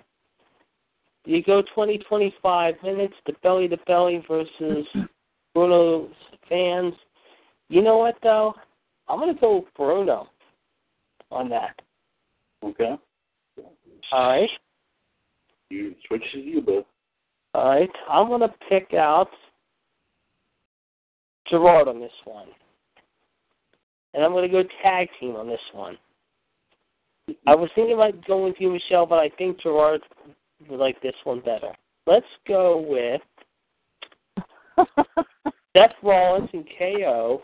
you 1.25 1.43
go 1.43 1.63
20, 1.75 1.99
25 1.99 2.75
minutes, 2.83 3.15
the 3.27 3.33
belly 3.43 3.69
to 3.69 3.77
belly 3.87 4.23
versus 4.29 4.87
Bruno's 5.55 6.11
fans. 6.49 6.95
You 7.69 7.83
know 7.83 7.99
what, 7.99 8.17
though? 8.23 8.55
I'm 9.09 9.19
going 9.19 9.35
to 9.35 9.41
go 9.41 9.57
with 9.57 9.75
Bruno 9.77 10.29
on 11.31 11.49
that. 11.51 11.81
Okay. 12.63 12.97
All 14.13 14.29
right. 14.29 14.51
You 15.71 15.95
switch 16.07 16.23
to 16.33 16.39
you, 16.39 16.61
bud. 16.61 16.85
All 17.55 17.69
right. 17.69 17.91
I'm 18.09 18.29
going 18.29 18.41
to 18.41 18.55
pick 18.69 18.95
out 18.95 19.31
Gerard 21.49 21.89
on 21.89 22.01
this 22.01 22.13
one. 22.25 22.49
And 24.13 24.23
I'm 24.23 24.33
going 24.33 24.49
to 24.49 24.63
go 24.63 24.69
tag 24.83 25.09
team 25.21 25.37
on 25.37 25.49
this 25.49 25.61
one. 25.73 25.99
I 27.47 27.55
was 27.55 27.71
thinking 27.75 27.95
about 27.95 28.25
going 28.27 28.45
with 28.45 28.57
you, 28.59 28.71
Michelle, 28.71 29.07
but 29.07 29.19
I 29.19 29.31
think 29.31 29.61
Gerard 29.61 30.03
would 30.69 30.79
like 30.79 31.01
this 31.03 31.15
one 31.25 31.41
better. 31.41 31.73
Let's 32.07 32.27
go 32.47 32.85
with 32.87 33.21
Seth 35.77 35.95
Rollins 36.03 36.51
and 36.53 36.69
KO 36.79 37.43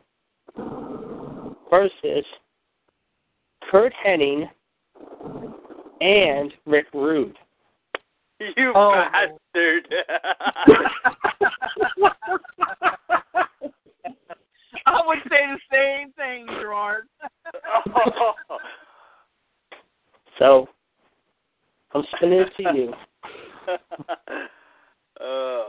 versus 1.71 2.25
Curt 3.71 3.93
Hennig 4.07 4.49
and 6.01 6.53
Rick 6.67 6.87
Rude. 6.93 7.39
you 8.39 8.73
Oh. 8.75 8.93
bastard. 9.13 9.89
I 14.87 15.03
would 15.07 15.19
say 15.29 15.47
the 15.47 15.59
same 15.71 16.13
thing, 16.13 16.47
Gerard. 16.61 17.09
So 20.41 20.69
I'm 21.93 22.03
spinning 22.17 22.41
it 22.41 22.51
to 22.57 22.63
you. 22.75 22.93
uh. 25.21 25.65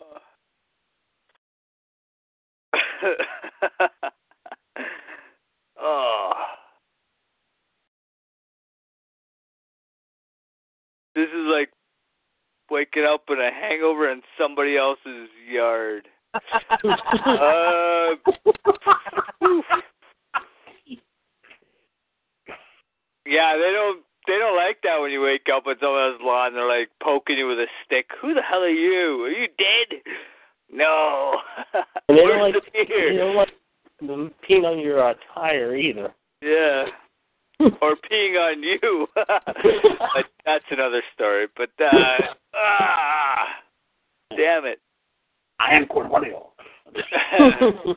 oh. 5.82 6.32
This 11.14 11.28
is 11.28 11.48
like 11.48 11.70
waking 12.70 13.04
up 13.04 13.26
in 13.30 13.42
a 13.42 13.52
hangover 13.52 14.10
in 14.10 14.22
somebody 14.40 14.78
else's 14.78 15.28
yard. 15.50 16.08
Uh, 16.34 16.40
yeah, 23.26 23.58
they 23.58 23.72
don't 23.74 24.04
they 24.28 24.38
don't 24.38 24.56
like 24.56 24.78
that 24.84 25.00
when 25.02 25.12
you 25.12 25.22
wake 25.22 25.48
up 25.54 25.66
on 25.68 25.76
someone 25.82 26.04
else's 26.04 26.22
lawn. 26.24 26.54
They're 26.54 26.68
like 26.68 26.90
poking 27.02 27.38
you 27.38 27.48
with 27.48 27.60
a 27.60 27.68
stick. 27.86 28.06
Who 28.22 28.34
the 28.34 28.42
hell 28.42 28.62
are 28.62 28.70
you? 28.70 29.24
Are 29.26 29.32
you 29.32 29.48
dead? 29.58 30.02
No. 30.72 31.38
And 32.08 32.18
they 32.18 32.24
don't 32.24 32.42
like 32.42 32.54
the 32.54 32.62
they 32.74 33.18
don't 33.18 33.36
like 33.36 33.54
them 34.02 34.32
peeing 34.48 34.66
on 34.66 34.80
your 34.80 35.02
uh, 35.02 35.14
tire 35.34 35.76
either. 35.76 36.14
Yeah. 36.42 36.86
or 37.82 37.96
peeing 37.96 38.38
on 38.38 38.64
you. 38.64 39.08
but 39.16 40.26
that's 40.46 40.66
another 40.72 41.02
story. 41.14 41.48
But 41.56 41.70
uh 41.80 42.34
ah 42.56 43.46
damn 44.36 44.66
it. 44.66 44.80
I 45.62 45.76
am 45.76 45.86
Cornelio. 45.86 46.48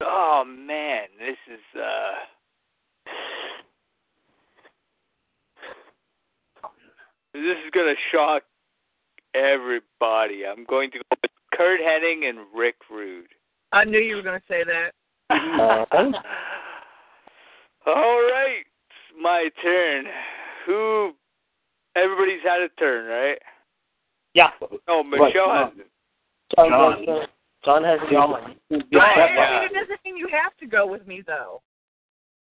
oh 0.00 0.44
man, 0.46 1.08
this 1.18 1.36
is 1.52 1.60
uh 1.76 2.14
This 7.34 7.56
is 7.64 7.70
gonna 7.72 7.94
shock 8.12 8.42
everybody. 9.34 10.44
I'm 10.46 10.64
going 10.64 10.90
to 10.92 10.98
go 10.98 11.04
with 11.22 11.30
Curt 11.54 11.80
Hennig 11.80 12.28
and 12.28 12.38
Rick 12.54 12.76
Rude. 12.90 13.26
I 13.72 13.84
knew 13.84 13.98
you 13.98 14.16
were 14.16 14.22
going 14.22 14.40
to 14.40 14.46
say 14.48 14.64
that. 14.64 14.92
Uh, 15.30 15.84
All 17.88 18.20
right, 18.20 18.64
it's 18.66 19.22
my 19.22 19.48
turn. 19.62 20.04
Who 20.66 21.12
everybody's 21.96 22.42
had 22.44 22.60
a 22.60 22.68
turn, 22.78 23.06
right? 23.06 23.38
Yeah. 24.34 24.50
Oh, 24.86 25.02
Michelle 25.02 25.48
Right, 25.48 25.64
hasn't. 25.64 25.86
John, 26.54 26.68
John. 26.68 27.04
John, 27.06 27.26
John 27.64 27.84
hasn't 27.84 28.10
gone. 28.10 28.56
Yeah. 28.68 28.78
that 28.92 29.00
I 29.00 29.60
mean, 29.60 29.70
it 29.70 29.74
doesn't 29.74 30.00
mean 30.04 30.18
you 30.18 30.28
have 30.30 30.54
to 30.60 30.66
go 30.66 30.86
with 30.86 31.06
me 31.06 31.22
though. 31.26 31.62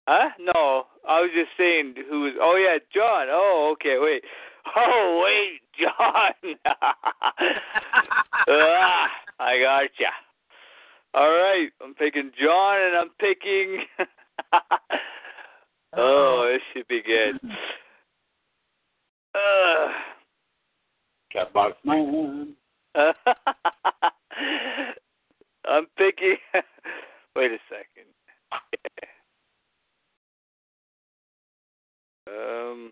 Huh? 0.08 0.30
No, 0.40 0.88
I 1.08 1.22
was 1.22 1.30
just 1.36 1.52
saying 1.56 1.94
who 2.10 2.22
was. 2.22 2.34
Oh 2.42 2.56
yeah, 2.56 2.80
John. 2.94 3.28
Oh, 3.30 3.74
okay. 3.74 3.98
Wait. 4.00 4.24
Oh 4.76 5.22
wait, 5.24 5.62
John. 5.80 6.34
ah, 8.50 9.08
I 9.40 9.60
gotcha. 9.60 10.12
All 11.14 11.30
right, 11.30 11.70
I'm 11.84 11.94
picking 11.94 12.32
John, 12.42 12.82
and 12.82 12.96
I'm 12.98 13.10
picking. 13.20 13.84
oh, 15.96 16.50
this 16.52 16.62
should 16.74 16.88
be 16.88 17.02
good. 17.02 17.40
Uh, 19.36 19.90
Catbox 21.32 21.74
man. 21.84 22.56
I'm 25.66 25.86
picking. 25.96 26.38
Wait 27.36 27.52
a 27.52 27.58
second. 27.70 28.08
Um. 32.28 32.92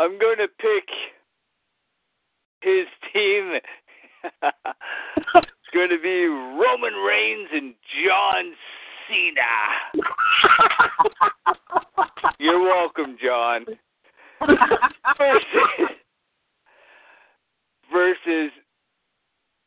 I'm 0.00 0.18
going 0.18 0.38
to 0.38 0.48
pick 0.48 0.88
his 2.62 2.86
team. 3.12 3.58
it's 4.42 5.70
going 5.74 5.90
to 5.90 6.00
be 6.02 6.24
Roman 6.24 6.94
Reigns 6.94 7.50
and 7.52 7.74
John 8.02 8.54
Cena. 9.06 9.92
You're 12.38 12.62
welcome, 12.62 13.18
John. 13.22 13.66
Versus, 15.18 15.90
versus 17.92 18.50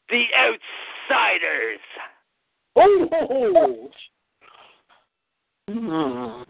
the 0.10 0.24
Outsiders. 0.36 1.80
Oh! 2.76 3.92
Hmm. 5.70 6.43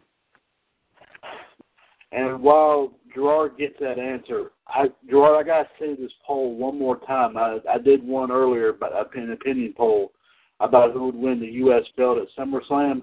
And 2.13 2.41
while 2.41 2.93
Gerard 3.13 3.57
gets 3.57 3.75
that 3.79 3.97
answer, 3.97 4.51
I 4.67 4.85
Gerard, 5.09 5.43
I 5.43 5.47
gotta 5.47 5.69
say 5.79 5.95
this 5.95 6.11
poll 6.25 6.55
one 6.55 6.77
more 6.77 6.99
time. 6.99 7.35
I 7.37 7.57
I 7.69 7.79
did 7.79 8.05
one 8.05 8.31
earlier, 8.31 8.71
but 8.71 8.93
an 9.15 9.31
opinion 9.31 9.73
poll 9.75 10.11
about 10.59 10.93
who 10.93 11.05
would 11.05 11.15
win 11.15 11.39
the 11.39 11.47
U.S. 11.47 11.83
belt 11.97 12.19
at 12.19 12.27
SummerSlam. 12.37 13.01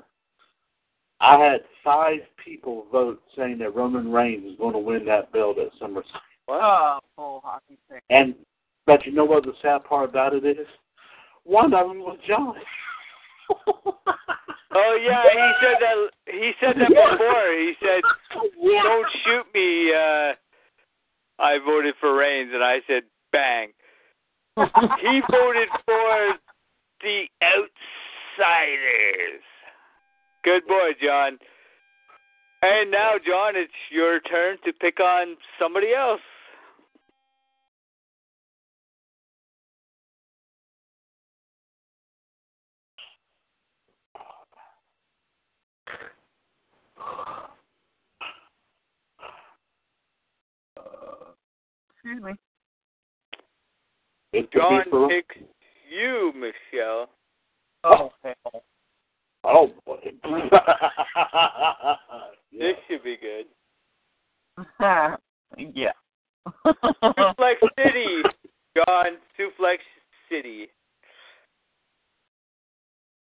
I 1.20 1.39
had 1.39 1.61
five 1.85 2.20
people 2.43 2.87
vote 2.91 3.20
saying 3.37 3.59
that 3.59 3.74
Roman 3.74 4.11
Reigns 4.11 4.45
is 4.45 4.57
going 4.59 4.73
to 4.73 4.78
win 4.78 5.05
that 5.07 5.32
belt 5.32 5.59
at 5.59 5.73
SummerSlam. 5.81 6.20
Oh, 6.49 6.99
full 7.16 7.41
hockey 7.45 7.78
stick. 7.87 8.03
And 8.11 8.35
but 8.87 9.05
you 9.05 9.12
know 9.12 9.24
what 9.24 9.45
the 9.45 9.53
sad 9.61 9.85
part 9.85 10.11
about 10.11 10.35
it 10.35 10.45
is? 10.45 10.66
One 11.45 11.74
of 11.74 11.89
them 11.89 11.99
was 11.99 12.19
John. 12.27 12.55
Oh 14.72 14.97
yeah, 15.02 15.24
he 15.32 15.52
said 15.60 15.81
that. 15.81 15.97
He 16.27 16.52
said 16.60 16.77
that 16.78 16.89
before. 16.89 17.52
He 17.59 17.74
said, 17.81 18.02
"Don't 18.32 19.10
shoot 19.24 19.44
me." 19.52 19.93
Uh, 19.93 20.35
I 21.43 21.59
voted 21.64 21.97
for 22.01 22.14
Reigns, 22.16 22.52
and 22.55 22.62
I 22.62 22.81
said, 22.86 23.02
"Bang." 23.32 23.72
he 24.56 25.22
voted 25.28 25.68
for 25.85 26.39
the 27.02 27.28
Outsiders. 27.43 29.43
Good 30.44 30.68
boy, 30.68 30.93
John. 31.02 31.40
And 32.62 32.90
now, 32.90 33.12
John, 33.27 33.56
it's 33.56 33.72
your 33.90 34.20
turn 34.20 34.59
to 34.64 34.72
pick 34.72 35.01
on 35.01 35.36
somebody 35.59 35.94
else. 35.94 36.20
Excuse 52.02 52.22
me. 52.22 52.32
It 54.32 54.51
could 54.52 54.60
John 54.60 55.09
be 55.09 55.14
picks 55.14 55.36
you, 55.90 56.32
Michelle. 56.35 57.10
Oh, 57.85 58.10
hell. 58.24 58.62
oh 59.44 59.70
boy. 59.86 59.98
This 62.52 62.77
should 62.89 63.05
be 63.05 63.16
good. 63.20 63.47
yeah. 65.74 65.93
Suplex 66.66 67.56
City, 67.77 68.22
John. 68.77 69.18
Suplex 69.39 69.78
City. 70.31 70.68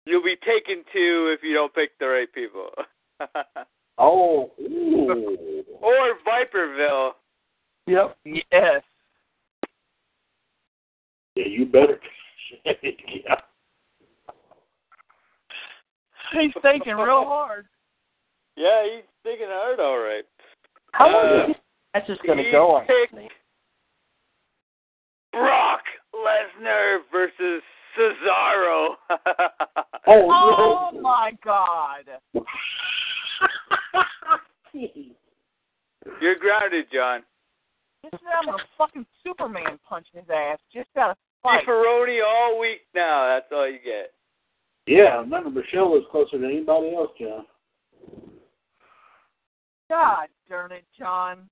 You'll 0.05 0.23
be 0.23 0.37
taken 0.37 0.83
to 0.93 1.33
if 1.33 1.41
you 1.43 1.53
don't 1.53 1.73
pick 1.73 1.97
the 1.99 2.07
right 2.07 2.31
people. 2.33 2.69
oh, 3.97 4.51
ooh. 4.61 5.63
or 5.81 6.15
Viperville. 6.25 7.15
Yep. 7.89 8.17
yes. 8.25 8.81
Yeah, 11.35 11.45
you 11.47 11.65
better. 11.65 11.99
yeah. 12.65 13.35
He's 16.33 16.51
thinking 16.61 16.95
real 16.95 17.25
hard. 17.25 17.65
Yeah, 18.55 18.83
he's 18.83 19.05
thinking 19.23 19.47
hard, 19.49 19.79
all 19.79 19.97
right. 19.97 20.23
How 20.91 21.09
long 21.09 21.25
Uh, 21.25 21.43
is 21.43 21.47
this 21.47 21.57
match 21.95 22.07
just 22.07 22.21
going 22.23 22.37
to 22.37 22.51
go 22.51 22.75
on? 22.75 22.85
Brock 25.31 25.81
Lesnar 26.13 26.99
versus 27.11 27.63
Cesaro. 27.97 28.95
Oh 30.11 30.89
my 31.01 31.31
God! 31.43 32.05
You're 34.73 36.35
grounded, 36.39 36.85
John. 36.91 37.21
This 38.03 38.13
is 38.13 38.19
I'm 38.33 38.45
gonna 38.45 38.63
fucking 38.77 39.05
Superman 39.25 39.79
punch 39.87 40.07
his 40.13 40.23
ass 40.33 40.59
just 40.73 40.89
out 40.97 41.11
of 41.11 41.17
Beef 41.43 41.51
spite. 41.51 41.65
Ferroni 41.67 42.19
all 42.25 42.59
week 42.59 42.81
now. 42.95 43.27
That's 43.27 43.51
all 43.51 43.69
you 43.69 43.79
get. 43.83 44.13
yeah, 44.87 45.19
remember 45.19 45.49
Michelle 45.49 45.89
was 45.89 46.03
closer 46.11 46.37
than 46.37 46.49
anybody 46.49 46.95
else, 46.95 47.11
John. 47.19 47.45
God 49.89 50.27
darn 50.49 50.71
it, 50.71 50.85
John. 50.97 51.49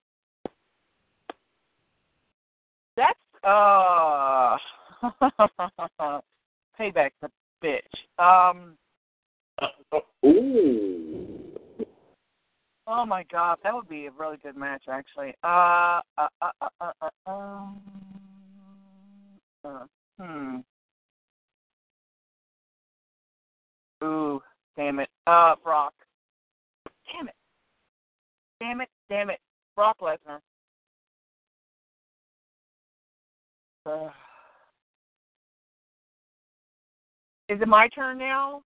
That's 2.95 3.19
uh 3.44 4.57
payback's 6.80 7.11
a 7.24 7.30
bitch. 7.64 7.80
Um 8.19 8.78
Ooh. 10.26 11.27
Oh 12.88 13.06
my 13.06 13.24
god, 13.32 13.58
that 13.64 13.74
would 13.74 13.90
be 13.90 14.08
a 14.08 14.12
really 14.12 14.38
good 14.38 14.56
match 14.56 14.84
actually. 14.90 15.34
Uh 15.44 16.00
uh 16.18 16.28
uh 16.42 16.50
uh 16.62 16.70
uh, 16.82 16.92
uh, 17.02 17.32
um, 17.32 17.82
uh 19.64 19.86
hmm. 20.20 20.58
Ooh, 24.04 24.42
damn 24.76 25.00
it. 25.00 25.10
Uh 25.28 25.56
Brock. 25.64 25.94
Damn 27.12 27.28
it. 27.28 27.36
Damn 28.60 28.82
it, 28.82 28.90
damn 29.10 29.30
it. 29.30 29.40
Brock 29.76 29.98
Lesnar. 30.02 30.40
Uh, 33.86 34.10
is 37.48 37.62
it 37.62 37.68
my 37.68 37.88
turn 37.90 38.18
now? 38.18 38.62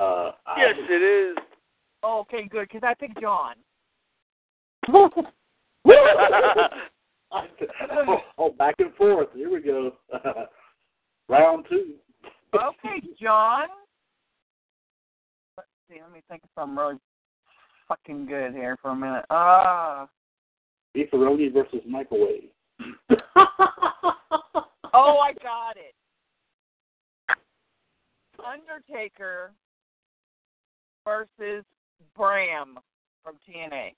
Uh, 0.00 0.32
Yes, 0.56 0.74
it 0.76 1.02
is. 1.02 1.55
Oh, 2.08 2.20
okay, 2.20 2.46
good, 2.48 2.68
because 2.72 2.86
I 2.86 2.94
picked 2.94 3.20
John. 3.20 3.56
Oh, 8.38 8.50
back 8.50 8.76
and 8.78 8.94
forth. 8.94 9.28
Here 9.34 9.52
we 9.52 9.60
go. 9.60 9.92
Round 11.28 11.66
two. 11.68 11.94
Okay, 12.54 13.02
John. 13.20 13.66
Let's 15.56 15.68
see, 15.90 16.00
let 16.00 16.12
me 16.12 16.22
think 16.30 16.44
of 16.44 16.50
something 16.54 16.76
really 16.76 16.94
fucking 17.88 18.26
good 18.26 18.52
here 18.52 18.76
for 18.80 18.92
a 18.92 18.96
minute. 18.96 19.24
Ah. 19.30 20.06
Beefaroni 20.96 21.52
versus 21.52 21.80
microwave. 21.86 22.50
oh, 23.10 23.18
I 24.94 25.32
got 25.42 25.76
it. 25.76 25.94
Undertaker 28.38 29.52
versus 31.04 31.64
Bram 32.16 32.78
from 33.22 33.36
TNA. 33.48 33.94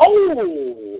Oh. 0.00 0.98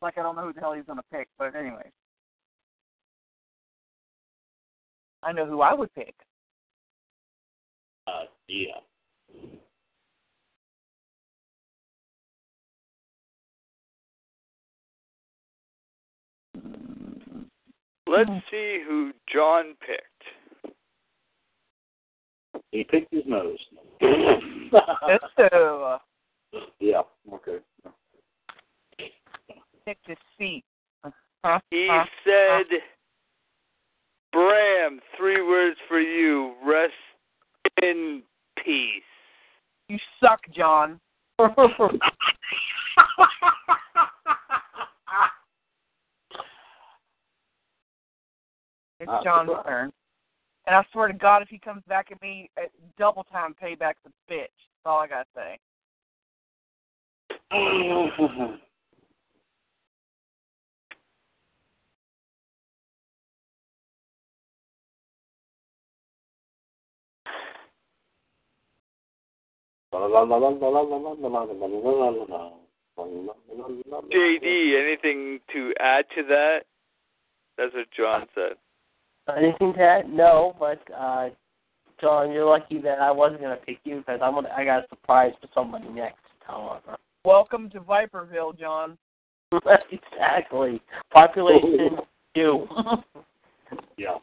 Like 0.00 0.18
I 0.18 0.22
don't 0.22 0.36
know 0.36 0.46
who 0.46 0.52
the 0.52 0.60
hell 0.60 0.74
he's 0.74 0.84
going 0.84 0.98
to 0.98 1.04
pick, 1.12 1.28
but 1.38 1.54
anyway. 1.54 1.90
I 5.22 5.32
know 5.32 5.46
who 5.46 5.62
I 5.62 5.72
would 5.72 5.94
pick. 5.94 6.14
Uh, 8.06 8.24
yeah. 8.46 8.80
Let's 18.06 18.30
see 18.50 18.80
who 18.86 19.12
John 19.32 19.74
picked. 19.80 20.13
He 22.70 22.84
picked 22.84 23.12
his 23.12 23.24
nose. 23.26 23.58
So, 24.70 25.98
yeah. 26.80 27.02
Okay. 27.32 27.58
picked 29.84 30.08
his 30.08 30.18
feet. 30.38 30.64
He 31.70 31.88
said, 32.24 32.78
Bram, 34.32 35.00
three 35.16 35.42
words 35.42 35.76
for 35.88 36.00
you. 36.00 36.54
Rest 36.64 36.92
in 37.82 38.22
peace. 38.64 39.02
You 39.88 39.98
suck, 40.20 40.40
John. 40.54 41.00
It's 49.00 49.24
John's 49.24 49.50
turn. 49.66 49.92
And 50.66 50.74
I 50.74 50.84
swear 50.92 51.08
to 51.08 51.14
God, 51.14 51.42
if 51.42 51.48
he 51.48 51.58
comes 51.58 51.82
back 51.88 52.10
at 52.10 52.20
me, 52.22 52.50
at 52.56 52.70
double 52.98 53.24
time 53.24 53.54
payback's 53.62 53.98
a 54.06 54.32
bitch. 54.32 54.48
That's 54.48 54.86
all 54.86 54.98
I 54.98 55.06
gotta 55.06 55.26
say. 55.34 55.58
JD, 74.12 74.80
anything 74.80 75.40
to 75.52 75.72
add 75.78 76.04
to 76.16 76.22
that? 76.24 76.64
That's 77.56 77.74
what 77.74 77.86
John 77.96 78.26
said. 78.34 78.56
Anything 79.36 79.72
to 79.74 79.80
add? 79.80 80.08
No, 80.10 80.54
but 80.58 80.80
uh, 80.94 81.30
John, 82.00 82.30
you're 82.30 82.44
lucky 82.44 82.80
that 82.82 82.98
I 83.00 83.10
wasn't 83.10 83.40
going 83.40 83.56
to 83.58 83.64
pick 83.64 83.78
you 83.84 83.98
because 83.98 84.20
I'm 84.22 84.34
gonna, 84.34 84.50
I 84.54 84.64
got 84.64 84.84
a 84.84 84.88
surprise 84.88 85.32
for 85.40 85.48
somebody 85.54 85.88
next. 85.88 86.18
However, 86.46 86.98
Welcome 87.24 87.70
to 87.70 87.80
Viperville, 87.80 88.52
John. 88.52 88.98
exactly. 89.90 90.82
Population 91.10 91.96
two. 92.34 92.66
yeah. 93.96 94.16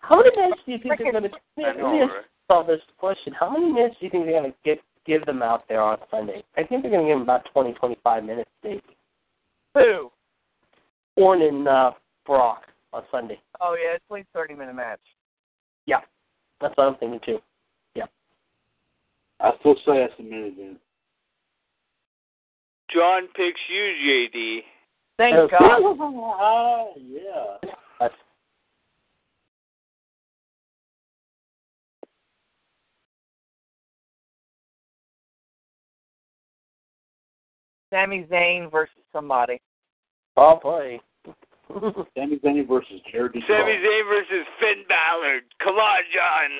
How 0.00 0.16
many 0.16 0.36
minutes 0.36 0.60
do 0.66 0.72
you 0.72 0.78
think 0.78 0.98
they're 0.98 1.12
going 1.12 1.22
to? 1.22 1.30
I 1.58 1.68
Let 1.68 1.76
me 1.76 2.02
ask 2.02 2.12
right? 2.50 2.66
this 2.66 2.80
question. 2.98 3.32
How 3.38 3.48
many 3.48 3.72
minutes 3.72 3.94
do 4.00 4.06
you 4.06 4.10
think 4.10 4.24
they're 4.24 4.40
going 4.40 4.50
to 4.50 4.56
give 4.64 4.78
give 5.06 5.24
them 5.24 5.40
out 5.40 5.68
there 5.68 5.80
on 5.80 5.98
Sunday? 6.10 6.42
I 6.56 6.64
think 6.64 6.82
they're 6.82 6.90
going 6.90 7.04
to 7.04 7.10
give 7.10 7.16
them 7.16 7.22
about 7.22 7.46
twenty 7.52 7.74
twenty 7.74 7.96
five 8.02 8.24
minutes, 8.24 8.50
Dave. 8.64 8.80
Who? 9.74 10.10
Orton 11.16 11.46
and 11.46 11.68
uh, 11.68 11.92
Brock 12.24 12.62
on 12.92 13.02
Sunday. 13.10 13.40
Oh 13.60 13.76
yeah, 13.80 13.94
it's 13.94 14.04
at 14.10 14.14
least 14.14 14.28
thirty 14.32 14.54
minute 14.54 14.74
match. 14.74 15.00
Yeah, 15.86 16.00
that's 16.60 16.76
what 16.76 16.88
I'm 16.88 16.96
thinking 16.96 17.20
too. 17.24 17.38
Yeah. 17.94 18.06
I 19.40 19.52
still 19.60 19.76
say 19.86 19.98
that's 19.98 20.12
a 20.18 20.22
minute 20.22 20.54
in. 20.58 20.76
John 22.92 23.28
picks 23.34 23.60
you, 23.68 24.28
JD. 24.34 24.60
Thank 25.18 25.34
Okay. 25.34 25.56
God. 25.58 25.82
Ah, 26.38 26.84
yeah. 26.96 27.70
That's 27.98 28.14
Sami 37.90 38.26
Zayn 38.30 38.70
versus 38.70 38.94
somebody. 39.12 39.60
oh 40.36 40.58
boy. 40.62 41.00
Sami 42.16 42.38
Zayn 42.38 42.68
versus 42.68 43.00
Jared 43.10 43.32
Sami 43.32 43.42
Zayn. 43.48 43.82
Zayn 43.82 44.08
versus 44.08 44.46
Finn 44.60 44.84
Balor. 44.88 45.40
Come 45.62 45.76
on, 45.76 46.02
John. 46.14 46.50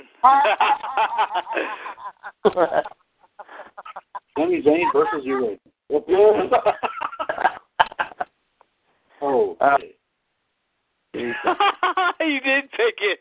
Sami 4.36 4.62
Zayn 4.62 4.92
versus 4.92 5.24
you. 5.24 5.56
oh. 9.22 9.56
Uh, 9.60 9.78
you 11.14 12.40
did 12.40 12.70
pick 12.72 12.98
it. 13.00 13.20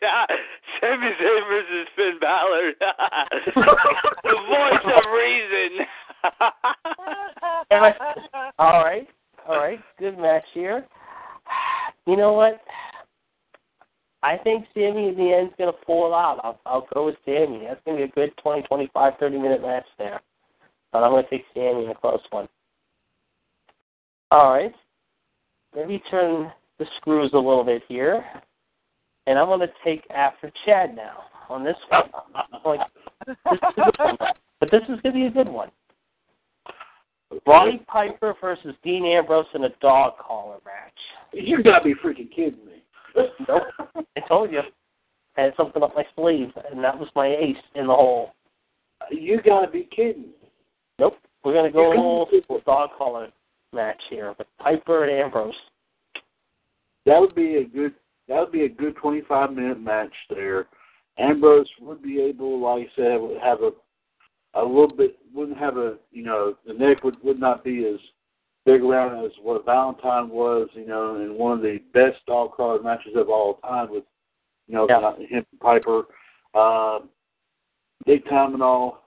Sami 0.82 1.12
Zayn 1.22 1.48
versus 1.48 1.88
Finn 1.96 2.18
Balor. 2.20 2.74
the 4.24 4.36
voice 4.50 4.86
of 4.86 5.04
reason. 5.14 5.86
all 7.70 8.84
right, 8.84 9.08
all 9.48 9.58
right, 9.58 9.80
good 10.00 10.18
match 10.18 10.46
here. 10.54 10.88
You 12.06 12.18
know 12.18 12.34
what? 12.34 12.62
I 14.24 14.38
think 14.38 14.66
Sami 14.74 15.10
in 15.10 15.16
the 15.16 15.34
end's 15.34 15.54
going 15.58 15.72
to 15.72 15.86
pull 15.86 16.08
it 16.08 16.14
out. 16.14 16.40
I'll, 16.44 16.60
I'll 16.66 16.88
go 16.94 17.06
with 17.06 17.16
Sami. 17.26 17.66
That's 17.68 17.80
going 17.86 17.98
to 17.98 18.06
be 18.06 18.10
a 18.10 18.14
good 18.14 18.36
20, 18.42 18.64
25, 18.64 19.14
30 19.20 19.38
minute 19.38 19.62
match 19.62 19.86
there. 19.98 20.22
But 20.92 21.04
I'm 21.04 21.12
going 21.12 21.24
to 21.24 21.30
take 21.30 21.46
Sami 21.54 21.86
in 21.86 21.92
a 21.92 21.96
close 21.96 22.22
one. 22.32 22.48
All 24.32 24.52
right. 24.52 24.74
Let 25.76 25.88
me 25.88 26.02
turn 26.10 26.52
the 26.80 26.86
screws 26.98 27.32
a 27.34 27.38
little 27.38 27.64
bit 27.64 27.84
here. 27.88 28.24
And 29.28 29.38
I'm 29.38 29.48
going 29.48 29.60
to 29.60 29.72
take 29.84 30.04
after 30.10 30.52
Chad 30.66 30.96
now 30.96 31.24
on 31.50 31.64
this 31.64 31.76
one. 31.90 32.10
Like, 32.66 32.80
this 33.28 33.36
is 33.52 33.60
a 33.78 33.82
good 33.82 33.96
one. 34.00 34.18
But 34.62 34.72
this 34.72 34.84
is 34.84 35.02
going 35.02 35.04
to 35.04 35.12
be 35.12 35.26
a 35.26 35.32
good 35.32 35.50
one. 35.50 35.70
Roddy 37.46 37.82
Piper 37.88 38.36
versus 38.40 38.76
Dean 38.84 39.06
Ambrose 39.06 39.46
in 39.54 39.64
a 39.64 39.70
dog 39.82 40.14
collar 40.20 40.58
match. 40.66 40.94
You 41.34 41.62
gotta 41.64 41.84
be 41.84 41.94
freaking 41.96 42.30
kidding 42.30 42.66
me. 42.66 42.84
Nope. 43.48 43.64
I 43.96 44.20
told 44.28 44.52
you. 44.52 44.62
I 45.38 45.42
had 45.42 45.54
something 45.58 45.84
up 45.84 45.96
my 45.96 46.06
sleeve, 46.16 46.52
and 46.72 46.84
that 46.84 46.98
was 46.98 47.10
my 47.16 47.28
ace 47.28 47.58
in 47.76 47.88
the 47.88 47.94
hole. 47.94 48.34
You 49.12 49.42
gotta 49.42 49.70
be 49.70 49.88
kidding 49.96 50.24
me. 50.24 50.50
Nope. 51.00 51.18
We're 51.44 51.54
going 51.54 51.72
to 51.72 51.72
go 51.72 51.90
a 51.90 51.94
little 51.94 52.62
dog 52.66 52.90
collar 52.98 53.30
match 53.72 54.02
here 54.10 54.34
with 54.36 54.48
Piper 54.58 55.04
and 55.04 55.12
Ambrose. 55.12 55.54
That 57.06 57.20
would 57.20 57.36
be 57.36 57.58
a 57.58 57.66
good. 57.66 57.94
That 58.28 58.40
would 58.40 58.52
be 58.52 58.64
a 58.64 58.70
good 58.70 58.96
twenty-five 58.96 59.54
minute 59.54 59.80
match 59.80 60.14
there. 60.32 60.66
Ambrose 61.20 61.70
would 61.82 62.02
be 62.02 62.20
able, 62.20 62.62
like 62.62 62.88
I 62.88 62.96
said, 62.96 63.18
would 63.18 63.40
have 63.44 63.62
a 63.62 63.70
a 64.56 64.64
little 64.64 64.96
bit. 64.96 65.18
Wouldn't 65.34 65.58
have 65.58 65.78
a 65.78 65.98
you 66.12 66.24
know 66.24 66.56
the 66.66 66.74
neck 66.74 67.04
would 67.04 67.16
would 67.24 67.40
not 67.40 67.64
be 67.64 67.86
as 67.86 68.00
big 68.66 68.82
around 68.82 69.24
as 69.26 69.32
what 69.42 69.66
Valentine 69.66 70.30
was. 70.30 70.68
You 70.74 70.88
know, 70.88 71.16
in 71.16 71.36
one 71.38 71.58
of 71.58 71.62
the 71.62 71.80
best 71.94 72.26
dog 72.26 72.56
collar 72.56 72.82
matches 72.82 73.14
of 73.16 73.30
all 73.30 73.56
time 73.56 73.90
with 73.92 74.04
you 74.68 74.76
know 74.76 74.88
Yeah. 74.90 75.16
him 75.18 75.46
Piper, 75.60 76.04
uh, 76.54 77.00
big 78.06 78.26
time 78.26 78.54
and 78.54 78.64
all. 78.64 79.04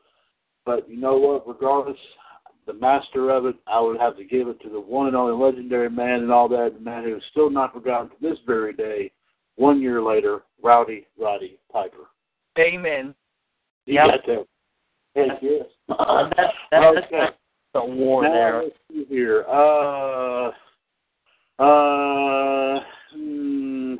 But 0.64 0.88
you 0.88 0.98
know 0.98 1.16
what? 1.16 1.48
Regardless, 1.48 1.98
the 2.66 2.74
master 2.74 3.30
of 3.30 3.46
it, 3.46 3.56
I 3.66 3.80
would 3.80 3.98
have 3.98 4.16
to 4.18 4.24
give 4.24 4.48
it 4.48 4.60
to 4.60 4.68
the 4.68 4.80
one 4.80 5.06
and 5.06 5.16
only 5.16 5.32
legendary 5.32 5.88
man 5.88 6.20
and 6.20 6.30
all 6.30 6.48
that, 6.50 6.74
the 6.74 6.80
man 6.80 7.04
who 7.04 7.16
is 7.16 7.22
still 7.30 7.48
not 7.48 7.72
forgotten 7.72 8.10
to 8.10 8.16
this 8.20 8.38
very 8.46 8.74
day, 8.74 9.10
one 9.56 9.80
year 9.80 10.02
later, 10.02 10.42
Rowdy 10.62 11.06
Roddy 11.18 11.58
Piper. 11.72 12.10
Amen. 12.58 13.14
You 13.86 13.94
Yep. 13.94 14.06
got 14.06 14.26
that? 14.26 14.46
Yes, 15.18 15.38
yes. 15.42 15.66
Uh, 15.88 16.28
that's, 16.36 16.52
that's, 16.70 16.96
Okay. 16.98 17.06
that's 17.10 17.36
the 17.74 17.84
war 17.84 18.22
Now, 18.22 18.32
there. 18.32 18.62
let's 18.62 18.76
see 18.90 19.04
here. 19.08 19.44
Uh, 19.48 20.50
uh, 21.58 22.80
hmm, 23.12 23.94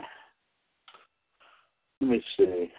let 2.01 2.11
me 2.11 2.23
see. 2.37 2.71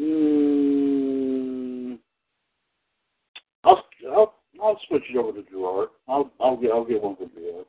Hmm. 0.00 1.94
I'll 3.62 3.84
I'll 4.12 4.34
I'll 4.64 4.80
switch 4.88 5.02
it 5.10 5.16
over 5.16 5.32
to 5.32 5.50
Gerard. 5.50 5.90
I'll 6.08 6.32
I'll 6.40 6.56
get 6.56 6.70
I'll 6.70 6.84
get 6.86 7.02
one 7.02 7.16
for 7.16 7.28
Gerard. 7.28 7.66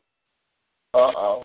Uh-oh. 0.94 1.44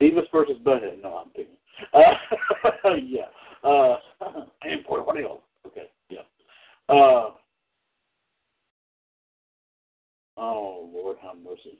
Davis 0.00 0.24
versus 0.32 0.56
Bennett. 0.64 1.00
No, 1.00 1.18
I'm 1.24 1.30
kidding. 1.30 1.54
Uh, 1.94 2.14
yeah. 3.04 3.28
Uh, 3.62 3.96
and 4.62 4.84
Puerto 4.84 5.12
Rico. 5.12 5.42
Okay. 5.64 5.88
Yeah. 6.10 6.22
Uh, 6.88 7.30
oh 10.36 10.90
Lord, 10.92 11.18
have 11.22 11.36
mercy. 11.36 11.78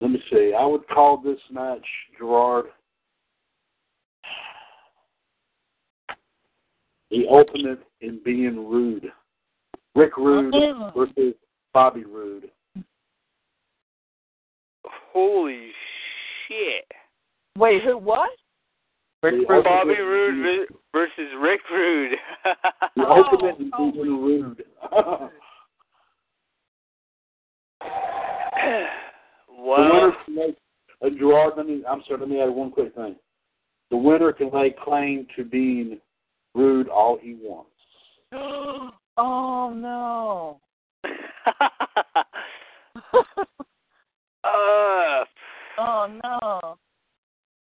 Let 0.00 0.10
me 0.12 0.22
see. 0.32 0.54
I 0.58 0.64
would 0.64 0.88
call 0.88 1.18
this 1.18 1.38
match 1.50 1.84
Gerard 2.18 2.66
the 7.10 7.24
ultimate 7.28 7.80
in 8.00 8.20
being 8.24 8.66
rude. 8.68 9.12
Rick 9.94 10.16
Rude 10.16 10.54
Oh. 10.54 10.90
versus 10.96 11.34
Bobby 11.74 12.04
Roode. 12.04 12.50
Holy 15.12 15.72
shit. 16.46 16.86
Wait, 17.58 17.82
who? 17.82 17.98
What? 17.98 18.30
Rick 19.22 19.34
Rude. 19.48 19.64
Bobby 19.64 19.90
ultimate 19.90 20.04
Roode 20.04 20.34
in 20.34 20.42
vi- 20.42 20.66
versus 20.92 21.32
Rick 21.40 21.60
Rude. 21.70 22.16
The 22.96 23.06
Oh, 23.06 23.22
ultimate 23.24 23.58
in 23.58 23.70
oh. 23.74 23.88
oh 23.88 23.92
being 23.92 24.22
rude. 24.22 24.64
the 29.60 29.66
well, 29.66 29.82
winner 29.82 30.12
can 30.24 30.34
make 30.34 30.56
a 31.02 31.10
Gerard. 31.10 31.54
Let 31.56 31.66
me. 31.66 31.82
I'm 31.88 32.02
sorry. 32.06 32.20
Let 32.20 32.28
me 32.28 32.40
add 32.40 32.48
one 32.48 32.70
quick 32.70 32.94
thing. 32.94 33.16
The 33.90 33.96
winner 33.96 34.32
can 34.32 34.50
lay 34.52 34.74
claim 34.84 35.26
to 35.36 35.44
being 35.44 35.98
rude 36.54 36.88
all 36.88 37.18
he 37.20 37.34
wants. 37.34 37.70
oh 39.16 39.72
no. 39.74 40.60
uh, 44.44 45.24
oh 45.78 46.18
no. 46.24 46.76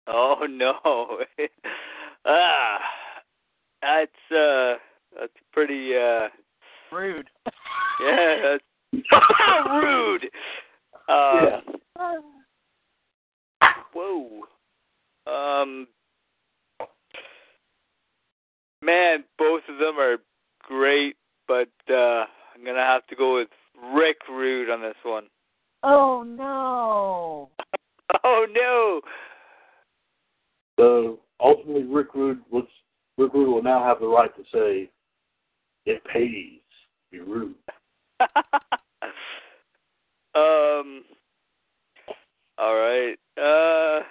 oh 0.08 0.48
no. 0.50 1.20
ah, 2.26 2.78
that's 3.82 4.32
uh, 4.32 4.76
that's 5.20 5.34
pretty 5.52 5.96
uh, 5.96 6.30
Rude. 6.94 7.30
yeah, 8.00 8.36
that's 8.44 8.64
rude. 9.72 10.26
Uh, 11.08 11.62
Whoa. 13.94 14.44
Um. 15.28 15.88
Man, 18.82 19.24
both 19.38 19.62
of 19.70 19.78
them 19.80 19.98
are 19.98 20.18
great, 20.62 21.16
but 21.48 21.70
uh 21.90 22.26
I'm 22.56 22.64
gonna 22.66 22.80
have 22.80 23.06
to 23.08 23.16
go 23.16 23.36
with 23.36 23.50
Rick 23.94 24.18
Rude 24.30 24.70
on 24.70 24.82
this 24.82 24.96
one. 25.04 25.26
Oh 25.84 26.24
no. 26.24 27.50
Oh 28.24 28.46
no. 28.54 29.02
So 30.80 31.20
ultimately, 31.40 31.84
Rick 31.84 32.14
Rude 32.14 32.42
was 32.52 32.66
Rick 33.18 33.34
Rude 33.34 33.52
will 33.52 33.64
now 33.64 33.84
have 33.84 34.00
the 34.00 34.08
right 34.08 34.32
to 34.36 34.44
say, 34.54 34.90
"It 35.86 36.04
pays 36.06 36.60
to 37.12 37.12
be 37.12 37.20
rude." 37.20 37.56
um. 40.36 41.04
All 42.58 42.76
right. 42.76 43.16
Uh. 43.38 44.02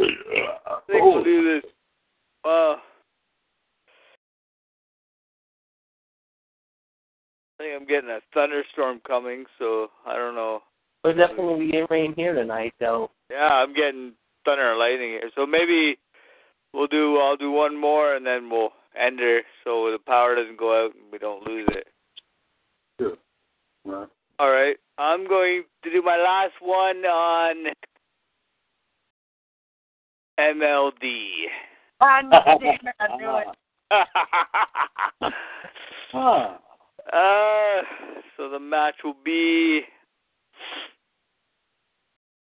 I 0.00 0.80
think 0.86 1.04
we'll 1.04 1.24
do 1.24 1.60
this. 1.60 1.70
Uh. 2.44 2.76
I 7.58 7.64
think 7.64 7.80
I'm 7.80 7.86
getting 7.86 8.10
a 8.10 8.18
thunderstorm 8.34 9.00
coming, 9.06 9.44
so 9.58 9.88
I 10.06 10.16
don't 10.16 10.34
know. 10.34 10.62
We're 11.04 11.14
definitely 11.14 11.44
going 11.44 11.58
to 11.60 11.66
be 11.66 11.72
getting 11.72 11.86
rain 11.90 12.14
here 12.16 12.34
tonight, 12.34 12.74
though. 12.80 13.10
Yeah, 13.30 13.48
I'm 13.48 13.74
getting 13.74 14.12
thunder 14.44 14.70
and 14.70 14.78
lightning 14.78 15.10
here. 15.10 15.30
So 15.36 15.46
maybe 15.46 15.98
we'll 16.72 16.86
do. 16.86 17.18
I'll 17.18 17.36
do 17.36 17.50
one 17.52 17.76
more, 17.78 18.14
and 18.14 18.26
then 18.26 18.50
we'll 18.50 18.72
end 18.98 19.20
her, 19.20 19.40
so 19.64 19.90
the 19.90 19.98
power 20.06 20.34
doesn't 20.34 20.58
go 20.58 20.84
out 20.84 20.94
and 20.94 21.04
we 21.10 21.18
don't 21.18 21.46
lose 21.46 21.68
it. 21.72 21.86
Sure. 23.00 23.16
Right. 23.84 24.08
All 24.38 24.50
right. 24.50 24.76
I'm 24.98 25.26
going 25.26 25.64
to 25.84 25.90
do 25.90 26.02
my 26.02 26.16
last 26.16 26.54
one 26.60 27.04
on 27.04 27.72
MLD. 30.38 31.48
I 32.00 32.22
knew 32.22 32.30
it. 32.32 32.80
I 33.00 33.16
knew 33.16 33.38
it. 33.38 33.46
Huh. 36.12 36.58
uh, 37.10 37.82
so 38.36 38.50
the 38.50 38.58
match 38.58 38.96
will 39.02 39.16
be 39.24 39.80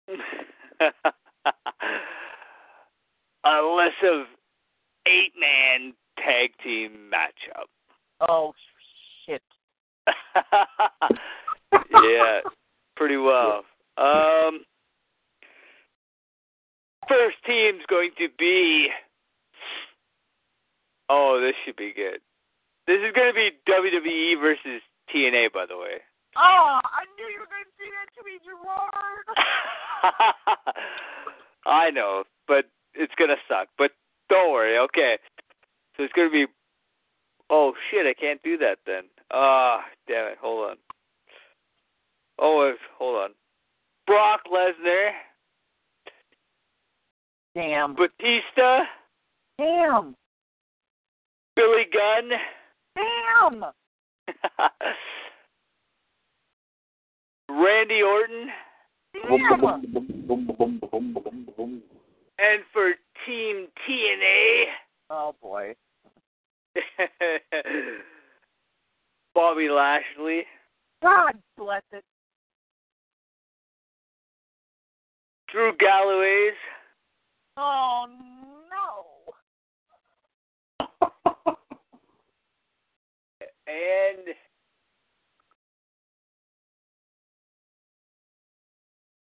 a 0.10 0.14
list 3.76 4.04
of 4.04 4.26
eight 5.06 5.34
man 5.38 5.94
tag 6.18 6.52
team 6.64 7.12
matchup. 7.12 7.68
Oh 8.28 8.54
shit. 9.26 9.42
yeah, 11.92 12.42
pretty 12.96 13.18
well. 13.18 13.66
Um, 13.98 14.66
first 17.08 17.38
team's 17.46 17.84
going 17.90 18.12
to 18.18 18.28
be. 18.38 18.90
Oh, 21.10 21.40
this 21.42 21.56
should 21.66 21.76
be 21.76 21.92
good. 21.96 22.22
This 22.86 22.98
is 22.98 23.12
going 23.16 23.28
to 23.28 23.34
be 23.34 23.52
WWE 23.70 24.40
versus 24.40 24.82
TNA, 25.14 25.52
by 25.54 25.66
the 25.68 25.78
way. 25.78 26.02
Oh, 26.36 26.80
I 26.84 27.06
knew 27.18 27.26
you 27.34 27.40
were 27.40 27.48
going 27.48 27.64
to 27.64 27.72
say 27.80 27.90
that 27.90 28.14
to 28.16 28.24
me, 28.24 28.40
Gerard. 28.44 29.28
I 31.66 31.90
know, 31.92 32.24
but 32.48 32.66
it's 32.94 33.14
gonna 33.18 33.36
suck. 33.48 33.68
But 33.78 33.92
don't 34.30 34.52
worry, 34.52 34.78
okay. 34.80 35.18
So 35.98 36.04
it's 36.04 36.14
gonna 36.14 36.30
be. 36.30 36.46
Oh 37.50 37.74
shit! 37.90 38.06
I 38.06 38.14
can't 38.14 38.42
do 38.44 38.58
that 38.60 38.78
then. 38.86 39.06
Ah, 39.32 39.84
damn 40.08 40.28
it! 40.28 40.38
Hold 40.40 40.70
on. 40.72 40.78
Oh, 42.40 42.74
hold 42.98 43.24
on. 43.24 43.32
Brock 44.06 44.42
Lesnar, 44.52 45.12
Damn. 47.56 47.96
Batista, 47.96 48.82
Damn. 49.58 50.16
Billy 51.56 51.86
Gunn, 51.92 52.30
Damn. 52.96 53.66
Randy 57.50 58.04
Orton, 58.04 58.52
Damn. 59.14 59.66
and 62.40 62.64
for 62.72 62.94
Team 63.26 63.68
TNA, 63.90 64.66
Oh 65.10 65.34
boy. 65.42 65.74
Bobby 69.36 69.70
Lashley, 69.70 70.46
God 71.02 71.34
bless 71.58 71.84
it. 71.92 72.04
Drew 75.52 75.74
Galloway's, 75.78 76.54
Oh 77.60 78.06
no. 78.70 79.06
and 83.68 84.28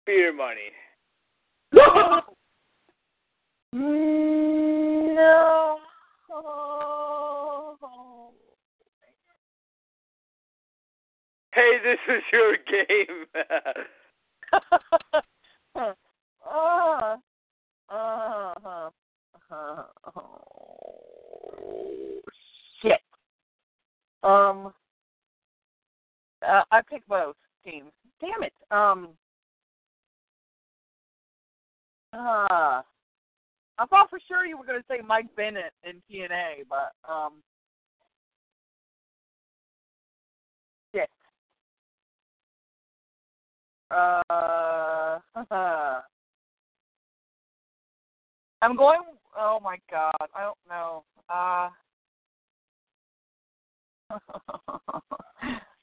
Beer 0.06 0.32
Money. 0.32 0.72
no. 3.74 5.78
Hey, 11.54 11.76
this 11.84 11.98
is 12.08 12.22
your 12.32 12.56
game. 12.64 13.26
uh, 15.76 15.92
uh, 17.90 17.90
uh, 17.90 18.88
oh, 20.16 22.22
shit. 22.80 23.02
Um, 24.22 24.72
uh, 26.46 26.62
I 26.70 26.80
picked 26.88 27.06
both 27.06 27.36
teams. 27.66 27.92
Damn 28.18 28.44
it. 28.44 28.54
Um, 28.70 29.08
uh, 32.14 32.80
I 33.78 33.86
thought 33.86 34.10
for 34.10 34.20
sure 34.28 34.46
you 34.46 34.58
were 34.58 34.66
going 34.66 34.80
to 34.80 34.86
say 34.88 35.00
Mike 35.06 35.34
Bennett 35.36 35.72
in 35.84 36.02
TNA, 36.10 36.66
but 36.68 36.92
um. 37.10 37.42
Uh, 43.92 45.18
I'm 48.62 48.76
going. 48.76 49.00
Oh 49.36 49.58
my 49.62 49.76
god, 49.90 50.12
I 50.34 50.42
don't 50.42 50.58
know. 50.68 51.04
Uh, 51.28 51.68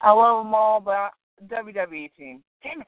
I 0.02 0.12
love 0.12 0.46
them 0.46 0.56
all, 0.56 0.80
but 0.80 1.12
WWE 1.48 2.12
team. 2.16 2.44
Damn 2.64 2.82
it. 2.82 2.88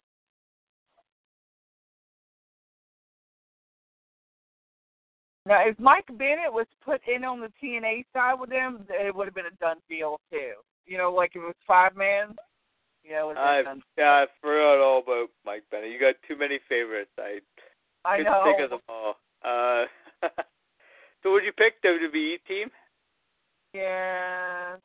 Now, 5.45 5.68
if 5.68 5.80
Mike 5.80 6.05
Bennett 6.07 6.51
was 6.53 6.68
put 6.85 7.01
in 7.07 7.23
on 7.23 7.41
the 7.41 7.51
TNA 7.61 8.05
side 8.13 8.39
with 8.39 8.49
them, 8.51 8.85
it 8.89 9.15
would 9.15 9.26
have 9.27 9.34
been 9.34 9.47
a 9.47 9.55
done 9.59 9.77
deal 9.89 10.19
too. 10.31 10.53
You 10.85 10.97
know, 10.97 11.11
like 11.11 11.31
if 11.35 11.41
it 11.41 11.45
was 11.45 11.55
five 11.68 11.95
man. 11.95 12.35
You 13.03 13.13
know, 13.13 13.31
it 13.31 13.38
I 13.38 13.61
was 13.63 13.80
yeah, 13.97 14.11
I 14.11 14.26
forgot 14.41 14.80
all 14.80 14.99
about 14.99 15.30
Mike 15.45 15.63
Bennett. 15.72 15.89
You 15.91 15.99
got 15.99 16.15
too 16.27 16.38
many 16.38 16.59
favorites. 16.69 17.09
I 17.18 17.39
I 18.05 18.19
know. 18.19 18.43
think 18.45 18.61
of 18.61 18.69
them 18.69 18.80
all. 18.88 19.15
Uh, 19.43 19.85
so 21.23 21.31
would 21.31 21.43
you 21.43 21.51
pick 21.53 21.81
WWE 21.84 22.38
team? 22.47 22.69
Yeah. 23.73 24.76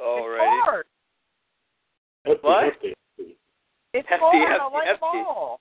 Alrighty. 0.00 0.84
It's 2.24 2.42
hard. 2.42 2.42
What? 2.42 2.72
It's 3.92 4.08
Hefty, 4.08 4.20
hard. 4.22 4.60
I 4.60 4.64
like 4.72 4.86
hefty. 4.86 5.00
them 5.00 5.26
all. 5.28 5.60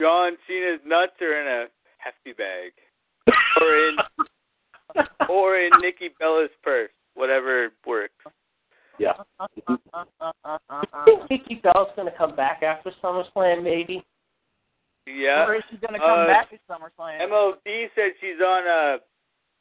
John 0.00 0.36
Cena's 0.46 0.80
nuts 0.86 1.12
are 1.20 1.40
in 1.40 1.46
a 1.46 1.66
hefty 1.98 2.32
bag, 2.32 2.72
or 3.60 3.88
in 3.88 3.96
or 5.28 5.58
in 5.58 5.70
Nikki 5.80 6.10
Bella's 6.18 6.50
purse, 6.62 6.90
whatever 7.14 7.70
works. 7.86 8.14
Yeah. 8.98 9.12
I 9.38 9.46
think 11.06 11.30
Nikki 11.30 11.60
Bella's 11.62 11.90
going 11.94 12.10
to 12.10 12.16
come 12.18 12.34
back 12.34 12.62
after 12.62 12.90
SummerSlam, 13.02 13.62
maybe. 13.62 14.04
Yeah. 15.06 15.46
Or 15.46 15.56
is 15.56 15.62
she 15.70 15.76
going 15.76 15.94
to 15.94 16.00
come 16.00 16.20
Uh, 16.20 16.26
back 16.26 16.50
to 16.50 16.56
SummerSlam? 16.68 17.20
MLD 17.28 17.86
said 17.94 18.12
she's 18.20 18.40
on 18.44 18.66
a 18.66 18.98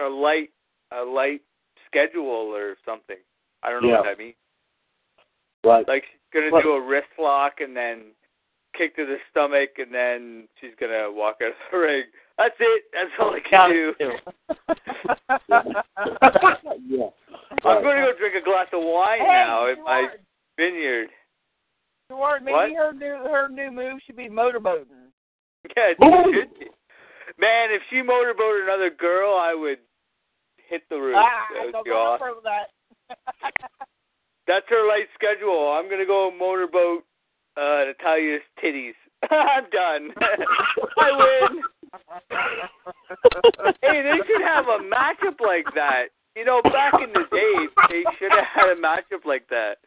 a 0.04 0.08
light 0.08 0.50
a 0.92 1.04
light 1.04 1.42
schedule 1.88 2.26
or 2.54 2.76
something. 2.86 3.18
I 3.64 3.70
don't 3.72 3.82
know 3.84 3.90
what 3.90 4.06
that 4.06 4.18
means. 4.20 4.36
Right. 5.64 5.88
Like 5.88 6.04
she's 6.04 6.20
gonna 6.34 6.52
What? 6.52 6.64
do 6.64 6.72
a 6.74 6.82
wrist 6.82 7.08
lock 7.20 7.60
and 7.60 7.76
then 7.76 8.12
kick 8.78 8.96
to 8.96 9.06
the 9.06 9.18
stomach 9.32 9.72
and 9.78 9.94
then 9.94 10.48
she's 10.62 10.72
gonna 10.80 11.12
walk 11.12 11.38
out 11.42 11.50
of 11.50 11.56
the 11.72 11.78
ring. 11.78 12.04
That's 12.38 12.56
it. 12.60 12.84
That's 12.94 13.12
all 13.20 13.34
I 13.34 13.40
can 13.42 13.70
do. 13.72 13.94
yeah. 16.88 17.10
I'm 17.66 17.82
gonna 17.84 18.06
go 18.06 18.14
drink 18.18 18.36
a 18.36 18.42
glass 18.46 18.68
of 18.74 18.82
wine 18.84 19.20
hey, 19.20 19.28
now 19.28 19.68
at 19.72 19.80
my 19.80 20.02
Gerard, 20.02 20.20
vineyard. 20.58 21.10
Gerard, 22.10 22.44
maybe 22.44 22.54
What? 22.54 22.72
her 22.76 22.94
new 22.94 23.16
her 23.30 23.48
new 23.50 23.72
move 23.72 24.00
should 24.06 24.16
be 24.18 24.30
motorboating. 24.30 25.12
Yeah, 25.76 25.92
it 25.92 25.98
should 26.00 26.54
be. 26.60 26.68
Man, 27.40 27.72
if 27.72 27.82
she 27.90 28.02
motorboat 28.02 28.62
another 28.64 28.90
girl, 28.90 29.36
I 29.38 29.54
would 29.54 29.80
hit 30.70 30.84
the 30.90 30.98
roof. 30.98 31.16
Ah, 31.18 31.46
That 31.54 31.66
would 31.66 31.72
don't 31.74 31.84
be 31.86 31.92
awesome. 31.92 32.28
no 32.28 32.34
further 32.34 32.36
with 32.36 32.44
that. 32.46 32.70
That's 34.48 34.66
her 34.70 34.88
light 34.88 35.08
schedule. 35.14 35.72
I'm 35.74 35.90
gonna 35.90 36.06
go 36.06 36.32
motorboat 36.32 37.04
uh 37.58 37.86
Natalya's 37.86 38.42
titties. 38.64 38.94
I'm 39.30 39.70
done. 39.72 40.10
I 40.98 41.50
win. 41.52 41.62
Hey, 43.82 44.02
they 44.02 44.18
should 44.28 44.42
have 44.42 44.66
a 44.66 44.80
matchup 44.84 45.40
like 45.40 45.66
that. 45.76 46.08
You 46.36 46.46
know, 46.46 46.62
back 46.64 46.94
in 46.96 47.12
the 47.14 47.24
day, 47.32 47.68
they 47.90 48.04
should 48.20 48.32
have 48.32 48.46
had 48.54 48.70
a 48.70 48.76
matchup 48.76 49.26
like 49.26 49.48
that. 49.50 49.78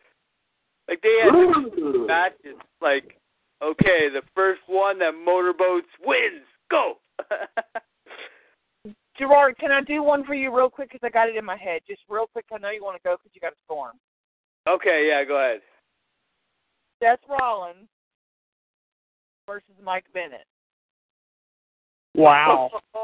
Like 0.89 1.01
they 1.03 1.19
had 1.23 1.35
Ooh. 1.35 2.07
matches. 2.07 2.57
Like, 2.81 3.19
okay, 3.63 4.09
the 4.13 4.23
first 4.35 4.63
one 4.67 4.99
that 5.01 5.13
motorboats 5.13 5.89
wins. 6.05 6.47
Go. 6.71 6.95
Gerard, 9.19 9.59
can 9.59 9.71
I 9.71 9.83
do 9.83 10.03
one 10.03 10.25
for 10.25 10.35
you 10.35 10.55
real 10.57 10.71
quick? 10.71 10.91
Because 10.91 11.07
I 11.07 11.11
got 11.11 11.29
it 11.29 11.37
in 11.37 11.45
my 11.45 11.57
head. 11.57 11.83
Just 11.87 12.01
real 12.09 12.27
quick. 12.27 12.47
I 12.53 12.59
know 12.59 12.71
you 12.71 12.83
want 12.83 12.97
to 12.97 13.03
go 13.07 13.17
because 13.17 13.31
you 13.35 13.41
got 13.41 13.53
a 13.53 13.63
storm. 13.67 13.97
okay, 14.69 15.07
yeah, 15.09 15.25
go 15.25 15.37
ahead. 15.37 15.61
Seth 17.03 17.21
Rollins 17.29 17.89
versus 19.47 19.75
Mike 19.83 20.05
Bennett. 20.13 20.47
Wow. 22.15 22.71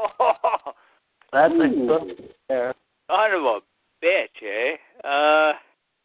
That's 1.33 1.53
a 1.53 1.55
Ooh. 1.55 1.87
good 1.87 2.33
there. 2.49 2.73
Son 3.09 3.31
of 3.31 3.43
a 3.43 3.59
bitch, 4.03 4.43
eh? 4.43 5.07
Uh, 5.07 5.53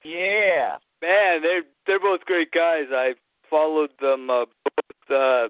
Yeah. 0.05 0.77
man, 1.01 1.43
they're 1.43 1.63
they're 1.87 2.01
both 2.01 2.21
great 2.25 2.51
guys. 2.53 2.87
I 2.91 3.15
followed 3.51 3.91
them 4.01 4.31
uh, 4.31 4.47
both. 4.65 5.11
Uh, 5.11 5.49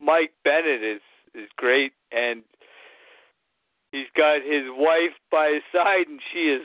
Mike 0.00 0.32
Bennett 0.44 0.82
is 0.82 1.00
is 1.34 1.48
great, 1.56 1.92
and 2.10 2.42
he's 3.92 4.08
got 4.16 4.42
his 4.42 4.64
wife 4.70 5.14
by 5.30 5.52
his 5.54 5.62
side, 5.72 6.06
and 6.08 6.20
she 6.32 6.50
is 6.50 6.62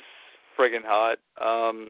friggin' 0.57 0.83
hot. 0.83 1.17
Um, 1.39 1.89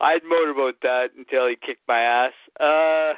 I'd 0.00 0.24
motorboat 0.24 0.76
that 0.82 1.08
until 1.16 1.48
he 1.48 1.56
kicked 1.56 1.86
my 1.88 2.00
ass. 2.00 2.32
Uh, 2.60 3.14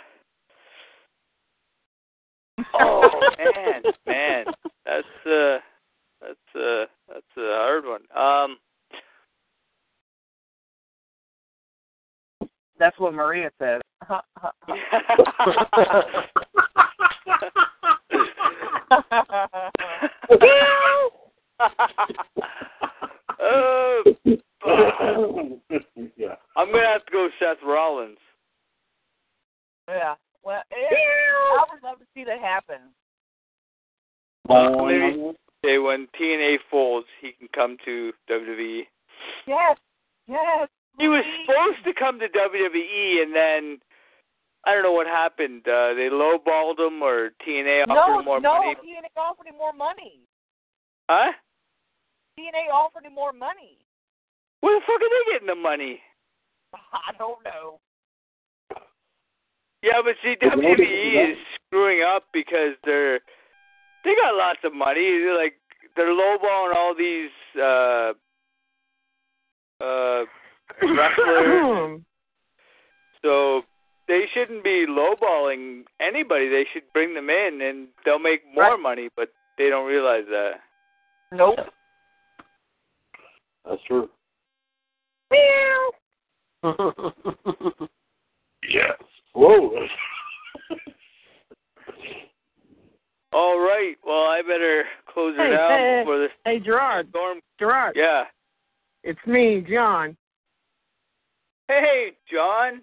oh 2.75 3.09
man, 3.39 3.83
man, 4.07 4.45
that's 4.85 5.27
uh, 5.27 5.59
that's 6.21 6.55
uh, 6.55 6.87
that's 7.09 7.37
a 7.37 7.57
hard 7.57 7.85
one. 7.85 8.03
Um. 8.17 8.59
That's 12.79 12.99
what 13.01 13.13
Maria 13.13 13.51
says. 13.59 13.81
yeah. 26.17 26.35
I'm 26.57 26.73
gonna 26.73 26.87
have 26.87 27.05
to 27.07 27.13
go 27.13 27.29
Seth 27.39 27.59
Rollins. 27.65 28.19
yeah. 29.89 30.15
Well, 30.45 30.63
yeah, 30.71 30.97
I 31.59 31.65
would 31.73 31.83
love 31.83 31.99
to 31.99 32.07
see 32.15 32.25
that 32.25 32.39
happen. 32.41 32.79
Uh, 34.49 34.83
maybe 34.87 35.33
say 35.65 35.79
when 35.79 36.07
TNA 36.19 36.57
folds, 36.71 37.07
he 37.21 37.33
can 37.33 37.49
come 37.55 37.77
to 37.85 38.13
WWE. 38.31 38.83
Yes. 39.47 39.77
Yes. 40.27 40.69
He 40.99 41.07
was 41.09 41.25
supposed 41.47 41.85
to 41.85 41.93
come 41.99 42.19
to 42.21 42.29
WWE, 42.29 43.23
and 43.23 43.35
then 43.35 43.79
I 44.65 44.75
don't 44.75 44.83
know 44.83 44.93
what 44.93 45.07
happened. 45.07 45.63
Uh, 45.69 45.95
they 45.95 46.09
lowballed 46.11 46.79
him, 46.79 47.03
or 47.03 47.31
TNA 47.47 47.85
offered 47.89 47.95
No, 47.95 48.19
him 48.19 48.25
more 48.25 48.41
no, 48.41 48.59
money. 48.59 48.75
TNA 48.77 49.21
offered 49.21 49.47
him 49.47 49.57
more 49.59 49.73
money. 49.73 50.21
Huh? 51.11 51.33
TNA 52.39 52.73
offered 52.73 53.05
him 53.05 53.15
more 53.15 53.33
money. 53.33 53.77
Where 54.61 54.79
the 54.79 54.85
fuck 54.87 55.01
are 55.01 55.09
they 55.09 55.33
getting 55.33 55.47
the 55.49 55.55
money? 55.55 56.01
I 56.75 57.13
don't 57.19 57.43
know. 57.45 57.79
Yeah, 59.83 60.03
but 60.05 60.15
see, 60.23 60.35
Well, 60.43 60.51
WWE 60.51 61.15
that- 61.15 61.31
is 61.31 61.39
screwing 61.67 62.03
up 62.03 62.25
because 62.33 62.75
they're 62.85 63.21
they 64.05 64.15
got 64.15 64.35
lots 64.35 64.59
of 64.65 64.75
money. 64.75 65.19
They're 65.21 65.37
like 65.37 65.55
they're 65.97 66.09
lowballing 66.13 66.75
all 66.75 66.95
these 66.97 67.31
uh 67.57 68.13
uh 69.81 70.25
wrestlers. 70.83 72.01
so 73.23 73.63
they 74.09 74.25
shouldn't 74.35 74.65
be 74.65 74.87
lowballing 74.89 75.85
anybody. 76.01 76.49
They 76.49 76.65
should 76.73 76.85
bring 76.93 77.15
them 77.15 77.31
in, 77.31 77.61
and 77.63 77.89
they'll 78.05 78.19
make 78.19 78.43
more 78.55 78.73
Right. 78.73 78.81
money. 78.81 79.09
But 79.17 79.29
they 79.59 79.69
don't 79.71 79.87
realize 79.87 80.25
that. 80.31 80.55
Nope. 81.33 81.59
That's 83.65 83.83
true. 83.87 84.09
Yes. 88.71 88.99
Whoa. 89.35 89.71
All 93.33 93.59
right. 93.61 93.95
Well, 94.05 94.25
I 94.25 94.43
better 94.43 94.85
close 95.13 95.35
it 95.39 95.53
out 95.55 95.79
hey, 95.79 96.01
before 96.03 96.19
this 96.19 96.31
Hey, 96.45 96.59
Gerard. 96.61 97.09
storm. 97.11 97.41
Gerard. 97.59 97.95
Yeah. 97.97 98.25
It's 99.05 99.19
me, 99.27 99.65
John. 99.71 100.17
Hey, 101.69 102.13
John. 102.33 102.83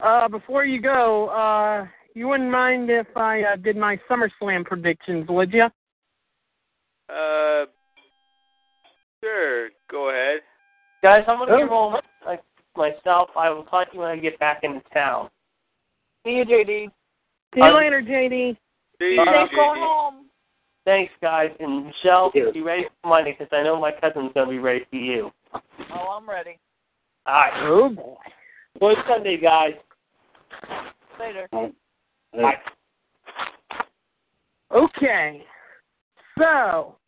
Uh, 0.00 0.28
before 0.28 0.64
you 0.64 0.80
go, 0.82 1.28
uh, 1.28 1.86
you 2.14 2.28
wouldn't 2.28 2.50
mind 2.50 2.90
if 2.90 3.06
I 3.16 3.42
uh, 3.42 3.56
did 3.56 3.76
my 3.76 3.98
SummerSlam 4.10 4.64
predictions, 4.64 5.26
would 5.28 5.52
you? 5.52 5.64
Uh, 7.08 7.66
sure. 9.22 9.70
Go 9.90 10.10
ahead. 10.10 10.40
Guys, 11.06 11.22
I'm 11.28 11.38
gonna 11.38 11.52
Oh. 11.52 11.58
give 11.58 11.70
all 11.70 12.00
like 12.26 12.42
myself. 12.74 13.30
I 13.36 13.48
will 13.48 13.62
talk 13.62 13.90
to 13.90 13.94
you 13.94 14.00
when 14.00 14.10
I 14.10 14.16
get 14.16 14.40
back 14.40 14.64
into 14.64 14.80
town. 14.90 15.30
See 16.24 16.32
you, 16.32 16.44
JD. 16.44 16.90
See 17.54 17.60
you 17.60 17.62
Um, 17.62 17.74
later, 17.74 18.02
JD. 18.02 18.54
See 18.54 18.58
Be 18.98 19.14
you, 19.14 19.24
safe 19.24 19.50
JD. 19.50 19.54
going 19.54 19.82
home. 19.82 20.30
Thanks, 20.84 21.12
guys. 21.22 21.54
And 21.60 21.86
Michelle, 21.86 22.32
Yes. 22.34 22.52
be 22.52 22.60
ready 22.60 22.88
for 22.88 23.08
Monday 23.08 23.36
because 23.38 23.52
I 23.52 23.62
know 23.62 23.78
my 23.78 23.92
cousin's 23.92 24.32
gonna 24.32 24.50
be 24.50 24.58
ready 24.58 24.84
for 24.86 24.96
you. 24.96 25.32
Oh, 25.92 26.08
I'm 26.08 26.28
ready. 26.28 26.58
All 27.24 27.34
right. 27.34 27.52
Oh 27.62 27.88
boy. 27.88 28.16
Good 28.80 29.04
Sunday, 29.06 29.36
guys. 29.36 29.76
Later. 31.20 31.46
Bye. 32.32 32.60
Okay. 34.72 35.46
So, 36.36 36.98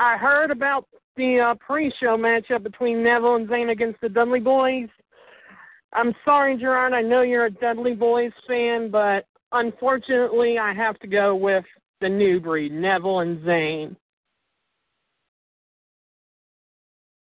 I 0.00 0.16
heard 0.16 0.50
about 0.50 0.88
the 1.18 1.50
uh, 1.50 1.54
pre-show 1.56 2.16
matchup 2.16 2.62
between 2.62 3.04
Neville 3.04 3.34
and 3.34 3.46
Zayn 3.46 3.70
against 3.70 4.00
the 4.00 4.08
Dudley 4.08 4.40
Boyz. 4.40 4.88
I'm 5.92 6.14
sorry, 6.24 6.56
Gerard. 6.56 6.94
I 6.94 7.02
know 7.02 7.20
you're 7.20 7.44
a 7.44 7.50
Dudley 7.50 7.94
Boyz 7.94 8.32
fan, 8.48 8.90
but 8.90 9.26
unfortunately, 9.52 10.58
I 10.58 10.72
have 10.72 10.98
to 11.00 11.06
go 11.06 11.36
with 11.36 11.66
the 12.00 12.08
new 12.08 12.40
breed, 12.40 12.72
Neville 12.72 13.20
and 13.20 13.40
Zayn. 13.40 13.94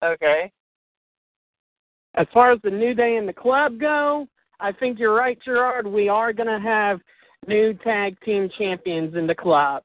Okay. 0.01 0.49
As 2.15 2.27
far 2.33 2.53
as 2.53 2.59
the 2.63 2.69
New 2.69 2.93
Day 2.93 3.17
and 3.17 3.27
the 3.27 3.33
club 3.33 3.81
go, 3.81 4.27
I 4.61 4.71
think 4.71 4.97
you're 4.97 5.13
right, 5.13 5.37
Gerard. 5.43 5.85
We 5.85 6.07
are 6.07 6.31
going 6.31 6.47
to 6.47 6.65
have 6.65 7.01
new 7.47 7.73
tag 7.73 8.15
team 8.21 8.49
champions 8.57 9.15
in 9.15 9.27
the 9.27 9.35
club. 9.35 9.83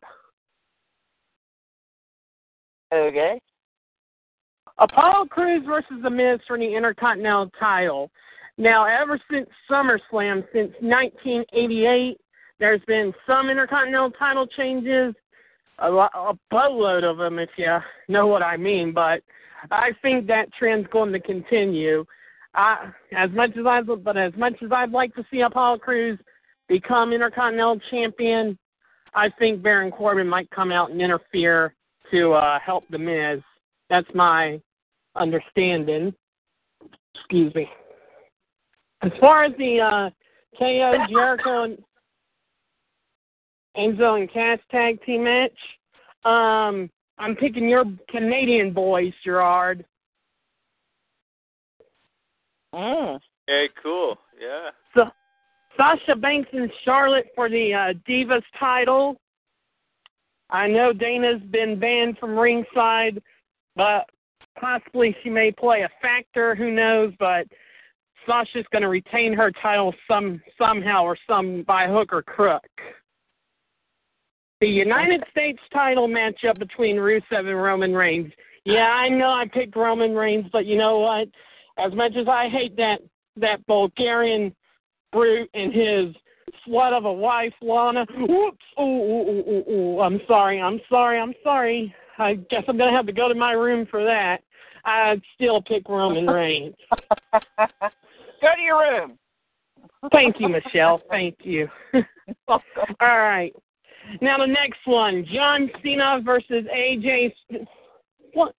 Okay. 2.93 3.41
Apollo 4.79 5.27
Crews 5.27 5.65
versus 5.67 6.03
The 6.03 6.11
Miz 6.11 6.41
for 6.47 6.59
the 6.59 6.75
Intercontinental 6.75 7.51
title. 7.59 8.11
Now, 8.59 8.87
ever 8.87 9.21
since 9.31 9.49
SummerSlam, 9.71 10.45
since 10.53 10.73
1988, 10.81 12.19
there's 12.59 12.81
been 12.87 13.13
some 13.27 13.51
Intercontinental 13.51 14.11
title 14.13 14.47
changes, 14.47 15.15
a, 15.79 15.91
lot, 15.91 16.11
a 16.15 16.35
boatload 16.51 17.05
of 17.05 17.19
them, 17.19 17.39
if 17.39 17.51
you 17.57 17.79
know 18.09 18.27
what 18.27 18.43
I 18.43 18.57
mean. 18.57 18.93
But 18.93 19.23
I 19.71 19.91
think 20.03 20.27
that 20.27 20.53
trend's 20.59 20.89
going 20.91 21.13
to 21.13 21.21
continue. 21.21 22.05
I, 22.55 22.91
as 23.15 23.31
much 23.33 23.51
as 23.59 23.67
I, 23.67 23.83
but 23.83 24.17
as 24.17 24.33
much 24.37 24.55
as 24.63 24.71
I'd 24.73 24.93
like 24.93 25.15
to 25.17 25.27
see 25.31 25.41
Apollo 25.41 25.79
Crews 25.79 26.19
become 26.69 27.13
Intercontinental 27.13 27.81
Champion, 27.91 28.59
I 29.15 29.29
think 29.39 29.63
Baron 29.63 29.91
Corbin 29.91 30.29
might 30.29 30.51
come 30.51 30.73
out 30.73 30.91
and 30.91 31.01
interfere 31.01 31.75
to 32.11 32.33
uh, 32.33 32.59
help 32.59 32.85
The 32.91 32.99
Miz. 32.99 33.41
That's 33.91 34.09
my 34.15 34.61
understanding. 35.15 36.15
Excuse 37.15 37.55
me. 37.55 37.69
As 39.03 39.13
far 39.21 39.45
as 39.45 39.53
the 39.59 39.81
uh, 39.81 40.11
KO 40.59 40.97
Jericho 41.11 41.65
and 41.65 41.79
Enzo 43.77 44.19
and 44.19 44.33
Cass 44.33 44.59
tag 44.71 45.03
team 45.05 45.25
match, 45.25 45.53
um, 46.25 46.91
I'm 47.19 47.37
picking 47.37 47.69
your 47.69 47.85
Canadian 48.11 48.73
boys, 48.73 49.13
Gerard. 49.25 49.85
Mm. 52.75 53.19
Hey, 53.47 53.69
cool. 53.83 54.19
Yeah. 54.41 54.71
So, 54.95 55.11
Sasha 55.77 56.17
Banks 56.17 56.49
and 56.53 56.71
Charlotte 56.85 57.27
for 57.35 57.49
the 57.49 57.73
uh, 57.73 57.93
Divas 58.09 58.43
title. 58.59 59.21
I 60.51 60.69
know 60.69 60.93
Dana's 60.93 61.43
been 61.51 61.79
banned 61.79 62.19
from 62.19 62.39
ringside, 62.39 63.23
but 63.75 64.09
possibly 64.59 65.17
she 65.23 65.31
may 65.31 65.51
play 65.51 65.83
a 65.83 65.89
factor. 66.01 66.55
Who 66.55 66.71
knows? 66.71 67.13
But 67.19 67.47
Sasha's 68.27 68.67
going 68.73 68.83
to 68.83 68.89
retain 68.89 69.33
her 69.35 69.51
title 69.63 69.95
some 70.09 70.41
somehow 70.59 71.03
or 71.03 71.17
some 71.29 71.65
by 71.67 71.87
hook 71.87 72.13
or 72.13 72.23
crook. 72.23 72.63
The 74.61 74.69
United 74.69 75.23
States 75.31 75.61
title 75.73 76.09
matchup 76.09 76.59
between 76.59 76.97
Rusev 76.97 77.23
and 77.31 77.63
Roman 77.63 77.93
Reigns. 77.93 78.33
Yeah, 78.65 78.89
I 78.89 79.09
know 79.09 79.29
I 79.29 79.45
picked 79.53 79.77
Roman 79.77 80.15
Reigns, 80.15 80.47
but 80.53 80.65
you 80.65 80.77
know 80.77 80.99
what? 80.99 81.29
As 81.79 81.93
much 81.95 82.13
as 82.17 82.27
I 82.27 82.49
hate 82.49 82.77
that 82.77 83.01
that 83.37 83.67
Bulgarian 83.67 84.55
brute 85.13 85.51
and 85.55 85.73
his 85.73 86.15
slut 86.67 86.93
of 86.93 87.05
a 87.05 87.13
wife, 87.13 87.55
Lana. 87.61 88.07
Whoops! 88.17 88.65
Ooh, 88.79 88.83
ooh, 88.83 89.31
ooh, 89.31 89.45
ooh, 89.49 89.73
ooh. 89.73 90.01
I'm 90.01 90.21
sorry. 90.27 90.61
I'm 90.61 90.81
sorry. 90.89 91.21
I'm 91.21 91.35
sorry. 91.43 91.95
I 92.19 92.35
guess 92.35 92.65
I'm 92.69 92.79
gonna 92.79 92.97
have 92.97 93.07
to 93.07 93.13
go 93.13 93.29
to 93.29 93.35
my 93.35 93.53
room 93.53 93.87
for 93.91 94.05
that. 94.05 94.43
I'd 94.85 95.21
still 95.35 95.61
pick 95.61 95.89
Roman 95.89 96.27
Reigns. 96.27 96.75
Go 97.33 98.49
to 98.55 98.63
your 98.63 98.79
room. 98.79 99.19
Thank 100.13 100.37
you, 100.39 100.49
Michelle. 100.49 101.03
Thank 101.11 101.39
you. 101.43 101.69
All 102.49 102.61
right. 103.01 103.53
Now 104.21 104.39
the 104.39 104.47
next 104.47 104.81
one: 104.85 105.27
John 105.33 105.71
Cena 105.83 106.21
versus 106.25 106.65
AJ. 106.75 107.33
What? 108.33 108.55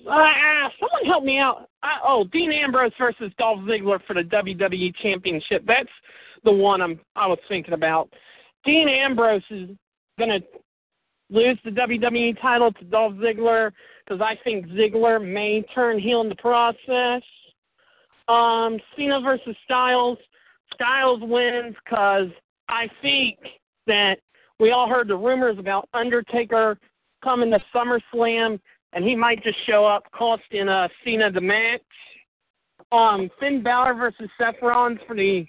Uh, 0.00 0.68
someone 0.78 1.04
help 1.06 1.24
me 1.24 1.38
out. 1.38 1.68
Uh, 1.82 1.98
oh, 2.04 2.24
Dean 2.32 2.52
Ambrose 2.52 2.92
versus 2.98 3.32
Dolph 3.38 3.60
Ziggler 3.60 4.00
for 4.06 4.14
the 4.14 4.22
WWE 4.22 4.94
Championship. 5.02 5.64
That's 5.66 5.88
the 6.44 6.52
one 6.52 6.82
I'm 6.82 7.00
I 7.14 7.26
was 7.26 7.38
thinking 7.48 7.74
about. 7.74 8.10
Dean 8.64 8.88
Ambrose 8.88 9.42
is 9.50 9.70
gonna 10.18 10.40
lose 11.30 11.58
the 11.64 11.70
WWE 11.70 12.40
title 12.40 12.72
to 12.72 12.84
Dolph 12.84 13.14
Ziggler 13.14 13.72
because 14.04 14.20
I 14.20 14.36
think 14.44 14.66
Ziggler 14.68 15.24
may 15.24 15.62
turn 15.74 15.98
heel 15.98 16.20
in 16.20 16.28
the 16.28 16.36
process. 16.36 17.22
Um, 18.28 18.78
Cena 18.96 19.20
versus 19.20 19.56
Styles. 19.64 20.18
Styles 20.74 21.20
wins 21.22 21.74
because 21.84 22.28
I 22.68 22.88
think 23.00 23.38
that 23.86 24.16
we 24.58 24.72
all 24.72 24.88
heard 24.88 25.08
the 25.08 25.16
rumors 25.16 25.58
about 25.58 25.88
Undertaker 25.94 26.78
coming 27.22 27.50
to 27.50 27.60
SummerSlam 27.74 28.58
and 28.92 29.04
he 29.04 29.14
might 29.14 29.42
just 29.42 29.58
show 29.66 29.84
up 29.84 30.04
costing 30.12 30.68
uh, 30.68 30.88
Cena 31.04 31.30
the 31.30 31.40
match. 31.40 31.80
Um, 32.92 33.30
Finn 33.40 33.62
Balor 33.62 33.94
versus 33.94 34.30
Seth 34.38 34.56
Rollins 34.62 35.00
for 35.06 35.16
the 35.16 35.46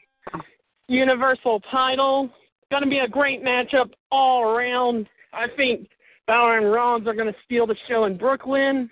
Universal 0.88 1.61
title. 1.72 2.30
Going 2.72 2.84
to 2.84 2.89
be 2.89 2.99
a 2.99 3.07
great 3.07 3.43
matchup 3.43 3.91
all 4.11 4.43
around. 4.43 5.07
I 5.34 5.47
think 5.55 5.88
Balor 6.27 6.57
and 6.57 6.72
Rollins 6.72 7.07
are 7.07 7.14
going 7.14 7.31
to 7.31 7.39
steal 7.45 7.68
the 7.68 7.76
show 7.88 8.05
in 8.05 8.18
Brooklyn, 8.18 8.89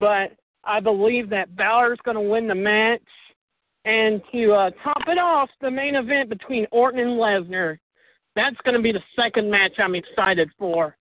but 0.00 0.32
I 0.64 0.80
believe 0.80 1.28
that 1.30 1.54
Balor 1.56 1.94
is 1.94 1.98
going 2.04 2.16
to 2.16 2.20
win 2.20 2.48
the 2.48 2.54
match. 2.54 3.02
And 3.84 4.20
to 4.32 4.52
uh, 4.52 4.70
top 4.82 5.02
it 5.06 5.18
off, 5.18 5.48
the 5.60 5.70
main 5.70 5.94
event 5.94 6.28
between 6.28 6.66
Orton 6.72 7.00
and 7.00 7.10
Lesnar. 7.10 7.78
That's 8.34 8.56
going 8.64 8.76
to 8.76 8.82
be 8.82 8.92
the 8.92 9.02
second 9.14 9.50
match 9.50 9.72
I'm 9.78 9.94
excited 9.94 10.50
for. 10.58 10.96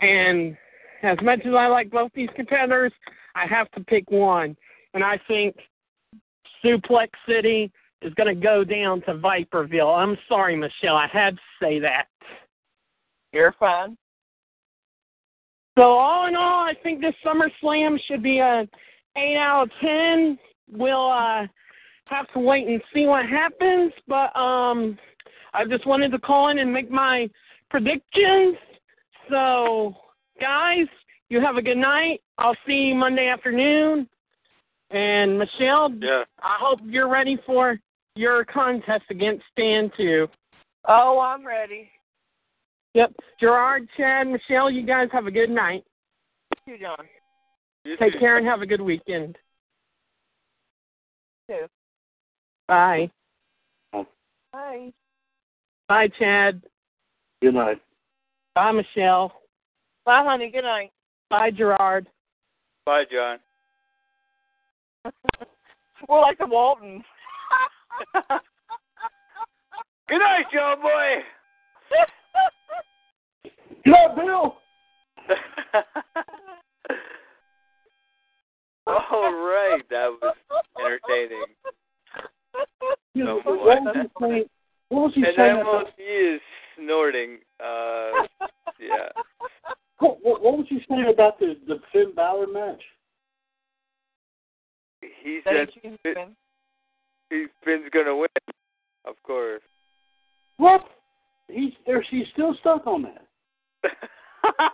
And 0.00 0.56
as 1.02 1.18
much 1.22 1.40
as 1.46 1.54
I 1.54 1.66
like 1.66 1.90
both 1.90 2.10
these 2.14 2.28
competitors, 2.34 2.92
I 3.34 3.46
have 3.46 3.70
to 3.72 3.80
pick 3.84 4.10
one. 4.10 4.56
And 4.94 5.04
I 5.04 5.18
think 5.28 5.56
Suplex 6.64 7.08
City 7.28 7.70
is 8.02 8.14
going 8.14 8.34
to 8.34 8.40
go 8.40 8.64
down 8.64 9.02
to 9.02 9.14
Viperville. 9.14 9.90
I'm 9.90 10.16
sorry, 10.28 10.56
Michelle. 10.56 10.96
I 10.96 11.08
had 11.12 11.36
to 11.36 11.42
say 11.62 11.78
that. 11.80 12.06
You're 13.32 13.54
fine. 13.58 13.96
So 15.76 15.84
all 15.84 16.26
in 16.26 16.34
all, 16.34 16.64
I 16.64 16.72
think 16.82 17.00
this 17.00 17.14
SummerSlam 17.24 17.98
should 18.06 18.22
be 18.22 18.40
a 18.40 18.66
eight 19.16 19.36
out 19.36 19.64
of 19.64 19.70
ten. 19.80 20.38
We'll 20.70 21.10
uh, 21.10 21.46
have 22.06 22.32
to 22.32 22.40
wait 22.40 22.66
and 22.66 22.82
see 22.92 23.06
what 23.06 23.26
happens, 23.26 23.92
but 24.06 24.34
um, 24.36 24.98
I 25.54 25.64
just 25.64 25.86
wanted 25.86 26.10
to 26.12 26.18
call 26.18 26.48
in 26.48 26.58
and 26.58 26.72
make 26.72 26.90
my 26.90 27.28
predictions. 27.70 28.56
So 29.30 29.94
guys, 30.40 30.86
you 31.28 31.40
have 31.40 31.56
a 31.56 31.62
good 31.62 31.76
night. 31.76 32.20
I'll 32.38 32.56
see 32.66 32.88
you 32.88 32.94
Monday 32.94 33.28
afternoon. 33.28 34.08
And 34.90 35.38
Michelle, 35.38 35.92
Yeah. 35.92 36.24
I 36.42 36.56
hope 36.58 36.80
you're 36.84 37.08
ready 37.08 37.36
for 37.44 37.78
your 38.14 38.44
contest 38.44 39.04
against 39.10 39.44
Stan 39.52 39.90
too. 39.96 40.28
Oh, 40.86 41.18
I'm 41.20 41.46
ready. 41.46 41.90
Yep. 42.94 43.12
Gerard, 43.38 43.88
Chad, 43.96 44.26
Michelle, 44.28 44.70
you 44.70 44.82
guys 44.86 45.08
have 45.12 45.26
a 45.26 45.30
good 45.30 45.50
night. 45.50 45.84
You, 46.66 46.78
John. 46.78 47.06
You 47.84 47.96
Take 47.98 48.14
too. 48.14 48.18
care 48.18 48.38
and 48.38 48.46
have 48.46 48.62
a 48.62 48.66
good 48.66 48.80
weekend. 48.80 49.36
Too. 51.48 51.66
Bye. 52.66 53.10
Bye. 53.92 54.92
Bye, 55.88 56.08
Chad. 56.18 56.62
Good 57.40 57.54
night. 57.54 57.80
Bye, 58.54 58.72
Michelle. 58.72 59.32
Bye, 60.08 60.24
honey. 60.24 60.50
Good 60.50 60.64
night. 60.64 60.90
Bye, 61.28 61.50
Gerard. 61.50 62.06
Bye, 62.86 63.04
John. 63.12 63.36
We're 66.08 66.22
like 66.22 66.38
the 66.38 66.46
Waltons. 66.46 67.02
Good 70.08 70.18
night, 70.20 70.46
John 70.50 70.80
boy. 70.80 71.22
Good 73.84 73.90
night, 73.92 74.16
Bill. 74.16 74.56
All 78.86 79.32
right, 79.34 79.82
that 79.90 80.08
was 80.22 80.34
entertaining. 80.80 81.44
No 83.14 83.42
what 83.44 83.44
more. 83.44 83.66
was 83.66 83.94
he 83.94 84.08
saying? 84.26 84.44
What 84.88 85.00
was 85.02 85.12
he 85.14 85.20
And 85.22 85.34
saying? 85.36 85.56
then 85.56 85.84
he 85.98 86.02
is 86.02 86.40
snorting, 86.78 87.40
uh, 87.60 88.12
yeah. 88.80 89.10
What, 89.98 90.18
what, 90.22 90.42
what 90.42 90.58
was 90.58 90.66
he 90.68 90.80
saying 90.88 91.06
about 91.12 91.38
the 91.38 91.56
the 91.66 91.76
Finn 91.92 92.12
Balor 92.14 92.46
match? 92.48 92.82
He 95.22 95.40
said 95.44 95.68
she's 95.74 95.92
Fi- 96.02 97.46
Finn's 97.64 97.90
gonna 97.92 98.16
win, 98.16 98.28
of 99.06 99.14
course. 99.22 99.62
What? 100.56 100.82
He's 101.48 101.72
there. 101.86 102.04
She's 102.10 102.26
still 102.32 102.54
stuck 102.60 102.86
on 102.86 103.02
that. 103.02 103.24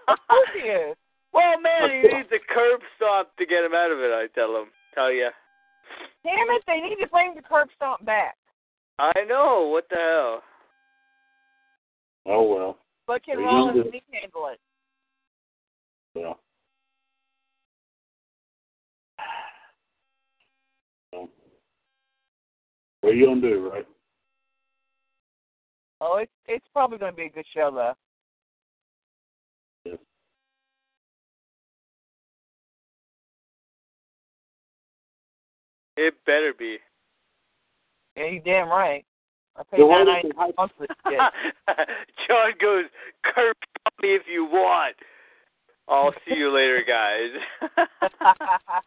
Of 0.06 0.18
course 0.28 0.48
he 0.54 0.68
is. 0.68 0.96
well, 1.32 1.60
man, 1.60 1.90
he 1.90 2.08
needs 2.16 2.28
a 2.30 2.38
curb 2.52 2.80
stomp 2.96 3.28
to 3.38 3.46
get 3.46 3.64
him 3.64 3.74
out 3.74 3.90
of 3.90 3.98
it. 3.98 4.12
I 4.12 4.26
tell 4.34 4.54
him, 4.56 4.66
tell 4.94 5.10
ya. 5.10 5.30
Damn 6.22 6.48
it, 6.50 6.62
they 6.66 6.80
need 6.80 6.96
to 7.02 7.08
bring 7.08 7.34
the 7.34 7.42
curb 7.42 7.68
stomp 7.74 8.04
back. 8.04 8.36
I 8.98 9.12
know. 9.26 9.68
What 9.72 9.88
the 9.90 9.96
hell? 9.96 10.42
Oh 12.26 12.42
well. 12.54 12.78
But 13.06 13.24
can 13.24 13.38
They 13.38 13.42
Rollins 13.42 13.84
need 13.92 14.02
to- 14.12 14.56
yeah. 16.14 16.32
what 23.00 23.12
are 23.12 23.14
you 23.14 23.26
gonna 23.26 23.40
do, 23.40 23.70
right? 23.72 23.86
Oh, 26.00 26.18
it's 26.18 26.32
it's 26.46 26.66
probably 26.72 26.98
gonna 26.98 27.12
be 27.12 27.24
a 27.24 27.30
good 27.30 27.46
show 27.54 27.70
though. 27.74 27.94
It 35.96 36.14
better 36.26 36.52
be. 36.58 36.78
Yeah, 38.16 38.26
you 38.26 38.40
damn 38.40 38.68
right. 38.68 39.04
I 39.56 39.62
pay 39.70 39.78
nine 39.78 40.06
ninety. 40.06 40.30
John 42.26 42.52
goes, 42.60 42.84
curse 43.22 43.54
me 44.02 44.08
if 44.14 44.22
you 44.30 44.44
want. 44.44 44.96
I'll 45.88 46.12
see 46.26 46.34
you 46.36 46.54
later, 46.54 46.82
guys. 46.86 47.30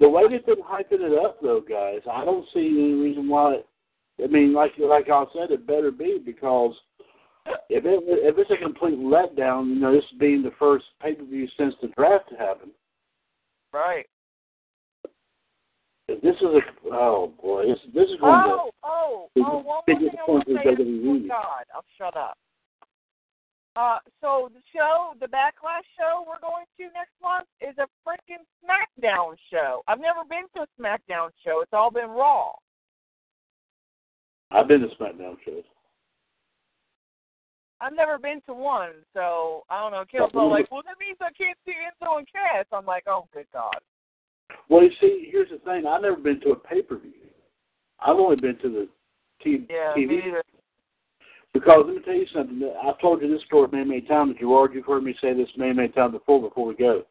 the 0.00 0.08
way 0.08 0.22
they've 0.28 0.44
been 0.44 0.56
hyping 0.62 1.00
it 1.02 1.18
up, 1.24 1.40
though, 1.40 1.60
guys, 1.60 2.00
I 2.10 2.24
don't 2.24 2.46
see 2.52 2.66
any 2.68 2.94
reason 2.94 3.28
why. 3.28 3.54
It, 3.54 3.66
I 4.22 4.26
mean, 4.28 4.52
like 4.54 4.72
like 4.78 5.08
I 5.10 5.24
said, 5.32 5.50
it 5.50 5.66
better 5.66 5.90
be 5.90 6.18
because 6.24 6.74
if 7.68 7.84
it 7.84 8.02
if 8.06 8.38
it's 8.38 8.50
a 8.50 8.56
complete 8.62 8.98
letdown, 8.98 9.68
you 9.68 9.76
know, 9.76 9.92
this 9.94 10.04
being 10.18 10.42
the 10.42 10.52
first 10.58 10.84
pay 11.00 11.14
per 11.14 11.24
view 11.24 11.46
since 11.58 11.74
the 11.82 11.88
draft 11.88 12.30
happened. 12.38 12.72
right. 13.72 14.06
If 16.08 16.22
this 16.22 16.36
is 16.36 16.42
a 16.42 16.60
oh 16.94 17.32
boy, 17.42 17.66
this 17.66 17.78
this 17.94 18.08
is 18.08 18.20
going 18.20 18.42
Oh, 18.46 18.70
oh, 18.84 19.28
Big- 19.34 19.44
oh, 19.46 19.58
one 19.58 19.82
big 19.86 20.00
more 20.00 20.10
thing 20.10 20.18
I 20.18 20.30
want 20.30 20.46
to 20.46 20.54
say. 20.54 20.60
with 20.70 20.78
Oh, 20.78 20.82
WWE. 20.82 21.28
God, 21.28 21.64
I'll 21.74 21.84
shut 21.98 22.16
up. 22.16 22.38
Uh, 23.76 23.98
so 24.22 24.50
the 24.54 24.60
show, 24.74 25.12
the 25.20 25.26
Backlash 25.26 25.84
show 26.00 26.24
we're 26.26 26.40
going 26.40 26.64
to 26.78 26.84
next 26.96 27.12
month 27.20 27.46
is 27.60 27.76
a 27.76 27.86
freaking 28.08 28.40
SmackDown 28.64 29.36
show. 29.52 29.82
I've 29.86 30.00
never 30.00 30.20
been 30.28 30.48
to 30.56 30.62
a 30.64 30.80
SmackDown 30.80 31.28
show. 31.44 31.60
It's 31.60 31.72
all 31.74 31.90
been 31.90 32.08
Raw. 32.08 32.52
I've 34.50 34.66
been 34.66 34.80
to 34.80 34.88
SmackDown 34.98 35.36
shows. 35.44 35.64
I've 37.82 37.94
never 37.94 38.18
been 38.18 38.40
to 38.46 38.54
one, 38.54 38.92
so 39.12 39.64
I 39.68 39.82
don't 39.82 39.92
know. 39.92 40.04
Kale's 40.10 40.30
all 40.34 40.50
like, 40.50 40.70
well, 40.70 40.80
that 40.86 40.96
means 40.98 41.18
I 41.20 41.30
can't 41.36 41.58
see 41.66 41.72
Enzo 41.72 42.16
and 42.16 42.26
Cass. 42.32 42.64
I'm 42.72 42.86
like, 42.86 43.04
oh, 43.06 43.28
good 43.34 43.46
God. 43.52 43.76
Well, 44.70 44.84
you 44.84 44.90
see, 45.00 45.28
here's 45.30 45.50
the 45.50 45.58
thing. 45.58 45.86
I've 45.86 46.00
never 46.00 46.16
been 46.16 46.40
to 46.40 46.52
a 46.52 46.56
pay 46.56 46.80
per 46.80 46.96
view. 46.96 47.12
I've 48.00 48.16
only 48.16 48.36
been 48.36 48.56
to 48.62 48.68
the 48.70 48.88
T- 49.42 49.66
Yeah, 49.68 49.92
TV. 49.94 50.40
Because 51.58 51.84
let 51.86 51.96
me 51.96 52.02
tell 52.04 52.12
you 52.12 52.26
something. 52.34 52.70
I've 52.86 53.00
told 53.00 53.22
you 53.22 53.32
this 53.32 53.42
story 53.46 53.66
many, 53.72 53.84
many 53.86 54.00
times. 54.02 54.36
Gerard, 54.38 54.74
you've 54.74 54.84
heard 54.84 55.02
me 55.02 55.14
say 55.22 55.32
this 55.32 55.48
many, 55.56 55.72
many 55.72 55.88
times 55.88 56.12
before. 56.12 56.38
Before 56.38 56.66
we 56.66 56.74
go, 56.74 57.04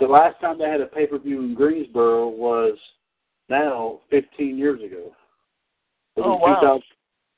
the 0.00 0.06
last 0.06 0.40
time 0.40 0.56
they 0.58 0.64
had 0.64 0.80
a 0.80 0.86
pay 0.86 1.06
per 1.06 1.18
view 1.18 1.42
in 1.42 1.54
Greensboro 1.54 2.28
was 2.28 2.78
now 3.50 4.00
15 4.08 4.56
years 4.56 4.80
ago. 4.82 5.12
Was 6.16 6.24
Oh, 6.26 6.34
in 6.36 6.40
wow. 6.40 6.60
2000 6.60 6.82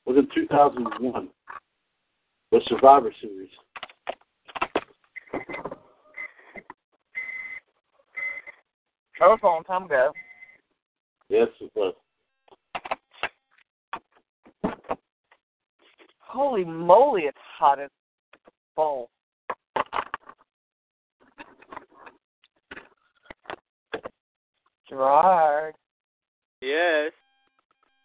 Was 0.05 0.17
in 0.17 0.29
2001. 0.33 1.27
The 2.53 2.61
Survivor 2.69 3.13
Series. 3.19 3.49
That 9.19 9.27
was 9.27 9.39
a 9.43 9.45
long 9.45 9.63
time 9.65 9.83
ago. 9.83 10.13
Yes, 11.27 11.49
it 11.59 11.69
was. 11.75 11.95
Holy 16.35 16.65
moly, 16.65 17.21
it's 17.23 17.37
hot 17.57 17.79
as 17.79 17.89
balls. 18.75 19.07
Gerard. 24.87 25.73
yes. 26.61 27.11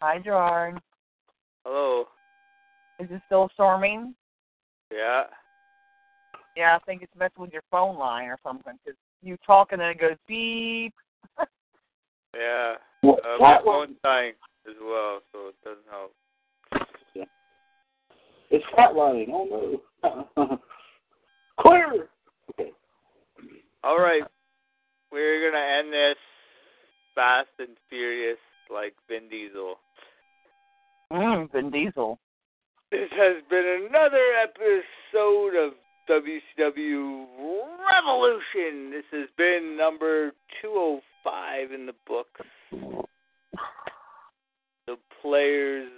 Hi, 0.01 0.19
Gerard. 0.19 0.81
Hello. 1.65 2.07
Is 2.99 3.09
it 3.11 3.21
still 3.27 3.51
storming? 3.55 4.15
Yeah. 4.93 5.25
Yeah, 6.57 6.77
I 6.77 6.79
think 6.85 7.03
it's 7.03 7.13
messing 7.19 7.43
with 7.43 7.53
your 7.53 7.63
phone 7.71 7.99
line 7.99 8.29
or 8.29 8.39
something. 8.43 8.75
Cause 8.85 8.95
you 9.23 9.37
talk 9.47 9.73
and 9.73 9.81
then 9.81 9.91
it 9.91 10.01
goes 10.01 10.17
beep. 10.27 10.95
Yeah. 12.37 12.75
Well, 13.03 13.19
Uh, 13.25 13.39
my 13.41 13.51
that 13.55 13.67
one- 13.67 13.89
phone's 13.89 13.99
dying 14.05 14.35
as 14.69 14.77
well, 14.81 15.21
so 15.33 15.49
it 15.49 15.57
doesn't 15.65 15.85
help. 15.91 16.13
It's 18.51 18.65
flatlining. 18.77 19.29
Oh 19.33 19.81
no. 20.05 20.59
Clear. 21.61 22.09
Okay. 22.51 22.71
All 23.85 23.99
right. 23.99 24.23
We're 25.13 25.41
going 25.41 25.53
to 25.53 25.79
end 25.79 25.93
this 25.93 26.17
fast 27.15 27.49
and 27.59 27.77
furious 27.89 28.39
like 28.73 28.95
Vin 29.09 29.29
Diesel. 29.29 29.75
Mmm, 31.13 31.51
Vin 31.53 31.71
Diesel. 31.71 32.19
This 32.91 33.11
has 33.13 33.43
been 33.49 33.87
another 33.89 34.33
episode 34.43 35.55
of 35.57 35.73
WCW 36.09 37.27
Revolution. 37.93 38.91
This 38.91 39.05
has 39.13 39.29
been 39.37 39.77
number 39.79 40.33
205 40.63 41.73
in 41.73 41.87
the 41.87 41.95
books. 42.07 42.41
The 44.87 44.97
players 45.23 45.91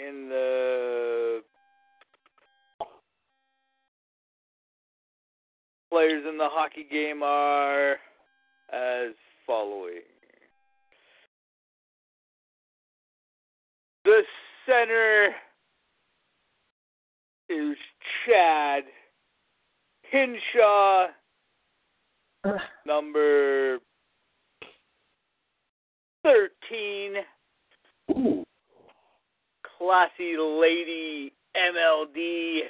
in 0.00 0.28
the 0.28 1.40
players 5.90 6.24
in 6.28 6.38
the 6.38 6.48
hockey 6.48 6.86
game 6.90 7.22
are 7.22 7.96
as 8.72 9.12
following. 9.46 10.02
The 14.04 14.22
center 14.66 15.30
is 17.48 17.76
Chad 18.26 18.84
Hinshaw, 20.10 21.08
number 22.86 23.78
13. 26.22 27.14
Ooh. 28.12 28.44
Classy 29.80 30.36
Lady 30.36 31.32
MLD, 31.56 32.60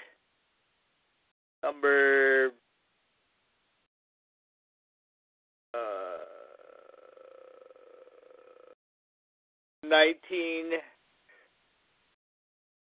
number 1.61 2.51
uh, 5.74 5.78
19. 9.85 10.70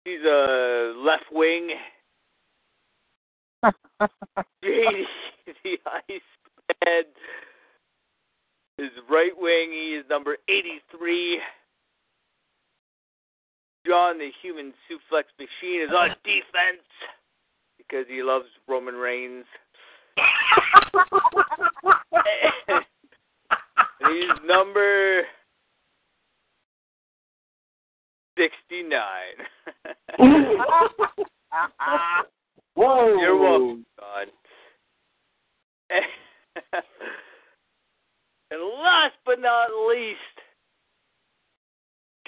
She's 0.07 0.21
a 0.27 0.95
left 0.97 1.25
wing. 1.31 1.69
The 4.63 5.79
Iceman 5.87 7.05
is 8.79 8.91
right 9.11 9.33
wing. 9.37 9.71
He 9.73 9.95
is 9.95 10.05
number 10.09 10.37
83. 10.49 11.41
John 13.87 14.19
the 14.19 14.31
Human 14.43 14.73
Suplex 14.89 15.25
Machine 15.39 15.83
is 15.83 15.91
on 15.91 16.09
defense 16.25 16.87
because 17.77 18.07
he 18.09 18.23
loves 18.23 18.47
Roman 18.67 18.95
Reigns. 18.95 19.45
he's 24.01 24.31
number 24.47 25.23
69. 28.39 28.91
Whoa. 32.75 33.21
You're 33.21 33.37
welcome, 33.37 33.87
John. 33.99 34.27
and 38.51 38.63
last 38.83 39.15
but 39.25 39.41
not 39.41 39.69
least, 39.89 40.19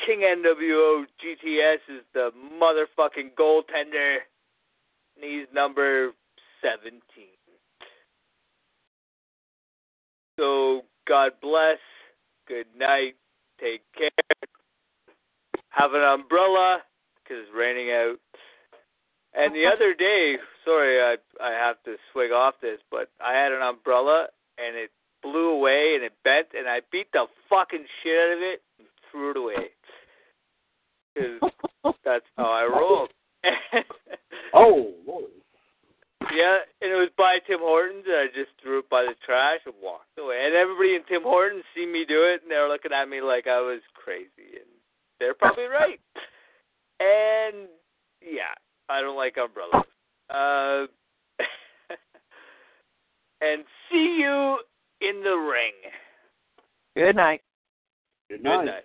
King 0.05 0.21
NWO 0.21 1.05
GTS 1.23 1.79
is 1.89 2.05
the 2.15 2.31
motherfucking 2.61 3.35
goaltender. 3.39 4.19
And 5.17 5.25
he's 5.25 5.47
number 5.55 6.13
17. 6.63 7.01
So, 10.39 10.83
God 11.09 11.33
bless. 11.41 11.79
Good 12.47 12.67
night. 12.79 13.15
Take 13.61 13.83
care. 13.97 14.11
Have 15.71 15.95
an 15.95 16.03
umbrella 16.03 16.83
because 17.23 17.43
it's 17.43 17.57
raining 17.57 17.91
out. 17.91 18.17
And 19.35 19.55
the 19.55 19.67
other 19.67 19.95
day, 19.95 20.37
sorry, 20.65 21.01
I 21.01 21.17
I 21.43 21.51
have 21.51 21.83
to 21.85 21.97
swig 22.13 22.33
off 22.33 22.55
this, 22.63 22.79
but 22.91 23.11
I 23.21 23.35
had 23.35 23.53
an 23.53 23.63
umbrella 23.63 24.29
and 24.59 24.77
it 24.77 24.91
blew 25.23 25.51
away 25.51 25.93
and 25.95 26.05
it 26.05 26.13
bent, 26.25 26.49
and 26.57 26.69
I 26.69 26.81
beat 26.91 27.09
the 27.13 27.27
fucking 27.51 27.85
shit 28.03 28.17
out 28.17 28.37
of 28.37 28.43
it 28.43 28.63
and 28.79 28.89
threw 29.11 29.31
it 29.33 29.37
away. 29.37 29.71
'Cause 31.17 31.95
that's 32.05 32.27
how 32.37 32.45
I 32.51 32.65
roll. 32.65 33.09
Oh, 34.55 34.93
Lord. 35.07 35.31
yeah, 36.33 36.59
and 36.81 36.91
it 36.91 36.95
was 36.97 37.09
was 37.09 37.15
by 37.17 37.39
Tim 37.47 37.59
Hortons, 37.61 38.05
and 38.07 38.17
I 38.17 38.27
just 38.29 38.51
threw 38.63 38.79
it 38.81 38.89
by 38.89 39.03
the 39.03 39.15
trash 39.25 39.61
and 39.67 39.75
walked 39.83 40.17
away. 40.19 40.45
And 40.47 40.55
everybody 40.55 40.95
in 40.95 41.03
Tim 41.09 41.23
Hortons 41.23 41.65
see 41.75 41.85
me 41.87 42.05
do 42.09 42.23
it, 42.25 42.43
and 42.43 42.51
they're 42.51 42.69
looking 42.69 42.93
at 42.93 43.09
me 43.09 43.21
like 43.21 43.47
I 43.47 43.61
was 43.61 43.81
crazy, 43.95 44.57
and 44.57 44.71
they're 45.21 45.35
probably 45.35 45.65
right. 45.65 46.01
And 47.01 47.69
yeah, 48.23 48.55
I 48.89 49.01
don't 49.03 49.17
like 49.17 49.37
umbrellas. 49.37 49.87
Uh, 50.31 50.87
and 53.41 53.65
see 53.91 54.17
you 54.19 54.59
in 55.03 55.23
the 55.23 55.37
ring. 55.37 55.73
Good 56.97 57.17
night. 57.17 57.43
Good 58.31 58.39
Good 58.43 58.45
night. 58.45 58.65
night. 58.65 58.85